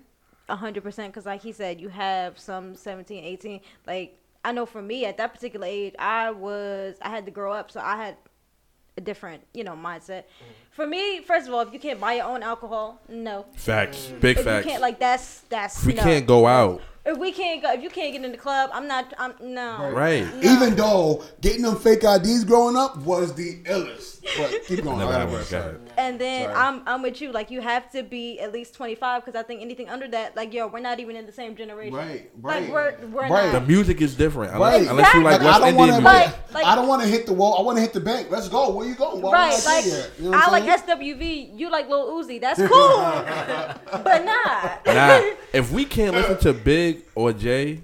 hundred 0.48 0.82
percent. 0.84 1.12
Because, 1.12 1.26
like 1.26 1.42
he 1.42 1.52
said, 1.52 1.82
you 1.82 1.90
have 1.90 2.38
some 2.38 2.74
17, 2.74 3.24
18. 3.24 3.60
Like 3.86 4.18
I 4.44 4.52
know 4.52 4.66
for 4.66 4.80
me 4.82 5.04
at 5.04 5.16
that 5.18 5.34
particular 5.34 5.66
age, 5.66 5.94
I 5.98 6.30
was 6.30 6.96
I 7.02 7.10
had 7.10 7.24
to 7.26 7.30
grow 7.32 7.52
up, 7.52 7.70
so 7.70 7.80
I 7.80 7.96
had 7.96 8.16
a 8.96 9.00
different, 9.00 9.42
you 9.54 9.64
know, 9.64 9.72
mindset. 9.72 10.24
Mm-hmm. 10.24 10.52
For 10.70 10.86
me, 10.86 11.20
first 11.22 11.48
of 11.48 11.54
all, 11.54 11.60
if 11.60 11.72
you 11.72 11.78
can't 11.78 12.00
buy 12.00 12.14
your 12.14 12.26
own 12.26 12.42
alcohol, 12.42 13.00
no. 13.08 13.46
Facts. 13.54 14.12
Big 14.20 14.38
If 14.38 14.44
facts. 14.44 14.64
you 14.64 14.70
can't, 14.70 14.82
like 14.82 14.98
that's 14.98 15.40
that's. 15.48 15.80
If 15.80 15.86
we 15.86 15.94
no. 15.94 16.02
can't 16.02 16.26
go 16.26 16.46
out. 16.46 16.82
If 17.08 17.16
we 17.18 17.32
can't 17.32 17.62
go, 17.62 17.72
if 17.72 17.82
you 17.82 17.88
can't 17.88 18.12
get 18.12 18.22
in 18.24 18.32
the 18.32 18.36
club, 18.38 18.70
I'm 18.72 18.86
not. 18.86 19.14
I'm 19.18 19.34
no. 19.40 19.90
Right. 19.90 20.26
Even 20.42 20.74
though 20.74 21.24
getting 21.40 21.62
them 21.62 21.76
fake 21.76 22.04
IDs 22.04 22.44
growing 22.44 22.76
up 22.76 22.98
was 22.98 23.34
the 23.34 23.62
illest. 23.64 24.16
But 24.36 24.62
keep 24.66 24.84
going. 24.84 24.98
Never 24.98 25.10
I 25.12 25.20
happened. 25.20 25.32
was 25.38 25.50
Go 25.50 25.58
sorry. 25.60 25.68
ahead. 25.76 25.92
And 25.96 26.20
then 26.20 26.42
Sorry. 26.44 26.54
I'm 26.54 26.82
I'm 26.86 27.00
with 27.02 27.20
you. 27.22 27.32
Like 27.32 27.50
you 27.50 27.62
have 27.62 27.90
to 27.92 28.02
be 28.02 28.38
at 28.40 28.52
least 28.52 28.74
25 28.74 29.24
because 29.24 29.38
I 29.38 29.42
think 29.42 29.62
anything 29.62 29.88
under 29.88 30.06
that, 30.08 30.36
like 30.36 30.52
yo, 30.52 30.66
we're 30.66 30.80
not 30.80 31.00
even 31.00 31.16
in 31.16 31.24
the 31.24 31.32
same 31.32 31.56
generation. 31.56 31.94
Right, 31.94 32.30
Like 32.42 32.70
right. 32.70 32.70
we're 32.70 33.06
we're 33.08 33.28
Right. 33.28 33.52
The 33.52 33.60
music 33.62 34.02
is 34.02 34.14
different. 34.14 34.52
Unless, 34.52 34.80
Right. 34.82 34.90
unless 34.90 35.14
you 35.14 35.22
like 35.22 35.40
Like, 35.40 35.42
West 35.42 35.56
I 35.56 35.58
don't 35.60 35.68
Indian 35.68 35.88
want 35.88 36.04
to. 36.04 36.10
music. 36.10 36.34
Like- 36.52 36.54
like- 36.54 36.66
I 36.66 36.74
don't 36.74 36.88
want 36.88 37.02
to 37.02 37.08
hit 37.08 37.24
the 37.26 37.32
wall. 37.32 37.58
I 37.58 37.62
want 37.62 37.78
to 37.78 37.82
hit 37.82 37.92
the 37.94 38.00
bank. 38.00 38.28
Let's 38.30 38.48
go. 38.50 38.68
Where 38.70 38.86
you 38.86 38.94
going? 38.94 39.22
Why 39.22 39.32
Right, 39.32 39.54
would 39.54 39.64
like? 39.64 39.84
You 40.20 40.30
know 40.30 40.36
I 40.36 40.42
I'm 40.42 40.52
like? 40.52 40.64
SWV, 40.64 41.58
you 41.58 41.70
like 41.70 41.88
Lil 41.88 42.12
Uzi, 42.22 42.38
that's 42.40 42.58
cool, 42.58 42.68
but 44.04 44.24
not. 44.26 44.84
Nah, 44.86 45.22
if 45.54 45.72
we 45.72 45.84
can't 45.86 46.14
listen 46.14 46.38
to 46.38 46.52
Big 46.52 46.97
or 47.14 47.32
Jay, 47.32 47.80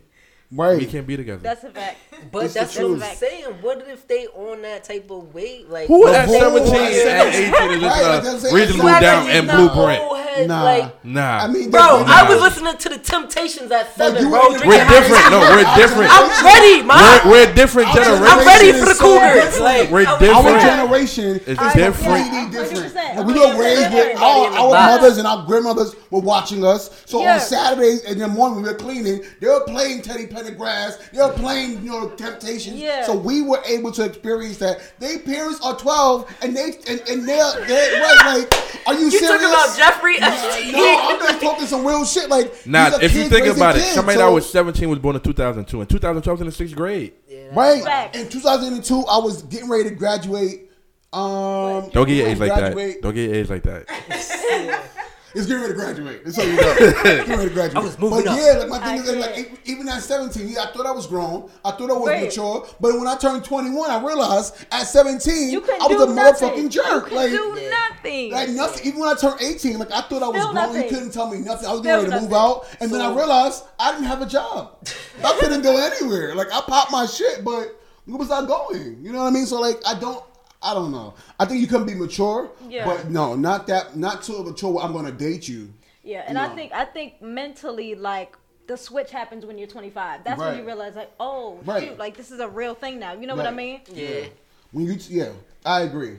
Right. 0.53 0.79
we 0.79 0.87
can't 0.87 1.07
be 1.07 1.17
together. 1.17 1.41
That's 1.43 1.65
a 1.65 1.71
fact. 1.71 1.99
But 2.33 2.45
It's 2.45 2.55
the 2.55 2.61
that's 2.61 2.77
what 2.79 3.03
I'm 3.03 3.16
saying. 3.16 3.45
What 3.61 3.87
if 3.89 4.07
they 4.09 4.27
on 4.29 4.62
that 4.62 4.85
type 4.85 5.11
of 5.11 5.35
weight? 5.35 5.68
Like 5.68 5.89
Who 5.89 6.07
at 6.09 6.29
17 6.29 6.75
and 6.75 6.75
at 6.77 7.35
18 7.35 7.43
is 7.79 7.83
uh, 7.83 7.87
Right, 7.87 8.22
just 8.22 8.53
a 8.53 8.55
Reasonable 8.55 8.89
Doubt 8.89 9.03
like 9.27 9.35
and 9.35 9.47
you're 9.47 9.57
blueprint? 9.57 10.01
not 10.03 10.11
old 10.11 10.18
head, 10.18 10.49
Nah. 10.49 10.62
Like, 10.64 11.05
Nah. 11.05 11.39
I 11.39 11.47
mean, 11.49 11.70
bro, 11.70 11.81
that- 12.05 12.09
I 12.09 12.29
was 12.33 12.41
listening 12.43 12.77
to 12.77 12.89
the 12.89 12.99
Temptations 12.99 13.70
at 13.70 13.95
seven, 13.95 14.22
you 14.25 14.31
bro. 14.31 14.49
We're 14.51 14.85
different. 14.89 15.31
No, 15.31 15.41
we're 15.41 15.77
different. 15.77 16.11
I'm 16.12 16.45
ready, 16.45 16.83
man. 16.83 17.20
We're, 17.25 17.31
we're 17.31 17.51
a 17.51 17.55
different 17.55 17.93
generation. 17.95 18.27
I'm 18.27 18.47
ready 18.47 18.72
for 18.72 18.85
the 18.87 18.91
is 18.91 18.99
so 18.99 19.05
Cougars. 19.18 19.61
Like, 19.61 19.91
We're 19.91 20.07
I'm 20.07 20.14
Our 20.14 20.18
different. 20.18 20.61
generation 20.62 21.41
It's 21.47 21.61
is 21.61 21.72
different. 21.75 21.95
completely 21.95 22.51
different. 22.51 23.27
We 23.27 23.33
were 23.35 23.61
raised 23.61 23.93
with 23.93 24.16
our, 24.18 24.47
our 24.49 24.70
mothers 24.70 25.18
and 25.18 25.27
our 25.27 25.45
grandmothers 25.47 25.95
were 26.11 26.20
watching 26.20 26.64
us. 26.64 26.91
So 27.07 27.22
Yeah. 27.22 27.35
on 27.35 27.41
Saturdays 27.41 28.03
in 28.05 28.18
the 28.18 28.29
morning 28.29 28.57
when 28.57 28.64
we 28.64 28.70
were 28.72 28.79
cleaning, 28.79 29.22
they 29.41 29.47
were 29.47 29.64
playing 29.64 30.03
Teddy 30.03 30.27
Pendergrass. 30.27 31.11
They 31.12 31.18
were 31.20 31.33
playing, 31.33 31.83
you 31.85 31.91
know, 31.91 32.09
Temptations. 32.17 32.77
Yeah. 32.77 33.05
So 33.05 33.15
we 33.15 33.43
were 33.43 33.61
able 33.67 33.93
to 33.93 34.05
experience 34.05 34.59
that. 34.59 34.81
They 34.99 35.19
parents 35.19 35.61
are 35.65 35.77
12 35.77 36.37
and 36.43 36.57
they 36.57 36.73
and, 36.89 37.01
and 37.09 37.29
they're, 37.29 37.67
they're 37.67 38.01
right, 38.03 38.39
like, 38.41 38.87
are 38.87 38.95
you, 38.95 39.07
You 39.07 39.11
serious? 39.11 39.31
talking 39.43 39.47
about 39.49 39.77
Jeffrey 39.77 40.19
No, 40.19 40.27
Epstein? 40.27 40.73
no, 40.73 40.99
I'm 41.01 41.19
just 41.21 41.41
talking 41.43 41.67
some 41.67 41.87
real 41.87 42.05
shit. 42.05 42.29
Like, 42.29 42.67
Nah, 42.67 42.91
if 43.01 43.15
you 43.15 43.29
think 43.29 43.47
about 43.47 43.77
it, 43.77 43.81
kids, 43.81 43.93
somebody 43.95 44.19
so- 44.19 44.27
that 44.27 44.33
was 44.33 44.51
17 44.51 44.89
was 44.89 44.99
born 44.99 45.17
in 45.17 45.23
2002, 45.23 45.81
and 45.81 45.89
2012 45.91 46.39
was 46.39 46.41
in 46.41 46.47
the 46.47 46.53
sixth 46.53 46.75
grade. 46.77 47.12
Right. 47.53 47.83
Facts. 47.83 48.19
In 48.19 48.29
2002, 48.29 49.05
I 49.07 49.19
was 49.19 49.43
getting 49.45 49.69
ready 49.69 49.85
to 49.91 49.95
graduate. 49.95 50.71
Um, 51.12 51.89
Don't 51.93 52.09
get 52.09 52.17
your 52.17 52.27
age 52.29 52.39
like 52.39 52.55
that. 52.55 52.75
Don't 53.03 53.15
get 53.15 53.31
your 53.31 53.35
age 53.35 53.49
like 53.49 53.62
that. 53.65 54.81
It's 55.35 55.47
getting 55.47 55.62
ready 55.62 55.74
to 55.74 55.78
graduate. 55.78 56.24
That's 56.24 56.39
all 56.39 56.45
you 56.47 56.57
know. 56.57 56.74
getting 57.03 57.30
ready 57.30 57.49
to 57.49 57.55
graduate. 57.55 57.76
I 57.76 57.80
was 57.80 57.99
moving 57.99 58.18
but 58.24 58.26
up. 58.28 58.39
yeah, 58.39 58.53
like 58.61 58.68
my 58.68 58.78
thing 58.78 58.87
I 58.89 58.95
is 59.03 59.07
that, 59.07 59.18
like 59.20 59.61
even 59.64 59.89
at 59.89 60.03
17, 60.03 60.49
yeah, 60.49 60.62
I 60.62 60.66
thought 60.72 60.87
I 60.87 60.93
was 60.93 61.07
grown. 61.07 61.51
I 61.64 61.72
thought 61.72 61.91
I 61.91 61.95
was 61.95 62.09
Right. 62.09 62.22
mature. 62.24 62.66
But 62.80 62.95
when 62.99 63.09
I 63.09 63.16
turned 63.16 63.45
21, 63.45 63.91
I 63.91 64.01
realized 64.05 64.55
at 64.70 64.85
17, 64.85 65.57
I 65.57 65.59
was 65.59 66.03
a 66.09 66.14
nothing. 66.14 66.49
motherfucking 66.51 66.70
jerk. 66.70 67.11
You 67.11 67.16
Like, 67.16 67.30
do 67.30 67.68
nothing. 67.70 68.32
like 68.32 68.49
nothing. 68.51 68.87
Even 68.87 69.01
when 69.01 69.09
I 69.09 69.14
turned 69.14 69.41
18, 69.41 69.78
like 69.78 69.91
I 69.93 70.03
thought 70.03 70.22
I 70.22 70.28
was 70.28 70.41
Still 70.41 70.53
grown. 70.53 70.74
You 70.76 70.89
couldn't 70.89 71.11
tell 71.11 71.28
me 71.30 71.39
nothing. 71.39 71.66
I 71.66 71.72
was 71.72 71.80
Still 71.80 71.82
getting 71.82 72.11
ready 72.11 72.16
to 72.16 72.20
move 72.22 72.32
out, 72.32 72.66
and 72.80 72.93
then 72.93 73.01
I 73.01 73.14
realized 73.14 73.64
I 73.78 73.93
didn't 73.93 74.07
have 74.07 74.22
a 74.22 74.26
job. 74.26 74.76
I 75.24 75.37
couldn't 75.41 75.62
go 75.62 75.76
anywhere. 75.76 76.35
Like 76.35 76.53
I 76.53 76.61
popped 76.61 76.93
my 76.93 77.07
shit, 77.07 77.43
but 77.45 77.80
where 78.07 78.18
was 78.18 78.30
I 78.30 78.47
going? 78.47 78.99
You 79.03 79.12
know 79.12 79.18
what 79.20 79.26
I 79.28 79.30
mean? 79.30 79.47
So 79.47 79.61
like 79.61 79.80
I 79.87 79.99
don't. 79.99 80.22
I 80.65 80.73
don't 80.75 80.91
know. 80.93 81.15
I 81.39 81.45
think 81.45 81.61
you 81.61 81.67
can 81.67 81.85
be 81.85 81.95
mature, 81.95 82.51
Yeah. 82.69 82.87
but 82.87 83.11
no, 83.11 83.37
not 83.37 83.67
that. 83.67 83.97
Not 83.97 84.25
so 84.25 84.43
mature. 84.43 84.73
Where 84.73 84.85
I'm 84.85 84.93
going 84.93 85.05
to 85.05 85.12
date 85.12 85.47
you. 85.47 85.73
Yeah, 86.03 86.25
and 86.27 86.39
I 86.39 86.49
think 86.55 86.73
I 86.73 86.85
think 86.87 87.21
mentally 87.23 87.95
like 87.95 88.37
the 88.67 88.77
switch 88.77 89.11
happens 89.11 89.45
when 89.47 89.59
you're 89.59 89.69
25. 89.69 90.25
That's 90.25 90.41
when 90.41 90.57
you 90.59 90.65
realize 90.65 90.97
like, 90.97 91.11
oh 91.21 91.59
Right. 91.65 91.83
shoot, 91.89 91.99
like 91.99 92.17
this 92.17 92.31
is 92.31 92.41
a 92.41 92.49
real 92.49 92.75
thing 92.75 92.99
now. 92.99 93.12
You 93.12 93.27
know 93.27 93.37
what 93.37 93.47
I 93.47 93.51
mean? 93.51 93.81
Yeah. 93.93 94.25
When 94.73 94.87
you, 94.87 94.97
yeah, 95.09 95.31
I 95.65 95.83
agree. 95.83 96.17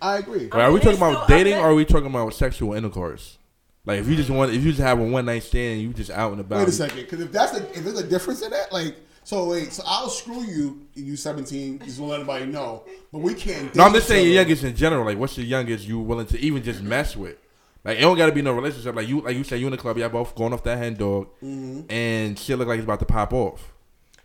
I 0.00 0.18
agree. 0.18 0.44
Wait, 0.46 0.52
are 0.54 0.70
we 0.70 0.80
talking 0.80 0.96
about 0.98 1.24
still- 1.24 1.36
dating 1.38 1.54
bet- 1.54 1.62
or 1.62 1.70
are 1.70 1.74
we 1.74 1.84
talking 1.84 2.06
about 2.06 2.32
sexual 2.34 2.74
intercourse? 2.74 3.36
Like 3.84 4.00
if 4.00 4.06
you 4.06 4.16
just 4.16 4.28
want, 4.30 4.52
if 4.52 4.62
you 4.62 4.70
just 4.70 4.82
have 4.82 4.98
a 5.00 5.02
one 5.04 5.24
night 5.24 5.42
stand, 5.42 5.74
and 5.74 5.82
you 5.82 5.92
just 5.94 6.10
out 6.10 6.32
and 6.32 6.40
about. 6.40 6.58
Wait 6.60 6.68
a 6.68 6.72
second, 6.72 6.98
because 7.00 7.20
if 7.20 7.32
that's 7.32 7.54
a, 7.54 7.66
if 7.76 7.84
there's 7.84 7.98
a 7.98 8.06
difference 8.06 8.42
in 8.42 8.50
that, 8.50 8.70
like, 8.70 8.94
so 9.28 9.44
wait, 9.50 9.74
so 9.74 9.82
I'll 9.86 10.08
screw 10.08 10.40
you, 10.42 10.86
you 10.94 11.14
17, 11.14 11.80
just 11.80 11.98
want 12.00 12.08
to 12.08 12.12
let 12.12 12.20
everybody 12.20 12.46
know, 12.46 12.84
but 13.12 13.18
we 13.18 13.34
can't. 13.34 13.74
No, 13.74 13.84
I'm 13.84 13.92
just 13.92 14.08
saying 14.08 14.22
each 14.22 14.28
your 14.28 14.34
youngest 14.36 14.64
in 14.64 14.74
general. 14.74 15.04
Like, 15.04 15.18
what's 15.18 15.36
the 15.36 15.42
youngest 15.42 15.86
you 15.86 15.98
willing 15.98 16.24
to 16.28 16.38
even 16.40 16.62
just 16.62 16.80
mess 16.80 17.14
with? 17.14 17.36
Like, 17.84 17.98
it 17.98 18.00
don't 18.00 18.16
got 18.16 18.24
to 18.26 18.32
be 18.32 18.40
no 18.40 18.54
relationship. 18.54 18.94
Like 18.94 19.06
you, 19.06 19.20
like 19.20 19.36
you 19.36 19.44
said, 19.44 19.60
you 19.60 19.66
in 19.66 19.72
the 19.72 19.76
club, 19.76 19.98
y'all 19.98 20.08
both 20.08 20.34
going 20.34 20.54
off 20.54 20.62
that 20.64 20.78
hand 20.78 20.96
dog, 20.96 21.28
Mm-hmm. 21.44 21.90
and 21.92 22.38
shit 22.38 22.58
look 22.58 22.68
like 22.68 22.78
it's 22.78 22.84
about 22.84 23.00
to 23.00 23.04
pop 23.04 23.34
off. 23.34 23.74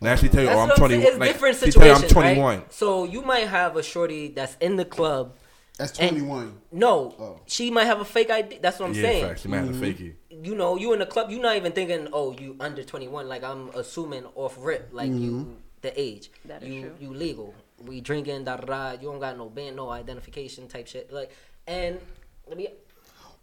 Now 0.00 0.16
she 0.16 0.30
tell 0.30 0.42
you, 0.42 0.48
oh, 0.48 0.58
I'm 0.60 0.68
what 0.68 0.72
I'm 0.72 0.76
21. 0.78 1.06
It's 1.06 1.18
Like, 1.18 1.32
different 1.32 1.56
she 1.56 1.70
tell 1.70 1.86
you 1.86 1.94
situations, 1.96 2.02
I'm 2.16 2.22
21. 2.22 2.58
right? 2.60 2.72
So 2.72 3.04
you 3.04 3.20
might 3.20 3.46
have 3.48 3.76
a 3.76 3.82
shorty 3.82 4.28
that's 4.28 4.56
in 4.58 4.76
the 4.76 4.86
club. 4.86 5.34
That's 5.78 5.92
21. 5.92 6.56
No, 6.70 7.14
Oh. 7.18 7.40
she 7.46 7.70
might 7.70 7.84
have 7.86 8.00
a 8.00 8.04
fake 8.04 8.30
ID. 8.30 8.58
That's 8.62 8.78
what 8.78 8.90
I'm 8.90 8.94
yeah, 8.94 9.02
saying. 9.02 9.24
facts. 9.26 9.42
She 9.42 9.48
might 9.48 9.56
have 9.58 9.70
Mm-hmm. 9.70 9.80
to 9.80 9.86
fake 9.86 10.00
you. 10.00 10.14
You 10.30 10.54
know, 10.54 10.76
you 10.76 10.92
in 10.92 11.00
the 11.00 11.06
club. 11.06 11.30
You're 11.30 11.42
not 11.42 11.56
even 11.56 11.72
thinking, 11.72 12.08
oh, 12.12 12.32
you 12.32 12.56
under 12.60 12.84
21. 12.84 13.28
Like 13.28 13.42
I'm 13.42 13.70
assuming 13.70 14.24
off 14.36 14.56
rip, 14.60 14.90
like 14.92 15.10
Mm-hmm. 15.10 15.22
you 15.24 15.56
the 15.82 15.98
age. 16.00 16.30
That 16.44 16.62
is 16.62 16.68
you 16.68 16.80
true. 16.82 16.92
you 17.00 17.14
legal. 17.14 17.54
We 17.84 18.00
drinking 18.00 18.44
da 18.44 18.56
da 18.56 18.66
da. 18.66 18.92
You 19.00 19.08
don't 19.10 19.18
got 19.20 19.36
no 19.36 19.48
band, 19.48 19.76
no 19.76 19.90
identification 19.90 20.68
type 20.68 20.86
shit. 20.86 21.12
Like 21.12 21.32
and 21.66 21.98
let 22.46 22.56
me. 22.56 22.68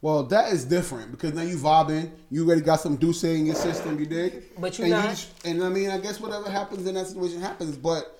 Well, 0.01 0.23
that 0.23 0.51
is 0.51 0.65
different 0.65 1.11
because 1.11 1.33
now 1.33 1.43
you 1.43 1.57
vibing, 1.57 2.09
you 2.31 2.43
already 2.47 2.61
got 2.61 2.79
some 2.79 2.97
D'ussé 2.97 3.37
in 3.37 3.45
your 3.45 3.53
system, 3.55 3.99
you 3.99 4.07
dig? 4.07 4.43
But 4.57 4.79
you 4.79 4.85
and 4.85 4.93
not- 4.93 5.09
just- 5.11 5.29
and 5.45 5.63
I 5.63 5.69
mean, 5.69 5.91
I 5.91 5.99
guess 5.99 6.19
whatever 6.19 6.49
happens 6.49 6.87
in 6.87 6.95
that 6.95 7.05
situation 7.07 7.39
happens, 7.39 7.77
but 7.77 8.17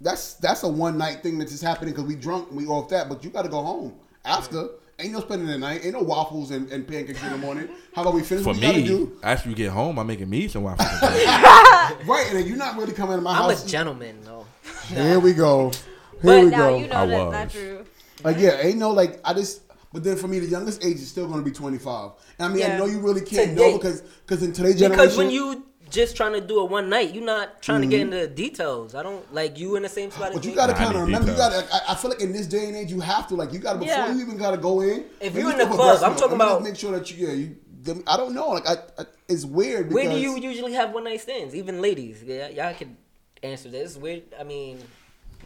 that's 0.00 0.34
that's 0.34 0.62
a 0.62 0.68
one 0.68 0.96
night 0.98 1.22
thing 1.22 1.38
that's 1.38 1.50
just 1.52 1.62
happening 1.64 1.92
because 1.94 2.06
we 2.06 2.14
drunk 2.16 2.48
and 2.48 2.56
we 2.56 2.66
off 2.66 2.88
that. 2.90 3.08
But 3.08 3.22
you 3.24 3.30
got 3.30 3.42
to 3.42 3.48
go 3.50 3.62
home 3.62 3.94
after. 4.24 4.68
Ain't 4.98 5.12
no 5.14 5.20
spending 5.20 5.48
the 5.48 5.56
night. 5.56 5.80
Ain't 5.82 5.94
no 5.94 6.02
waffles 6.02 6.50
and, 6.50 6.70
and 6.70 6.86
pancakes 6.86 7.22
in 7.22 7.30
the 7.30 7.38
morning. 7.38 7.70
How 7.94 8.02
about 8.02 8.12
we 8.12 8.22
finish 8.22 8.44
For 8.44 8.50
what 8.50 8.56
we 8.56 8.60
gotta 8.62 8.78
me, 8.80 8.86
do? 8.86 9.18
after 9.22 9.48
you 9.48 9.54
get 9.54 9.70
home, 9.70 9.98
I'm 9.98 10.06
making 10.06 10.28
me 10.28 10.46
some 10.46 10.62
waffles. 10.64 10.86
Right, 12.06 12.26
and 12.28 12.36
then 12.38 12.46
you're 12.46 12.58
not 12.58 12.76
really 12.76 12.92
coming 12.92 13.16
to 13.16 13.22
my 13.22 13.34
house. 13.34 13.60
I'm 13.62 13.66
a 13.66 13.70
gentleman 13.70 14.18
though. 14.24 14.44
Here 14.88 15.18
we 15.18 15.32
go. 15.32 15.70
Here 15.70 15.80
But 16.22 16.44
we 16.44 16.50
Now 16.50 16.56
go. 16.70 16.76
you 16.78 16.86
know 16.88 16.96
I 16.96 17.06
that's 17.06 17.24
was. 17.24 17.32
not 17.32 17.50
true. 17.50 17.84
Like 18.24 18.36
yeah, 18.38 18.60
ain't 18.60 18.76
no 18.78 18.90
like 18.90 19.20
I 19.24 19.32
just. 19.32 19.62
But 19.92 20.04
then 20.04 20.16
for 20.16 20.28
me, 20.28 20.38
the 20.38 20.46
youngest 20.46 20.84
age 20.84 20.96
is 20.96 21.08
still 21.08 21.26
going 21.26 21.38
to 21.40 21.44
be 21.44 21.50
25. 21.50 22.10
And 22.38 22.52
I 22.52 22.54
mean, 22.54 22.64
I 22.64 22.76
know 22.78 22.84
you 22.84 23.00
really 23.00 23.22
can't 23.22 23.50
Today. 23.50 23.70
know 23.72 23.78
because 23.78 24.02
because 24.02 24.42
in 24.42 24.52
today's 24.52 24.78
generation, 24.78 25.02
Because 25.04 25.16
when 25.16 25.30
you 25.30 25.64
just 25.90 26.16
trying 26.16 26.32
to 26.32 26.40
do 26.40 26.64
it 26.64 26.70
one 26.70 26.88
night, 26.88 27.12
you're 27.14 27.24
not 27.24 27.60
trying 27.60 27.80
to 27.82 27.86
get 27.86 28.00
into 28.00 28.26
details. 28.28 28.94
I 28.94 29.02
don't 29.02 29.32
like 29.34 29.58
you 29.58 29.76
in 29.76 29.82
the 29.82 29.88
same 29.88 30.10
spot. 30.10 30.28
Mm-hmm. 30.30 30.34
But 30.36 30.44
as 30.44 30.50
you 30.50 30.54
gotta 30.54 30.72
kind 30.74 30.88
of 30.90 30.94
need 30.96 31.00
remember. 31.02 31.30
You 31.32 31.36
gotta. 31.36 31.66
I, 31.74 31.92
I 31.92 31.94
feel 31.96 32.10
like 32.10 32.20
in 32.20 32.32
this 32.32 32.46
day 32.46 32.66
and 32.66 32.76
age, 32.76 32.90
you 32.90 33.00
have 33.00 33.26
to 33.28 33.34
like. 33.34 33.52
You 33.52 33.58
gotta 33.58 33.78
before 33.78 33.94
Yeah. 33.94 34.14
you 34.14 34.20
even 34.20 34.36
gotta 34.38 34.56
go 34.56 34.80
in. 34.80 35.04
If 35.20 35.34
you 35.36 35.46
me 35.46 35.52
in 35.52 35.58
the 35.58 35.66
put 35.66 35.74
club, 35.76 36.02
I'm 36.02 36.16
talking 36.16 36.38
Let 36.38 36.38
me 36.38 36.44
just 36.44 36.52
about- 36.52 36.62
Make 36.62 36.76
sure 36.76 36.92
that 36.92 37.10
you. 37.10 37.26
Yeah. 37.26 37.32
You. 37.34 37.56
them- 37.82 38.04
I 38.06 38.16
don't 38.16 38.34
know. 38.34 38.48
Like 38.50 38.66
I. 38.68 38.74
I 38.98 39.04
it's 39.28 39.44
weird. 39.44 39.92
Where 39.92 40.08
do 40.10 40.16
you 40.18 40.36
usually 40.38 40.72
have 40.74 40.92
one 40.92 41.04
night 41.04 41.20
stands? 41.20 41.54
Even 41.54 41.80
ladies, 41.80 42.22
yeah, 42.24 42.48
y'all 42.48 42.74
can 42.74 42.96
answer 43.42 43.68
this. 43.68 43.96
Where 43.96 44.20
I 44.38 44.42
mean, 44.44 44.78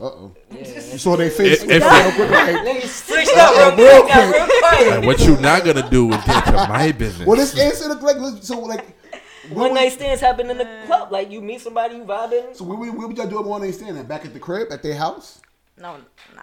Uh 0.01 0.05
oh. 0.07 0.35
yeah. 0.51 0.59
You 0.93 0.99
saw 0.99 1.17
their 1.17 1.31
face. 1.31 1.63
If- 1.63 1.71
if- 1.71 1.83
real 1.83 2.13
quick, 2.17 2.31
like, 2.31 2.55
Let 2.65 2.77
me 2.77 2.81
switch 2.89 3.29
up 3.37 3.77
real 3.77 3.87
real 3.87 4.03
quick. 4.03 4.15
got 4.15 4.29
quick. 4.29 4.49
real 4.49 4.61
quiet. 4.61 4.93
and 4.95 5.07
what 5.07 5.21
you 5.21 5.37
not 5.39 5.65
gonna 5.65 5.89
do 5.91 6.11
is 6.13 6.25
get 6.25 6.45
to 6.47 6.53
my 6.53 6.93
business. 7.03 7.27
well, 7.27 7.37
this 7.37 7.59
answer 7.59 7.89
the 7.89 7.95
like. 7.97 8.43
So 8.43 8.59
like. 8.61 8.85
Where 9.51 9.59
One 9.61 9.71
would- 9.71 9.75
night 9.75 9.93
stands 9.93 10.21
happen 10.21 10.51
in 10.51 10.59
the 10.59 10.69
club. 10.87 11.13
Like 11.13 11.31
you 11.31 11.41
meet 11.41 11.61
somebody, 11.61 11.97
you 11.97 12.05
vibing. 12.05 12.55
So 12.57 12.65
where, 12.65 12.79
would- 12.79 12.97
where 12.97 13.07
would 13.09 13.17
y'all 13.17 13.27
do 13.27 13.39
a 13.39 13.43
one 13.43 13.63
night 13.63 13.75
stand 13.75 13.99
at? 13.99 14.09
Back 14.09 14.25
at 14.25 14.33
the 14.33 14.41
crib 14.41 14.69
at 14.71 14.83
their 14.83 14.95
house? 14.97 15.41
No, 15.79 15.97
nah. 16.37 16.43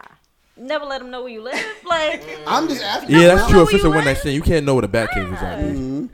Never 0.58 0.86
let 0.86 1.00
them 1.00 1.10
know 1.10 1.24
where 1.24 1.32
you 1.32 1.42
live. 1.42 1.66
Like, 1.86 2.24
I'm 2.48 2.68
just 2.68 2.84
asking. 2.84 3.16
yeah, 3.20 3.36
that's 3.36 3.50
true. 3.50 3.60
where 3.60 3.68
If 3.70 3.74
it's 3.76 3.84
you 3.84 3.92
a 3.92 3.96
one 3.96 4.06
night 4.06 4.18
stand, 4.18 4.36
you 4.36 4.42
can't 4.42 4.66
know 4.66 4.76
where 4.76 4.82
the 4.84 4.88
back 4.88 5.12
cave 5.12 5.26
is 5.28 5.40
at. 5.42 5.60
Mm-hmm. 5.60 6.06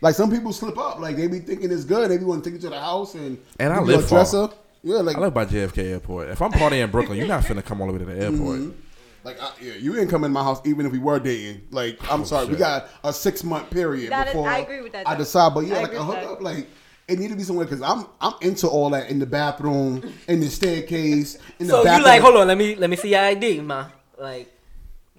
Like 0.00 0.14
some 0.14 0.30
people 0.30 0.52
slip 0.52 0.78
up. 0.78 0.98
Like 0.98 1.16
they 1.16 1.26
be 1.26 1.40
thinking 1.40 1.70
it's 1.70 1.84
good. 1.84 2.10
They 2.10 2.16
be 2.18 2.24
want 2.24 2.42
to 2.44 2.50
take 2.50 2.56
you 2.60 2.68
to 2.68 2.74
the 2.74 2.80
house 2.80 3.14
and. 3.14 3.38
And 3.58 3.72
I 3.72 3.78
give 3.80 3.86
you 3.88 3.96
live 3.96 4.04
a 4.04 4.08
far. 4.08 4.18
dresser. 4.20 4.48
Yeah, 4.82 4.96
like 4.98 5.16
I 5.16 5.20
live 5.20 5.34
by 5.34 5.44
JFK 5.44 5.78
Airport. 5.90 6.30
If 6.30 6.40
I'm 6.40 6.50
partying 6.52 6.82
in 6.84 6.90
Brooklyn, 6.90 7.18
you're 7.18 7.26
not 7.28 7.44
finna 7.44 7.62
come 7.64 7.80
all 7.82 7.86
the 7.88 7.92
way 7.92 7.98
to 7.98 8.04
the 8.06 8.16
airport. 8.16 8.60
Mm-hmm. 8.60 8.70
Like, 9.24 9.40
I, 9.42 9.50
yeah, 9.60 9.74
you 9.74 9.98
ain't 9.98 10.08
come 10.10 10.24
in 10.24 10.32
my 10.32 10.42
house 10.42 10.60
even 10.66 10.86
if 10.86 10.92
we 10.92 10.98
were 10.98 11.18
dating. 11.20 11.62
Like, 11.70 11.98
I'm 12.10 12.24
sorry, 12.24 12.46
we 12.46 12.56
got 12.56 12.88
a 13.04 13.12
six 13.12 13.44
month 13.44 13.70
period 13.70 14.10
That 14.12 14.28
is- 14.28 14.32
before 14.32 14.48
I 14.48 14.58
agree 14.58 14.80
with 14.80 14.92
that, 14.92 15.06
I 15.08 15.14
decide, 15.14 15.54
but 15.54 15.66
yeah, 15.66 15.78
I 15.78 15.82
like 15.82 15.92
a 15.94 15.98
with 16.04 16.14
that. 16.16 16.24
hookup, 16.24 16.40
like 16.42 16.66
it 17.08 17.18
need 17.18 17.28
to 17.30 17.36
be 17.36 17.42
somewhere 17.42 17.66
because 17.66 17.82
I'm 17.82 18.06
I'm 18.20 18.34
into 18.40 18.66
all 18.68 18.88
that 18.90 19.10
in 19.10 19.18
the 19.18 19.26
bathroom, 19.26 20.12
in 20.28 20.40
the 20.40 20.48
staircase, 20.48 21.36
in 21.58 21.66
the 21.66 21.72
So 21.74 21.84
back. 21.84 21.98
you 21.98 22.04
like, 22.04 22.22
hold 22.22 22.36
on, 22.36 22.46
let 22.46 22.56
me 22.56 22.76
let 22.76 22.88
me 22.88 22.96
see 22.96 23.10
your 23.10 23.20
ID, 23.20 23.60
ma. 23.60 23.86
Like 24.18 24.48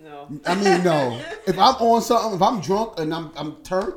No. 0.02 0.28
I 0.46 0.56
mean, 0.56 0.84
no. 0.84 1.22
if 1.46 1.58
I'm 1.60 1.76
on 1.76 2.02
something, 2.02 2.34
if 2.36 2.42
I'm 2.42 2.60
drunk 2.62 2.94
and 2.98 3.14
I'm 3.14 3.32
I'm 3.36 3.56
turned, 3.64 3.94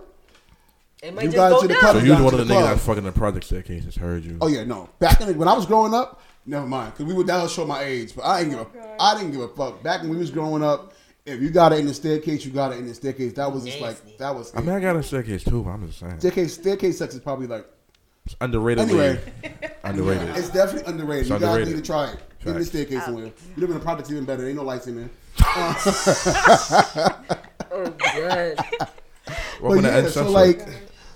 it 1.03 1.15
might 1.15 1.23
You 1.25 1.29
just 1.29 1.37
guys 1.37 1.53
go 1.53 1.61
to 1.63 1.69
the 1.69 1.75
down. 1.75 1.81
club. 1.81 1.97
So 1.97 2.03
you 2.03 2.11
was 2.11 2.17
gone 2.19 2.25
one 2.25 2.35
of 2.35 2.39
the 2.41 2.45
the 2.45 2.53
niggas 2.55 2.59
club. 2.59 2.71
that's 2.71 2.87
fucking 2.87 3.05
the 3.05 3.13
project 3.13 3.45
staircase. 3.47 3.85
Just 3.85 3.99
heard 3.99 4.25
you. 4.25 4.39
oh 4.41 4.49
yeah, 4.49 4.65
no. 4.65 4.89
Back 4.99 5.21
in 5.21 5.29
the, 5.29 5.35
when 5.35 5.49
I 5.49 5.53
was 5.55 5.65
growing 5.67 5.95
up, 5.95 6.21
never 6.47 6.67
mind, 6.67 6.93
because 6.93 7.07
we 7.07 7.15
would 7.15 7.27
that'll 7.27 7.49
show 7.49 7.65
my 7.65 7.83
age, 7.83 8.15
but 8.15 8.23
I 8.23 8.41
ain't 8.41 8.51
give 8.51 8.61
a 8.61 8.67
oh, 8.67 8.97
I 9.01 9.17
didn't 9.17 9.33
give 9.33 9.41
a 9.41 9.49
fuck. 9.49 9.83
Back 9.83 10.03
when 10.03 10.11
we 10.11 10.17
was 10.17 10.31
growing 10.31 10.63
up. 10.63 10.93
If 11.27 11.41
you 11.41 11.49
got 11.49 11.73
it 11.73 11.79
in 11.79 11.87
the 11.87 11.95
staircase, 11.95 12.45
you 12.45 12.53
got 12.53 12.73
it 12.73 12.79
in 12.79 12.87
the 12.87 12.93
staircase. 12.93 13.33
That 13.33 13.51
was 13.51 13.65
just 13.65 13.81
like 13.81 14.19
that 14.19 14.35
was. 14.35 14.55
I 14.55 14.61
mean, 14.61 14.71
I 14.71 14.81
got 14.81 14.95
a 14.95 15.03
staircase 15.03 15.43
too, 15.43 15.63
but 15.63 15.71
I'm 15.71 15.87
just 15.87 15.99
saying. 15.99 16.19
staircase 16.19 16.53
staircase 16.53 16.99
sex 16.99 17.15
is 17.15 17.21
probably 17.21 17.47
like 17.47 17.67
It's 18.27 18.37
underrated. 18.43 18.85
Anyway. 18.85 19.19
underrated. 19.85 20.37
It's 20.37 20.51
definitely 20.51 20.93
underrated. 20.93 21.23
It's 21.23 21.31
you 21.31 21.39
guys 21.39 21.67
need 21.67 21.77
to 21.77 21.83
try 21.83 22.11
it. 22.11 22.19
In 22.43 22.53
the 22.53 22.59
Facts. 22.59 22.69
staircase 22.69 23.05
somewhere. 23.07 23.25
You 23.25 23.33
live 23.57 23.71
in 23.71 23.77
a 23.79 23.81
project 23.81 24.11
even 24.11 24.27
better. 24.27 24.47
Ain't 24.47 24.57
no 24.57 24.65
lights 24.65 24.87
in 24.87 24.97
there. 24.97 25.11
Oh 27.77 27.91
god. 27.91 28.55
Welcome 29.61 29.83
to 29.83 29.89
yeah, 29.89 29.97
Ed 29.97 30.11
so 30.11 30.31
like, 30.31 30.61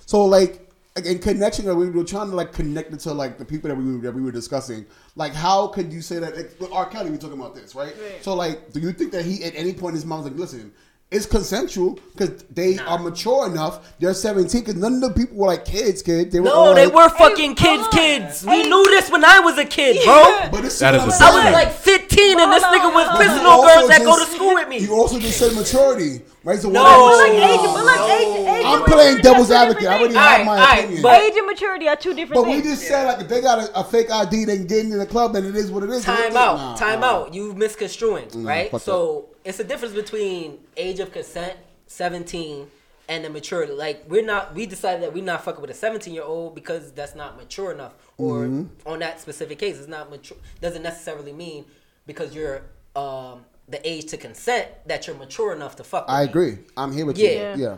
so 0.07 0.25
like, 0.25 0.68
in 1.07 1.19
connection, 1.19 1.65
that 1.67 1.75
we 1.75 1.91
were 1.91 2.05
trying 2.05 2.31
to 2.31 2.37
like 2.37 2.53
connect 2.53 2.93
it 2.93 3.01
to 3.01 3.13
like 3.13 3.39
the 3.39 3.45
people 3.45 3.69
that 3.69 3.77
we 3.77 3.85
were, 3.97 3.99
that 4.03 4.15
we 4.15 4.23
were 4.23 4.33
discussing. 4.33 4.87
Like, 5.17 5.35
how 5.35 5.69
could 5.69 5.93
you 5.93 6.01
say 6.03 6.19
that? 6.19 6.37
Like, 6.37 6.51
with 6.61 6.73
R. 6.73 6.87
Kelly, 6.87 7.11
we 7.11 7.19
talking 7.19 7.39
about 7.39 7.55
this, 7.55 7.75
right? 7.75 7.95
So 8.23 8.35
like, 8.35 8.73
do 8.73 8.81
you 8.81 8.93
think 8.93 9.13
that 9.13 9.25
he 9.25 9.45
at 9.45 9.55
any 9.55 9.73
point 9.73 9.93
in 9.93 9.97
his 9.97 10.05
mom's 10.07 10.25
like, 10.25 10.37
listen, 10.37 10.73
it's 11.11 11.25
consensual 11.25 11.99
because 12.13 12.43
they 12.51 12.75
Nah. 12.75 12.85
are 12.97 12.99
mature 12.99 13.47
enough. 13.47 13.95
They're 13.99 14.13
17 14.13 14.61
because 14.61 14.75
none 14.75 14.97
of 14.97 15.01
the 15.01 15.11
people 15.13 15.39
were 15.39 15.47
like 15.47 15.65
kids, 15.65 16.03
kids. 16.03 16.31
They 16.35 16.39
were 16.41 16.47
No, 16.51 16.53
all 16.55 16.75
they 16.75 16.85
like- 16.85 16.95
were 16.95 17.09
fucking 17.17 17.55
kids, 17.55 17.83
come 17.85 17.85
on. 17.85 17.91
kids. 17.91 18.45
We 18.45 18.63
knew 18.65 18.85
this 18.91 19.11
when 19.11 19.25
I 19.25 19.41
was 19.41 19.57
a 19.57 19.65
kid, 19.65 20.05
bro. 20.05 20.51
But 20.53 20.63
this 20.65 20.79
That 20.81 20.95
is 20.97 21.03
is 21.03 21.09
what 21.09 21.23
I 21.23 21.45
was 21.47 21.53
like 21.55 21.73
15 21.73 22.39
and 22.41 22.53
this 22.53 22.63
nigga 22.63 22.93
was 22.93 23.07
hold 23.09 23.23
pissing 23.23 23.41
on. 23.41 23.47
on 23.47 23.67
girls 23.79 23.89
that 23.89 24.03
go 24.05 24.19
to 24.23 24.31
school 24.31 24.53
with 24.55 24.69
me. 24.69 24.79
You 24.81 24.93
also 24.95 25.19
just 25.19 25.39
said 25.39 25.55
maturity, 25.55 26.21
right? 26.49 26.59
So 26.61 26.71
No. 26.71 26.83
what 26.83 27.29
But 27.29 27.37
I'm 27.37 27.51
age, 27.51 27.61
but 27.61 27.85
look, 27.85 28.11
age, 28.11 28.49
age 28.49 28.65
I'm 28.67 28.83
playing 28.85 28.99
maturity 29.17 29.23
devil's 29.23 29.51
advocate. 29.51 29.85
I 29.87 29.89
already 29.99 30.05
things. 30.15 30.17
have 30.17 30.47
my 30.47 30.53
alright, 30.53 30.79
opinion. 30.85 31.03
but- 31.03 31.21
age 31.23 31.35
and 31.37 31.47
maturity 31.47 31.89
are 31.89 31.97
two 31.97 32.15
different 32.15 32.45
things. 32.45 32.47
But 32.47 32.57
we 32.57 32.61
things. 32.63 32.79
just 32.79 32.89
said 32.89 33.05
like 33.07 33.21
if 33.21 33.29
they 33.29 33.41
got 33.41 33.59
a, 33.59 33.81
a 33.81 33.85
fake 33.85 34.11
ID, 34.11 34.45
they 34.47 34.57
can 34.57 34.67
get 34.67 34.85
into 34.85 34.97
the 34.97 35.07
club, 35.07 35.37
and 35.37 35.47
it 35.47 35.55
is 35.57 35.71
what 35.71 35.83
it 35.83 35.91
is. 35.91 36.05
Time 36.05 36.33
Nah, 36.33 36.41
out. 36.73 36.77
Time 36.79 37.01
nah. 37.01 37.07
out. 37.25 37.35
You 37.35 37.53
misconstruing, 37.55 38.29
right? 38.45 38.71
fuck 38.71 38.81
So 38.81 39.29
it's 39.45 39.61
a 39.61 39.65
difference 39.65 39.95
between 39.95 40.59
age 40.77 41.01
of 41.01 41.13
consent, 41.13 41.55
17, 41.87 42.67
and 43.09 43.25
the 43.25 43.31
maturity. 43.31 43.73
Like 43.73 44.05
we're 44.09 44.25
not. 44.25 44.55
We 44.55 44.67
decided 44.67 45.03
that 45.03 45.13
we're 45.15 45.25
not 45.25 45.45
fucking 45.45 45.61
with 45.61 45.71
a 45.71 45.75
17 45.75 46.13
year 46.15 46.23
old 46.25 46.55
because 46.55 46.93
that's 46.93 47.15
not 47.15 47.37
mature 47.37 47.73
enough. 47.73 47.93
Or 48.17 48.39
Mm-hmm. 48.45 48.89
on 48.89 48.99
that 49.01 49.21
specific 49.21 49.59
case, 49.59 49.79
it's 49.79 49.89
not 49.89 50.11
mature. 50.11 50.39
Doesn't 50.61 50.83
necessarily 50.83 51.33
mean 51.33 51.65
because 52.07 52.35
you're 52.35 52.63
um, 52.97 53.45
the 53.69 53.87
age 53.89 54.07
to 54.07 54.17
consent 54.17 54.69
that 54.87 55.07
you're 55.07 55.17
mature 55.17 55.53
enough 55.53 55.77
to 55.77 55.85
fuck. 55.85 56.07
With 56.07 56.15
I 56.15 56.25
me. 56.25 56.29
agree. 56.31 56.59
I'm 56.77 56.93
here 56.93 57.07
with 57.07 57.19
Yeah. 57.19 57.29
you. 57.29 57.37
Yeah. 57.37 57.57
yeah. 57.57 57.77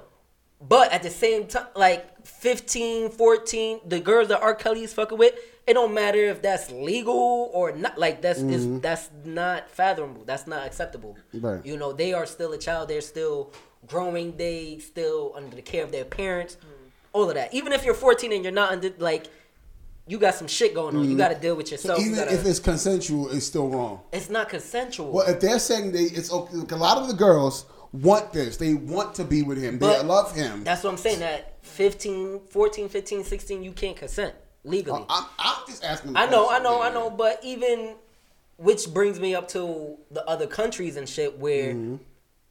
But 0.62 0.92
at 0.92 1.02
the 1.02 1.10
same 1.10 1.46
time, 1.46 1.66
like 1.74 2.26
15, 2.26 3.10
14, 3.10 3.80
the 3.86 3.98
girls 3.98 4.28
that 4.28 4.42
R. 4.42 4.54
Kelly's 4.54 4.92
fucking 4.92 5.16
with, 5.16 5.34
it 5.66 5.74
don't 5.74 5.94
matter 5.94 6.18
if 6.18 6.42
that's 6.42 6.70
legal 6.70 7.50
or 7.54 7.72
not. 7.72 7.96
Like 7.98 8.20
that's 8.20 8.40
is 8.40 8.66
mm-hmm. 8.66 8.80
that's 8.80 9.08
not 9.24 9.70
fathomable. 9.70 10.24
That's 10.24 10.46
not 10.46 10.66
acceptable. 10.66 11.16
Right. 11.32 11.64
You 11.64 11.76
know, 11.78 11.92
they 11.92 12.12
are 12.12 12.26
still 12.26 12.52
a 12.52 12.58
child. 12.58 12.88
They're 12.88 13.00
still 13.00 13.52
growing. 13.86 14.36
They 14.36 14.78
still 14.78 15.32
under 15.34 15.56
the 15.56 15.62
care 15.62 15.84
of 15.84 15.92
their 15.92 16.04
parents. 16.04 16.56
Mm. 16.56 16.90
All 17.12 17.28
of 17.28 17.34
that. 17.34 17.54
Even 17.54 17.72
if 17.72 17.84
you're 17.84 17.94
14 17.94 18.32
and 18.32 18.44
you're 18.44 18.52
not 18.52 18.72
under 18.72 18.92
like, 18.98 19.28
you 20.10 20.18
got 20.18 20.34
some 20.34 20.48
shit 20.48 20.74
going 20.74 20.96
on. 20.96 21.08
You 21.08 21.16
got 21.16 21.28
to 21.28 21.36
deal 21.38 21.54
with 21.54 21.68
So 21.68 21.74
yourself. 21.74 21.98
You 22.00 22.06
even 22.06 22.18
gotta- 22.18 22.34
if 22.34 22.44
it's 22.44 22.58
consensual, 22.58 23.30
it's 23.30 23.46
still 23.46 23.68
wrong. 23.68 24.00
it's 24.12 24.28
not 24.28 24.48
consensual. 24.48 25.12
Well, 25.12 25.28
if 25.28 25.40
they're 25.40 25.58
saying 25.60 25.92
they, 25.92 26.02
it's 26.02 26.32
okay. 26.32 26.54
Look, 26.56 26.72
a 26.72 26.76
lot 26.76 26.98
of 26.98 27.06
the 27.08 27.14
girls 27.14 27.66
want 27.92 28.32
this. 28.32 28.56
They 28.56 28.74
want 28.74 29.14
to 29.16 29.24
be 29.24 29.42
with 29.42 29.60
him. 29.62 29.78
They 29.78 30.02
love 30.02 30.34
him. 30.34 30.64
That's 30.64 30.82
what 30.82 30.90
I'm 30.90 30.96
saying. 30.96 31.20
That 31.20 31.64
15, 31.64 32.40
14, 32.50 32.88
15, 32.88 33.24
16, 33.24 33.62
you 33.62 33.72
can't 33.72 33.96
consent 33.96 34.34
legally. 34.64 35.04
I'm, 35.08 35.24
I'm 35.38 35.56
just 35.68 35.84
asking. 35.84 36.16
I 36.16 36.26
know, 36.26 36.50
I 36.50 36.58
know, 36.58 36.82
I 36.82 36.92
know, 36.92 37.08
but 37.10 37.38
even 37.44 37.94
which 38.56 38.92
brings 38.92 39.18
me 39.20 39.34
up 39.34 39.48
to 39.48 39.96
the 40.10 40.22
other 40.28 40.46
countries 40.46 40.96
and 40.96 41.08
shit 41.08 41.38
where 41.38 41.72
Mm-hmm. 41.74 41.96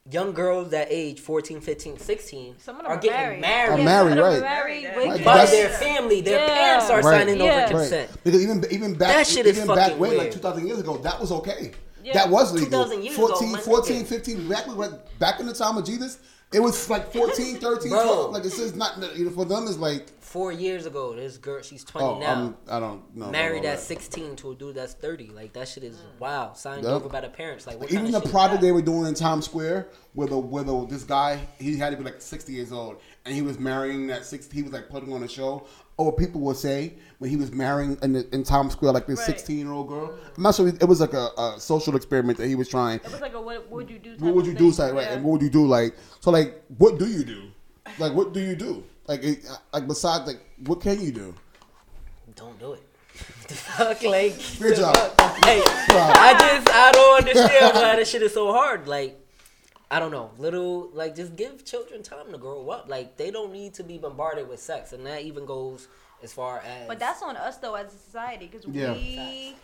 Young 0.09 0.33
girls 0.33 0.69
that 0.71 0.87
age 0.89 1.19
14, 1.19 1.61
15, 1.61 1.97
16 1.97 2.55
Some 2.59 2.75
of 2.77 2.83
them 2.83 2.91
are 2.91 2.95
are 2.95 2.99
getting 2.99 3.41
married. 3.41 3.41
married, 3.41 3.71
Are 3.73 3.77
Yeah, 3.77 3.83
married, 3.85 4.09
some 4.13 4.19
right. 4.23 4.41
married 4.41 4.91
with 4.95 5.25
by 5.25 5.45
their 5.45 5.69
family. 5.69 6.21
Their 6.21 6.39
Yeah. 6.39 6.53
parents 6.53 6.89
are 6.89 7.01
Right. 7.01 7.19
signing 7.27 7.39
Yeah. 7.41 7.65
over 7.65 7.77
consent. 7.79 8.09
Because 8.23 8.41
even 8.41 8.65
even 8.71 8.93
back 8.95 9.09
That 9.15 9.27
shit 9.27 9.45
is 9.45 9.57
even 9.57 9.67
back 9.75 9.77
fucking 9.85 9.99
when 9.99 10.17
like 10.17 10.31
2000 10.31 10.67
years 10.67 10.79
ago, 10.79 10.97
that 10.97 11.19
was 11.19 11.31
okay. 11.31 11.71
Yeah. 12.03 12.13
That 12.13 12.29
was 12.29 12.53
legal. 12.53 12.69
2000 12.69 13.03
years 13.03 13.17
ago, 13.17 13.27
14, 13.27 13.51
my 13.51 13.59
14, 13.59 14.05
15, 14.05 14.47
back, 14.49 14.65
back 15.19 15.39
in 15.41 15.45
the 15.45 15.53
time 15.53 15.77
of 15.77 15.85
Jesus, 15.85 16.17
it 16.51 16.59
was 16.59 16.89
like 16.89 17.11
14, 17.13 17.57
13, 17.59 17.89
Bro. 17.89 18.03
12. 18.03 18.31
Like, 18.31 18.43
this 18.43 18.57
is 18.57 18.75
not, 18.75 18.97
you 19.15 19.25
know, 19.25 19.31
for 19.31 19.45
them, 19.45 19.65
it's 19.65 19.77
like, 19.77 20.07
Four 20.19 20.51
years 20.51 20.85
ago, 20.85 21.15
this 21.15 21.37
girl, 21.37 21.61
she's 21.63 21.83
20 21.83 22.05
oh, 22.05 22.19
now. 22.19 22.33
I'm, 22.33 22.57
I 22.69 22.79
don't 22.79 23.15
know. 23.15 23.31
Married 23.31 23.65
at 23.65 23.77
that. 23.77 23.79
16 23.79 24.35
to 24.37 24.51
a 24.51 24.55
dude 24.55 24.75
that's 24.75 24.93
30. 24.93 25.29
Like, 25.29 25.53
that 25.53 25.67
shit 25.67 25.83
is 25.83 25.97
mm. 25.97 26.19
wow. 26.19 26.53
Signed 26.53 26.83
Yup. 26.83 26.93
over 26.93 27.09
by 27.09 27.21
the 27.21 27.29
parents. 27.29 27.65
Like, 27.65 27.79
what 27.79 27.91
Even 27.91 28.03
kind 28.03 28.13
the 28.13 28.17
of 28.17 28.23
shit 28.25 28.31
project 28.31 28.61
they 28.61 28.71
were 28.71 28.83
doing 28.83 29.07
in 29.07 29.15
Times 29.15 29.45
Square, 29.45 29.87
where 30.13 30.27
the 30.27 30.37
where 30.37 30.63
the 30.63 30.85
this 30.85 31.03
guy 31.03 31.39
he 31.57 31.77
had 31.77 31.91
to 31.91 31.97
be 31.97 32.03
like 32.03 32.21
sixty 32.21 32.53
years 32.53 32.71
old, 32.71 32.97
and 33.25 33.33
he 33.33 33.41
was 33.41 33.57
marrying 33.57 34.05
that 34.07 34.23
sixty. 34.23 34.57
He 34.57 34.63
was 34.63 34.71
like 34.71 34.87
putting 34.87 35.11
on 35.13 35.23
a 35.23 35.27
show. 35.27 35.65
Or 35.99 36.13
people 36.13 36.39
would 36.41 36.55
say 36.55 36.93
when 37.17 37.29
he 37.29 37.35
was 37.35 37.51
marrying 37.51 37.97
in, 38.01 38.13
the, 38.13 38.25
in 38.33 38.43
Times 38.43 38.71
Square, 38.71 38.93
like 38.93 39.05
this 39.05 39.19
Right. 39.19 39.25
sixteen 39.25 39.59
year 39.59 39.71
old 39.73 39.89
girl. 39.89 40.13
I'm 40.37 40.43
not 40.43 40.55
sure. 40.55 40.69
It 40.69 40.85
was 40.87 41.01
like 41.01 41.11
a, 41.13 41.27
a 41.37 41.55
social 41.59 41.95
experiment 41.97 42.37
that 42.37 42.47
he 42.47 42.55
was 42.55 42.69
trying. 42.69 42.99
It 43.03 43.11
was 43.11 43.19
like 43.19 43.33
a 43.33 43.41
what 43.41 43.69
would 43.69 43.89
you 43.89 43.99
do? 43.99 44.11
type 44.13 44.21
What 44.21 44.33
would 44.35 44.45
of 44.45 44.53
you 44.53 44.57
do? 44.57 44.63
thing. 44.71 44.71
Say, 44.71 44.91
right? 44.93 45.01
Yeah. 45.07 45.13
And 45.15 45.23
what 45.25 45.33
would 45.33 45.41
you 45.41 45.49
do? 45.49 45.67
Like, 45.67 45.93
so, 46.21 46.31
like, 46.31 46.63
what 46.77 46.97
do 46.97 47.05
you 47.05 47.25
do? 47.25 47.51
Like, 47.97 48.13
what 48.13 48.33
do 48.33 48.39
you 48.39 48.55
do? 48.55 48.81
Like, 49.07 49.23
it, 49.25 49.39
like 49.73 49.87
besides, 49.87 50.25
like, 50.25 50.39
what 50.65 50.79
can 50.79 51.01
you 51.01 51.11
do? 51.11 51.35
Don't 52.37 52.57
do 52.59 52.73
it. 52.73 52.83
Fuck, 53.49 54.01
like, 54.03 54.35
Good 54.57 54.77
job. 54.77 54.95
Like, 54.95 55.63
I 55.67 56.35
just, 56.39 56.69
I 56.73 56.91
don't 56.93 57.17
understand 57.17 57.75
why 57.75 57.95
this 57.97 58.09
shit 58.09 58.21
is 58.21 58.33
so 58.33 58.53
hard. 58.53 58.87
Like, 58.87 59.19
I 59.91 59.99
don't 59.99 60.11
know. 60.11 60.29
Little, 60.37 60.89
like, 60.93 61.15
just 61.15 61.35
give 61.35 61.65
children 61.65 62.03
time 62.03 62.31
to 62.31 62.37
grow 62.37 62.69
up. 62.69 62.87
Like, 62.87 63.17
they 63.17 63.31
don't 63.31 63.51
need 63.51 63.73
to 63.75 63.83
be 63.83 63.97
bombarded 63.97 64.47
with 64.47 64.59
sex. 64.59 64.93
And 64.93 65.05
that 65.07 65.23
even 65.23 65.45
goes 65.45 65.87
as 66.21 66.31
far 66.31 66.59
as. 66.59 66.87
But 66.87 66.99
that's 66.99 67.21
on 67.23 67.35
us 67.37 67.57
though 67.57 67.73
as 67.75 67.93
a 67.93 67.97
society 67.97 68.47
because 68.51 68.67
Yeah. 68.67 68.91
we 68.93 69.55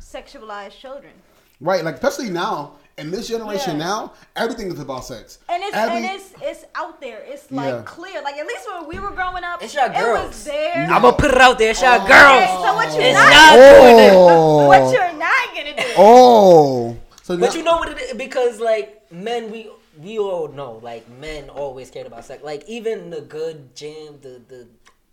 sexualize 0.00 0.70
children. 0.72 1.12
Right? 1.60 1.84
Like, 1.84 1.94
especially 1.96 2.30
now 2.30 2.72
in 2.98 3.10
this 3.10 3.26
generation, 3.28 3.78
Yeah. 3.78 3.86
now 3.86 4.12
everything 4.36 4.70
is 4.72 4.78
about 4.78 5.04
sex. 5.04 5.38
And 5.48 5.60
it's 5.62 5.76
Every- 5.76 5.96
and 5.96 6.04
it's 6.06 6.32
it's 6.40 6.64
out 6.76 7.00
there. 7.00 7.18
It's 7.26 7.50
like 7.50 7.66
Yeah. 7.74 7.82
clear. 7.84 8.22
Like 8.22 8.36
at 8.36 8.46
least 8.46 8.64
when 8.70 8.86
we 8.88 9.00
were 9.00 9.10
growing 9.10 9.42
up, 9.42 9.60
It's 9.62 9.74
your 9.74 9.86
it 9.86 9.94
girls. 9.94 10.28
was 10.28 10.44
there. 10.44 10.86
I'm 10.88 11.02
gonna 11.02 11.12
put 11.16 11.32
it 11.32 11.38
out 11.38 11.58
there. 11.58 11.70
It's 11.70 11.82
y'all 11.82 12.00
oh. 12.00 12.04
Okay, 12.04 12.46
girls. 12.46 12.64
so 12.64 12.74
what 12.74 12.94
you 12.94 13.00
It's 13.00 13.18
not 13.18 13.32
y'all 13.32 13.82
doing 13.82 13.98
it. 13.98 14.12
oh, 14.14 14.66
what 14.68 14.92
you're 14.92 15.12
not 15.14 15.54
gonna 15.54 15.76
do? 15.76 15.94
oh. 15.96 16.96
So 17.24 17.36
But 17.36 17.50
now- 17.50 17.54
you 17.56 17.62
know 17.64 17.76
what 17.78 17.88
it 17.90 17.98
is? 17.98 18.14
Because, 18.14 18.60
like, 18.60 18.97
men, 19.10 19.50
we 19.50 19.70
we 20.00 20.18
all 20.18 20.48
know, 20.48 20.78
like, 20.82 21.08
men 21.08 21.50
always 21.50 21.90
cared 21.90 22.06
about 22.06 22.24
sex. 22.24 22.42
Like, 22.42 22.64
even 22.68 23.10
the 23.10 23.20
good 23.22 23.74
jam, 23.74 24.18
the, 24.20 24.40
the 24.48 24.66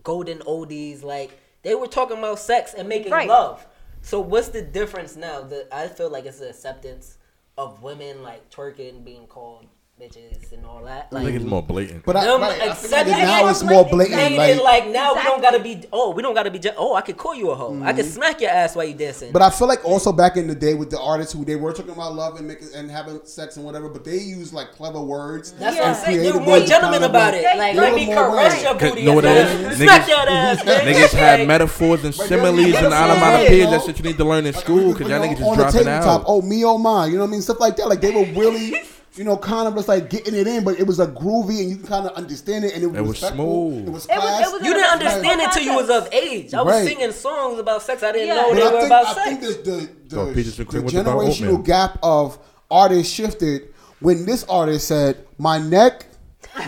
golden 0.04 0.40
oldies, 0.40 1.04
like, 1.04 1.40
they 1.64 1.74
were 1.76 1.88
talking 1.88 2.18
about 2.20 2.40
sex 2.40 2.74
and 2.76 2.88
making 2.88 3.12
Right. 3.12 3.28
love. 3.28 3.66
So 4.02 4.20
what's 4.20 4.50
the 4.50 4.62
difference 4.62 5.16
now? 5.16 5.42
The 5.42 5.68
I 5.76 5.88
feel 5.88 6.10
like 6.12 6.26
it's 6.26 6.38
the 6.40 6.50
acceptance 6.50 7.18
of 7.58 7.82
women 7.82 8.22
like 8.22 8.52
twerking, 8.52 9.04
being 9.04 9.26
called 9.26 9.66
bitches 10.02 10.52
and 10.52 10.66
all 10.66 10.84
that. 10.84 11.08
I 11.10 11.16
Like 11.16 11.24
think 11.24 11.38
it's 11.38 11.46
more 11.46 11.64
blatant. 11.64 12.04
But 12.06 12.18
I, 12.18 12.26
Them 12.26 12.42
right, 12.42 12.62
I 12.62 12.66
accept- 12.66 13.08
like 13.10 13.18
now 13.24 13.48
it's 13.48 13.64
more 13.64 13.86
blatant. 13.86 14.18
blatant. 14.20 14.38
Like, 14.38 14.84
like 14.84 14.88
now 14.94 15.16
we 15.16 15.24
don't 15.24 15.42
gotta 15.42 15.60
be 15.60 15.84
oh 15.94 16.12
we 16.12 16.22
don't 16.22 16.34
gotta 16.34 16.52
be 16.52 16.60
just 16.60 16.76
oh 16.78 16.96
I 16.96 17.02
could 17.02 17.16
call 17.16 17.34
you 17.34 17.52
a 17.52 17.56
hoe 17.56 17.82
I 17.82 17.94
could 17.94 18.04
Mm-hmm. 18.04 18.14
smack 18.14 18.42
your 18.42 18.50
ass 18.52 18.76
while 18.76 18.84
you 18.86 18.94
dancing. 18.94 19.32
but 19.32 19.42
I 19.42 19.50
feel 19.50 19.70
like 19.70 19.86
also 19.86 20.12
back 20.12 20.36
in 20.36 20.48
the 20.48 20.56
day 20.56 20.74
with 20.74 20.90
the 20.90 21.00
artists 21.00 21.32
who 21.32 21.46
they 21.46 21.56
were 21.56 21.72
talking 21.72 21.92
about 21.94 22.14
love 22.14 22.36
and 22.38 22.46
making 22.46 22.68
and 22.76 22.92
having 22.92 23.22
sex 23.24 23.56
and 23.56 23.66
whatever, 23.66 23.88
but 23.88 24.04
they 24.04 24.18
use 24.18 24.52
like 24.52 24.74
clever 24.74 25.00
words. 25.02 25.54
That's 25.54 25.78
Yeah. 25.78 25.84
what 25.84 25.90
I'm 26.00 26.06
saying. 26.06 26.24
You're 26.26 26.34
more 26.42 26.52
ways 26.54 26.64
to 26.64 26.68
gentleman 26.68 27.00
kind 27.00 27.04
of, 27.06 27.10
about 27.12 27.34
like- 27.34 27.42
it. 27.44 27.58
Like 27.58 27.76
let 27.76 27.94
me 27.96 28.06
caress 28.08 28.54
right. 28.54 28.64
your 28.64 28.74
Cause 28.78 28.90
booty. 28.90 29.06
know 29.06 29.14
what 29.14 29.24
it 29.26 29.38
instead 29.62 29.76
Smack 29.78 30.02
Niggas- 30.02 30.08
your 30.10 30.30
ass. 30.30 30.64
Niggas 30.66 31.14
had 31.18 31.48
metaphors 31.48 32.04
and 32.04 32.14
similes 32.14 32.58
they're 32.58 32.66
and 32.66 32.76
saying, 32.76 32.92
onomatopoeias 32.92 33.50
you 33.58 33.64
know? 33.64 33.86
that 33.88 33.98
you 33.98 34.04
need 34.04 34.18
to 34.18 34.26
learn 34.26 34.46
in 34.46 34.54
school 34.54 34.92
because 34.92 35.08
y'all 35.10 35.22
niggas 35.26 35.38
just 35.40 35.56
dropping 35.74 35.88
out. 35.88 36.24
oh 36.28 36.42
me 36.42 36.66
oh 36.66 36.78
my, 36.78 37.06
you 37.06 37.14
know 37.14 37.22
what 37.22 37.28
I 37.28 37.32
mean, 37.32 37.42
stuff 37.42 37.62
like 37.62 37.78
that. 37.78 37.88
Like 37.88 38.02
they 38.02 38.12
were 38.12 38.26
really, 38.38 38.76
you 39.16 39.24
know, 39.24 39.38
kind 39.38 39.68
of 39.68 39.76
just 39.76 39.88
like 39.88 40.10
getting 40.10 40.36
it 40.36 40.46
in, 40.48 40.64
but 40.64 40.78
it 40.80 40.86
was 40.86 41.00
a 41.00 41.08
groovy 41.08 41.62
and 41.62 41.70
you 41.70 41.76
can 41.78 41.88
kind 41.88 42.06
of 42.06 42.14
understand 42.14 42.66
it, 42.66 42.74
and 42.76 42.84
it 42.84 42.88
was, 42.88 42.98
It 42.98 43.02
was 43.04 43.18
smooth. 43.20 43.88
It 43.88 43.92
was 43.92 44.06
It 44.06 44.18
was- 44.18 44.42
it 44.48 44.52
was 44.54 44.62
You 44.66 44.74
didn't 44.74 44.92
understand 44.92 45.42
it 45.42 45.52
till 45.54 45.64
you 45.64 45.76
was 45.76 45.90
of 45.90 46.10
age. 46.14 46.54
I 46.54 46.62
was 46.62 46.74
Right. 46.76 46.88
singing 46.88 47.12
songs 47.12 47.60
about 47.60 47.82
sex. 47.82 48.04
I 48.04 48.12
didn't 48.12 48.28
Yeah. 48.28 48.36
know 48.36 48.50
But 48.50 48.56
they 48.56 48.62
I 48.62 48.66
were 48.66 48.72
think, 48.80 48.86
about 48.88 49.06
I 49.06 49.14
sex. 49.14 49.26
think 49.28 49.42
the 49.42 49.72
the, 49.72 50.16
the, 50.26 50.34
Peaches 50.34 50.60
and 50.60 50.68
the 50.68 50.72
Cream 50.72 50.84
was 50.84 50.94
about 50.94 51.18
generational 51.18 51.64
gap 51.64 51.98
of 52.04 52.38
artists 52.70 53.14
shifted 53.14 53.70
when 54.02 54.26
this 54.26 54.44
artist 54.50 54.88
said, 54.88 55.18
"My 55.38 55.58
neck, 55.60 56.06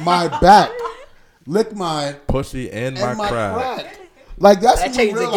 my 0.04 0.28
back, 0.42 0.72
lick 1.46 1.76
my 1.76 2.14
Pussy 2.28 2.72
and 2.72 2.96
my, 3.00 3.10
and 3.10 3.18
my 3.18 3.28
crack. 3.30 3.56
crack." 3.56 4.00
Like 4.40 4.62
that's 4.62 4.82
That 4.82 4.92
when 4.92 5.00
you 5.00 5.16
changed 5.16 5.18
the 5.22 5.32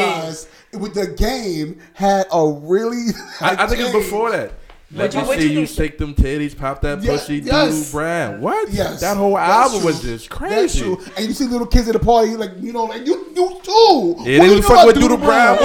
game. 0.72 0.80
with 0.80 0.94
the 0.94 1.06
game 1.08 1.78
had 1.94 2.26
a 2.32 2.46
really. 2.46 3.08
I, 3.40 3.64
I 3.64 3.66
think 3.66 3.80
it's 3.80 3.90
changed. 3.92 3.92
before 3.94 4.30
that. 4.30 4.52
Let 4.92 5.14
you- 5.14 5.20
me 5.20 5.26
see 5.40 5.52
you 5.52 5.60
you 5.60 5.66
shake 5.66 5.98
them 5.98 6.14
titties, 6.14 6.56
pop 6.56 6.80
that 6.82 7.00
Yeah, 7.02 7.12
pussy, 7.12 7.36
yes. 7.38 7.86
do 7.86 7.92
brand. 7.92 8.42
What? 8.42 8.70
Yes, 8.72 9.00
That 9.00 9.16
whole 9.16 9.34
that's 9.36 9.48
album 9.50 9.78
true. 9.80 9.86
was 9.86 10.02
just 10.02 10.28
That's 10.28 10.38
crazy. 10.38 10.80
true. 10.80 10.98
And 11.16 11.26
you 11.26 11.32
see 11.32 11.44
little 11.46 11.66
kids 11.68 11.86
at 11.88 11.92
the 11.92 12.00
party, 12.00 12.34
like 12.36 12.50
you 12.60 12.72
know, 12.72 12.84
like 12.84 13.06
you 13.06 13.26
do 13.34 13.48
too. 13.62 13.70
Yeah, 13.72 14.14
What 14.14 14.24
they 14.24 14.34
you 14.34 14.40
was 14.56 14.60
know 14.62 14.68
fucking 14.68 14.86
with 14.86 14.94
Doodle 14.96 15.08
Doodle 15.16 15.26
Brown. 15.26 15.58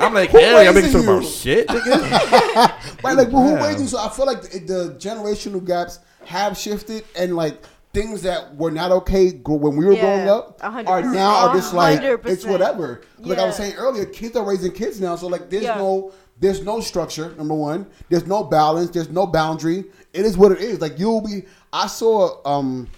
I'm 0.00 0.14
like, 0.14 0.30
Who 0.30 0.38
hell, 0.38 0.62
y'all 0.64 0.72
making 0.72 0.92
talking 0.92 1.08
about 1.08 1.24
shit, 1.24 1.68
nigga. 1.68 2.72
Right, 3.04 3.16
like, 3.18 3.30
but 3.30 3.38
who 3.42 3.54
Damn. 3.56 3.62
raised 3.64 3.80
you? 3.80 3.86
So 3.86 3.98
I 3.98 4.08
feel 4.08 4.24
like 4.24 4.40
the, 4.42 4.58
the 4.60 4.94
generational 4.98 5.62
gaps 5.64 5.98
have 6.24 6.56
shifted, 6.56 7.04
and 7.16 7.36
like 7.36 7.62
things 7.92 8.22
that 8.22 8.56
were 8.56 8.70
not 8.70 8.90
okay 8.90 9.30
when 9.46 9.76
we 9.76 9.84
were 9.84 9.92
Yeah, 9.92 10.00
growing 10.00 10.28
up 10.28 10.58
a 10.62 10.70
hundred 10.70 10.90
are 10.90 11.02
now 11.02 11.48
are 11.48 11.54
just 11.54 11.72
like 11.74 11.98
A 11.98 12.02
hundred 12.02 12.14
it's 12.26 12.42
percent. 12.42 12.52
whatever. 12.52 13.02
Like 13.18 13.38
I 13.38 13.44
was 13.44 13.56
saying 13.56 13.74
earlier, 13.76 14.06
kids 14.06 14.34
are 14.36 14.44
raising 14.44 14.72
kids 14.72 15.00
now, 15.00 15.16
so 15.16 15.26
like 15.28 15.50
there's 15.50 15.64
Yeah. 15.64 15.76
no 15.76 16.12
there's 16.40 16.62
no 16.62 16.80
structure. 16.80 17.34
Number 17.36 17.54
one, 17.54 17.86
there's 18.08 18.26
no 18.26 18.44
balance. 18.44 18.90
There's 18.90 19.10
no 19.10 19.26
boundary. 19.26 19.84
It 20.12 20.24
is 20.24 20.36
what 20.36 20.52
it 20.52 20.60
is. 20.60 20.80
Like 20.80 20.98
you'll 20.98 21.20
be. 21.20 21.44
I 21.72 21.86
saw 21.86 22.40
um 22.44 22.88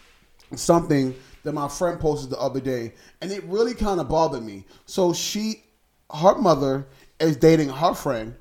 something 0.55 1.15
that 1.43 1.53
my 1.53 1.69
friend 1.69 1.99
posted 2.01 2.31
the 2.31 2.39
other 2.39 2.61
day, 2.61 2.93
and 3.21 3.31
it 3.31 3.45
really 3.45 3.75
kind 3.75 4.01
of 4.01 4.09
bothered 4.09 4.43
me. 4.43 4.65
So 4.85 5.13
she, 5.13 5.63
her 6.13 6.35
mother 6.37 6.87
is 7.21 7.37
dating 7.37 7.69
her 7.69 7.95
friend. 7.95 8.35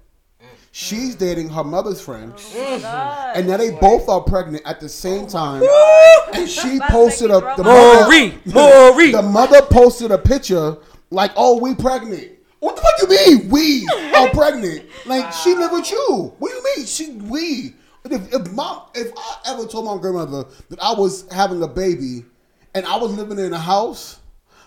She's 0.72 1.16
dating 1.16 1.48
her 1.50 1.64
mother's 1.64 2.02
friend, 2.02 2.34
Oh, 2.38 3.32
and 3.34 3.48
now 3.48 3.56
they 3.56 3.72
both 3.72 4.10
are 4.10 4.20
pregnant 4.20 4.62
at 4.66 4.82
the 4.82 4.90
same 4.90 5.26
time. 5.26 5.64
And 6.34 6.50
she 6.50 6.82
posted 6.90 7.30
make 7.30 7.38
a 7.44 7.46
the 7.56 7.64
throw 7.64 7.64
mother, 7.64 8.10
Maury, 8.10 8.38
Maury. 8.46 9.12
the 9.14 9.22
mother 9.22 9.62
posted 9.62 10.12
a 10.12 10.18
picture 10.18 10.76
like, 11.12 11.32
"Oh, 11.38 11.62
we 11.62 11.76
pregnant." 11.76 12.35
What 12.60 12.76
the 12.76 12.82
fuck 12.82 13.02
you 13.02 13.08
mean? 13.40 13.50
We 13.50 13.88
are 14.16 14.30
pregnant? 14.30 14.86
Like 15.06 15.32
she 15.34 15.56
live 15.56 15.72
with 15.72 15.90
you? 15.92 16.34
What 16.40 16.50
do 16.50 16.56
you 16.56 16.64
mean? 16.78 16.86
She 16.86 17.12
we? 17.12 17.74
If, 18.06 18.34
if 18.34 18.52
mom, 18.52 18.84
if 18.94 19.12
I 19.18 19.54
ever 19.54 19.66
told 19.66 19.86
my 19.86 20.00
grandmother 20.00 20.46
that 20.70 20.80
I 20.80 20.94
was 20.94 21.28
having 21.32 21.62
a 21.64 21.68
baby, 21.68 22.24
and 22.76 22.86
I 22.86 22.98
was 22.98 23.14
living 23.14 23.40
in 23.40 23.52
a 23.54 23.60
house, 23.60 24.20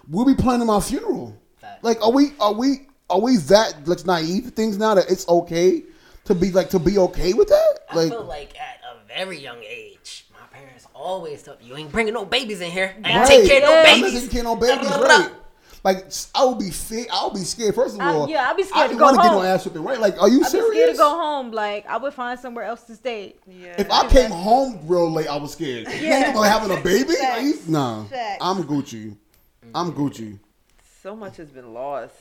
we'll 0.08 0.24
be 0.26 0.34
planning 0.34 0.66
my 0.66 0.80
funeral. 0.80 1.36
Facts. 1.58 1.84
Like, 1.84 2.02
are 2.02 2.10
we? 2.10 2.32
Are 2.40 2.52
we? 2.52 2.88
Are 3.10 3.20
we 3.20 3.36
that 3.36 3.86
like 3.86 4.04
naive 4.04 4.50
things 4.50 4.76
now 4.76 4.94
that 4.94 5.10
it's 5.10 5.26
okay 5.28 5.82
to 6.24 6.34
be 6.34 6.50
like 6.50 6.70
to 6.70 6.78
be 6.78 6.98
okay 6.98 7.32
with 7.32 7.48
that? 7.48 7.78
I 7.90 7.96
Like, 7.96 8.10
feel 8.10 8.24
like 8.24 8.58
at 8.58 8.80
a 8.84 9.06
very 9.06 9.38
young 9.38 9.62
age, 9.62 10.26
my 10.32 10.46
parents 10.50 10.86
always 10.94 11.42
told 11.42 11.58
you 11.62 11.76
ain't 11.76 11.92
bringing 11.92 12.14
no 12.14 12.24
babies 12.24 12.60
in 12.60 12.70
here. 12.70 12.92
Ain't 12.96 13.06
right? 13.06 13.26
take 13.26 13.48
care 13.48 13.58
of 13.58 13.62
no 13.62 13.70
Yeah. 13.70 13.92
I'm 13.94 14.00
not 14.00 14.10
taking 14.10 14.28
care 14.28 14.40
of 14.40 14.44
no 14.46 14.56
babies, 14.56 14.88
right? 14.90 15.30
Like 15.94 16.04
I 16.34 16.44
would 16.44 16.58
be 16.58 16.70
fear, 16.70 17.06
I 17.12 17.24
would 17.24 17.34
be 17.34 17.40
scared. 17.40 17.74
First 17.74 17.94
of 17.94 18.00
I- 18.02 18.12
all, 18.12 18.28
yeah, 18.28 18.48
I'd 18.50 18.56
be 18.56 18.62
scared 18.64 18.76
I 18.78 18.82
to 18.82 18.88
didn't 18.88 18.98
go 18.98 19.04
want 19.06 19.16
to 19.16 19.22
get 19.22 19.28
no 19.32 19.38
home. 19.38 19.46
ass 19.46 19.64
whipping, 19.64 19.82
right? 19.84 19.98
Like, 19.98 20.20
are 20.20 20.28
you 20.28 20.36
I'd 20.40 20.44
be 20.44 20.48
serious? 20.50 20.72
scared 20.74 20.90
to 20.90 20.96
go 20.98 21.10
home. 21.10 21.50
Like 21.52 21.86
I 21.86 21.96
would 21.96 22.12
find 22.12 22.38
somewhere 22.38 22.64
else 22.64 22.82
to 22.84 22.94
stay. 22.96 23.36
Yeah. 23.46 23.74
If 23.78 23.90
I 23.90 24.06
came 24.08 24.30
home 24.30 24.80
real 24.86 25.10
late, 25.10 25.28
I 25.28 25.36
was 25.36 25.52
scared. 25.52 25.86
Yeah. 26.00 26.26
You 26.26 26.30
about 26.32 26.42
having 26.44 26.76
a 26.76 26.80
baby? 26.82 27.14
Are 27.24 27.40
you, 27.40 27.54
nah, 27.68 28.04
Facts. 28.04 28.38
I'm 28.42 28.62
Gucci. 28.64 29.16
I'm 29.74 29.92
Gucci. 29.92 30.38
so 31.02 31.16
much 31.16 31.36
has 31.38 31.48
been 31.48 31.72
lost. 31.72 32.14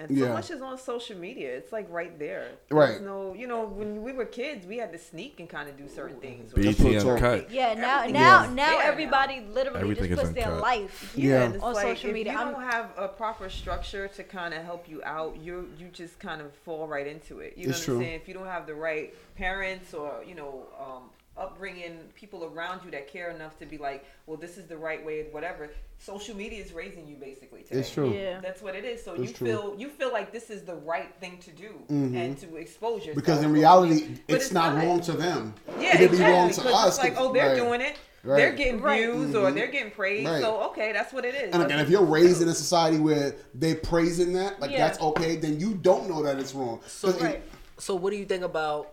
And 0.00 0.16
Yeah. 0.16 0.26
so 0.28 0.32
much 0.32 0.50
is 0.50 0.62
on 0.62 0.78
social 0.78 1.16
media. 1.18 1.54
It's 1.54 1.72
like 1.72 1.86
right 1.90 2.18
there. 2.18 2.48
Right. 2.70 2.86
There's 2.92 3.02
no, 3.02 3.34
you 3.34 3.46
know, 3.46 3.64
when 3.66 4.02
we 4.02 4.12
were 4.12 4.24
kids, 4.24 4.66
we 4.66 4.78
had 4.78 4.92
to 4.92 4.98
sneak 4.98 5.38
and 5.40 5.48
kind 5.48 5.68
of 5.68 5.76
do 5.76 5.88
certain 5.88 6.18
things. 6.20 6.52
That's 6.52 6.78
BET 6.78 7.04
what 7.04 7.06
uncut. 7.06 7.50
Yeah, 7.50 7.74
now 7.74 7.98
Everything 7.98 8.12
now 8.22 8.44
is 8.44 8.50
now 8.52 8.78
there 8.78 8.82
everybody 8.92 9.40
literally 9.52 9.80
Everything 9.80 10.08
just 10.08 10.22
puts 10.22 10.32
their 10.34 10.54
life. 10.56 11.12
Yeah, 11.16 11.50
Yeah. 11.52 11.58
On 11.60 11.74
like 11.74 11.86
social 11.88 12.10
if 12.10 12.14
media, 12.14 12.32
you 12.32 12.38
I'm- 12.38 12.52
don't 12.52 12.62
have 12.62 12.90
a 12.96 13.08
proper 13.08 13.50
structure 13.50 14.08
to 14.08 14.24
kind 14.24 14.54
of 14.54 14.62
help 14.64 14.88
you 14.88 15.02
out, 15.04 15.36
you 15.36 15.70
you 15.78 15.88
just 15.88 16.18
kind 16.18 16.40
of 16.40 16.52
fall 16.54 16.86
right 16.88 17.06
into 17.06 17.40
it. 17.40 17.54
You 17.58 17.66
know 17.66 17.70
It's 17.70 17.86
what. 17.86 17.94
I'm 17.96 18.00
saying? 18.02 18.20
If 18.22 18.28
you 18.28 18.34
don't 18.34 18.46
have 18.46 18.66
the 18.66 18.74
right 18.74 19.14
parents 19.36 19.92
or 19.94 20.22
you 20.26 20.34
know 20.34 20.66
um, 20.78 21.10
upbringing, 21.40 21.98
people 22.14 22.44
around 22.44 22.82
you 22.84 22.90
that 22.90 23.08
care 23.08 23.30
enough 23.30 23.58
to 23.58 23.66
be 23.66 23.78
like, 23.78 24.04
well, 24.26 24.36
this 24.36 24.58
is 24.58 24.66
the 24.66 24.76
right 24.76 25.04
way, 25.04 25.26
whatever. 25.32 25.70
Social 25.98 26.36
media 26.36 26.62
is 26.62 26.72
raising 26.72 27.08
you 27.08 27.16
basically. 27.16 27.62
Today. 27.62 27.80
It's 27.80 27.90
true. 27.90 28.12
Yeah. 28.12 28.40
That's 28.40 28.62
what 28.62 28.74
it 28.76 28.84
is. 28.84 29.02
So 29.02 29.14
It's 29.14 29.22
you 29.30 29.36
true. 29.36 29.46
feel 29.48 29.74
you 29.78 29.88
feel 29.88 30.12
like 30.12 30.32
this 30.32 30.50
is 30.50 30.62
the 30.62 30.74
right 30.76 31.12
thing 31.20 31.38
to 31.38 31.50
do 31.50 31.72
Mhm. 31.90 32.14
and 32.16 32.38
to 32.38 32.56
expose 32.56 32.98
yourself. 33.00 33.16
Because 33.16 33.42
in 33.42 33.52
reality, 33.52 34.18
But 34.28 34.36
it's, 34.36 34.52
not, 34.52 34.76
wrong 34.76 35.00
to 35.02 35.12
them. 35.12 35.54
Yeah, 35.80 35.96
It'd 35.96 36.12
be 36.12 36.18
wrong 36.24 36.50
to 36.50 36.60
'cause 36.60 36.72
us. 36.72 36.88
It's 36.88 36.98
like, 36.98 37.14
'cause- 37.16 37.26
oh, 37.28 37.32
they're 37.32 37.48
right. 37.48 37.56
doing 37.56 37.80
it. 37.80 37.96
Right. 38.22 38.36
They're 38.36 38.52
getting 38.52 38.80
Right. 38.82 39.00
views 39.02 39.34
or 39.34 39.50
Mhm. 39.50 39.54
they're 39.54 39.66
getting 39.68 39.90
praise. 39.92 40.26
Right. 40.26 40.42
So 40.42 40.62
okay, 40.70 40.92
that's 40.92 41.12
what 41.12 41.24
it 41.24 41.34
is. 41.34 41.54
And 41.54 41.62
again, 41.62 41.80
if 41.80 41.88
you're 41.88 42.04
raised 42.04 42.42
in 42.42 42.48
a 42.48 42.54
society 42.54 42.98
where 42.98 43.34
they're 43.54 43.74
praising 43.76 44.34
that, 44.34 44.60
like 44.60 44.70
Yeah. 44.72 44.86
that's 44.88 45.00
okay, 45.00 45.36
then 45.36 45.58
you 45.58 45.74
don't 45.74 46.08
know 46.08 46.22
that 46.22 46.38
it's 46.38 46.54
wrong. 46.54 46.80
So, 46.86 47.12
'Cause 47.12 47.22
it- 47.22 47.42
so 47.78 47.94
what 47.94 48.10
do 48.10 48.16
you 48.16 48.26
think 48.26 48.42
about 48.44 48.92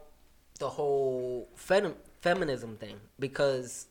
the 0.59 0.69
whole 0.69 1.49
fem- 1.55 1.95
feminism 2.33 2.77
thing? 2.77 2.97
Because 3.19 3.87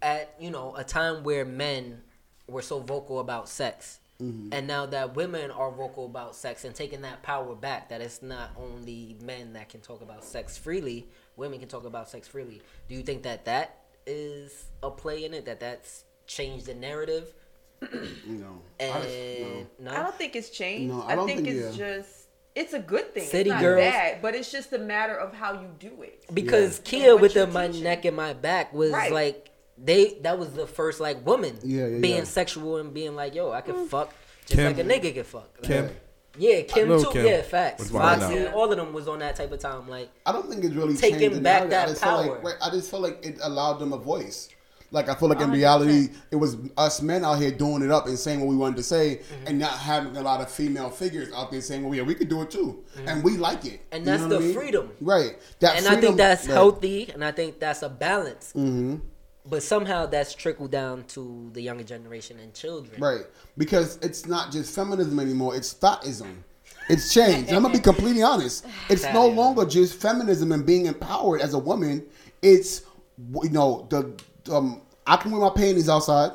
at 0.00 0.34
you 0.40 0.50
know 0.50 0.74
a 0.76 0.84
time 0.84 1.22
where 1.22 1.44
men 1.44 2.02
were 2.48 2.62
so 2.62 2.80
vocal 2.80 3.20
about 3.20 3.48
sex, 3.48 3.98
Mm-hmm. 4.20 4.52
and 4.52 4.68
now 4.68 4.86
that 4.86 5.16
women 5.16 5.50
are 5.50 5.72
vocal 5.72 6.06
about 6.06 6.36
sex 6.36 6.64
and 6.64 6.72
taking 6.72 7.00
that 7.02 7.24
power 7.24 7.56
back, 7.56 7.88
that 7.88 8.00
it's 8.00 8.22
not 8.22 8.50
only 8.56 9.16
men 9.20 9.54
that 9.54 9.68
can 9.68 9.80
talk 9.80 10.00
about 10.00 10.22
sex 10.22 10.56
freely, 10.56 11.08
women 11.36 11.58
can 11.58 11.66
talk 11.68 11.84
about 11.84 12.08
sex 12.08 12.28
freely. 12.28 12.62
Do 12.88 12.94
you 12.94 13.02
think 13.02 13.24
that 13.24 13.46
that 13.46 13.78
is 14.06 14.66
a 14.80 14.90
play 14.92 15.24
in 15.24 15.34
it? 15.34 15.46
That 15.46 15.58
that's 15.58 16.04
changed 16.28 16.66
the 16.66 16.74
narrative? 16.74 17.34
you 17.80 17.88
know, 18.44 18.62
And 18.78 18.92
I, 18.92 19.40
no. 19.40 19.66
no, 19.80 19.90
I 19.90 20.02
don't 20.04 20.14
think 20.14 20.36
it's 20.36 20.50
changed. 20.50 20.94
No, 20.94 21.02
I 21.02 21.12
I, 21.12 21.14
don't 21.16 21.26
think, 21.26 21.44
think- 21.44 21.56
it's 21.56 21.76
yeah. 21.76 21.96
just 21.98 22.21
it's 22.54 22.72
a 22.74 22.78
good 22.78 23.12
thing. 23.14 23.24
City 23.26 23.50
it's 23.50 23.54
not 23.54 23.60
girls. 23.62 23.80
bad, 23.80 24.22
but 24.22 24.34
it's 24.34 24.50
just 24.52 24.72
a 24.72 24.78
matter 24.78 25.14
of 25.16 25.32
how 25.34 25.52
you 25.54 25.68
do 25.78 26.02
it. 26.02 26.24
because 26.32 26.78
And 26.78 26.86
Khia 26.86 27.20
with 27.20 27.34
the 27.34 27.46
my 27.46 27.68
teaching. 27.68 27.84
neck 27.84 28.04
and 28.04 28.16
my 28.16 28.32
back 28.34 28.72
was 28.74 28.90
Right. 28.92 29.12
like 29.12 29.50
they 29.78 30.18
that 30.22 30.38
was 30.38 30.50
the 30.52 30.66
first 30.66 31.00
like 31.00 31.24
woman 31.26 31.58
Yeah, 31.62 31.86
yeah, 31.86 31.98
being 31.98 32.16
yeah. 32.18 32.24
sexual 32.24 32.76
and 32.76 32.92
being 32.92 33.16
like 33.16 33.34
yo 33.34 33.50
I 33.52 33.62
Mm. 33.62 33.64
can 33.64 33.88
fuck 33.88 34.12
just 34.46 34.54
Kim. 34.56 34.66
like 34.66 34.78
a 34.78 34.84
nigga 34.84 35.14
can 35.14 35.24
fuck. 35.24 35.48
Like, 35.60 35.62
Kim, 35.70 35.90
yeah, 36.38 36.60
Kim 36.62 36.88
know 36.88 37.02
too. 37.02 37.10
Kim. 37.10 37.26
Yeah, 37.26 37.42
facts. 37.42 37.90
Foxy, 37.90 38.46
all 38.48 38.70
of 38.70 38.76
them 38.76 38.92
was 38.92 39.08
on 39.08 39.18
that 39.20 39.36
type 39.36 39.50
of 39.52 39.58
time. 39.60 39.88
Like 39.88 40.10
I 40.26 40.32
don't 40.32 40.48
think 40.50 40.62
it's 40.64 40.74
really 40.74 40.94
Taking 40.94 41.18
changed 41.30 41.42
back 41.42 41.68
that 41.70 41.88
I 41.88 41.94
power. 41.94 42.32
like 42.34 42.42
right, 42.44 42.54
I 42.62 42.70
just 42.70 42.90
felt 42.90 43.02
like 43.02 43.24
it 43.24 43.38
allowed 43.42 43.78
them 43.78 43.92
a 43.92 43.98
voice. 43.98 44.48
Like 44.92 45.08
I 45.08 45.14
feel 45.14 45.28
like 45.30 45.40
in 45.40 45.48
100%. 45.50 45.52
reality, 45.54 46.08
it 46.30 46.36
was 46.36 46.56
us 46.76 47.00
men 47.02 47.24
out 47.24 47.38
here 47.40 47.50
doing 47.50 47.82
it 47.82 47.90
up 47.90 48.06
and 48.06 48.18
saying 48.18 48.40
what 48.40 48.48
we 48.48 48.56
wanted 48.56 48.76
to 48.76 48.82
say, 48.82 49.16
Mm-hmm. 49.22 49.46
and 49.46 49.58
not 49.58 49.72
having 49.72 50.16
a 50.18 50.22
lot 50.22 50.40
of 50.42 50.50
female 50.50 50.90
figures 50.90 51.32
out 51.34 51.50
there 51.50 51.60
saying, 51.62 51.82
"Well, 51.82 51.94
yeah, 51.94 52.02
we 52.02 52.14
could 52.14 52.28
do 52.28 52.42
it 52.42 52.50
too," 52.50 52.84
and 53.06 53.24
we 53.24 53.38
like 53.38 53.64
it. 53.64 53.80
Mm-hmm. 53.80 53.92
And 53.94 54.00
You 54.04 54.10
that's 54.10 54.22
know 54.22 54.28
the 54.28 54.36
I 54.36 54.40
mean? 54.40 54.54
freedom. 54.54 54.90
right? 55.00 55.36
That 55.60 55.76
and 55.78 55.86
I 55.88 56.00
think 56.00 56.16
that's 56.18 56.44
healthy 56.46 57.10
and 57.12 57.24
I 57.24 57.32
think 57.32 57.58
that's 57.58 57.82
a 57.82 57.88
balance. 57.88 58.52
Mhm. 58.54 59.00
But 59.44 59.62
somehow 59.64 60.06
that's 60.06 60.34
trickled 60.34 60.70
down 60.70 61.02
to 61.14 61.50
the 61.52 61.60
younger 61.62 61.82
generation 61.82 62.38
and 62.38 62.54
children. 62.54 63.00
Right. 63.00 63.22
Because 63.58 63.98
it's 64.00 64.24
not 64.26 64.52
just 64.52 64.72
feminism 64.74 65.18
anymore, 65.18 65.56
it's 65.56 65.74
thotism. 65.74 66.44
It's 66.88 67.12
changed. 67.14 67.50
I'm 67.52 67.62
gonna 67.62 67.74
be 67.74 67.80
completely 67.92 68.22
honest. 68.22 68.66
It's 68.90 69.04
no 69.12 69.26
longer 69.26 69.64
just 69.64 69.94
feminism 69.94 70.52
and 70.52 70.64
being 70.66 70.86
empowered 70.86 71.40
as 71.40 71.54
a 71.54 71.58
woman. 71.58 72.04
It's 72.42 72.82
you 73.42 73.50
know, 73.50 73.86
the 73.90 74.12
um 74.50 74.82
I 75.06 75.16
can 75.16 75.30
wear 75.30 75.40
my 75.40 75.50
panties 75.50 75.88
outside. 75.88 76.32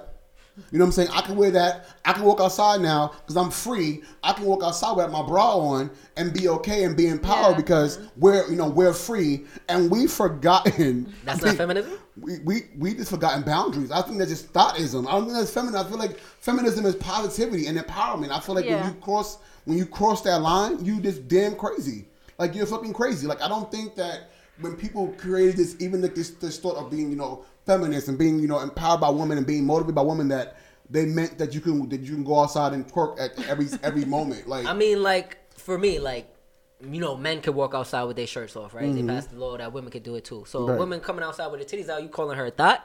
You 0.71 0.79
know 0.79 0.85
what 0.85 0.88
I'm 0.88 0.91
saying? 0.93 1.09
I 1.13 1.21
can 1.21 1.35
wear 1.35 1.51
that. 1.51 1.85
I 2.03 2.13
can 2.13 2.23
walk 2.23 2.41
outside 2.41 2.81
now 2.81 3.09
because 3.19 3.38
I'm 3.38 3.51
free. 3.51 4.01
I 4.23 4.34
can 4.34 4.43
walk 4.45 4.63
outside 4.63 4.93
with 4.97 5.11
my 5.11 5.21
bra 5.21 5.55
on 5.55 5.91
and 6.15 6.34
be 6.34 6.49
okay 6.49 6.84
and 6.84 6.97
be 6.97 7.05
empowered 7.07 7.51
Yeah. 7.51 7.57
because 7.57 7.99
we're 8.17 8.49
you 8.49 8.55
know 8.55 8.67
we're 8.67 8.91
free 8.91 9.45
and 9.69 9.91
we've 9.91 10.11
forgotten. 10.11 11.13
That's 11.25 11.43
I 11.43 11.49
not 11.49 11.57
feminism? 11.57 11.99
we, 12.19 12.39
we 12.39 12.61
we 12.75 12.93
just 12.95 13.11
forgotten 13.11 13.43
boundaries. 13.43 13.91
I 13.91 14.01
think 14.01 14.17
that's 14.17 14.31
just 14.31 14.51
thotism. 14.51 15.07
I 15.07 15.11
don't 15.11 15.25
think 15.25 15.38
that's 15.38 15.51
feminism. 15.51 15.85
I 15.85 15.88
feel 15.89 15.99
like 15.99 16.17
feminism 16.19 16.88
is 16.88 16.95
positivity 16.95 17.67
and 17.67 17.77
empowerment. 17.77 18.31
I 18.31 18.39
feel 18.39 18.55
like 18.55 18.65
Yeah. 18.65 18.81
when 18.84 18.95
you 18.95 18.99
cross 18.99 19.38
when 19.65 19.77
you 19.77 19.85
cross 19.85 20.23
that 20.23 20.41
line, 20.41 20.84
you 20.84 20.99
just 20.99 21.27
damn 21.27 21.55
crazy. 21.55 22.07
Like 22.39 22.55
you're 22.55 22.65
fucking 22.65 22.93
crazy. 22.93 23.27
Like 23.27 23.43
I 23.43 23.47
don't 23.47 23.71
think 23.71 23.93
that 23.95 24.31
when 24.59 24.75
people 24.75 25.09
created 25.19 25.57
this, 25.57 25.75
even 25.79 26.01
like 26.01 26.15
this 26.15 26.31
this 26.31 26.57
thought 26.57 26.77
of 26.77 26.89
being 26.89 27.11
you 27.11 27.15
know 27.15 27.45
feminist 27.68 28.07
and 28.07 28.18
being 28.18 28.39
you 28.39 28.48
know 28.48 28.60
empowered 28.60 29.02
by 29.02 29.10
women 29.10 29.38
and 29.38 29.45
being 29.45 29.65
motivated 29.65 29.94
by 29.95 30.02
women, 30.02 30.27
that 30.30 30.57
they 30.89 31.06
meant 31.06 31.38
that 31.38 31.53
you 31.53 31.61
can 31.61 31.88
that 31.89 32.02
you 32.02 32.14
can 32.15 32.23
go 32.23 32.39
outside 32.39 32.73
and 32.73 32.88
twerk 32.91 33.19
at 33.19 33.38
every 33.48 33.68
every 33.84 34.06
moment. 34.06 34.48
Like 34.48 34.65
I 34.65 34.73
mean, 34.73 35.03
like 35.03 35.38
for 35.56 35.77
me, 35.77 35.99
like 35.99 36.34
you 36.81 37.02
know, 37.02 37.15
men 37.18 37.41
could 37.41 37.56
walk 37.56 37.73
outside 37.76 38.03
with 38.03 38.15
their 38.18 38.27
shirts 38.27 38.56
off, 38.56 38.73
right? 38.73 38.91
They 38.94 39.03
passed 39.03 39.31
the 39.31 39.38
law 39.39 39.57
that 39.57 39.73
women 39.73 39.91
could 39.91 40.03
do 40.03 40.15
it 40.15 40.23
too. 40.26 40.45
So 40.48 40.60
Mm-hmm. 40.61 40.69
Right. 40.72 40.80
women 40.80 40.99
coming 41.02 41.23
outside 41.23 41.48
with 41.48 41.60
their 41.68 41.80
titties 41.80 41.89
out, 41.89 42.02
you 42.03 42.10
calling 42.10 42.38
her 42.38 42.45
a 42.45 42.52
thot? 42.52 42.84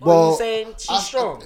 Or 0.00 0.06
well, 0.08 0.30
you 0.32 0.36
saying 0.36 0.66
she's 0.78 0.90
I- 0.90 0.98
strong? 1.00 1.42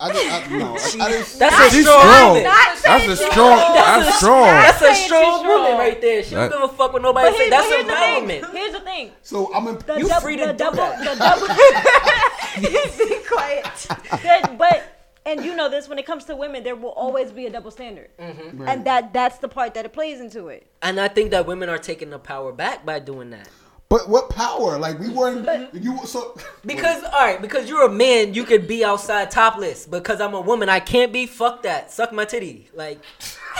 I, 0.00 0.10
I, 0.10 0.10
I, 0.10 0.58
no, 0.58 0.66
I, 0.66 0.74
I 0.74 1.10
just, 1.10 1.38
That's 1.40 1.74
a 1.74 1.82
strong, 1.82 2.00
strong. 2.00 2.42
That's 2.44 3.08
a 3.08 3.16
strong. 3.16 3.56
That's 3.74 4.16
strong. 4.18 4.44
That's 4.46 4.82
a 4.82 4.94
strong 4.94 5.46
woman 5.46 5.72
right 5.78 6.00
there. 6.00 6.22
She 6.22 6.34
That- 6.36 6.50
don't 6.50 6.60
give 6.62 6.70
a 6.70 6.72
fuck 6.74 6.92
what 6.92 7.02
nobody 7.02 7.30
But, 7.30 7.36
say. 7.36 7.42
here, 7.44 7.50
That's 7.50 7.66
but 7.68 7.74
here's 7.74 7.86
the 7.86 7.92
empowerment. 7.92 8.52
Here's 8.56 8.72
the 8.72 8.80
thing. 8.80 9.10
so 9.22 9.52
I'm 9.52 9.66
in, 9.66 9.78
The 9.78 9.96
You 9.98 10.08
dou- 10.08 10.20
free 10.20 10.36
to 10.36 10.46
the 10.46 10.52
do 10.52 10.58
double, 10.58 10.76
that. 10.76 10.98
The 11.00 11.14
double. 11.18 11.48
Be 13.08 13.18
quiet. 13.26 14.56
But 14.58 14.94
and 15.26 15.44
you 15.44 15.54
know 15.54 15.68
this 15.68 15.88
when 15.88 15.98
it 15.98 16.06
comes 16.06 16.24
to 16.26 16.36
women, 16.36 16.62
there 16.64 16.76
will 16.76 16.90
always 16.90 17.30
be 17.32 17.46
a 17.46 17.50
double 17.50 17.70
standard, 17.70 18.08
Mm-hmm. 18.18 18.66
and 18.68 18.84
that 18.86 19.12
that's 19.12 19.38
the 19.38 19.48
part 19.48 19.74
that 19.74 19.84
it 19.84 19.92
plays 19.92 20.20
into 20.20 20.48
it. 20.48 20.66
And 20.80 20.98
I 21.00 21.08
think 21.08 21.30
that 21.32 21.44
women 21.46 21.68
are 21.68 21.76
taking 21.78 22.10
the 22.10 22.18
power 22.18 22.52
back 22.52 22.86
by 22.86 22.98
doing 23.00 23.30
that. 23.30 23.48
But 23.88 24.08
what 24.08 24.30
power? 24.30 24.78
Like 24.78 24.98
we 24.98 25.08
weren't. 25.08 25.72
You 25.74 25.98
so 26.04 26.36
Because 26.64 27.02
all 27.04 27.10
right, 27.12 27.40
because 27.40 27.68
you're 27.68 27.86
a 27.86 27.90
man, 27.92 28.34
you 28.34 28.44
could 28.44 28.66
be 28.68 28.84
outside 28.84 29.30
topless. 29.30 29.86
Because 29.86 30.20
I'm 30.20 30.34
a 30.34 30.40
woman, 30.40 30.68
I 30.68 30.80
can't 30.80 31.12
be. 31.12 31.26
Fuck 31.26 31.62
that. 31.62 31.90
Suck 31.90 32.12
my 32.12 32.24
titty. 32.24 32.68
Like, 32.74 33.00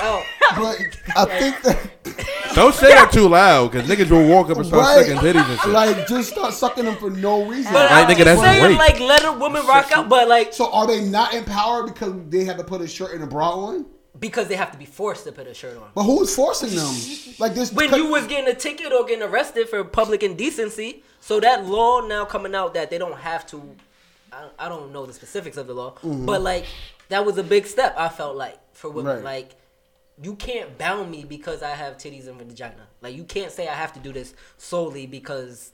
oh, 0.03 0.23
But 0.57 0.79
I 1.17 1.25
think 1.39 1.63
that 1.63 1.91
Don't 2.55 2.75
say 2.75 2.89
that 2.89 3.13
too 3.13 3.29
loud, 3.29 3.71
because 3.71 3.89
niggas 3.89 4.11
will 4.11 4.27
walk 4.27 4.51
up 4.51 4.57
and 4.57 4.67
start 4.67 4.83
right, 4.83 5.07
sucking 5.07 5.19
titties 5.21 5.49
and 5.49 5.61
shit. 5.61 5.71
like 5.71 6.07
just 6.09 6.31
start 6.31 6.53
sucking 6.55 6.85
them 6.87 6.97
for 6.97 7.11
no 7.11 7.45
reason. 7.45 7.73
but 7.73 7.91
Like, 7.91 8.07
I'm 8.09 8.15
nigga, 8.17 8.25
just 8.25 8.25
that's 8.25 8.41
saying, 8.41 8.65
rape. 8.65 8.79
like, 8.79 9.01
let 9.01 9.25
a 9.25 9.33
woman 9.33 9.65
rock 9.67 9.93
out. 9.93 10.09
But 10.09 10.29
like, 10.29 10.53
so 10.53 10.73
are 10.73 10.87
they 10.87 11.05
not 11.05 11.35
empowered 11.35 11.87
because 11.93 12.15
they 12.29 12.45
had 12.45 12.57
to 12.59 12.65
put 12.65 12.81
a 12.81 12.89
shirt 12.89 13.13
and 13.15 13.23
a 13.23 13.27
bra 13.27 13.51
on? 13.51 13.87
Because 14.21 14.49
they 14.49 14.57
have 14.57 14.73
to 14.73 14.79
be 14.79 14.85
forced 14.85 15.25
to 15.25 15.33
put 15.33 15.47
a 15.47 15.55
shirt 15.55 15.77
on. 15.77 15.91
But 15.95 16.05
who's 16.05 16.35
forcing 16.35 16.71
them? 16.75 16.95
Like 17.39 17.55
this 17.55 17.73
When 17.73 17.93
you 17.95 18.07
was 18.11 18.27
getting 18.27 18.49
a 18.49 18.55
ticket 18.55 18.93
or 18.93 19.05
getting 19.05 19.23
arrested 19.23 19.69
for 19.69 19.83
public 19.85 20.23
indecency, 20.23 21.03
so 21.21 21.41
that 21.41 21.67
law 21.67 22.01
now 22.01 22.25
coming 22.25 22.55
out 22.55 22.75
that 22.75 22.91
they 22.91 22.99
don't 22.99 23.19
have 23.19 23.47
to. 23.49 23.77
I, 24.33 24.49
I 24.59 24.69
don't 24.69 24.93
know 24.93 25.07
the 25.07 25.13
specifics 25.13 25.57
of 25.57 25.67
the 25.67 25.75
law, 25.75 25.93
Mm-hmm. 26.03 26.27
but 26.27 26.43
like 26.43 26.67
that 27.09 27.25
was 27.25 27.39
a 27.39 27.43
big 27.43 27.67
step. 27.67 27.95
I 27.99 28.09
felt 28.09 28.37
like 28.37 28.59
for 28.75 28.91
women, 28.91 29.17
Right. 29.17 29.25
like 29.25 29.55
you 30.23 30.35
can't 30.35 30.77
bound 30.77 31.11
me 31.11 31.25
because 31.25 31.63
I 31.63 31.71
have 31.71 31.97
titties 31.97 32.27
and 32.29 32.37
vagina. 32.41 32.87
Like 33.01 33.15
you 33.17 33.25
can't 33.25 33.53
say 33.53 33.69
I 33.69 33.75
have 33.75 33.93
to 33.95 34.01
do 34.01 34.13
this 34.13 34.35
solely 34.57 35.07
because 35.07 35.73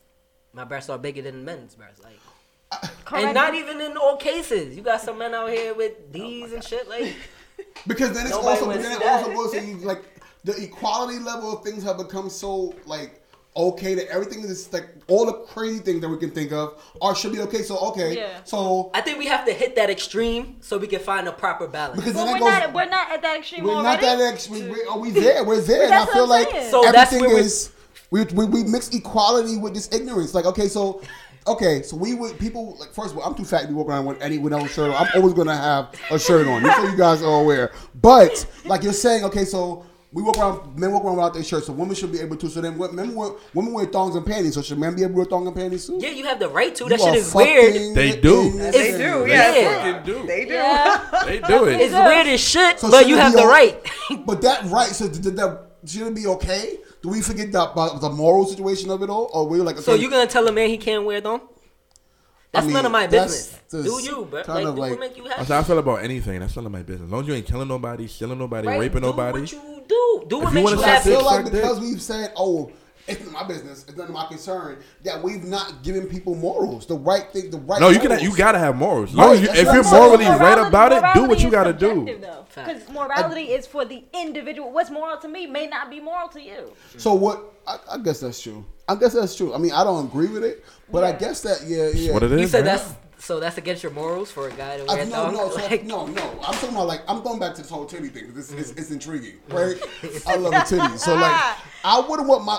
my 0.52 0.64
breasts 0.64 0.90
are 0.90 0.98
bigger 0.98 1.22
than 1.22 1.44
men's 1.44 1.74
breasts. 1.74 2.00
Like 2.02 2.18
Correct. 3.04 3.24
and 3.26 3.34
not 3.34 3.54
even 3.54 3.80
in 3.80 3.96
all 3.96 4.16
cases. 4.16 4.76
You 4.76 4.82
got 4.82 5.00
some 5.00 5.18
men 5.18 5.34
out 5.34 5.50
here 5.50 5.72
with 5.74 6.12
D's 6.12 6.52
and 6.52 6.62
shit. 6.62 6.88
Like 6.88 7.14
Because 7.86 8.12
then 8.12 8.26
it's 8.26 8.34
Nobody 8.34 8.60
also 8.60 8.72
then 8.72 8.92
it 8.92 9.06
also 9.06 9.32
goes 9.32 9.52
to 9.52 9.64
you, 9.64 9.76
like 9.78 10.02
the 10.44 10.56
equality 10.62 11.18
level 11.18 11.56
of 11.56 11.64
things 11.64 11.82
have 11.82 11.98
become 11.98 12.30
so 12.30 12.74
like 12.86 13.20
okay 13.56 13.94
that 13.94 14.08
everything 14.08 14.40
is 14.40 14.72
like 14.72 14.88
all 15.06 15.26
the 15.26 15.32
crazy 15.32 15.78
things 15.78 16.00
that 16.00 16.08
we 16.08 16.16
can 16.16 16.30
think 16.30 16.50
of 16.52 16.82
are 17.00 17.14
should 17.14 17.32
be 17.32 17.40
okay. 17.40 17.62
So 17.62 17.78
okay, 17.90 18.16
Yeah. 18.16 18.42
so 18.44 18.90
I 18.94 19.00
think 19.00 19.18
we 19.18 19.26
have 19.26 19.46
to 19.46 19.52
hit 19.52 19.76
that 19.76 19.90
extreme 19.90 20.56
so 20.60 20.76
we 20.78 20.86
can 20.86 21.00
find 21.00 21.28
a 21.28 21.32
proper 21.32 21.68
balance. 21.68 21.96
because 21.96 22.14
But 22.14 22.24
then 22.24 22.34
we're 22.40 22.50
that 22.50 22.66
not. 22.66 22.74
We're 22.74 22.90
not 22.90 23.10
at 23.12 23.22
that 23.22 23.38
extreme 23.38 23.64
We're 23.64 23.82
not 23.82 24.00
that 24.00 24.20
ex. 24.20 24.48
We, 24.48 24.68
we, 24.68 24.82
are 24.84 24.98
we 24.98 25.10
there? 25.10 25.44
We're 25.44 25.60
there. 25.60 25.84
and 25.84 25.94
I 25.94 26.06
feel 26.06 26.28
like. 26.28 26.48
So 26.70 26.86
everything 26.86 27.24
is 27.30 27.72
we, 28.10 28.24
we 28.24 28.44
we 28.46 28.64
mix 28.64 28.88
equality 28.90 29.56
with 29.56 29.74
this 29.74 29.92
ignorance. 29.92 30.34
Like 30.34 30.46
okay, 30.46 30.68
so. 30.68 31.00
Okay, 31.46 31.82
so 31.82 31.96
we 31.96 32.14
would 32.14 32.38
people 32.38 32.76
like 32.80 32.92
first 32.94 33.12
of 33.12 33.18
all, 33.18 33.24
I'm 33.24 33.34
too 33.34 33.44
fat 33.44 33.62
to 33.62 33.68
be 33.68 33.74
walking 33.74 33.92
around 33.92 34.06
with 34.06 34.22
any 34.22 34.38
with 34.38 34.52
no 34.52 34.66
shirt 34.66 34.90
on. 34.90 34.96
I'm 35.06 35.12
always 35.16 35.34
gonna 35.34 35.54
have 35.56 35.88
a 36.10 36.18
shirt 36.18 36.46
on, 36.46 36.62
just 36.62 36.76
so 36.80 36.88
you 36.88 36.96
guys 36.96 37.22
are 37.22 37.40
aware. 37.42 37.70
But 38.00 38.46
like 38.64 38.82
you're 38.82 38.94
saying, 38.94 39.24
okay, 39.24 39.44
so 39.44 39.84
we 40.10 40.22
walk 40.22 40.38
around, 40.38 40.78
men 40.78 40.92
walk 40.92 41.04
around 41.04 41.16
without 41.16 41.34
their 41.34 41.42
shirts, 41.42 41.66
so 41.66 41.72
women 41.72 41.94
should 41.96 42.12
be 42.12 42.20
able 42.20 42.36
to. 42.36 42.48
So 42.48 42.60
then, 42.60 42.78
what- 42.78 42.94
men 42.94 43.14
wear, 43.16 43.32
women 43.52 43.72
wear 43.74 43.84
thongs 43.84 44.14
and 44.14 44.24
panties. 44.24 44.54
So 44.54 44.62
should 44.62 44.78
men 44.78 44.94
be 44.94 45.02
able 45.02 45.14
to 45.14 45.16
wear 45.18 45.26
thongs 45.26 45.46
and 45.48 45.56
panties 45.56 45.86
too? 45.86 45.98
yeah, 46.00 46.10
you 46.10 46.24
have 46.24 46.38
the 46.38 46.48
right 46.48 46.74
to. 46.76 46.84
That 46.84 47.00
You 47.00 47.04
shit 47.06 47.14
is 47.16 47.34
weird. 47.34 47.94
They 47.96 48.20
do. 48.20 48.42
insane. 48.42 48.70
They 48.72 48.96
do, 48.96 49.26
yeah. 49.26 49.92
fucking 49.92 50.06
do. 50.14 50.26
They 50.26 50.44
do. 50.46 50.54
Yeah. 50.54 51.22
They 51.26 51.40
do 51.40 51.64
it. 51.66 51.80
It's 51.80 51.92
weird 51.92 52.26
as 52.28 52.40
shit, 52.40 52.78
So 52.80 52.90
but 52.90 53.06
you 53.06 53.16
have 53.16 53.32
the 53.34 53.44
right. 53.46 53.76
But 54.24 54.40
that 54.42 54.64
right, 54.70 54.88
so 54.90 55.08
did 55.08 55.36
that 55.36 55.72
should 55.84 56.06
it 56.06 56.14
be 56.14 56.26
okay? 56.28 56.78
Do 57.04 57.10
we 57.10 57.20
forget 57.20 57.52
the, 57.52 57.70
about 57.70 58.00
the 58.00 58.08
moral 58.08 58.46
situation 58.46 58.88
of 58.88 59.02
it 59.02 59.10
all, 59.10 59.28
or 59.34 59.46
we're 59.46 59.62
like, 59.62 59.76
so 59.76 59.92
okay, 59.92 60.00
you 60.02 60.08
gonna 60.08 60.26
tell 60.26 60.48
a 60.48 60.52
man 60.52 60.70
he 60.70 60.78
can't 60.78 61.04
wear 61.04 61.20
them? 61.20 61.42
That's 62.50 62.64
I 62.64 62.66
mean, 62.66 62.72
none 62.72 62.86
of 62.86 62.92
my 62.92 63.06
business. 63.06 63.58
Do 63.70 64.00
you, 64.00 64.24
bro? 64.24 64.42
kind 64.42 64.60
Like, 64.64 64.68
of 64.68 64.74
do 64.76 64.80
like- 64.80 64.98
make 65.00 65.16
you 65.18 65.24
That's 65.24 65.34
happy? 65.36 65.52
how 65.52 65.58
I 65.58 65.62
feel 65.64 65.78
about 65.80 66.02
anything. 66.02 66.40
That's 66.40 66.56
none 66.56 66.64
of 66.64 66.72
my 66.72 66.80
business. 66.82 67.04
As 67.08 67.12
long 67.12 67.20
as 67.20 67.28
you 67.28 67.34
ain't 67.34 67.44
killing 67.46 67.68
nobody, 67.68 68.06
stealing 68.06 68.38
nobody, 68.38 68.68
Right? 68.68 68.80
raping 68.80 69.02
do 69.02 69.08
nobody. 69.08 69.40
what 69.40 69.52
you 69.52 69.82
do. 69.86 70.24
Do 70.28 70.38
what 70.38 70.48
you 70.48 70.54
makes 70.54 70.64
wanna 70.64 70.76
you 70.76 70.82
suck 70.82 70.88
I 70.88 70.94
happy. 70.94 71.10
feel 71.10 71.24
like 71.26 71.44
because 71.52 71.80
we've 71.80 72.00
said, 72.00 72.32
oh, 72.36 72.70
it's 73.06 73.20
not 73.24 73.32
my 73.32 73.42
business, 73.46 73.84
it's 73.86 73.96
none 73.96 74.08
of 74.08 74.14
my 74.14 74.26
concern, 74.26 74.78
that 75.04 75.22
we've 75.22 75.44
not 75.44 75.82
given 75.82 76.06
people 76.06 76.34
morals, 76.34 76.86
the 76.86 76.96
right 76.96 77.30
thing, 77.32 77.50
the 77.50 77.58
right. 77.58 77.80
No, 77.80 77.88
you 77.90 77.98
can. 77.98 78.08
morals. 78.08 78.22
You 78.22 78.36
gotta 78.36 78.58
have 78.58 78.76
morals. 78.76 79.10
As 79.10 79.16
long 79.16 79.28
Right, 79.28 79.36
as 79.36 79.42
you, 79.42 79.48
if 79.50 79.62
you're 79.64 79.74
I'm 79.76 79.84
saying. 79.84 80.02
morally 80.02 80.24
right 80.26 80.66
about 80.66 80.92
it, 80.92 81.02
do 81.14 81.24
what 81.28 81.40
you 81.42 81.50
gotta 81.50 81.72
do. 81.72 82.04
Because 82.54 82.88
morality 82.88 83.52
is 83.52 83.66
for 83.66 83.84
the 83.84 84.04
individual. 84.14 84.72
What's 84.72 84.90
moral 84.90 85.18
to 85.18 85.28
me 85.28 85.46
may 85.46 85.66
not 85.66 85.90
be 85.90 86.00
moral 86.00 86.28
to 86.28 86.40
you. 86.40 86.72
So 86.96 87.14
what? 87.14 87.52
I, 87.66 87.78
I 87.92 87.98
guess 87.98 88.20
that's 88.20 88.40
true. 88.40 88.64
I 88.88 88.94
guess 88.94 89.14
that's 89.14 89.34
true. 89.34 89.54
I 89.54 89.58
mean, 89.58 89.72
I 89.72 89.84
don't 89.84 90.06
agree 90.06 90.28
with 90.28 90.44
it, 90.44 90.64
but 90.92 91.04
I 91.04 91.12
guess 91.12 91.40
that 91.42 91.62
yeah, 91.66 91.88
yeah. 91.88 92.12
What 92.12 92.22
it 92.22 92.32
is? 92.32 92.40
You 92.40 92.46
said 92.48 92.64
man. 92.64 92.76
that's 92.76 92.94
so 93.24 93.40
that's 93.40 93.56
against 93.58 93.82
your 93.82 93.92
morals 93.92 94.30
for 94.30 94.48
a 94.48 94.52
guy 94.52 94.76
to 94.76 94.84
I, 94.90 94.94
wear 94.94 95.06
no, 95.06 95.10
thongs? 95.12 95.36
no, 95.36 95.50
so, 95.50 95.56
Like, 95.68 95.84
no, 95.84 96.06
no. 96.06 96.22
I'm 96.46 96.54
talking 96.54 96.68
about 96.70 96.86
like 96.86 97.00
I'm 97.08 97.22
going 97.22 97.38
back 97.40 97.54
to 97.54 97.62
this 97.62 97.70
whole 97.70 97.86
titty 97.86 98.08
thing. 98.08 98.26
'cause 98.32 98.50
It's, 98.50 98.52
it's, 98.52 98.72
Mm. 98.72 98.78
it's 98.78 98.90
intriguing, 98.90 99.36
right? 99.48 99.76
I 100.26 100.36
love 100.36 100.52
the 100.52 100.58
titties. 100.76 100.98
So 100.98 101.14
like, 101.14 101.56
I 101.84 102.00
wouldn't 102.06 102.28
want 102.28 102.44
my. 102.44 102.58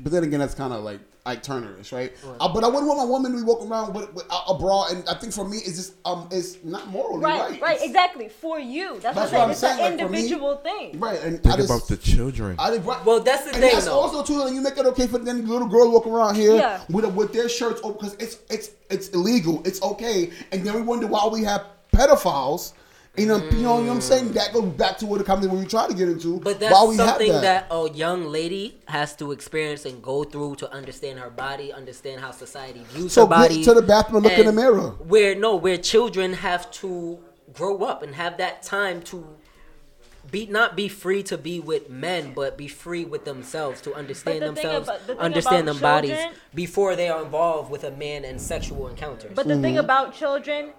But 0.00 0.12
then 0.12 0.22
again, 0.24 0.40
that's 0.40 0.54
kind 0.54 0.72
of 0.72 0.84
like 0.84 1.00
Ike 1.26 1.42
Turnerish, 1.42 1.92
right? 1.92 2.12
Uh, 2.40 2.52
but 2.52 2.62
I 2.62 2.68
wouldn't 2.68 2.86
want 2.86 2.98
my 2.98 3.04
woman 3.04 3.32
to 3.32 3.38
be 3.38 3.42
walking 3.42 3.68
around 3.70 3.92
with, 3.94 4.14
with 4.14 4.24
a, 4.32 4.52
a 4.52 4.58
bra, 4.58 4.86
and 4.90 5.06
I 5.08 5.14
think 5.14 5.32
for 5.32 5.46
me, 5.46 5.56
it's 5.58 5.76
just 5.76 5.94
um, 6.04 6.28
it's 6.30 6.62
not 6.64 6.86
morally 6.88 7.20
Right, 7.24 7.50
right. 7.50 7.60
right, 7.60 7.78
exactly. 7.82 8.28
For 8.28 8.60
you. 8.60 8.98
That's, 9.00 9.16
That's 9.16 9.32
what 9.32 9.40
I'm 9.42 9.48
what 9.48 9.56
saying. 9.56 9.72
I'm 9.72 9.78
saying, 9.78 9.92
It's 9.94 10.00
like, 10.00 10.00
for 10.00 10.04
an 10.06 10.12
me- 10.12 10.18
individual 10.18 10.56
thing. 10.58 11.00
Right, 11.00 11.20
and 11.22 11.42
Think 11.42 11.54
I 11.54 11.56
just, 11.58 11.68
about 11.70 11.88
the 11.88 11.96
children. 11.96 12.56
I 12.58 12.70
did, 12.70 12.84
right. 12.84 13.04
Well, 13.04 13.20
that's 13.20 13.42
the 13.44 13.50
and 13.50 13.58
thing, 13.58 13.72
that's 13.72 13.86
though. 13.86 13.98
also 13.98 14.22
too. 14.22 14.54
You 14.54 14.60
make 14.60 14.78
it 14.78 14.86
okay 14.86 15.06
for 15.08 15.18
them 15.18 15.44
little 15.46 15.68
girls 15.68 15.92
walking 15.92 16.12
around 16.12 16.36
here 16.36 16.54
Yeah. 16.54 16.80
with 16.88 17.04
with 17.14 17.32
their 17.32 17.48
shirts 17.48 17.80
open 17.82 17.98
because 18.08 18.14
it's 18.20 18.38
it's 18.48 18.70
it's 18.88 19.08
illegal. 19.08 19.62
It's 19.66 19.82
okay, 19.82 20.30
and 20.52 20.64
then 20.64 20.74
we 20.74 20.80
wonder 20.82 21.06
why 21.08 21.26
we 21.26 21.42
have 21.42 21.64
pedophiles. 21.92 22.72
You 23.18 23.26
know, 23.26 23.36
you 23.50 23.62
know 23.62 23.76
what 23.76 23.88
I'm 23.90 24.00
saying? 24.00 24.32
That 24.32 24.52
goes 24.52 24.64
back 24.74 24.98
to 24.98 25.06
what 25.06 25.18
the 25.18 25.24
conversation 25.24 25.58
we 25.58 25.66
try 25.66 25.86
to 25.88 25.94
get 25.94 26.08
into. 26.08 26.38
But 26.40 26.60
that's 26.60 26.72
why 26.74 26.84
we 26.84 26.96
something 26.96 27.32
have 27.32 27.42
that. 27.42 27.66
a 27.70 27.90
young 27.92 28.24
lady 28.26 28.78
has 28.86 29.16
to 29.16 29.32
experience 29.32 29.86
and 29.86 30.02
go 30.02 30.22
through 30.24 30.56
to 30.56 30.70
understand 30.70 31.18
her 31.18 31.30
body, 31.30 31.72
understand 31.72 32.20
how 32.20 32.30
society 32.30 32.84
views 32.90 33.12
So 33.14 33.22
her 33.22 33.26
body. 33.28 33.56
get 33.56 33.64
to 33.64 33.74
the 33.74 33.82
bathroom 33.82 34.16
and 34.16 34.24
look 34.26 34.38
in 34.38 34.46
the 34.46 34.52
mirror. 34.52 34.90
Where 34.98 35.34
no, 35.34 35.56
where 35.56 35.78
children 35.78 36.34
have 36.34 36.70
to 36.82 37.18
grow 37.54 37.84
up 37.84 38.02
and 38.02 38.14
have 38.16 38.36
that 38.36 38.62
time 38.62 39.00
to 39.02 39.26
be 40.30 40.44
not 40.46 40.74
be 40.76 40.88
free 40.88 41.22
to 41.22 41.38
be 41.38 41.60
with 41.60 41.88
men, 41.88 42.32
but 42.34 42.58
be 42.58 42.66
free 42.68 43.04
with 43.04 43.24
themselves 43.24 43.80
to 43.82 43.94
understand 43.94 44.42
the 44.42 44.46
themselves, 44.46 44.88
about- 44.88 45.06
the 45.06 45.16
understand 45.18 45.68
about 45.68 45.74
them 45.74 45.80
bodies 45.82 46.18
before 46.54 46.96
they 46.96 47.08
are 47.08 47.22
involved 47.22 47.70
with 47.70 47.84
a 47.84 47.92
man 47.92 48.24
and 48.24 48.40
sexual 48.40 48.88
encounters. 48.88 49.32
But 49.34 49.46
the 49.46 49.54
Mm-hmm. 49.54 49.62
thing 49.62 49.78
about 49.78 50.14
children, 50.14 50.70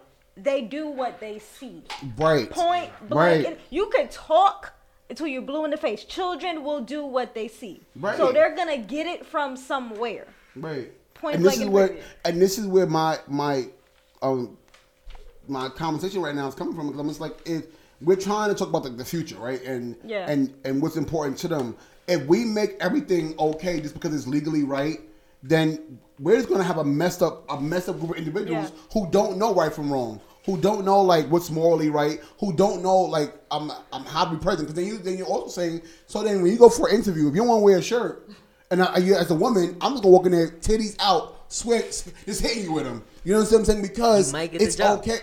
they 0.42 0.62
do 0.62 0.88
what 0.88 1.20
they 1.20 1.40
see. 1.40 1.84
Right. 2.18 2.50
Point 2.50 2.92
blank. 3.10 3.46
Right. 3.46 3.60
You 3.70 3.88
can 3.96 4.08
talk 4.10 4.74
until 5.10 5.28
you're 5.28 5.42
blue 5.42 5.66
in 5.66 5.72
the 5.72 5.78
face. 5.78 6.04
Children 6.04 6.64
will 6.64 6.82
do 6.82 7.06
what 7.06 7.34
they 7.34 7.48
see. 7.48 7.82
Right. 7.96 8.18
So 8.18 8.32
they're 8.32 8.56
gonna 8.56 8.78
get 8.78 9.08
it 9.08 9.26
from 9.26 9.58
somewhere. 9.58 10.28
Right. 10.56 10.92
Point 11.16 11.36
and 11.38 11.46
this 11.46 11.56
blank 11.56 11.58
is 11.60 11.64
and 11.66 11.74
where 11.74 11.88
period. 11.88 12.06
and 12.26 12.42
this 12.42 12.58
is 12.58 12.68
where 12.68 12.86
my 12.86 13.20
my 13.28 13.68
um 14.22 14.58
my 15.48 15.70
conversation 15.70 16.22
right 16.22 16.36
now 16.36 16.48
is 16.48 16.56
coming 16.56 16.76
from 16.76 16.88
because 16.88 17.00
I'm 17.00 17.08
just 17.08 17.22
like 17.22 17.38
it, 17.46 17.74
we're 18.02 18.16
trying 18.18 18.50
to 18.50 18.56
talk 18.56 18.68
about 18.70 18.84
the, 18.84 18.90
the 18.90 19.06
future, 19.06 19.38
right? 19.38 19.62
And 19.64 19.96
Yeah. 20.04 20.30
and 20.30 20.54
and 20.66 20.82
what's 20.82 20.98
important 20.98 21.38
to 21.40 21.48
them. 21.48 21.76
If 22.08 22.26
we 22.26 22.46
make 22.46 22.78
everything 22.80 23.34
okay 23.40 23.80
just 23.82 23.94
because 23.94 24.14
it's 24.14 24.28
legally 24.28 24.64
right, 24.64 25.00
then 25.44 26.00
we're 26.20 26.36
just 26.36 26.50
gonna 26.50 26.64
have 26.64 26.78
a 26.78 26.84
messed 26.84 27.22
up 27.22 27.50
a 27.52 27.60
messed 27.60 27.90
up 27.90 27.98
group 28.00 28.12
of 28.12 28.18
individuals 28.18 28.72
Yeah. 28.72 28.82
who 28.94 29.10
don't 29.10 29.38
know 29.38 29.54
right 29.54 29.74
from 29.74 29.92
wrong. 29.92 30.20
Who 30.48 30.57
don't 30.57 30.86
know 30.86 31.02
like 31.02 31.28
what's 31.28 31.52
morally 31.52 31.90
right? 31.90 32.19
Who 32.40 32.53
don't 32.53 32.82
know 32.82 32.98
like 33.02 33.34
I'm 33.52 33.69
I'm 33.94 34.06
how 34.06 34.26
to 34.26 34.32
be 34.32 34.38
present? 34.38 34.68
Because 34.68 34.76
then 34.76 34.86
you 34.86 34.98
then 34.98 35.18
you're 35.18 35.28
also 35.28 35.49
saying 35.49 35.82
so 36.07 36.24
then 36.24 36.41
when 36.41 36.52
you 36.52 36.57
go 36.57 36.69
for 36.69 36.88
an 36.90 36.95
interview, 36.95 37.28
if 37.28 37.36
you 37.36 37.41
don't 37.41 37.49
want 37.49 37.60
to 37.60 37.65
wear 37.65 37.78
a 37.78 37.82
shirt, 37.82 38.30
and 38.72 38.82
I, 38.82 38.98
you, 38.98 39.15
as 39.15 39.30
a 39.30 39.36
woman, 39.36 39.78
I'm 39.82 39.91
just 39.91 40.03
gonna 40.03 40.14
walk 40.14 40.26
in 40.26 40.32
there, 40.32 40.48
titties 40.49 40.95
out, 40.99 41.52
sweat, 41.52 42.03
just 42.26 42.41
hitting 42.41 42.64
you 42.64 42.72
with 42.74 42.86
them. 42.86 43.03
You 43.26 43.34
know 43.34 43.41
what 43.41 43.52
I'm 43.52 43.65
saying? 43.65 43.82
Because 43.82 44.30
You 44.30 44.34
might 44.40 44.52
get 44.53 44.61
it's 44.61 44.76
job. 44.78 44.99
okay. 44.99 45.19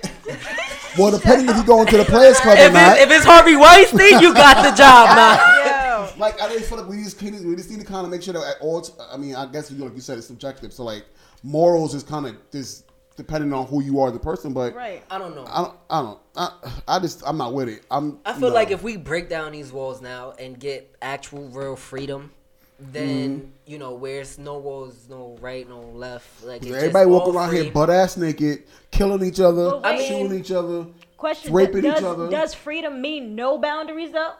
well, 0.99 1.11
depending 1.11 1.49
if 1.49 1.57
you 1.57 1.65
go 1.65 1.81
into 1.81 1.97
the 1.97 2.05
Players 2.05 2.39
Club 2.41 2.59
or 2.59 2.61
if, 2.61 2.73
not. 2.75 2.97
it's, 2.99 3.03
if 3.07 3.11
it's 3.11 3.25
Harvey 3.25 3.57
Weinstein, 3.57 4.21
you 4.21 4.35
got 4.35 4.63
the 4.63 4.77
job 4.77 5.17
now. 5.17 6.11
like 6.19 6.39
I 6.41 6.49
just 6.53 6.69
feel 6.69 6.79
like 6.79 6.89
we 6.89 7.03
just 7.03 7.19
kind 7.19 7.35
of, 7.35 7.45
we 7.45 7.57
just 7.57 7.71
need 7.71 7.81
to 7.81 7.87
kind 7.87 8.05
of 8.05 8.11
make 8.11 8.23
sure 8.23 8.35
that 8.35 8.45
at 8.45 8.57
all. 8.61 8.83
T- 8.83 8.93
I 9.11 9.17
mean, 9.17 9.35
I 9.35 9.47
guess 9.47 9.71
you 9.71 9.83
like 9.83 9.95
you 9.95 10.01
said, 10.01 10.19
it's 10.19 10.27
subjective. 10.27 10.73
So 10.73 10.85
like 10.85 11.07
morals 11.43 11.95
is 11.95 12.03
kind 12.03 12.27
of 12.27 12.37
this 12.51 12.84
depending 13.17 13.53
on 13.53 13.67
who 13.67 13.83
you 13.83 14.01
are, 14.01 14.11
the 14.11 14.19
person. 14.19 14.53
But 14.53 14.75
Right. 14.75 15.03
I 15.11 15.19
don't 15.19 15.35
know. 15.35 15.45
I 15.49 15.63
don't. 15.63 15.77
I 15.91 16.03
don't. 16.03 16.19
I, 16.37 16.51
I 16.89 16.99
just. 16.99 17.23
I'm 17.27 17.37
not 17.37 17.55
with 17.55 17.69
it. 17.69 17.85
I'm. 17.91 18.19
I 18.25 18.33
feel 18.33 18.49
no. 18.49 18.55
like 18.55 18.71
if 18.71 18.83
we 18.83 18.97
break 18.97 19.29
down 19.29 19.53
these 19.53 19.73
walls 19.73 20.01
now 20.03 20.33
and 20.39 20.59
get 20.59 20.95
actual 21.03 21.49
real 21.49 21.77
freedom, 21.77 22.33
then 22.79 23.39
Mm-hmm. 23.41 23.47
you 23.67 23.79
know 23.79 23.95
where's 23.95 24.39
no 24.39 24.59
walls, 24.59 25.07
no 25.09 25.37
right, 25.41 25.69
no 25.69 25.81
left. 25.81 26.45
Like 26.45 26.63
it's 26.63 26.75
everybody 26.75 27.05
just 27.05 27.09
walk 27.11 27.35
around 27.35 27.51
free. 27.51 27.63
here 27.63 27.73
butt 27.73 27.91
ass 27.91 28.17
naked, 28.17 28.65
killing 28.91 29.25
each 29.25 29.41
other, 29.41 29.71
But 29.71 29.83
wait. 29.97 30.09
shooting 30.09 30.39
each 30.39 30.51
other, 30.51 30.87
Question: 31.17 31.53
raping 31.53 31.83
does, 31.83 31.99
each 32.01 32.05
other. 32.05 32.29
does 32.31 32.53
freedom 32.55 33.01
mean 33.01 33.35
no 33.37 33.59
boundaries 33.59 34.11
though? 34.13 34.33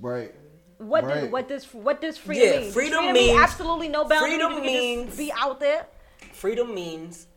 right. 0.00 0.34
What 0.78 1.04
Right. 1.04 1.20
does 1.20 1.30
what 1.30 1.48
does 1.48 1.64
what 1.72 2.00
does 2.00 2.18
freedom 2.18 2.44
Yeah, 2.48 2.52
mean? 2.56 2.64
Does 2.64 2.74
freedom 2.74 3.04
mean 3.04 3.14
means- 3.14 3.40
absolutely 3.40 3.88
no 3.88 4.04
boundaries. 4.04 4.32
freedom 4.34 4.50
you 4.52 4.56
can 4.58 4.66
means- 4.66 5.16
be 5.16 5.32
out 5.32 5.60
there. 5.60 5.86
Freedom 6.32 6.74
means 6.74 7.28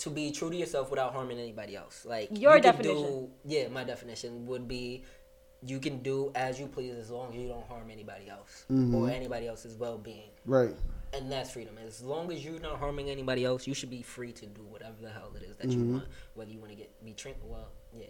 to 0.00 0.10
be 0.10 0.30
true 0.30 0.50
to 0.50 0.56
yourself 0.56 0.90
without 0.90 1.12
harming 1.12 1.38
anybody 1.38 1.76
else. 1.76 2.04
Like 2.04 2.28
Your 2.32 2.56
you 2.56 2.62
definition. 2.62 3.02
Do, 3.02 3.30
yeah, 3.44 3.68
my 3.68 3.84
definition 3.84 4.46
would 4.46 4.66
be 4.68 5.04
you 5.62 5.78
can 5.78 5.98
do 6.02 6.32
as 6.34 6.58
you 6.58 6.66
please 6.66 6.94
as 6.94 7.10
long 7.10 7.30
as 7.34 7.36
you 7.36 7.48
don't 7.48 7.66
harm 7.66 7.90
anybody 7.90 8.28
else 8.30 8.64
Mm-hmm. 8.70 8.94
or 8.94 9.10
anybody 9.10 9.46
else's 9.46 9.74
well 9.76 9.98
being. 9.98 10.30
Right. 10.46 10.74
and 11.12 11.30
that's 11.30 11.50
freedom. 11.50 11.74
As 11.86 12.02
long 12.02 12.32
as 12.32 12.42
you're 12.44 12.60
not 12.60 12.78
harming 12.78 13.10
anybody 13.10 13.44
else, 13.44 13.66
you 13.66 13.74
should 13.74 13.90
be 13.90 14.00
free 14.02 14.32
to 14.40 14.46
do 14.46 14.62
whatever 14.74 14.96
the 15.02 15.10
hell 15.10 15.32
it 15.36 15.42
is 15.42 15.56
that 15.58 15.68
Mm-hmm. 15.68 15.86
you 15.86 15.92
want. 15.94 16.04
Whether 16.34 16.50
you 16.52 16.60
want 16.60 16.70
to 16.72 16.76
get 16.76 16.90
be 17.04 17.12
trans, 17.12 17.36
well, 17.44 17.68
yeah, 17.94 18.06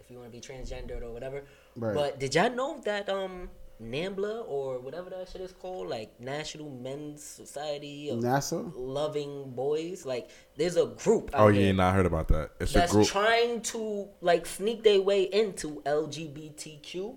if 0.00 0.10
you 0.10 0.18
want 0.18 0.32
to 0.32 0.36
be 0.38 0.40
transgendered 0.48 1.02
or 1.02 1.10
whatever. 1.12 1.44
Right. 1.76 1.94
But 1.94 2.20
did 2.20 2.34
y'all 2.34 2.50
know 2.60 2.80
that 2.84 3.08
um 3.10 3.50
NAMBLA 3.82 4.44
or 4.48 4.78
whatever 4.78 5.10
that 5.10 5.28
shit 5.28 5.40
is 5.40 5.52
called, 5.52 5.88
like 5.88 6.18
National 6.20 6.70
Men's 6.70 7.22
Society 7.22 8.08
of 8.10 8.20
NASA. 8.20 8.72
Loving 8.76 9.50
Boys, 9.50 10.06
like 10.06 10.30
there's 10.56 10.76
a 10.76 10.86
group. 10.86 11.30
Out 11.34 11.40
Oh 11.48 11.52
there 11.52 11.60
yeah, 11.60 11.72
nah, 11.72 11.88
I 11.88 11.92
heard 11.92 12.06
about 12.06 12.28
that. 12.28 12.50
It's 12.60 12.70
a 12.72 12.78
that's 12.78 12.92
group. 12.92 13.06
trying 13.08 13.60
to 13.62 14.08
like 14.20 14.46
sneak 14.46 14.84
their 14.84 15.00
way 15.00 15.24
into 15.24 15.82
LGBTQ 15.84 17.16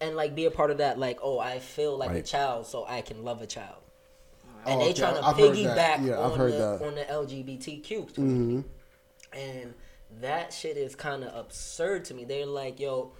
and 0.00 0.16
like 0.16 0.34
be 0.34 0.46
a 0.46 0.50
part 0.50 0.70
of 0.70 0.78
that. 0.78 0.98
Like, 0.98 1.18
oh, 1.22 1.38
I 1.38 1.58
feel 1.58 1.96
like 1.98 2.12
a 2.12 2.22
child, 2.22 2.66
so 2.66 2.86
I 2.88 3.02
can 3.02 3.22
love 3.24 3.42
a 3.42 3.46
child. 3.46 3.76
And 4.66 4.80
Oh, 4.80 4.84
they 4.84 4.90
okay. 4.90 5.00
trying 5.00 5.14
to 5.14 5.24
I've 5.24 5.36
heard 5.36 5.54
piggyback 5.56 5.74
that. 5.74 6.00
Yeah, 6.02 6.18
on 6.18 6.38
heard 6.38 6.52
the 6.52 6.58
that. 6.58 6.80
Mm-hmm. 6.80 6.84
on 6.84 6.94
the 6.94 7.34
LGBTQ 7.34 8.14
community, 8.14 8.68
and 9.32 9.74
that 10.20 10.52
shit 10.52 10.76
is 10.76 10.94
kind 10.94 11.24
of 11.24 11.34
absurd 11.34 12.04
to 12.06 12.14
me. 12.14 12.24
They're 12.24 12.44
like, 12.46 12.80
yo, 12.80 13.12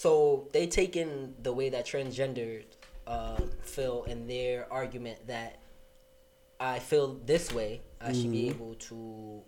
So 0.00 0.48
they 0.54 0.66
take 0.66 0.96
in 0.96 1.34
the 1.42 1.52
way 1.52 1.68
that 1.68 1.84
transgendered 1.84 2.64
uh, 3.06 3.36
feel 3.60 4.04
in 4.04 4.26
their 4.26 4.66
argument 4.72 5.26
that 5.26 5.58
I 6.58 6.78
feel 6.78 7.20
this 7.26 7.52
way. 7.52 7.82
I 8.00 8.14
should 8.14 8.32
be 8.32 8.48
able 8.48 8.76
to 8.76 9.42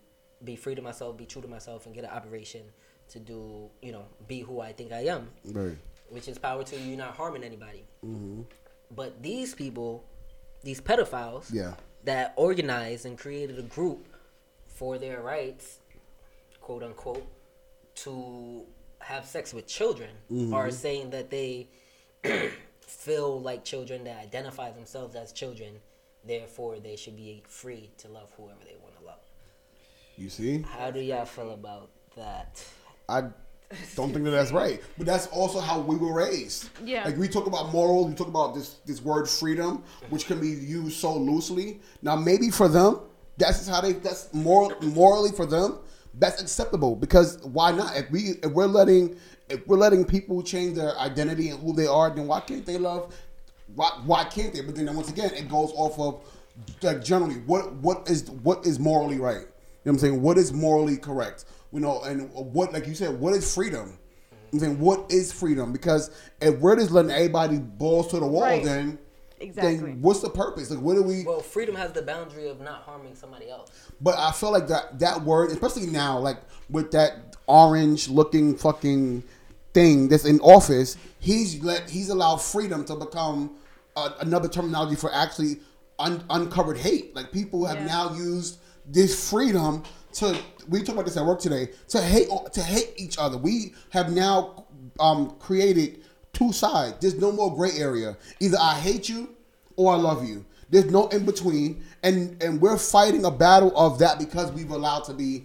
be 0.44 0.56
free 0.56 0.74
to 0.74 0.82
myself, 0.82 1.16
be 1.16 1.24
true 1.24 1.40
to 1.40 1.48
myself, 1.48 1.86
and 1.86 1.94
get 1.94 2.04
an 2.04 2.10
operation 2.10 2.64
to 3.12 3.18
do, 3.18 3.70
you 3.80 3.92
know, 3.92 4.04
be 4.28 4.40
who 4.40 4.60
I 4.60 4.74
think 4.74 4.92
I 4.92 5.06
am. 5.06 5.30
Right. 5.46 5.78
Which 6.10 6.28
is 6.28 6.36
power 6.36 6.62
to 6.64 6.76
you, 6.78 6.84
you're 6.84 6.98
not 6.98 7.16
harming 7.16 7.44
anybody. 7.44 7.86
But 8.94 9.22
these 9.22 9.54
people, 9.54 10.04
these 10.62 10.82
pedophiles, 10.82 11.50
Yeah. 11.50 11.76
that 12.04 12.34
organized 12.36 13.06
and 13.06 13.16
created 13.16 13.58
a 13.58 13.62
group 13.62 14.06
for 14.66 14.98
their 14.98 15.22
rights, 15.22 15.78
quote 16.60 16.82
unquote, 16.82 17.26
to 17.94 18.66
have 19.02 19.26
sex 19.26 19.52
with 19.52 19.66
children 19.66 20.10
are 20.30 20.34
mm-hmm. 20.34 20.70
saying 20.70 21.10
that 21.10 21.30
they 21.30 21.68
feel 22.80 23.40
like 23.40 23.64
children 23.64 24.04
that 24.04 24.22
identify 24.22 24.70
themselves 24.70 25.14
as 25.14 25.32
children, 25.32 25.74
therefore 26.26 26.78
they 26.78 26.96
should 26.96 27.16
be 27.16 27.42
free 27.46 27.90
to 27.98 28.08
love 28.08 28.32
whoever 28.36 28.60
they 28.64 28.76
want 28.82 28.98
to 28.98 29.04
love. 29.04 29.18
You 30.16 30.28
see, 30.28 30.62
How 30.62 30.90
do 30.90 31.00
y'all 31.00 31.24
feel 31.24 31.52
about 31.52 31.90
that? 32.16 32.64
I 33.08 33.22
don't 33.96 34.12
think 34.12 34.24
that 34.24 34.30
that's 34.30 34.52
right. 34.52 34.80
But 34.98 35.06
that's 35.06 35.26
also 35.28 35.60
how 35.60 35.80
we 35.80 35.96
were 35.96 36.12
raised. 36.12 36.68
Yeah. 36.84 37.04
Like 37.04 37.16
we 37.16 37.28
talk 37.28 37.46
about 37.46 37.72
morals, 37.72 38.08
we 38.08 38.14
talk 38.14 38.28
about 38.28 38.54
this 38.54 38.76
this 38.84 39.02
word 39.02 39.28
freedom, 39.28 39.82
which 40.10 40.26
can 40.26 40.40
be 40.40 40.48
used 40.48 40.98
so 40.98 41.16
loosely. 41.16 41.80
Now 42.02 42.16
maybe 42.16 42.50
for 42.50 42.68
them, 42.68 43.00
that's 43.38 43.58
just 43.58 43.70
how 43.70 43.80
they 43.80 43.92
that's 43.92 44.32
moral 44.34 44.72
morally 44.82 45.32
for 45.32 45.46
them, 45.46 45.78
that's 46.14 46.42
acceptable 46.42 46.96
because 46.96 47.38
why 47.42 47.72
not? 47.72 47.96
If 47.96 48.10
we 48.10 48.20
if 48.42 48.52
we're 48.52 48.66
letting 48.66 49.16
if 49.48 49.66
we're 49.66 49.76
letting 49.78 50.04
people 50.04 50.42
change 50.42 50.76
their 50.76 50.96
identity 50.98 51.48
and 51.50 51.60
who 51.60 51.72
they 51.72 51.86
are, 51.86 52.10
then 52.14 52.26
why 52.26 52.40
can't 52.40 52.66
they 52.66 52.78
love? 52.78 53.14
Why 53.74 53.90
why 54.04 54.24
can't 54.24 54.52
they? 54.52 54.60
But 54.60 54.74
then 54.74 54.94
once 54.94 55.10
again, 55.10 55.32
it 55.34 55.48
goes 55.48 55.72
off 55.74 55.98
of 55.98 56.20
like 56.82 57.02
generally 57.02 57.36
what 57.46 57.72
what 57.76 58.08
is 58.08 58.30
what 58.30 58.66
is 58.66 58.78
morally 58.78 59.18
right. 59.18 59.36
You 59.36 59.40
know 59.40 59.46
what 59.84 59.92
I'm 59.92 59.98
saying? 59.98 60.22
What 60.22 60.38
is 60.38 60.52
morally 60.52 60.96
correct? 60.96 61.46
You 61.72 61.80
know, 61.80 62.02
and 62.02 62.30
what 62.32 62.72
like 62.72 62.86
you 62.86 62.94
said, 62.94 63.18
what 63.18 63.32
is 63.34 63.52
freedom? 63.54 63.98
I'm 64.52 64.58
saying 64.58 64.78
what 64.78 65.10
is 65.10 65.32
freedom? 65.32 65.72
Because 65.72 66.10
if 66.42 66.58
we're 66.58 66.76
just 66.76 66.90
letting 66.90 67.10
everybody 67.10 67.58
balls 67.58 68.08
to 68.08 68.20
the 68.20 68.26
wall, 68.26 68.42
Right. 68.42 68.62
then 68.62 68.98
Exactly. 69.42 69.76
then 69.76 70.00
what's 70.02 70.20
the 70.20 70.30
purpose? 70.30 70.70
Like, 70.70 70.80
what 70.80 70.94
do 70.94 71.02
we? 71.02 71.24
Well, 71.24 71.40
freedom 71.40 71.74
has 71.74 71.92
the 71.92 72.02
boundary 72.02 72.48
of 72.48 72.60
not 72.60 72.82
harming 72.82 73.14
somebody 73.14 73.50
else. 73.50 73.70
But 74.00 74.18
I 74.18 74.32
feel 74.32 74.52
like 74.52 74.68
that 74.68 74.98
that 75.00 75.22
word, 75.22 75.50
especially 75.50 75.86
now, 75.86 76.18
like 76.18 76.38
with 76.70 76.90
that 76.92 77.36
orange 77.46 78.08
looking 78.08 78.56
fucking 78.56 79.22
thing 79.74 80.08
that's 80.08 80.24
in 80.24 80.38
office, 80.40 80.96
he's 81.18 81.62
let 81.62 81.90
he's 81.90 82.08
allowed 82.08 82.36
freedom 82.36 82.84
to 82.86 82.94
become 82.94 83.56
uh, 83.96 84.10
another 84.20 84.48
terminology 84.48 84.96
for 84.96 85.12
actually 85.12 85.60
un- 85.98 86.24
uncovered 86.30 86.78
hate. 86.78 87.14
Like 87.14 87.32
people 87.32 87.64
have 87.66 87.78
Yeah. 87.78 87.86
now 87.86 88.14
used 88.14 88.58
this 88.86 89.28
freedom 89.30 89.82
to. 90.14 90.36
We 90.68 90.78
talked 90.80 90.90
about 90.90 91.06
this 91.06 91.16
at 91.16 91.24
work 91.26 91.40
today 91.40 91.70
to 91.88 92.00
hate 92.00 92.28
to 92.52 92.62
hate 92.62 92.92
each 92.96 93.18
other. 93.18 93.36
We 93.36 93.74
have 93.90 94.12
now 94.12 94.66
um, 95.00 95.30
created 95.40 96.01
two 96.32 96.52
sides. 96.52 96.96
There's 97.00 97.16
no 97.16 97.32
more 97.32 97.54
gray 97.54 97.72
area. 97.76 98.16
Either 98.40 98.58
I 98.60 98.74
hate 98.74 99.08
you 99.08 99.34
or 99.76 99.92
I 99.92 99.96
love 99.96 100.26
you. 100.26 100.44
There's 100.70 100.86
no 100.86 101.08
in 101.08 101.26
between, 101.26 101.84
and 102.02 102.42
and 102.42 102.60
we're 102.60 102.78
fighting 102.78 103.24
a 103.26 103.30
battle 103.30 103.76
of 103.76 103.98
that 103.98 104.18
because 104.18 104.50
we've 104.52 104.70
allowed 104.70 105.04
to 105.04 105.14
be, 105.14 105.44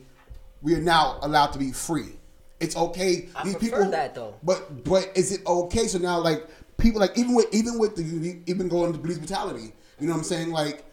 we 0.61 0.73
are 0.73 0.81
now 0.81 1.19
allowed 1.21 1.51
to 1.53 1.59
be 1.59 1.71
free. 1.71 2.13
It's 2.59 2.77
okay. 2.77 3.29
I 3.35 3.43
These 3.43 3.55
prefer 3.55 3.75
people 3.75 3.91
that, 3.91 4.15
though. 4.15 4.35
But 4.41 4.85
but 4.85 5.11
is 5.15 5.33
it 5.33 5.45
okay? 5.45 5.87
So 5.87 5.97
now 5.97 6.19
like 6.19 6.47
people 6.77 7.01
like 7.01 7.17
even 7.17 7.35
with 7.35 7.53
even 7.53 7.77
with 7.77 7.95
the 7.95 8.39
even 8.49 8.69
going 8.69 8.93
to 8.93 8.99
police 8.99 9.17
brutality, 9.17 9.73
you 9.99 10.07
know 10.07 10.13
what 10.13 10.19
I'm 10.19 10.23
saying? 10.23 10.51
Like 10.51 10.85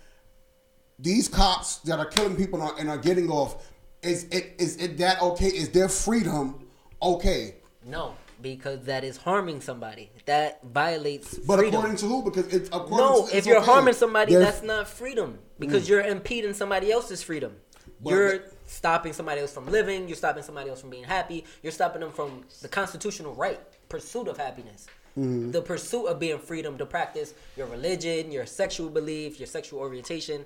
these 0.98 1.28
cops 1.28 1.76
that 1.78 1.98
are 1.98 2.06
killing 2.06 2.36
people 2.36 2.60
and 2.60 2.70
are, 2.70 2.78
and 2.80 2.90
are 2.90 2.98
getting 2.98 3.30
off, 3.30 3.70
is 4.02 4.24
it 4.24 4.54
is 4.58 4.76
it 4.78 4.98
that 4.98 5.22
okay? 5.22 5.46
Is 5.46 5.70
their 5.70 5.88
freedom 5.88 6.66
okay? 7.00 7.54
No, 7.84 8.14
because 8.44 8.84
that 8.84 9.02
is 9.02 9.16
harming 9.16 9.60
somebody. 9.62 10.10
That 10.26 10.60
violates 10.62 11.38
But 11.38 11.58
freedom. 11.58 11.74
according 11.80 11.96
to 12.02 12.06
who? 12.06 12.22
Because 12.22 12.46
it's 12.52 12.68
according 12.68 12.98
to 12.98 13.02
No, 13.02 13.26
to, 13.26 13.36
if 13.36 13.46
you're 13.46 13.56
okay. 13.56 13.66
harming 13.72 13.94
somebody, 13.94 14.34
There's- 14.34 14.46
that's 14.54 14.62
not 14.62 14.86
freedom 14.86 15.38
because 15.58 15.88
you're 15.88 16.02
impeding 16.02 16.52
somebody 16.54 16.92
else's 16.92 17.22
freedom. 17.22 17.56
But- 18.00 18.10
you're 18.10 18.40
stopping 18.66 19.12
somebody 19.14 19.40
else 19.40 19.52
from 19.52 19.66
living. 19.66 20.06
You're 20.08 20.16
stopping 20.24 20.42
somebody 20.42 20.68
else 20.70 20.80
from 20.80 20.90
being 20.90 21.04
happy. 21.04 21.44
You're 21.62 21.72
stopping 21.72 22.00
them 22.02 22.12
from 22.12 22.44
the 22.62 22.68
constitutional 22.68 23.34
right, 23.34 23.60
pursuit 23.88 24.28
of 24.28 24.36
happiness, 24.36 24.86
Mm-hmm. 25.18 25.52
the 25.52 25.62
pursuit 25.62 26.06
of 26.06 26.18
being 26.18 26.38
freedom 26.38 26.76
to 26.78 26.84
practice 26.86 27.34
your 27.56 27.66
religion, 27.68 28.30
your 28.32 28.46
sexual 28.46 28.90
belief, 28.90 29.38
your 29.40 29.46
sexual 29.46 29.78
orientation, 29.80 30.44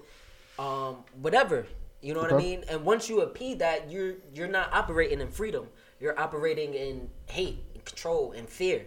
um, 0.59 1.05
whatever. 1.23 1.67
You 2.03 2.15
know 2.15 2.21
what 2.21 2.33
I 2.33 2.37
mean? 2.37 2.65
And 2.69 2.85
once 2.85 3.09
you 3.09 3.23
impede 3.23 3.59
that, 3.59 3.91
you're 3.91 4.15
you're 4.33 4.47
not 4.59 4.73
operating 4.73 5.21
in 5.21 5.31
freedom. 5.31 5.65
You're 6.01 6.17
operating 6.21 6.75
in 6.75 7.09
hate, 7.27 7.59
control, 7.85 8.33
and 8.33 8.49
fear. 8.49 8.87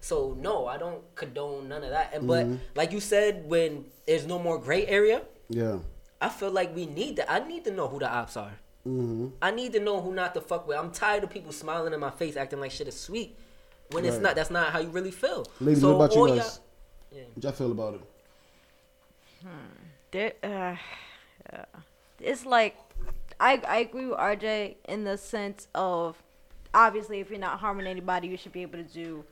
So 0.00 0.36
no, 0.38 0.66
I 0.66 0.78
don't 0.78 1.02
condone 1.14 1.68
none 1.68 1.84
of 1.84 1.90
that. 1.90 2.12
And 2.14 2.26
but 2.26 2.46
Mm-hmm. 2.46 2.56
like 2.74 2.92
you 2.92 3.00
said, 3.00 3.46
when 3.48 3.84
there's 4.06 4.26
no 4.26 4.38
more 4.38 4.58
gray 4.58 4.86
area, 4.86 5.22
yeah. 5.48 5.78
I 6.20 6.28
feel 6.28 6.50
like 6.50 6.74
we 6.74 6.86
need 6.86 7.16
that. 7.16 7.30
I 7.30 7.40
need 7.40 7.64
to 7.64 7.70
know 7.72 7.88
who 7.88 7.98
the 7.98 8.08
ops 8.10 8.36
are. 8.36 8.52
Mm-hmm. 8.86 9.28
I 9.40 9.50
need 9.52 9.72
to 9.74 9.80
know 9.80 10.00
who 10.00 10.12
not 10.12 10.34
to 10.34 10.40
fuck 10.40 10.66
with. 10.66 10.76
I'm 10.76 10.90
tired 10.90 11.22
of 11.24 11.30
people 11.30 11.52
smiling 11.52 11.92
in 11.92 12.00
my 12.00 12.10
face, 12.10 12.36
acting 12.36 12.58
like 12.60 12.70
shit 12.72 12.88
is 12.88 12.98
sweet, 12.98 13.36
when 13.92 14.04
it's 14.04 14.18
not. 14.18 14.34
That's 14.34 14.50
not 14.50 14.72
how 14.72 14.80
you 14.80 14.88
really 14.88 15.10
feel. 15.12 15.46
Ladies, 15.60 15.84
what 15.84 15.90
about 15.94 16.14
you 16.14 16.20
all 16.20 16.26
guys? 16.28 16.36
y'all- 16.36 17.18
Yeah. 17.18 17.24
What 17.34 17.44
y'all 17.44 17.52
feel 17.52 17.70
about 17.72 17.94
it? 17.94 18.00
There, 20.10 20.32
uh, 20.42 20.76
yeah. 21.52 21.64
it's 22.20 22.44
like 22.44 22.76
I 23.40 23.60
I 23.66 23.78
agree 23.78 24.06
with 24.06 24.18
RJ 24.18 24.76
in 24.88 25.04
the 25.04 25.16
sense 25.16 25.68
of 25.74 26.22
obviously 26.74 27.20
if 27.20 27.30
you're 27.30 27.38
not 27.38 27.58
harming 27.58 27.86
anybody, 27.86 28.28
you 28.28 28.36
should 28.36 28.52
be 28.52 28.62
able 28.62 28.78
to 28.78 28.84
do 28.84 29.24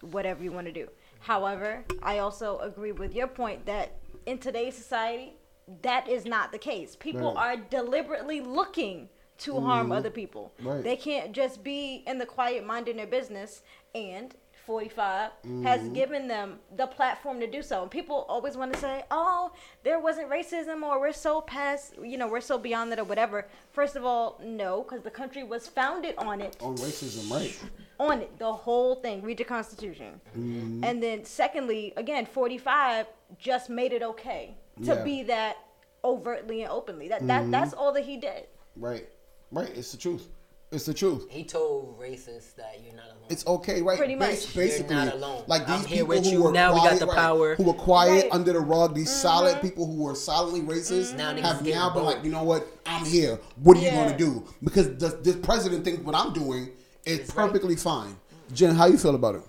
whatever 0.00 0.42
you 0.42 0.52
want 0.52 0.66
to 0.66 0.72
do. 0.72 0.88
However, 1.20 1.84
I 2.02 2.18
also 2.18 2.58
agree 2.58 2.92
with 2.92 3.14
your 3.14 3.26
point 3.26 3.66
that 3.66 3.92
in 4.26 4.38
today's 4.38 4.76
society, 4.76 5.34
that 5.82 6.08
is 6.08 6.24
not 6.24 6.52
the 6.52 6.58
case. 6.58 6.96
People 6.96 7.34
Right. 7.34 7.36
are 7.36 7.56
deliberately 7.56 8.40
looking 8.40 9.08
to 9.38 9.60
harm 9.60 9.86
mm-hmm. 9.86 9.92
other 9.92 10.10
people. 10.10 10.52
Right. 10.60 10.82
They 10.82 10.96
can't 10.96 11.32
just 11.32 11.62
be 11.62 12.02
in 12.06 12.18
the 12.18 12.26
quiet 12.26 12.64
minding 12.64 12.96
their 12.96 13.06
business 13.06 13.62
and 13.94 14.34
45 14.72 15.30
has 15.64 15.88
given 16.00 16.28
them 16.28 16.58
the 16.76 16.86
platform 16.86 17.40
to 17.40 17.46
do 17.46 17.62
so. 17.62 17.80
And 17.80 17.90
people 17.90 18.26
always 18.28 18.54
want 18.54 18.70
to 18.74 18.78
say, 18.78 19.02
"Oh, 19.10 19.50
there 19.82 19.98
wasn't 19.98 20.28
racism 20.28 20.82
or 20.82 21.00
we're 21.00 21.14
so 21.28 21.40
past, 21.40 21.94
you 22.02 22.18
know, 22.18 22.28
we're 22.28 22.42
so 22.52 22.58
beyond 22.58 22.92
it 22.92 22.98
or 22.98 23.04
whatever." 23.04 23.46
First 23.72 23.96
of 23.96 24.04
all, 24.04 24.38
no, 24.44 24.82
cuz 24.82 25.00
the 25.00 25.10
country 25.10 25.42
was 25.42 25.66
founded 25.66 26.14
on 26.18 26.42
it 26.42 26.54
On 26.60 26.76
racism, 26.76 27.30
right? 27.30 27.58
on 27.98 28.20
it, 28.20 28.38
the 28.38 28.52
whole 28.52 28.96
thing. 28.96 29.22
Read 29.22 29.38
the 29.38 29.44
Constitution. 29.44 30.20
Mm-hmm. 30.36 30.84
And 30.84 31.02
then, 31.02 31.24
secondly, 31.24 31.94
again, 31.96 32.26
45 32.26 33.06
just 33.38 33.70
made 33.70 33.94
it 33.94 34.02
okay 34.02 34.54
to 34.84 34.92
Yeah. 34.96 35.02
be 35.02 35.22
that 35.34 35.56
overtly 36.04 36.60
and 36.62 36.70
openly. 36.70 37.08
That 37.08 37.20
Mm-hmm. 37.22 37.28
that 37.28 37.50
that's 37.50 37.72
all 37.72 37.92
that 37.94 38.04
he 38.04 38.18
did. 38.18 38.42
Right. 38.76 39.08
Right. 39.50 39.70
It's 39.78 39.92
the 39.92 39.96
truth. 40.06 40.28
It's 40.70 40.84
the 40.84 40.92
truth. 40.92 41.26
He 41.30 41.44
told 41.44 41.98
racists 41.98 42.54
that 42.56 42.80
you're 42.84 42.94
not 42.94 43.06
alone. 43.06 43.24
It's 43.30 43.46
okay, 43.46 43.80
right? 43.80 43.96
Pretty 43.96 44.16
Bas- 44.16 44.44
much. 44.44 44.54
Basically, 44.54 44.94
You're 44.94 45.04
not 45.06 45.14
alone. 45.14 45.44
like 45.46 45.66
I'm 45.66 45.78
these 45.80 45.86
here 45.88 45.96
people 46.04 46.08
with 46.08 46.24
who 46.26 46.30
you. 46.30 46.42
were 46.42 46.52
Now 46.52 46.72
we 46.74 46.80
got 46.80 46.82
quiet, 46.88 47.00
the 47.00 47.06
right, 47.06 47.16
power. 47.16 47.54
who 47.54 47.62
were 47.62 47.72
quiet 47.72 48.10
Right. 48.12 48.24
Mm-hmm. 48.24 48.34
under 48.34 48.52
the 48.52 48.60
rug, 48.60 48.94
these 48.94 49.10
solid 49.10 49.62
people 49.62 49.86
who 49.86 50.02
were 50.02 50.14
silently 50.14 50.60
racist, 50.60 51.16
Now 51.16 51.32
niggas 51.32 51.40
have 51.40 51.58
getting 51.64 51.74
now 51.74 51.88
been 51.94 52.04
like, 52.04 52.22
you 52.22 52.30
know 52.30 52.42
what? 52.42 52.66
I'm 52.84 53.06
here. 53.06 53.40
What 53.62 53.78
are 53.78 53.80
you 53.80 53.90
going 53.90 54.10
to 54.12 54.16
do? 54.18 54.46
Because 54.62 54.94
the, 54.98 55.08
this 55.22 55.36
president 55.36 55.84
thinks 55.84 56.02
what 56.02 56.14
I'm 56.14 56.34
doing 56.34 56.68
is 57.06 57.20
It's 57.20 57.34
right. 57.34 57.46
perfectly 57.46 57.76
fine. 57.76 58.14
Jen, 58.52 58.74
how 58.74 58.86
you 58.86 58.98
feel 58.98 59.14
about 59.14 59.36
it? 59.36 59.42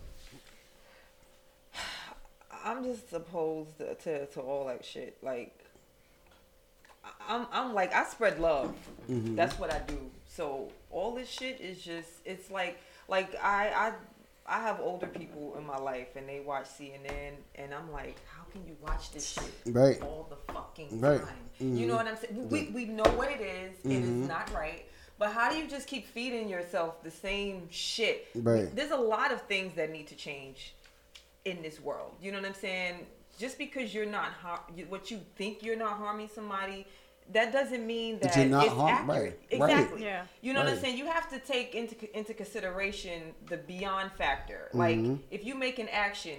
I'm 2.64 2.84
just 2.84 3.12
opposed 3.12 3.78
to, 3.80 3.96
to, 3.96 4.26
to 4.28 4.40
all 4.40 4.68
that 4.68 4.86
shit. 4.86 5.18
Like, 5.22 5.66
I- 7.04 7.36
I'm, 7.36 7.48
I'm 7.52 7.74
like, 7.74 7.94
I 7.94 8.06
spread 8.06 8.40
love. 8.40 8.74
That's 9.10 9.58
what 9.60 9.74
I 9.74 9.80
do. 9.80 9.98
So 10.40 10.70
all 10.90 11.14
this 11.14 11.30
shit 11.30 11.60
is 11.60 11.82
just, 11.82 12.07
it's 12.24 12.49
like, 12.49 12.80
like 13.10 13.36
I, 13.44 13.91
I, 14.48 14.57
I 14.57 14.61
have 14.61 14.80
older 14.80 15.06
people 15.06 15.53
in 15.57 15.68
my 15.68 15.76
life 15.76 16.16
and 16.16 16.30
they 16.30 16.40
watch 16.40 16.64
CNN 16.64 17.34
and 17.56 17.74
I'm 17.74 17.91
like, 17.91 18.16
how 18.34 18.44
can 18.49 18.66
you 18.66 18.78
watch 18.82 19.11
this 19.11 19.32
shit 19.32 19.74
Right. 19.76 20.02
all 20.02 20.30
the 20.30 20.53
fucking 20.53 21.02
Right. 21.02 21.20
time? 21.20 21.28
You 21.60 21.88
know 21.88 21.98
mm-hmm. 21.98 22.06
what 22.06 22.07
I'm 22.07 22.16
saying? 22.16 22.48
We, 22.48 22.72
we 22.74 22.86
know 22.86 23.03
what 23.18 23.30
it 23.30 23.41
is. 23.41 23.80
It 23.84 23.91
is 23.91 24.10
mm-hmm. 24.10 24.28
not 24.28 24.49
right. 24.53 24.86
But 25.18 25.34
how 25.34 25.52
do 25.52 25.57
you 25.57 25.68
just 25.68 25.90
keep 25.90 26.07
feeding 26.07 26.48
yourself 26.48 27.03
the 27.03 27.11
same 27.11 27.68
shit? 27.70 28.28
Right. 28.34 28.74
There's 28.74 28.91
a 28.91 28.95
lot 28.95 29.34
of 29.34 29.41
things 29.41 29.76
that 29.76 29.91
need 29.91 30.07
to 30.07 30.16
change 30.16 30.74
in 31.44 31.61
this 31.61 31.82
world. 31.82 32.14
You 32.22 32.32
know 32.32 32.40
what 32.40 32.48
I'm 32.48 32.53
saying? 32.53 33.07
Just 33.38 33.57
because 33.57 33.94
you're 33.94 34.06
not 34.06 34.32
har- 34.41 34.64
what 34.88 35.11
you 35.11 35.20
think 35.36 35.64
you're 35.64 35.76
not 35.76 35.98
harming 35.98 36.30
somebody 36.34 36.88
that 37.31 37.51
doesn't 37.51 37.85
mean 37.85 38.19
That 38.19 38.34
that, 38.34 38.38
you're 38.38 38.45
not 38.47 38.65
it's 38.65 38.73
harm- 38.73 39.10
accurate. 39.10 39.39
right, 39.51 39.60
right. 39.61 39.69
Exactly. 39.72 40.03
Yeah. 40.03 40.26
You 40.41 40.53
know 40.53 40.61
what 40.64 40.69
I'm 40.69 40.80
saying? 40.80 40.97
You 40.97 41.06
have 41.07 41.30
to 41.30 41.39
take 41.39 41.76
into 41.76 41.95
into 42.18 42.34
consideration 42.34 43.34
the 43.47 43.57
beyond 43.57 44.11
factor. 44.18 44.69
Like 44.73 44.97
Mm-hmm. 44.97 45.15
if 45.31 45.45
you 45.45 45.56
make 45.56 45.80
an 45.80 45.89
action, 45.89 46.38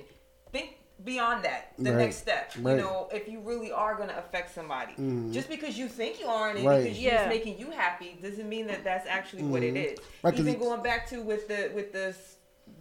think 0.53 0.77
beyond 1.05 1.45
that. 1.45 1.73
The 1.79 1.93
Right. 1.93 1.99
next 1.99 2.17
step. 2.17 2.53
Right. 2.59 2.73
You 2.73 2.83
know, 2.83 3.09
if 3.13 3.27
you 3.29 3.41
really 3.41 3.73
are 3.73 3.95
going 3.95 4.09
to 4.11 4.19
affect 4.19 4.55
somebody, 4.55 4.93
just 5.33 5.49
because 5.49 5.79
you 5.79 5.89
think 5.89 6.21
you 6.21 6.27
are 6.27 6.51
and 6.51 6.63
Right. 6.65 6.83
because 6.85 6.99
Yeah. 6.99 7.23
it's 7.23 7.29
making 7.29 7.59
you 7.59 7.71
happy 7.71 8.19
doesn't 8.21 8.49
mean 8.49 8.67
that 8.67 8.85
that's 8.85 9.07
actually 9.07 9.45
what 9.45 9.63
it 9.63 9.77
is. 9.77 9.99
Mm-hmm. 9.99 10.27
Right, 10.27 10.37
'cause 10.37 10.47
Even 10.47 10.61
going 10.61 10.83
back 10.83 11.09
to 11.11 11.23
with 11.23 11.49
the 11.49 11.71
with 11.75 11.93
this 11.93 12.37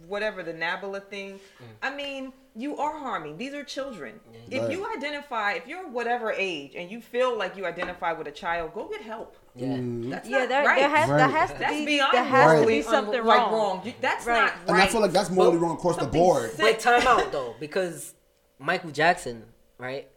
whatever 0.06 0.42
the 0.42 0.52
Nabila 0.52 1.02
thing. 1.08 1.38
I 1.82 1.94
mean, 1.94 2.32
you 2.56 2.76
are 2.78 2.98
harming. 2.98 3.36
These 3.36 3.54
are 3.54 3.62
children. 3.64 4.18
If 4.50 4.62
Right. 4.62 4.70
you 4.72 4.86
identify, 4.96 5.52
if 5.52 5.66
you're 5.68 5.88
whatever 5.88 6.32
age 6.32 6.74
and 6.74 6.90
you 6.90 7.00
feel 7.00 7.36
like 7.38 7.56
you 7.56 7.64
identify 7.66 8.12
with 8.12 8.26
a 8.26 8.32
child, 8.32 8.74
go 8.74 8.86
get 8.88 9.02
help. 9.02 9.36
Yeah. 9.54 9.68
Mm-hmm. 9.68 10.10
That's 10.10 10.28
Yeah, 10.28 10.38
not 10.40 10.48
there, 10.48 10.64
right. 10.64 10.80
there 10.80 10.88
has 10.88 11.08
Right. 11.10 11.16
there 11.18 11.28
has 11.28 11.52
to 11.52 11.58
That's 11.58 11.72
be 11.74 11.86
beyond 11.86 12.12
there 12.12 12.24
has 12.24 12.60
to 12.60 12.66
be 12.66 12.82
something 12.82 13.20
un- 13.20 13.26
like 13.26 13.38
wrong. 13.40 13.52
wrong. 13.52 13.82
You- 13.86 13.94
That's 14.00 14.26
Right. 14.26 14.40
not 14.40 14.50
right. 14.52 14.68
And 14.68 14.76
I 14.78 14.86
feel 14.88 15.00
like 15.00 15.12
that's 15.12 15.30
morally 15.30 15.58
wrong 15.58 15.76
across 15.76 15.96
the 15.96 16.06
board. 16.06 16.50
sick. 16.52 16.58
But 16.60 16.80
time 16.80 17.06
out 17.06 17.30
though, 17.32 17.54
because 17.60 18.14
Michael 18.58 18.90
Jackson, 18.90 19.44
right? 19.78 20.08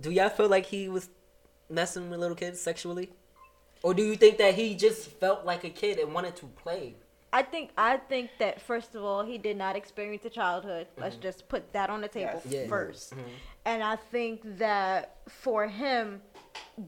Do 0.00 0.10
y'all 0.10 0.28
feel 0.28 0.48
like 0.48 0.66
he 0.66 0.88
was 0.88 1.08
messing 1.70 2.10
with 2.10 2.18
little 2.20 2.36
kids 2.36 2.60
sexually, 2.60 3.12
or 3.82 3.94
do 3.94 4.02
you 4.02 4.16
think 4.16 4.38
that 4.38 4.54
he 4.54 4.74
just 4.74 5.08
felt 5.20 5.44
like 5.44 5.62
a 5.64 5.70
kid 5.70 5.98
and 5.98 6.12
wanted 6.12 6.34
to 6.36 6.46
play? 6.46 6.96
I 7.34 7.42
think 7.42 7.70
I 7.76 7.96
think 7.96 8.30
that 8.38 8.60
first 8.60 8.94
of 8.94 9.02
all, 9.02 9.24
he 9.24 9.38
did 9.38 9.56
not 9.56 9.74
experience 9.74 10.24
a 10.24 10.30
childhood. 10.30 10.86
Let's 10.96 11.16
mm-hmm. 11.16 11.22
just 11.22 11.48
put 11.48 11.72
that 11.72 11.90
on 11.90 12.00
the 12.00 12.06
table 12.06 12.40
Yes. 12.44 12.46
Yeah. 12.48 12.66
1st 12.66 13.14
mm-hmm. 13.14 13.20
And 13.64 13.82
I 13.82 13.96
think 13.96 14.42
that 14.58 15.16
for 15.28 15.66
him 15.66 16.22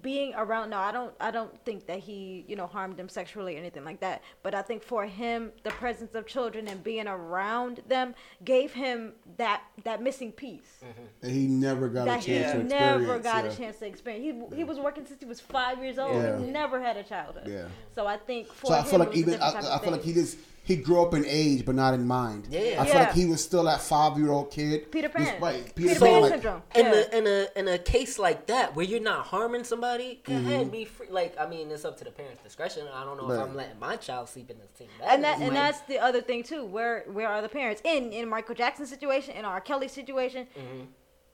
being 0.03 0.35
around 0.35 0.71
no, 0.71 0.79
I 0.79 0.93
don't 0.93 1.15
I 1.21 1.31
don't 1.31 1.57
think 1.65 1.87
that 1.87 2.01
he, 2.01 2.45
you 2.49 2.57
know, 2.57 2.67
harmed 2.67 2.97
them 2.97 3.09
sexually 3.09 3.57
or 3.57 3.59
anything 3.59 3.85
like 3.85 4.01
that. 4.01 4.23
But 4.43 4.55
I 4.55 4.63
think 4.63 4.83
for 4.83 5.07
him 5.07 5.53
the 5.63 5.71
presence 5.71 6.15
of 6.15 6.27
children 6.27 6.69
and 6.69 6.83
being 6.83 7.07
around 7.07 7.83
them 7.89 8.15
gave 8.45 8.73
him 8.73 9.13
that 9.37 9.63
that 9.85 10.03
missing 10.03 10.33
piece. 10.33 10.83
Mm-hmm. 10.85 11.03
And 11.23 11.33
he 11.33 11.47
never 11.47 11.89
got 11.89 12.09
a 12.09 12.11
chance 12.11 12.25
he 12.27 12.33
to 12.33 12.41
experience. 12.41 12.71
never 12.71 13.19
got 13.19 13.45
yeah. 13.45 13.51
a 13.51 13.55
chance 13.55 13.79
to 13.79 13.87
experience. 13.87 14.51
He, 14.51 14.57
he 14.57 14.65
was 14.65 14.79
working 14.79 15.07
since 15.07 15.21
he 15.21 15.27
was 15.27 15.41
five 15.41 15.83
years 15.83 15.99
old. 15.99 16.23
Yeah. 16.23 16.39
He 16.39 16.47
never 16.47 16.83
had 16.83 16.97
a 16.97 17.03
childhood. 17.03 17.49
Yeah. 17.49 17.67
So 17.95 18.07
I 18.07 18.17
think 18.17 18.49
for 18.49 18.69
So 18.69 18.75
I 18.75 18.81
him, 18.81 18.87
feel 18.87 18.99
like 18.99 19.17
even 19.17 19.41
I, 19.41 19.77
I 19.77 19.79
feel 19.79 19.93
like 19.93 20.03
he 20.03 20.13
just 20.13 20.39
he 20.67 20.77
grew 20.77 21.01
up 21.01 21.15
in 21.15 21.25
age 21.27 21.65
but 21.65 21.75
not 21.75 21.95
in 21.95 22.07
mind. 22.07 22.49
Yeah. 22.51 22.61
I 22.81 22.85
feel 22.85 22.95
Yeah. 22.95 23.01
like 23.05 23.13
he 23.15 23.25
was 23.25 23.43
still 23.43 23.65
that 23.65 23.81
five 23.81 24.19
year 24.19 24.31
old 24.31 24.51
kid. 24.51 24.91
Peter 24.93 25.09
Just- 25.09 25.17
Pan. 25.17 25.41
right. 25.41 25.75
Peter, 25.75 25.89
Peter, 25.95 26.01
Pan 26.01 26.09
Pan. 26.13 26.23
Like, 26.23 26.31
syndrome. 26.33 26.63
In 26.75 26.87
yeah. 26.87 26.93
a 27.13 27.19
in 27.19 27.27
a 27.27 27.59
in 27.61 27.69
a 27.69 27.79
case 27.79 28.19
like 28.19 28.47
that 28.47 28.75
where 28.77 28.85
you're 28.85 29.01
not 29.01 29.27
harming 29.27 29.65
somebody, 29.65 30.21
go 30.25 30.33
Mm-hmm. 30.33 30.47
ahead, 30.47 30.73
be 30.73 30.85
free. 30.85 31.07
Like 31.09 31.35
I 31.41 31.47
mean, 31.47 31.71
it's 31.71 31.85
up 31.85 31.97
to 31.99 32.05
the 32.05 32.11
parents' 32.11 32.43
discretion. 32.43 32.87
I 32.93 33.05
don't 33.05 33.17
know 33.17 33.31
if 33.31 33.41
I'm 33.41 33.55
letting 33.55 33.79
my 33.79 33.97
child 33.97 34.29
sleep 34.29 34.51
in 34.51 34.59
the 34.59 34.65
same 34.77 34.89
bed. 34.99 35.09
and 35.11 35.25
that 35.25 35.39
and 35.39 35.49
my- 35.49 35.55
that's 35.55 35.81
the 35.83 35.99
other 36.01 36.21
thing 36.21 36.43
too. 36.43 36.65
Where 36.65 37.05
where 37.07 37.29
are 37.29 37.41
the 37.41 37.49
parents 37.49 37.81
in 37.85 38.13
in 38.13 38.29
Michael 38.29 38.55
Jackson's 38.57 38.91
situation, 38.91 39.35
in 39.37 39.45
R. 39.45 39.61
Kelly's 39.61 39.93
situation? 39.93 40.49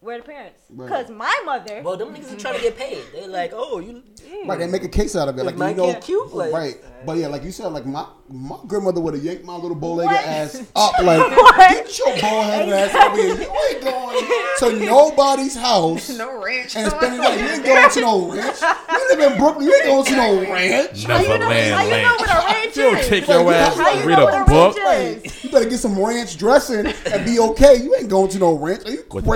Where 0.03 0.16
are 0.16 0.19
the 0.19 0.24
parents? 0.24 0.61
Right. 0.69 0.87
Because 0.89 1.11
my 1.11 1.43
mother, 1.45 1.81
well, 1.85 1.97
them 1.97 2.12
niggas 2.12 2.35
are 2.35 2.37
trying 2.37 2.57
to 2.57 2.61
get 2.61 2.77
paid. 2.77 3.05
They're 3.15 3.29
like, 3.29 3.53
oh, 3.55 3.79
you. 3.79 4.03
Right, 4.45 4.59
they 4.59 4.66
make 4.66 4.83
a 4.83 4.89
case 4.89 5.15
out 5.15 5.29
of 5.29 5.39
it. 5.39 5.45
Like 5.45 5.57
my 5.57 5.70
you 5.70 5.77
know, 5.77 5.95
cute, 6.01 6.35
like- 6.35 6.53
right? 6.53 6.74
But 7.07 7.16
yeah, 7.19 7.27
like 7.29 7.43
you 7.45 7.51
said, 7.53 7.66
like 7.69 7.85
my 7.87 8.07
my 8.29 8.57
grandmother 8.66 9.01
would 9.01 9.15
have 9.15 9.23
yanked 9.24 9.45
my 9.45 9.55
little 9.57 9.74
bow-legged 9.74 10.12
ass 10.12 10.62
up, 10.77 10.99
like 11.01 11.19
What? 11.37 11.57
get 11.70 11.99
your 11.99 12.16
bald-headed 12.20 12.73
ass 12.73 12.95
over 12.95 13.16
here. 13.16 13.35
You 13.43 13.53
ain't 13.70 13.83
going 13.83 14.81
to 14.81 14.87
nobody's 14.87 15.57
house 15.57 16.09
no 16.16 16.43
ranch. 16.43 16.77
and 16.77 16.91
spending 16.93 17.19
like 17.20 17.39
you 17.41 17.47
ain't 17.47 17.65
going 17.65 17.91
to 17.91 18.01
no 18.01 18.31
ranch. 18.33 18.57
You 18.62 19.09
live 19.16 19.33
in 19.33 19.39
Brooklyn, 19.39 19.66
you 19.66 19.74
ain't 19.74 19.85
going 19.85 20.05
to 20.05 20.16
no 20.16 20.53
ranch. 20.53 21.05
how 21.05 21.19
you 21.20 21.29
know, 21.29 21.39
Neverland 21.39 21.74
how 21.74 21.85
you 21.85 22.03
know 22.03 22.16
what 22.19 22.31
a 22.31 22.47
ranch 22.55 22.77
You'll 22.77 22.95
is? 22.95 23.09
take 23.09 23.27
your 23.29 23.43
Like, 23.43 23.57
ass, 23.57 23.77
how 23.77 23.93
you 23.99 24.07
read 24.07 24.19
know 24.19 24.29
a 24.29 24.43
a 24.43 24.45
book 24.47 24.77
ranch 24.77 25.24
is? 25.27 25.45
You 25.45 25.51
better 25.51 25.69
get 25.69 25.79
some 25.79 25.99
ranch 26.01 26.39
dressing 26.39 26.87
and 26.87 27.24
be 27.27 27.39
okay. 27.41 27.77
You 27.83 27.97
ain't 27.97 28.09
going 28.09 28.31
to 28.31 28.39
no 28.39 28.57
ranch. 28.57 28.87
Are 28.87 28.91
you 28.93 29.05
with 29.11 29.24
the 29.24 29.31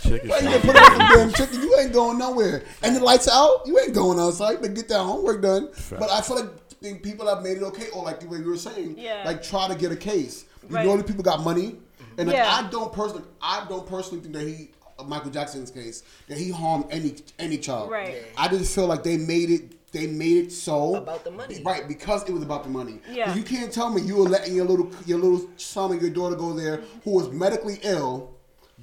crazy? 0.00 0.14
Chicken. 0.20 0.30
Right, 0.30 0.42
you 0.42 0.48
sandwich. 0.50 0.62
put 0.72 0.76
on 0.76 0.90
some 0.90 0.98
damn 0.98 1.32
chicken. 1.32 1.60
You 1.62 1.78
ain't 1.80 1.92
going 1.92 2.18
nowhere. 2.18 2.62
And 2.82 2.96
the 2.96 3.00
lights 3.00 3.28
out. 3.28 3.62
You 3.66 3.78
ain't 3.78 3.94
going 3.94 4.18
outside. 4.18 4.52
You 4.52 4.58
better 4.58 4.72
get 4.72 4.88
that 4.88 5.02
homework 5.02 5.42
done. 5.42 5.68
But 5.90 6.10
I 6.10 6.20
feel 6.20 6.36
like 6.36 6.50
think 6.80 7.02
people 7.02 7.26
have 7.26 7.42
made 7.42 7.56
it 7.56 7.62
okay, 7.62 7.88
or 7.94 8.04
like 8.04 8.20
the 8.20 8.28
way 8.28 8.38
you 8.38 8.44
were 8.46 8.56
saying, 8.58 8.96
Yeah. 8.98 9.22
like 9.24 9.42
try 9.42 9.66
to 9.66 9.74
get 9.74 9.92
a 9.92 9.96
case. 9.96 10.44
You 10.68 10.76
Right. 10.76 10.84
know, 10.86 10.96
the 10.96 11.04
people 11.04 11.22
got 11.24 11.42
money, 11.42 11.76
and 12.18 12.28
like, 12.28 12.36
Yeah. 12.36 12.52
I 12.54 12.68
don't 12.70 12.92
personally, 12.92 13.24
I 13.40 13.64
don't 13.68 13.86
personally 13.86 14.20
think 14.20 14.34
that 14.34 14.46
he, 14.46 14.70
uh, 14.98 15.04
Michael 15.04 15.30
Jackson's 15.30 15.70
case, 15.70 16.02
that 16.28 16.36
he 16.36 16.50
harmed 16.50 16.84
any 16.90 17.14
any 17.38 17.56
child. 17.56 17.90
Right. 17.90 18.16
I 18.36 18.48
just 18.48 18.74
feel 18.74 18.86
like 18.86 19.02
they 19.04 19.16
made 19.16 19.50
it. 19.50 19.72
They 19.92 20.06
made 20.06 20.36
it 20.46 20.52
so 20.52 20.96
About 20.96 21.24
the 21.24 21.30
money. 21.30 21.62
right? 21.64 21.88
Because 21.88 22.28
it 22.28 22.32
was 22.32 22.42
about 22.42 22.64
the 22.64 22.68
money. 22.68 23.00
Yeah. 23.10 23.34
You 23.34 23.42
can't 23.42 23.72
tell 23.72 23.88
me 23.88 24.02
you 24.02 24.16
were 24.16 24.28
letting 24.28 24.54
your 24.54 24.66
little 24.66 24.90
your 25.06 25.18
little 25.18 25.48
son 25.56 25.92
or 25.92 25.94
your 25.94 26.10
daughter 26.10 26.36
go 26.36 26.52
there 26.52 26.82
who 27.04 27.12
was 27.12 27.30
medically 27.30 27.78
ill, 27.82 28.32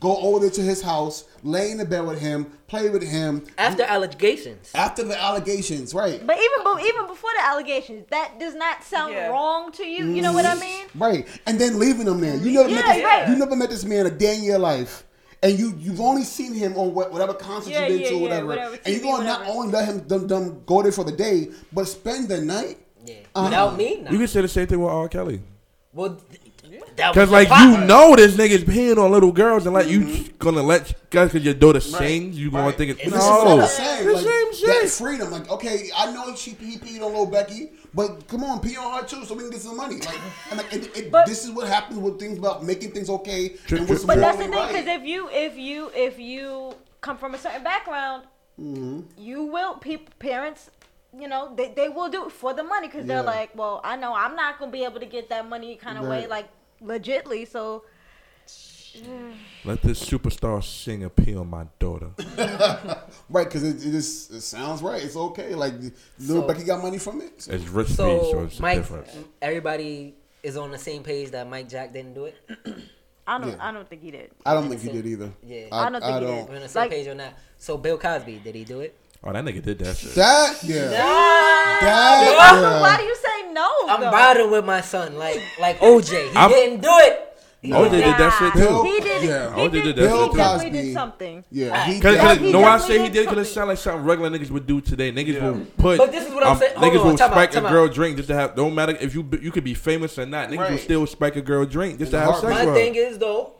go 0.03 0.17
over 0.17 0.39
there 0.41 0.49
to 0.49 0.61
his 0.61 0.81
house, 0.81 1.23
lay 1.43 1.71
in 1.71 1.77
the 1.77 1.85
bed 1.85 2.05
with 2.05 2.19
him, 2.19 2.45
play 2.67 2.89
with 2.89 3.01
him. 3.01 3.45
After 3.57 3.83
allegations. 3.83 4.69
After 4.75 5.03
the 5.03 5.17
allegations, 5.19 5.93
right? 5.93 6.19
But 6.27 6.37
even 6.37 6.59
be- 6.77 6.83
even 6.89 7.07
before 7.07 7.29
the 7.37 7.43
allegations, 7.45 8.05
that 8.09 8.37
does 8.39 8.53
not 8.53 8.83
sound 8.83 9.13
Yeah. 9.13 9.29
wrong 9.29 9.71
to 9.73 9.83
you. 9.85 10.05
You 10.15 10.21
know 10.21 10.33
what 10.33 10.45
I 10.45 10.55
mean? 10.55 10.85
Right, 10.95 11.25
and 11.47 11.57
then 11.57 11.79
leaving 11.79 12.05
him 12.07 12.19
there. 12.19 12.35
You 12.35 12.51
never 12.51 12.69
met 12.69 12.85
Yeah, 12.85 12.93
this. 12.95 13.03
right. 13.05 13.29
You 13.29 13.35
never 13.37 13.55
met 13.55 13.69
this 13.69 13.85
man 13.85 14.05
a 14.05 14.11
day 14.11 14.35
in 14.37 14.43
your 14.43 14.59
life, 14.59 15.05
and 15.41 15.57
you 15.57 15.73
you've 15.79 16.01
only 16.01 16.23
seen 16.23 16.53
him 16.53 16.75
on 16.77 16.93
what, 16.93 17.11
whatever 17.13 17.33
concert 17.33 17.71
Yeah, 17.71 17.87
you've 17.87 17.89
been 17.97 18.01
yeah, 18.01 18.09
to, 18.09 18.15
yeah, 18.15 18.21
whatever. 18.21 18.47
whatever, 18.47 18.77
and 18.85 18.93
you're 18.93 19.03
gonna 19.03 19.23
not 19.25 19.47
only 19.47 19.71
let 19.71 19.85
him 19.85 20.05
them, 20.07 20.27
them 20.27 20.61
go 20.65 20.81
there 20.83 20.91
for 20.91 21.05
the 21.05 21.13
day, 21.13 21.47
but 21.71 21.85
spend 21.87 22.27
the 22.27 22.41
night. 22.41 22.77
Yeah. 23.05 23.15
Uh-huh. 23.35 23.45
Without 23.45 23.77
me, 23.77 24.01
nah. 24.01 24.11
You 24.11 24.17
can 24.17 24.27
say 24.27 24.41
the 24.41 24.47
same 24.49 24.67
thing 24.67 24.79
with 24.81 24.91
R. 24.91 25.07
Kelly. 25.07 25.39
well, 25.93 26.17
th- 26.79 26.95
that 26.95 27.09
was 27.09 27.15
Cause 27.15 27.31
like 27.31 27.49
you 27.49 27.77
know 27.85 28.15
this 28.15 28.35
nigga's 28.35 28.63
peeing 28.63 28.97
on 28.97 29.11
little 29.11 29.31
girls 29.31 29.65
and 29.65 29.73
like 29.73 29.87
you 29.87 30.29
gonna 30.39 30.61
let 30.63 30.93
guys 31.09 31.31
cause 31.31 31.43
your 31.43 31.53
daughter 31.53 31.79
sings, 31.79 32.37
you 32.37 32.51
gonna 32.51 32.65
Right. 32.65 32.75
think 32.77 32.91
it's 32.91 33.01
It's 33.01 33.11
This 33.11 33.23
is 33.23 33.29
what 33.29 33.39
I'm 33.41 33.45
no. 33.47 33.55
The 33.55 33.61
Like, 33.61 33.69
same 33.71 34.67
that 34.69 34.81
shit. 34.81 34.89
freedom. 34.91 35.31
Like, 35.31 35.49
okay, 35.49 35.89
I 35.95 36.11
know 36.11 36.35
she 36.35 36.51
he 36.51 36.77
peed 36.77 36.97
on 37.01 37.07
little 37.11 37.25
Becky, 37.25 37.71
but 37.93 38.27
come 38.27 38.43
on, 38.43 38.59
pee 38.59 38.75
on 38.77 39.01
her 39.01 39.07
too, 39.07 39.23
so 39.25 39.33
we 39.35 39.41
can 39.41 39.51
get 39.51 39.61
some 39.61 39.77
money. 39.77 39.95
Like, 39.97 40.19
and 40.51 40.57
like, 40.57 40.73
it, 40.73 40.97
it, 40.97 41.11
But- 41.11 41.25
this 41.27 41.43
is 41.43 41.51
what 41.51 41.67
happens 41.67 41.99
with 41.99 42.19
things 42.19 42.37
about 42.37 42.63
making 42.63 42.91
things 42.91 43.09
okay 43.09 43.49
True, 43.67 43.77
and 43.79 43.87
true. 43.87 43.95
what's 43.95 44.05
But 44.05 44.17
that's 44.19 44.37
the 44.37 44.43
thing, 44.43 44.51
because 44.51 44.85
right. 44.85 44.99
if 45.01 45.05
you 45.05 45.29
if 45.31 45.57
you 45.57 45.91
if 45.95 46.19
you 46.19 46.75
come 47.01 47.17
from 47.17 47.33
a 47.35 47.37
certain 47.37 47.63
background, 47.63 48.23
Mm-hmm. 48.61 48.99
you 49.17 49.45
will 49.45 49.75
people 49.77 50.13
parents. 50.19 50.69
You 51.15 51.27
know, 51.27 51.53
they, 51.55 51.71
they 51.75 51.89
will 51.89 52.09
do 52.09 52.25
it 52.25 52.31
for 52.31 52.53
the 52.55 52.63
money 52.63 52.87
because 52.87 53.05
Yeah. 53.05 53.15
they're 53.15 53.23
like, 53.23 53.55
well, 53.55 53.81
I 53.83 53.95
know 53.97 54.13
I'm 54.15 54.35
not 54.35 54.57
gonna 54.57 54.71
be 54.71 54.83
able 54.83 54.99
to 54.99 55.05
get 55.05 55.29
that 55.29 55.47
money 55.47 55.75
kind 55.75 55.97
of 55.99 56.07
way, 56.07 56.25
like 56.27 56.47
legitly. 56.83 57.47
So 57.47 57.83
Let 59.65 59.81
this 59.81 60.03
superstar 60.07 60.63
singer 60.63 61.09
pee 61.09 61.35
on 61.35 61.49
my 61.49 61.65
daughter. 61.79 62.09
right, 63.29 63.45
because 63.45 63.63
it, 63.63 63.77
it 63.77 63.91
just 63.91 64.31
it 64.31 64.41
sounds 64.41 64.81
right. 64.81 65.01
It's 65.03 65.15
okay. 65.15 65.55
Like 65.55 65.73
little 66.19 66.41
So- 66.43 66.47
Becky 66.47 66.63
got 66.63 66.81
money 66.83 66.97
from 66.99 67.21
it. 67.21 67.41
So, 67.41 67.53
It's 67.53 67.67
rich 67.69 67.87
speech, 67.87 67.97
so 67.97 68.31
So 68.31 68.43
it's 68.43 68.59
Mike, 68.59 68.77
difference. 68.79 69.11
everybody 69.41 70.15
is 70.43 70.57
on 70.57 70.71
the 70.71 70.77
same 70.77 71.03
page 71.03 71.31
that 71.31 71.49
Mike 71.49 71.69
Jack 71.69 71.93
didn't 71.93 72.13
do 72.13 72.25
it. 72.25 72.35
I 73.25 73.39
don't 73.39 73.49
Yeah. 73.49 73.55
I 73.67 73.71
don't 73.71 73.87
think 73.89 74.01
he 74.01 74.11
did. 74.11 74.31
I 74.45 74.53
don't 74.53 74.67
think 74.69 74.81
he 74.81 74.89
did 74.91 75.05
either. 75.05 75.31
Yeah. 75.45 75.67
I 75.71 75.89
don't 75.89 76.01
think 76.01 76.13
he 76.13 76.19
did. 76.19 76.49
We're 76.49 76.55
on 76.55 76.61
the 76.61 76.67
same 76.69 76.81
Like- 76.81 76.91
page 76.91 77.07
on 77.07 77.17
that. 77.17 77.37
So 77.57 77.77
Bill 77.77 77.97
Cosby, 77.97 78.41
did 78.43 78.53
he 78.53 78.65
do 78.65 78.81
it? 78.81 78.95
Oh, 79.23 79.31
that 79.31 79.45
nigga 79.45 79.63
did 79.63 79.79
that 79.79 79.95
shit. 79.95 80.13
That 80.15 80.59
yeah. 80.63 80.89
Why, 81.81 82.59
That 82.59 82.81
why 82.81 82.97
do 82.97 83.03
you 83.03 83.15
say 83.15 83.32
no? 83.53 83.69
I'm 83.87 84.01
though? 84.01 84.11
riding 84.11 84.51
with 84.51 84.65
my 84.65 84.81
son, 84.81 85.17
like 85.17 85.41
like 85.59 85.79
OJ. 85.81 86.31
He 86.31 86.35
I'm- 86.37 86.49
didn't 86.49 86.81
do 86.81 86.89
it. 86.91 87.29
OJ 87.65 87.91
did 87.91 88.03
that 88.03 88.37
shit 88.37 88.53
Bill- 88.55 88.83
too. 88.83 88.91
He 88.91 88.99
did. 88.99 89.23
Yeah. 89.23 89.55
He 89.55 89.61
OJ 89.61 89.71
did. 89.71 89.83
did 89.83 89.95
that 89.95 90.01
he 90.01 90.17
shit 90.17 90.31
too. 90.31 90.37
definitely 90.37 90.65
Cosby. 90.65 90.69
did 90.71 90.93
something. 90.93 91.43
Yeah, 91.49 91.85
he 91.85 91.99
Cause, 92.01 92.17
cause 92.17 92.37
he 92.39 92.51
no, 92.51 92.63
I 92.65 92.77
say 92.77 92.97
he 92.99 93.03
did 93.05 93.13
did 93.13 93.29
because 93.29 93.47
it 93.47 93.53
something. 93.53 93.53
sound 93.53 93.69
like 93.69 93.77
something 93.77 94.05
regular 94.05 94.29
niggas 94.37 94.51
would 94.51 94.67
do 94.67 94.81
today. 94.81 95.13
Niggas 95.13 95.41
will 95.41 95.65
put. 95.77 95.97
But 95.97 96.11
this 96.11 96.27
is 96.27 96.33
what 96.33 96.43
I'm 96.43 96.51
um, 96.51 96.57
saying. 96.57 96.75
Hold 96.75 96.91
Niggas 96.93 96.99
on, 96.99 97.07
will 97.07 97.17
time 97.17 97.29
out, 97.29 97.33
spike 97.35 97.51
time 97.51 97.63
a 97.63 97.67
out. 97.67 97.71
girl 97.71 97.87
drink 97.87 98.17
just 98.17 98.27
to 98.27 98.35
have. 98.35 98.53
Don't 98.57 98.75
matter 98.75 98.97
if 98.99 99.15
you 99.15 99.25
you 99.41 99.49
could 99.49 99.63
be 99.63 99.73
famous 99.73 100.19
or 100.19 100.25
not. 100.25 100.49
Niggas 100.49 100.71
will 100.71 100.77
still 100.77 101.07
spike 101.07 101.37
a 101.37 101.41
girl 101.41 101.65
drink 101.65 101.99
just 101.99 102.11
In 102.11 102.19
to 102.19 102.25
have 102.25 102.31
heartbeat. 102.31 102.53
sex 102.57 102.67
My 102.67 102.73
thing 102.73 102.95
is 102.95 103.17
though, 103.17 103.53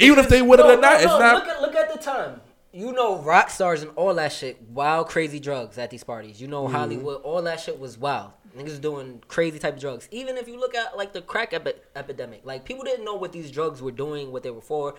Even 0.00 0.18
if 0.18 0.28
they 0.28 0.42
would 0.42 0.58
have 0.58 0.66
no, 0.66 0.74
or 0.74 0.80
not, 0.80 0.90
no, 0.94 0.96
it's 0.96 1.06
no, 1.06 1.18
not. 1.20 1.34
Look 1.36 1.46
at 1.46 1.62
look 1.62 1.74
at 1.76 1.92
the 1.92 1.98
time. 2.00 2.40
You 2.72 2.90
know, 2.90 3.22
rock 3.22 3.50
stars 3.50 3.82
and 3.82 3.92
all 3.94 4.14
that 4.14 4.32
shit, 4.32 4.60
wild, 4.68 5.08
crazy 5.08 5.38
drugs 5.38 5.78
at 5.78 5.90
these 5.92 6.02
parties. 6.02 6.40
You 6.40 6.48
know, 6.48 6.66
Hollywood, 6.66 7.22
all 7.22 7.40
that 7.42 7.60
shit 7.60 7.78
was 7.78 7.96
wild. 7.96 8.32
Niggas 8.56 8.80
doing 8.80 9.22
crazy 9.28 9.58
type 9.58 9.74
of 9.74 9.80
drugs. 9.80 10.08
Even 10.10 10.36
if 10.36 10.46
you 10.46 10.58
look 10.58 10.74
at 10.74 10.96
like 10.96 11.12
the 11.12 11.22
crack 11.22 11.52
epi- 11.52 11.80
epidemic, 11.96 12.42
like 12.44 12.64
people 12.64 12.84
didn't 12.84 13.04
know 13.04 13.14
what 13.14 13.32
these 13.32 13.50
drugs 13.50 13.82
were 13.82 13.90
doing, 13.90 14.32
what 14.32 14.42
they 14.42 14.50
were 14.50 14.60
for. 14.60 14.94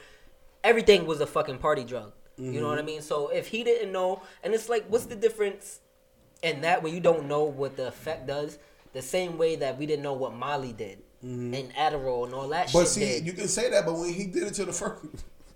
Everything 0.64 1.06
was 1.06 1.22
a 1.22 1.28
fucking 1.28 1.60
party 1.60 1.84
drug. 1.84 2.12
You 2.38 2.60
know 2.60 2.68
what 2.68 2.78
I 2.78 2.82
mm-hmm. 2.82 2.88
mean? 2.88 3.02
So 3.02 3.30
if 3.30 3.48
he 3.48 3.64
didn't 3.64 3.92
know, 3.94 4.22
and 4.44 4.54
it's 4.54 4.68
like, 4.68 4.86
what's 4.88 5.06
the 5.06 5.16
difference 5.16 5.80
in 6.44 6.62
that 6.62 6.84
when 6.84 6.94
you 6.94 7.00
don't 7.00 7.28
know 7.28 7.44
what 7.44 7.78
the 7.78 7.88
effect 7.88 8.28
does? 8.28 8.58
The 8.92 9.02
same 9.02 9.38
way 9.38 9.56
that 9.58 9.78
we 9.78 9.86
didn't 9.86 10.04
know 10.04 10.14
what 10.14 10.34
Molly 10.34 10.74
did 10.74 11.00
mm-hmm. 11.24 11.54
and 11.54 11.74
Adderall 11.76 12.26
and 12.26 12.34
all 12.34 12.50
that 12.50 12.70
shit. 12.70 12.74
But 12.74 12.88
see, 12.88 13.02
did. 13.02 13.26
you 13.26 13.34
can 13.34 13.48
say 13.48 13.70
that, 13.70 13.86
but 13.86 13.98
when 13.98 14.14
he 14.14 14.26
did 14.26 14.44
it 14.44 14.54
to 14.56 14.66
the 14.66 14.74
first, 14.74 15.06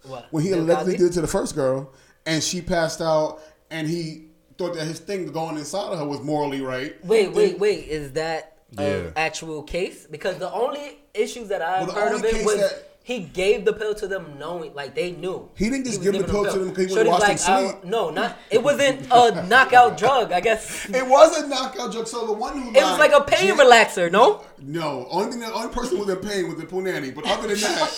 What? 0.03 0.27
when 0.31 0.43
he 0.43 0.51
allegedly 0.51 0.97
did 0.97 1.07
it 1.07 1.13
to 1.13 1.21
the 1.21 1.27
first 1.27 1.55
girl, 1.55 1.91
and 2.25 2.43
she 2.43 2.61
passed 2.61 3.01
out, 3.01 3.41
and 3.69 3.87
he 3.87 4.28
thought 4.59 4.75
that 4.75 4.85
his 4.85 4.99
thing 4.99 5.25
going 5.31 5.57
inside 5.57 5.93
of 5.93 5.97
her 5.99 6.05
was 6.05 6.19
morally 6.21 6.61
right. 6.61 6.93
Wait, 7.05 7.31
wait, 7.31 7.57
wait. 7.59 7.87
Is 7.87 8.11
that 8.11 8.57
an 8.77 9.05
Yeah. 9.05 9.09
actual 9.15 9.63
case? 9.63 10.05
Because 10.11 10.37
the 10.37 10.51
only 10.51 10.99
issues 11.13 11.47
that 11.47 11.61
I've 11.61 11.87
Well, 11.87 11.95
heard 11.95 12.13
of 12.13 12.25
it 12.25 12.45
was 12.45 12.57
that- 12.57 12.85
he 13.01 13.19
gave 13.21 13.63
the 13.65 13.73
pill 13.73 13.95
to 13.95 14.05
them 14.07 14.35
knowing, 14.37 14.71
like 14.75 14.93
they 14.93 15.11
knew. 15.11 15.49
He 15.55 15.69
didn't 15.69 15.85
just 15.85 15.97
was 15.99 16.05
give 16.05 16.13
the 16.13 16.19
giving 16.27 16.31
pill 16.43 16.51
to 16.51 16.59
them 16.59 16.69
'cause 16.75 16.77
he 16.77 16.83
was 16.85 16.93
wanted 16.95 17.03
to 17.05 17.09
watch 17.09 17.21
them 17.45 17.55
I- 17.55 17.69
sleep. 17.71 17.83
no, 17.85 18.09
not. 18.11 18.37
It 18.51 18.61
wasn't 18.61 19.07
a 19.09 19.43
knockout 19.47 19.97
drug. 19.97 20.31
I 20.33 20.41
guess 20.41 20.85
It 20.93 21.07
was 21.07 21.35
a 21.41 21.47
knockout 21.47 21.91
joke. 21.93 22.07
So 22.07 22.27
the 22.27 22.33
one 22.33 22.61
who 22.61 22.69
it 22.77 22.83
was 22.83 22.99
like 22.99 23.13
a 23.13 23.21
pain 23.21 23.55
relaxer. 23.57 24.11
No. 24.11 24.41
No, 24.61 25.07
only 25.09 25.31
thing, 25.31 25.39
the 25.39 25.51
only 25.53 25.69
person 25.73 25.97
who 25.97 26.03
was 26.05 26.13
in 26.15 26.21
pain 26.29 26.49
was 26.49 26.57
the 26.57 26.65
Punani. 26.67 27.15
But 27.15 27.25
other 27.25 27.47
than 27.47 27.59
that, 27.61 27.89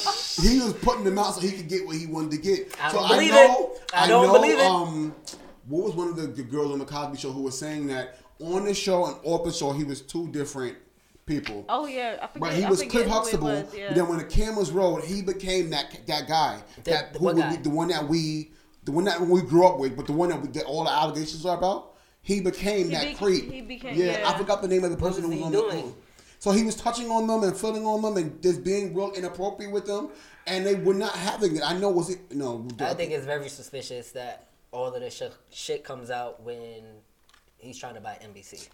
he 0.41 0.59
was 0.59 0.73
putting 0.73 1.03
them 1.03 1.17
out 1.17 1.33
so 1.35 1.41
he 1.41 1.51
could 1.53 1.67
get 1.67 1.85
what 1.87 1.95
he 1.97 2.05
wanted 2.05 2.31
to 2.31 2.37
get. 2.37 2.67
I 2.81 2.91
so 2.91 2.99
I 3.03 3.27
know, 3.27 3.71
it. 3.73 3.81
I 3.93 4.07
don't 4.07 4.27
know, 4.27 4.33
believe 4.33 4.59
it. 4.59 4.65
Um, 4.65 5.13
What 5.71 5.85
was 5.85 5.95
one 5.95 6.09
of 6.09 6.15
the, 6.17 6.27
the 6.27 6.43
girls 6.43 6.71
on 6.71 6.79
the 6.79 6.85
Cosby 6.85 7.17
Show 7.17 7.31
who 7.31 7.41
was 7.43 7.57
saying 7.57 7.87
that 7.87 8.17
on 8.39 8.65
the 8.65 8.73
show 8.73 9.05
and 9.05 9.15
off 9.23 9.45
the 9.45 9.51
show 9.51 9.71
he 9.71 9.83
was 9.85 10.01
two 10.01 10.27
different 10.31 10.77
people. 11.25 11.63
Oh 11.69 11.85
yeah, 11.85 12.17
I 12.21 12.27
forget. 12.27 12.41
Right, 12.41 12.57
he 12.57 12.65
I 12.65 12.69
was 12.69 12.79
forget 12.79 12.91
Cliff 12.91 13.03
who 13.05 13.09
it 13.09 13.13
Huxtable. 13.13 13.47
was, 13.47 13.75
yeah. 13.75 13.87
But 13.87 13.95
then 13.95 14.07
when 14.09 14.17
the 14.17 14.25
cameras 14.25 14.71
rolled, 14.71 15.03
he 15.05 15.21
became 15.21 15.69
that 15.69 15.95
that 16.07 16.27
guy. 16.27 16.61
The- 16.83 16.91
that 16.91 17.13
the 17.13 17.19
who 17.19 17.25
would 17.25 17.37
guy? 17.37 17.55
be 17.55 17.61
the 17.63 17.69
one 17.69 17.87
that 17.87 18.07
we, 18.07 18.51
the 18.83 18.91
one 18.91 19.05
that 19.05 19.21
we 19.21 19.41
grew 19.41 19.65
up 19.65 19.79
with, 19.79 19.95
but 19.95 20.07
the 20.07 20.11
one 20.13 20.29
that, 20.29 20.41
we, 20.41 20.47
that 20.49 20.65
all 20.65 20.83
the 20.83 20.91
allegations 20.91 21.45
are 21.45 21.57
about. 21.57 21.93
He 22.23 22.41
became 22.41 22.87
He 22.89 22.91
that 22.95 23.07
be- 23.07 23.13
creep. 23.15 23.51
he 23.51 23.61
became- 23.61 23.97
yeah, 23.97 24.19
yeah. 24.19 24.29
I 24.29 24.37
forgot 24.37 24.61
the 24.61 24.67
name 24.67 24.83
of 24.83 24.91
the 24.91 24.97
person 24.97 25.23
was 25.23 25.23
who 25.23 25.29
was 25.29 25.37
he 25.39 25.43
on 25.45 25.51
doing? 25.51 25.85
the. 25.87 25.93
So 26.39 26.51
he 26.51 26.63
was 26.63 26.75
touching 26.75 27.09
on 27.09 27.27
them 27.27 27.43
and 27.43 27.55
feeling 27.55 27.85
on 27.85 28.01
them 28.01 28.17
and 28.17 28.41
just 28.43 28.63
being 28.63 28.93
real 28.95 29.11
inappropriate 29.11 29.71
with 29.71 29.85
them, 29.85 30.09
and 30.47 30.65
they 30.65 30.75
were 30.75 30.93
not 30.95 31.13
having 31.15 31.55
it. 31.55 31.61
I 31.63 31.77
know 31.77 31.89
was 31.89 32.09
it 32.09 32.19
no. 32.35 32.67
I 32.79 32.93
think 32.95 33.11
it's 33.11 33.25
very 33.25 33.47
suspicious 33.47 34.11
that 34.11 34.47
all 34.71 34.93
of 34.93 35.01
this 35.01 35.15
sh- 35.17 35.55
shit 35.55 35.83
comes 35.83 36.09
out 36.09 36.41
when 36.43 36.83
he's 37.57 37.77
trying 37.77 37.95
to 37.95 38.01
buy 38.01 38.17
NBC. 38.23 38.67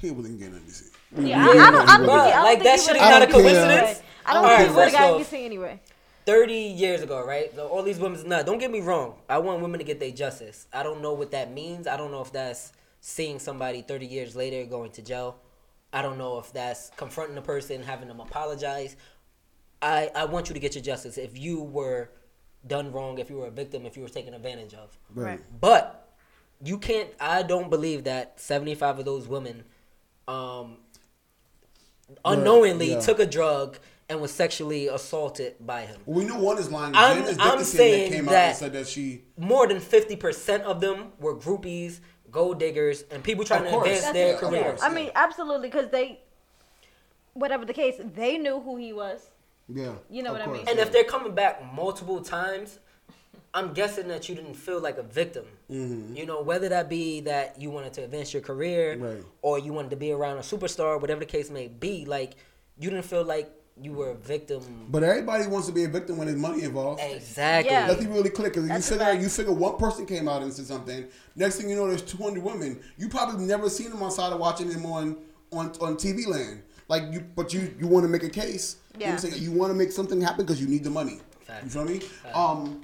he 0.00 0.10
wasn't 0.10 0.38
getting 0.38 0.54
NBC. 0.54 0.90
Yeah, 1.18 1.44
I, 1.46 1.48
I 1.48 1.70
don't, 1.70 1.88
I 1.88 1.96
don't 1.98 2.06
think, 2.06 2.10
Bruh, 2.10 2.20
I 2.20 2.30
don't 2.30 2.44
like, 2.44 2.58
think 2.58 2.64
that 2.64 2.80
he 2.80 2.86
shit 2.86 2.96
is 2.96 3.02
not 3.02 3.22
a 3.22 3.26
coincidence. 3.26 3.58
anyway. 3.70 3.96
I 4.26 4.34
don't 4.34 4.44
Alright, 4.44 4.58
think 4.58 4.70
he 4.70 4.76
would 4.76 4.84
have 4.84 4.92
got 4.92 5.20
NBC 5.20 5.44
anyway. 5.44 5.80
30 6.24 6.54
years 6.54 7.02
ago, 7.02 7.24
right? 7.26 7.54
So 7.54 7.66
all 7.66 7.82
these 7.82 7.98
women's 7.98 8.24
not. 8.24 8.46
Don't 8.46 8.58
get 8.58 8.70
me 8.70 8.80
wrong. 8.80 9.14
I 9.28 9.38
want 9.38 9.60
women 9.60 9.78
to 9.78 9.84
get 9.84 9.98
their 9.98 10.12
justice. 10.12 10.66
I 10.72 10.82
don't 10.84 11.02
know 11.02 11.12
what 11.12 11.32
that 11.32 11.52
means. 11.52 11.86
I 11.86 11.96
don't 11.96 12.12
know 12.12 12.22
if 12.22 12.32
that's 12.32 12.72
seeing 13.00 13.38
somebody 13.40 13.82
30 13.82 14.06
years 14.06 14.36
later 14.36 14.64
going 14.64 14.92
to 14.92 15.02
jail. 15.02 15.36
I 15.92 16.00
don't 16.00 16.18
know 16.18 16.38
if 16.38 16.52
that's 16.52 16.90
confronting 16.96 17.36
a 17.36 17.42
person, 17.42 17.82
having 17.82 18.06
them 18.08 18.20
apologize. 18.20 18.96
I, 19.82 20.10
I 20.14 20.24
want 20.26 20.48
you 20.48 20.54
to 20.54 20.60
get 20.60 20.76
your 20.76 20.84
justice 20.84 21.18
if 21.18 21.36
you 21.36 21.60
were 21.60 22.10
done 22.66 22.92
wrong, 22.92 23.18
if 23.18 23.28
you 23.30 23.36
were 23.36 23.46
a 23.46 23.50
victim, 23.50 23.86
if 23.86 23.96
you 23.96 24.02
were 24.02 24.08
taken 24.08 24.34
advantage 24.34 24.74
of. 24.74 24.96
Right. 25.14 25.40
But 25.60 26.08
you 26.64 26.78
can't. 26.78 27.10
I 27.20 27.42
don't 27.42 27.70
believe 27.70 28.04
that 28.04 28.40
seventy-five 28.40 28.98
of 28.98 29.04
those 29.04 29.26
women, 29.26 29.64
um, 30.28 30.76
unknowingly 32.24 32.92
yeah. 32.92 33.00
took 33.00 33.18
a 33.18 33.26
drug 33.26 33.78
and 34.08 34.20
was 34.20 34.30
sexually 34.30 34.88
assaulted 34.88 35.54
by 35.60 35.82
him. 35.82 36.00
Well, 36.06 36.18
we 36.18 36.24
knew 36.24 36.36
one 36.36 36.58
is 36.58 36.70
lying. 36.70 36.94
I'm- 36.94 37.18
Janice 37.18 37.36
I'm 37.40 37.50
Dickinson 37.50 37.76
saying 37.76 38.10
that 38.10 38.16
came 38.16 38.28
out 38.28 38.34
and 38.34 38.56
said 38.56 38.72
that 38.74 38.86
she. 38.86 39.22
More 39.36 39.66
than 39.66 39.80
fifty 39.80 40.16
percent 40.16 40.62
of 40.64 40.80
them 40.80 41.12
were 41.18 41.34
groupies, 41.34 42.00
gold 42.30 42.60
diggers, 42.60 43.04
and 43.10 43.24
people 43.24 43.44
trying 43.44 43.62
Of 43.62 43.66
to 43.66 43.72
course. 43.72 43.86
advance 43.86 44.02
That's 44.02 44.14
their 44.14 44.34
it. 44.34 44.38
careers. 44.38 44.80
I 44.82 44.88
mean, 44.92 45.10
absolutely, 45.14 45.68
because 45.68 45.90
they, 45.90 46.20
whatever 47.32 47.64
the 47.64 47.74
case, 47.74 47.94
they 48.14 48.38
knew 48.38 48.60
who 48.60 48.76
he 48.76 48.92
was. 48.92 49.30
Yeah. 49.68 49.92
You 50.10 50.22
know 50.22 50.34
of 50.34 50.40
what 50.40 50.48
I 50.48 50.52
mean? 50.52 50.68
And 50.68 50.76
yeah. 50.78 50.82
if 50.84 50.92
they're 50.92 51.04
coming 51.04 51.34
back 51.34 51.62
multiple 51.72 52.20
times, 52.22 52.78
I'm 53.54 53.72
guessing 53.74 54.08
that 54.08 54.28
you 54.28 54.34
didn't 54.34 54.54
feel 54.54 54.80
like 54.80 54.98
a 54.98 55.02
victim. 55.02 55.44
Mm-hmm. 55.70 56.16
You 56.16 56.26
know, 56.26 56.42
whether 56.42 56.68
that 56.70 56.88
be 56.88 57.20
that 57.20 57.60
you 57.60 57.70
wanted 57.70 57.92
to 57.94 58.04
advance 58.04 58.32
your 58.32 58.42
career 58.42 58.96
Right. 58.96 59.24
or 59.42 59.58
you 59.58 59.72
wanted 59.72 59.90
to 59.90 59.96
be 59.96 60.12
around 60.12 60.38
a 60.38 60.40
superstar, 60.40 61.00
whatever 61.00 61.20
the 61.20 61.26
case 61.26 61.50
may 61.50 61.68
be, 61.68 62.04
like 62.06 62.34
you 62.78 62.88
didn't 62.90 63.04
feel 63.04 63.24
like 63.24 63.50
you 63.80 63.92
were 63.92 64.10
a 64.10 64.14
victim. 64.14 64.86
But 64.90 65.02
everybody 65.02 65.46
wants 65.46 65.66
to 65.66 65.72
be 65.72 65.84
a 65.84 65.88
victim 65.88 66.18
when 66.18 66.26
there's 66.28 66.38
money 66.38 66.62
involved. 66.62 67.00
Exactly. 67.02 67.72
Yeah. 67.72 67.88
Let's 67.88 68.04
really 68.04 68.30
clear 68.30 68.48
because 68.48 68.64
you 68.64 68.68
That's 68.68 68.86
a 68.88 68.92
figure 68.92 69.06
fact. 69.06 69.22
you 69.22 69.28
figure 69.28 69.52
one 69.52 69.76
person 69.76 70.06
came 70.06 70.28
out 70.28 70.42
and 70.42 70.52
said 70.52 70.66
something. 70.66 71.06
Next 71.36 71.56
thing 71.56 71.70
you 71.70 71.76
know, 71.76 71.88
there's 71.88 72.02
200 72.02 72.42
women. 72.42 72.80
You 72.98 73.08
probably 73.08 73.44
never 73.46 73.68
seen 73.70 73.90
them 73.90 74.02
outside 74.02 74.32
of 74.32 74.40
watching 74.40 74.68
them 74.68 74.84
on 74.86 75.16
on 75.52 75.68
on 75.80 75.96
TV 75.96 76.26
land. 76.26 76.62
Like 76.88 77.04
you, 77.12 77.20
but 77.36 77.52
you 77.54 77.74
you 77.78 77.86
want 77.86 78.04
to 78.04 78.08
make 78.08 78.22
a 78.22 78.28
case. 78.30 78.76
You, 78.98 79.06
know 79.06 79.12
what 79.14 79.24
I'm 79.24 79.30
Yeah. 79.30 79.36
you 79.36 79.52
want 79.52 79.70
to 79.70 79.74
make 79.74 79.92
something 79.92 80.20
happen 80.20 80.44
because 80.44 80.60
you 80.60 80.68
need 80.68 80.84
the 80.84 80.90
money. 80.90 81.20
Fact. 81.46 81.64
You 81.64 81.70
feel 81.70 81.84
me? 81.84 82.00
Um, 82.34 82.82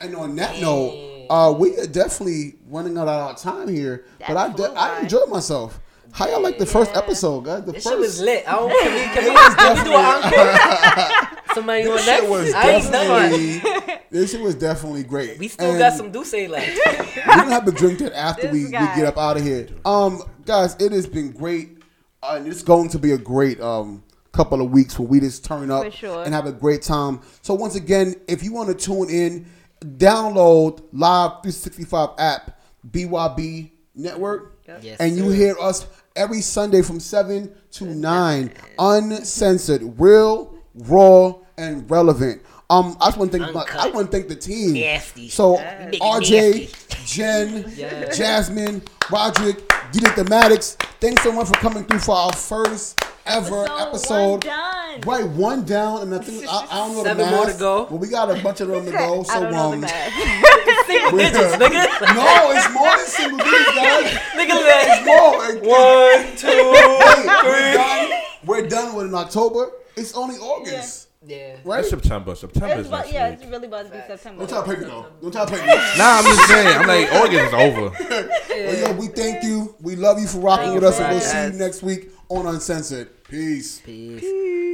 and 0.00 0.14
on 0.14 0.36
that 0.36 0.60
note, 0.60 1.26
uh, 1.30 1.52
we 1.58 1.76
are 1.78 1.86
definitely 1.86 2.54
running 2.68 2.96
out 2.96 3.08
of 3.08 3.28
our 3.28 3.34
time 3.36 3.68
here. 3.68 4.04
but 4.20 4.36
I 4.36 4.48
That 4.48 4.56
de- 4.56 4.70
I 4.78 4.94
by. 4.96 5.00
enjoyed 5.00 5.28
myself. 5.28 5.80
How 6.12 6.26
y'all 6.28 6.40
like 6.40 6.58
the 6.58 6.64
first 6.66 6.92
Yeah. 6.92 6.98
episode, 6.98 7.44
guys? 7.44 7.64
The 7.64 7.72
This 7.72 7.84
first 7.84 7.94
shit 7.94 7.98
was 7.98 8.20
lit. 8.20 8.44
I 8.48 8.52
don't, 8.52 8.70
can 8.70 8.94
we, 8.94 9.00
can 9.14 9.24
we, 9.24 9.54
can 9.56 9.76
we 9.76 9.84
do 9.84 9.96
an 9.96 10.04
encore? 10.24 11.38
Somebody 11.54 11.86
on 11.88 11.96
This 11.96 12.06
next? 12.06 12.20
shit 12.20 12.30
was 12.30 12.54
I 12.54 12.70
ain't 12.70 12.92
done 12.92 13.32
yet. 13.32 13.62
definitely. 13.62 13.94
this 14.10 14.30
shit 14.30 14.40
was 14.40 14.54
definitely 14.54 15.02
great. 15.02 15.38
We 15.38 15.48
still 15.48 15.70
And- 15.70 15.78
got 15.78 15.92
some 15.94 16.12
D'ussé 16.12 16.48
left. 16.48 16.78
We're 17.16 17.24
gonna 17.36 17.50
have 17.50 17.64
to 17.66 17.72
drink 17.72 17.98
that 17.98 18.16
after 18.16 18.42
This 18.42 18.52
we, 18.52 18.64
we 18.66 18.70
get 18.70 19.04
up 19.04 19.18
out 19.18 19.36
of 19.36 19.42
here. 19.42 19.68
Um, 19.84 20.22
guys, 20.46 20.76
it 20.78 20.92
has 20.92 21.06
been 21.06 21.32
great, 21.32 21.77
uh, 22.22 22.34
and 22.36 22.46
it's 22.46 22.62
going 22.62 22.88
to 22.90 22.98
be 22.98 23.12
a 23.12 23.18
great 23.18 23.60
um 23.60 24.02
couple 24.32 24.60
of 24.60 24.70
weeks 24.70 24.98
where 24.98 25.08
we 25.08 25.20
just 25.20 25.44
turn 25.44 25.70
up 25.70 25.92
sure. 25.92 26.22
and 26.22 26.32
have 26.32 26.46
a 26.46 26.52
great 26.52 26.82
time. 26.82 27.20
So 27.42 27.54
once 27.54 27.74
again, 27.74 28.14
if 28.28 28.42
you 28.42 28.52
want 28.52 28.68
to 28.68 28.74
tune 28.74 29.10
in, 29.10 29.46
download 29.82 30.82
Live 30.92 31.42
365 31.42 32.10
app, 32.18 32.60
BYB 32.88 33.70
Network, 33.96 34.58
Yes, 34.82 35.00
and 35.00 35.16
you 35.16 35.30
hear 35.30 35.56
us 35.58 35.86
every 36.14 36.40
Sunday 36.42 36.82
from 36.82 37.00
seven 37.00 37.52
to 37.72 37.84
nine, 37.86 38.52
uncensored, 38.78 39.98
real, 39.98 40.54
raw, 40.74 41.34
and 41.56 41.90
relevant. 41.90 42.42
Um, 42.70 42.96
I 43.00 43.06
just 43.06 43.16
want 43.16 43.32
to 43.32 43.38
thank 43.38 43.54
my, 43.54 43.64
I 43.72 43.88
want 43.88 44.10
to 44.10 44.16
thank 44.16 44.28
the 44.28 44.36
team. 44.36 44.74
Nasty. 44.74 45.30
So 45.30 45.58
You 45.58 45.64
make 45.64 45.94
it 45.94 46.00
RJ, 46.02 46.60
nasty. 46.60 47.04
Jen, 47.06 47.72
Yeah. 47.76 48.10
Jasmine, 48.10 48.82
Roderick, 49.10 49.72
DJ 49.92 50.12
Thematics. 50.14 50.76
Thanks 51.00 51.22
so 51.22 51.32
much 51.32 51.48
for 51.48 51.54
coming 51.54 51.84
through 51.84 52.00
for 52.00 52.14
our 52.14 52.32
first 52.32 53.00
ever 53.26 53.64
Episode 53.64 53.88
episode. 53.88 54.30
one 54.30 54.40
done. 54.40 55.00
Right, 55.06 55.26
one 55.28 55.64
down, 55.64 56.02
and 56.02 56.14
I 56.14 56.18
think 56.18 56.44
I, 56.48 56.66
I 56.70 56.76
don't 56.78 56.96
know 56.96 57.02
Seven 57.04 57.18
the 57.18 57.24
math, 57.30 57.34
more 57.34 57.46
to 57.52 57.58
go. 57.58 57.84
But 57.86 57.96
we 57.96 58.08
got 58.08 58.30
a 58.36 58.42
bunch 58.42 58.60
of 58.60 58.68
them 58.68 58.84
to 58.86 58.90
go. 58.92 59.22
So 59.22 59.32
I 59.32 59.40
don't 59.40 59.52
know 59.52 59.68
the 59.70 59.74
um, 59.74 59.80
math. 59.82 60.12
Single 60.86 61.18
digits, 61.18 61.56
nigga. 61.56 62.14
no, 62.14 62.52
it's 62.52 62.72
more 62.74 62.96
than 62.96 63.06
single 63.06 63.38
digits, 63.38 63.74
guys. 63.74 64.12
Nigga, 64.34 64.54
like, 64.64 65.04
More. 65.04 65.44
It- 65.46 65.62
one, 65.62 66.36
two, 66.36 66.48
we're 66.48 67.74
done. 67.74 68.10
We're 68.44 68.66
done 68.68 68.94
with 68.94 69.06
in 69.06 69.14
October. 69.14 69.70
It's 69.96 70.14
only 70.14 70.36
August, 70.36 71.07
Yeah. 71.07 71.07
Right? 71.22 71.80
It's 71.80 71.90
September. 71.90 72.34
September 72.34 72.68
It's 72.74 72.80
is 72.82 72.86
about, 72.88 72.98
next 73.00 73.12
yeah, 73.12 73.30
week. 73.30 73.40
it's 73.40 73.50
really 73.50 73.66
about 73.66 73.86
to 73.86 73.92
be 73.92 73.98
September. 74.06 74.46
Don't 74.46 74.48
try 74.48 74.60
to 74.60 74.70
pick 74.70 74.78
me 74.80 74.84
though. 74.86 75.06
Don't 75.20 75.32
try 75.32 75.44
to 75.44 75.50
pick 75.50 75.60
me. 75.62 75.66
Nah, 75.66 76.18
I'm 76.18 76.24
just 76.24 76.48
saying. 76.48 76.68
I'm 76.78 76.86
like 76.86 77.12
August 77.12 77.44
is 77.46 77.54
over. 77.54 78.28
Well, 78.58 78.76
yo, 78.76 78.92
we 78.98 79.06
thank 79.06 79.44
you. 79.44 79.76
We 79.80 79.94
love 79.94 80.18
you 80.18 80.26
for 80.26 80.38
rocking 80.38 80.72
Thank 80.72 80.74
with 80.74 80.82
you 80.82 80.88
us, 80.88 80.96
for 80.96 81.02
and 81.04 81.12
we'll 81.12 81.20
see 81.20 81.36
you 81.38 81.44
us. 81.44 81.54
next 81.54 81.82
week 81.84 82.10
on 82.28 82.46
Uncensored. 82.46 83.22
Peace. 83.22 83.80
Peace. 83.80 84.20
Peace. 84.20 84.68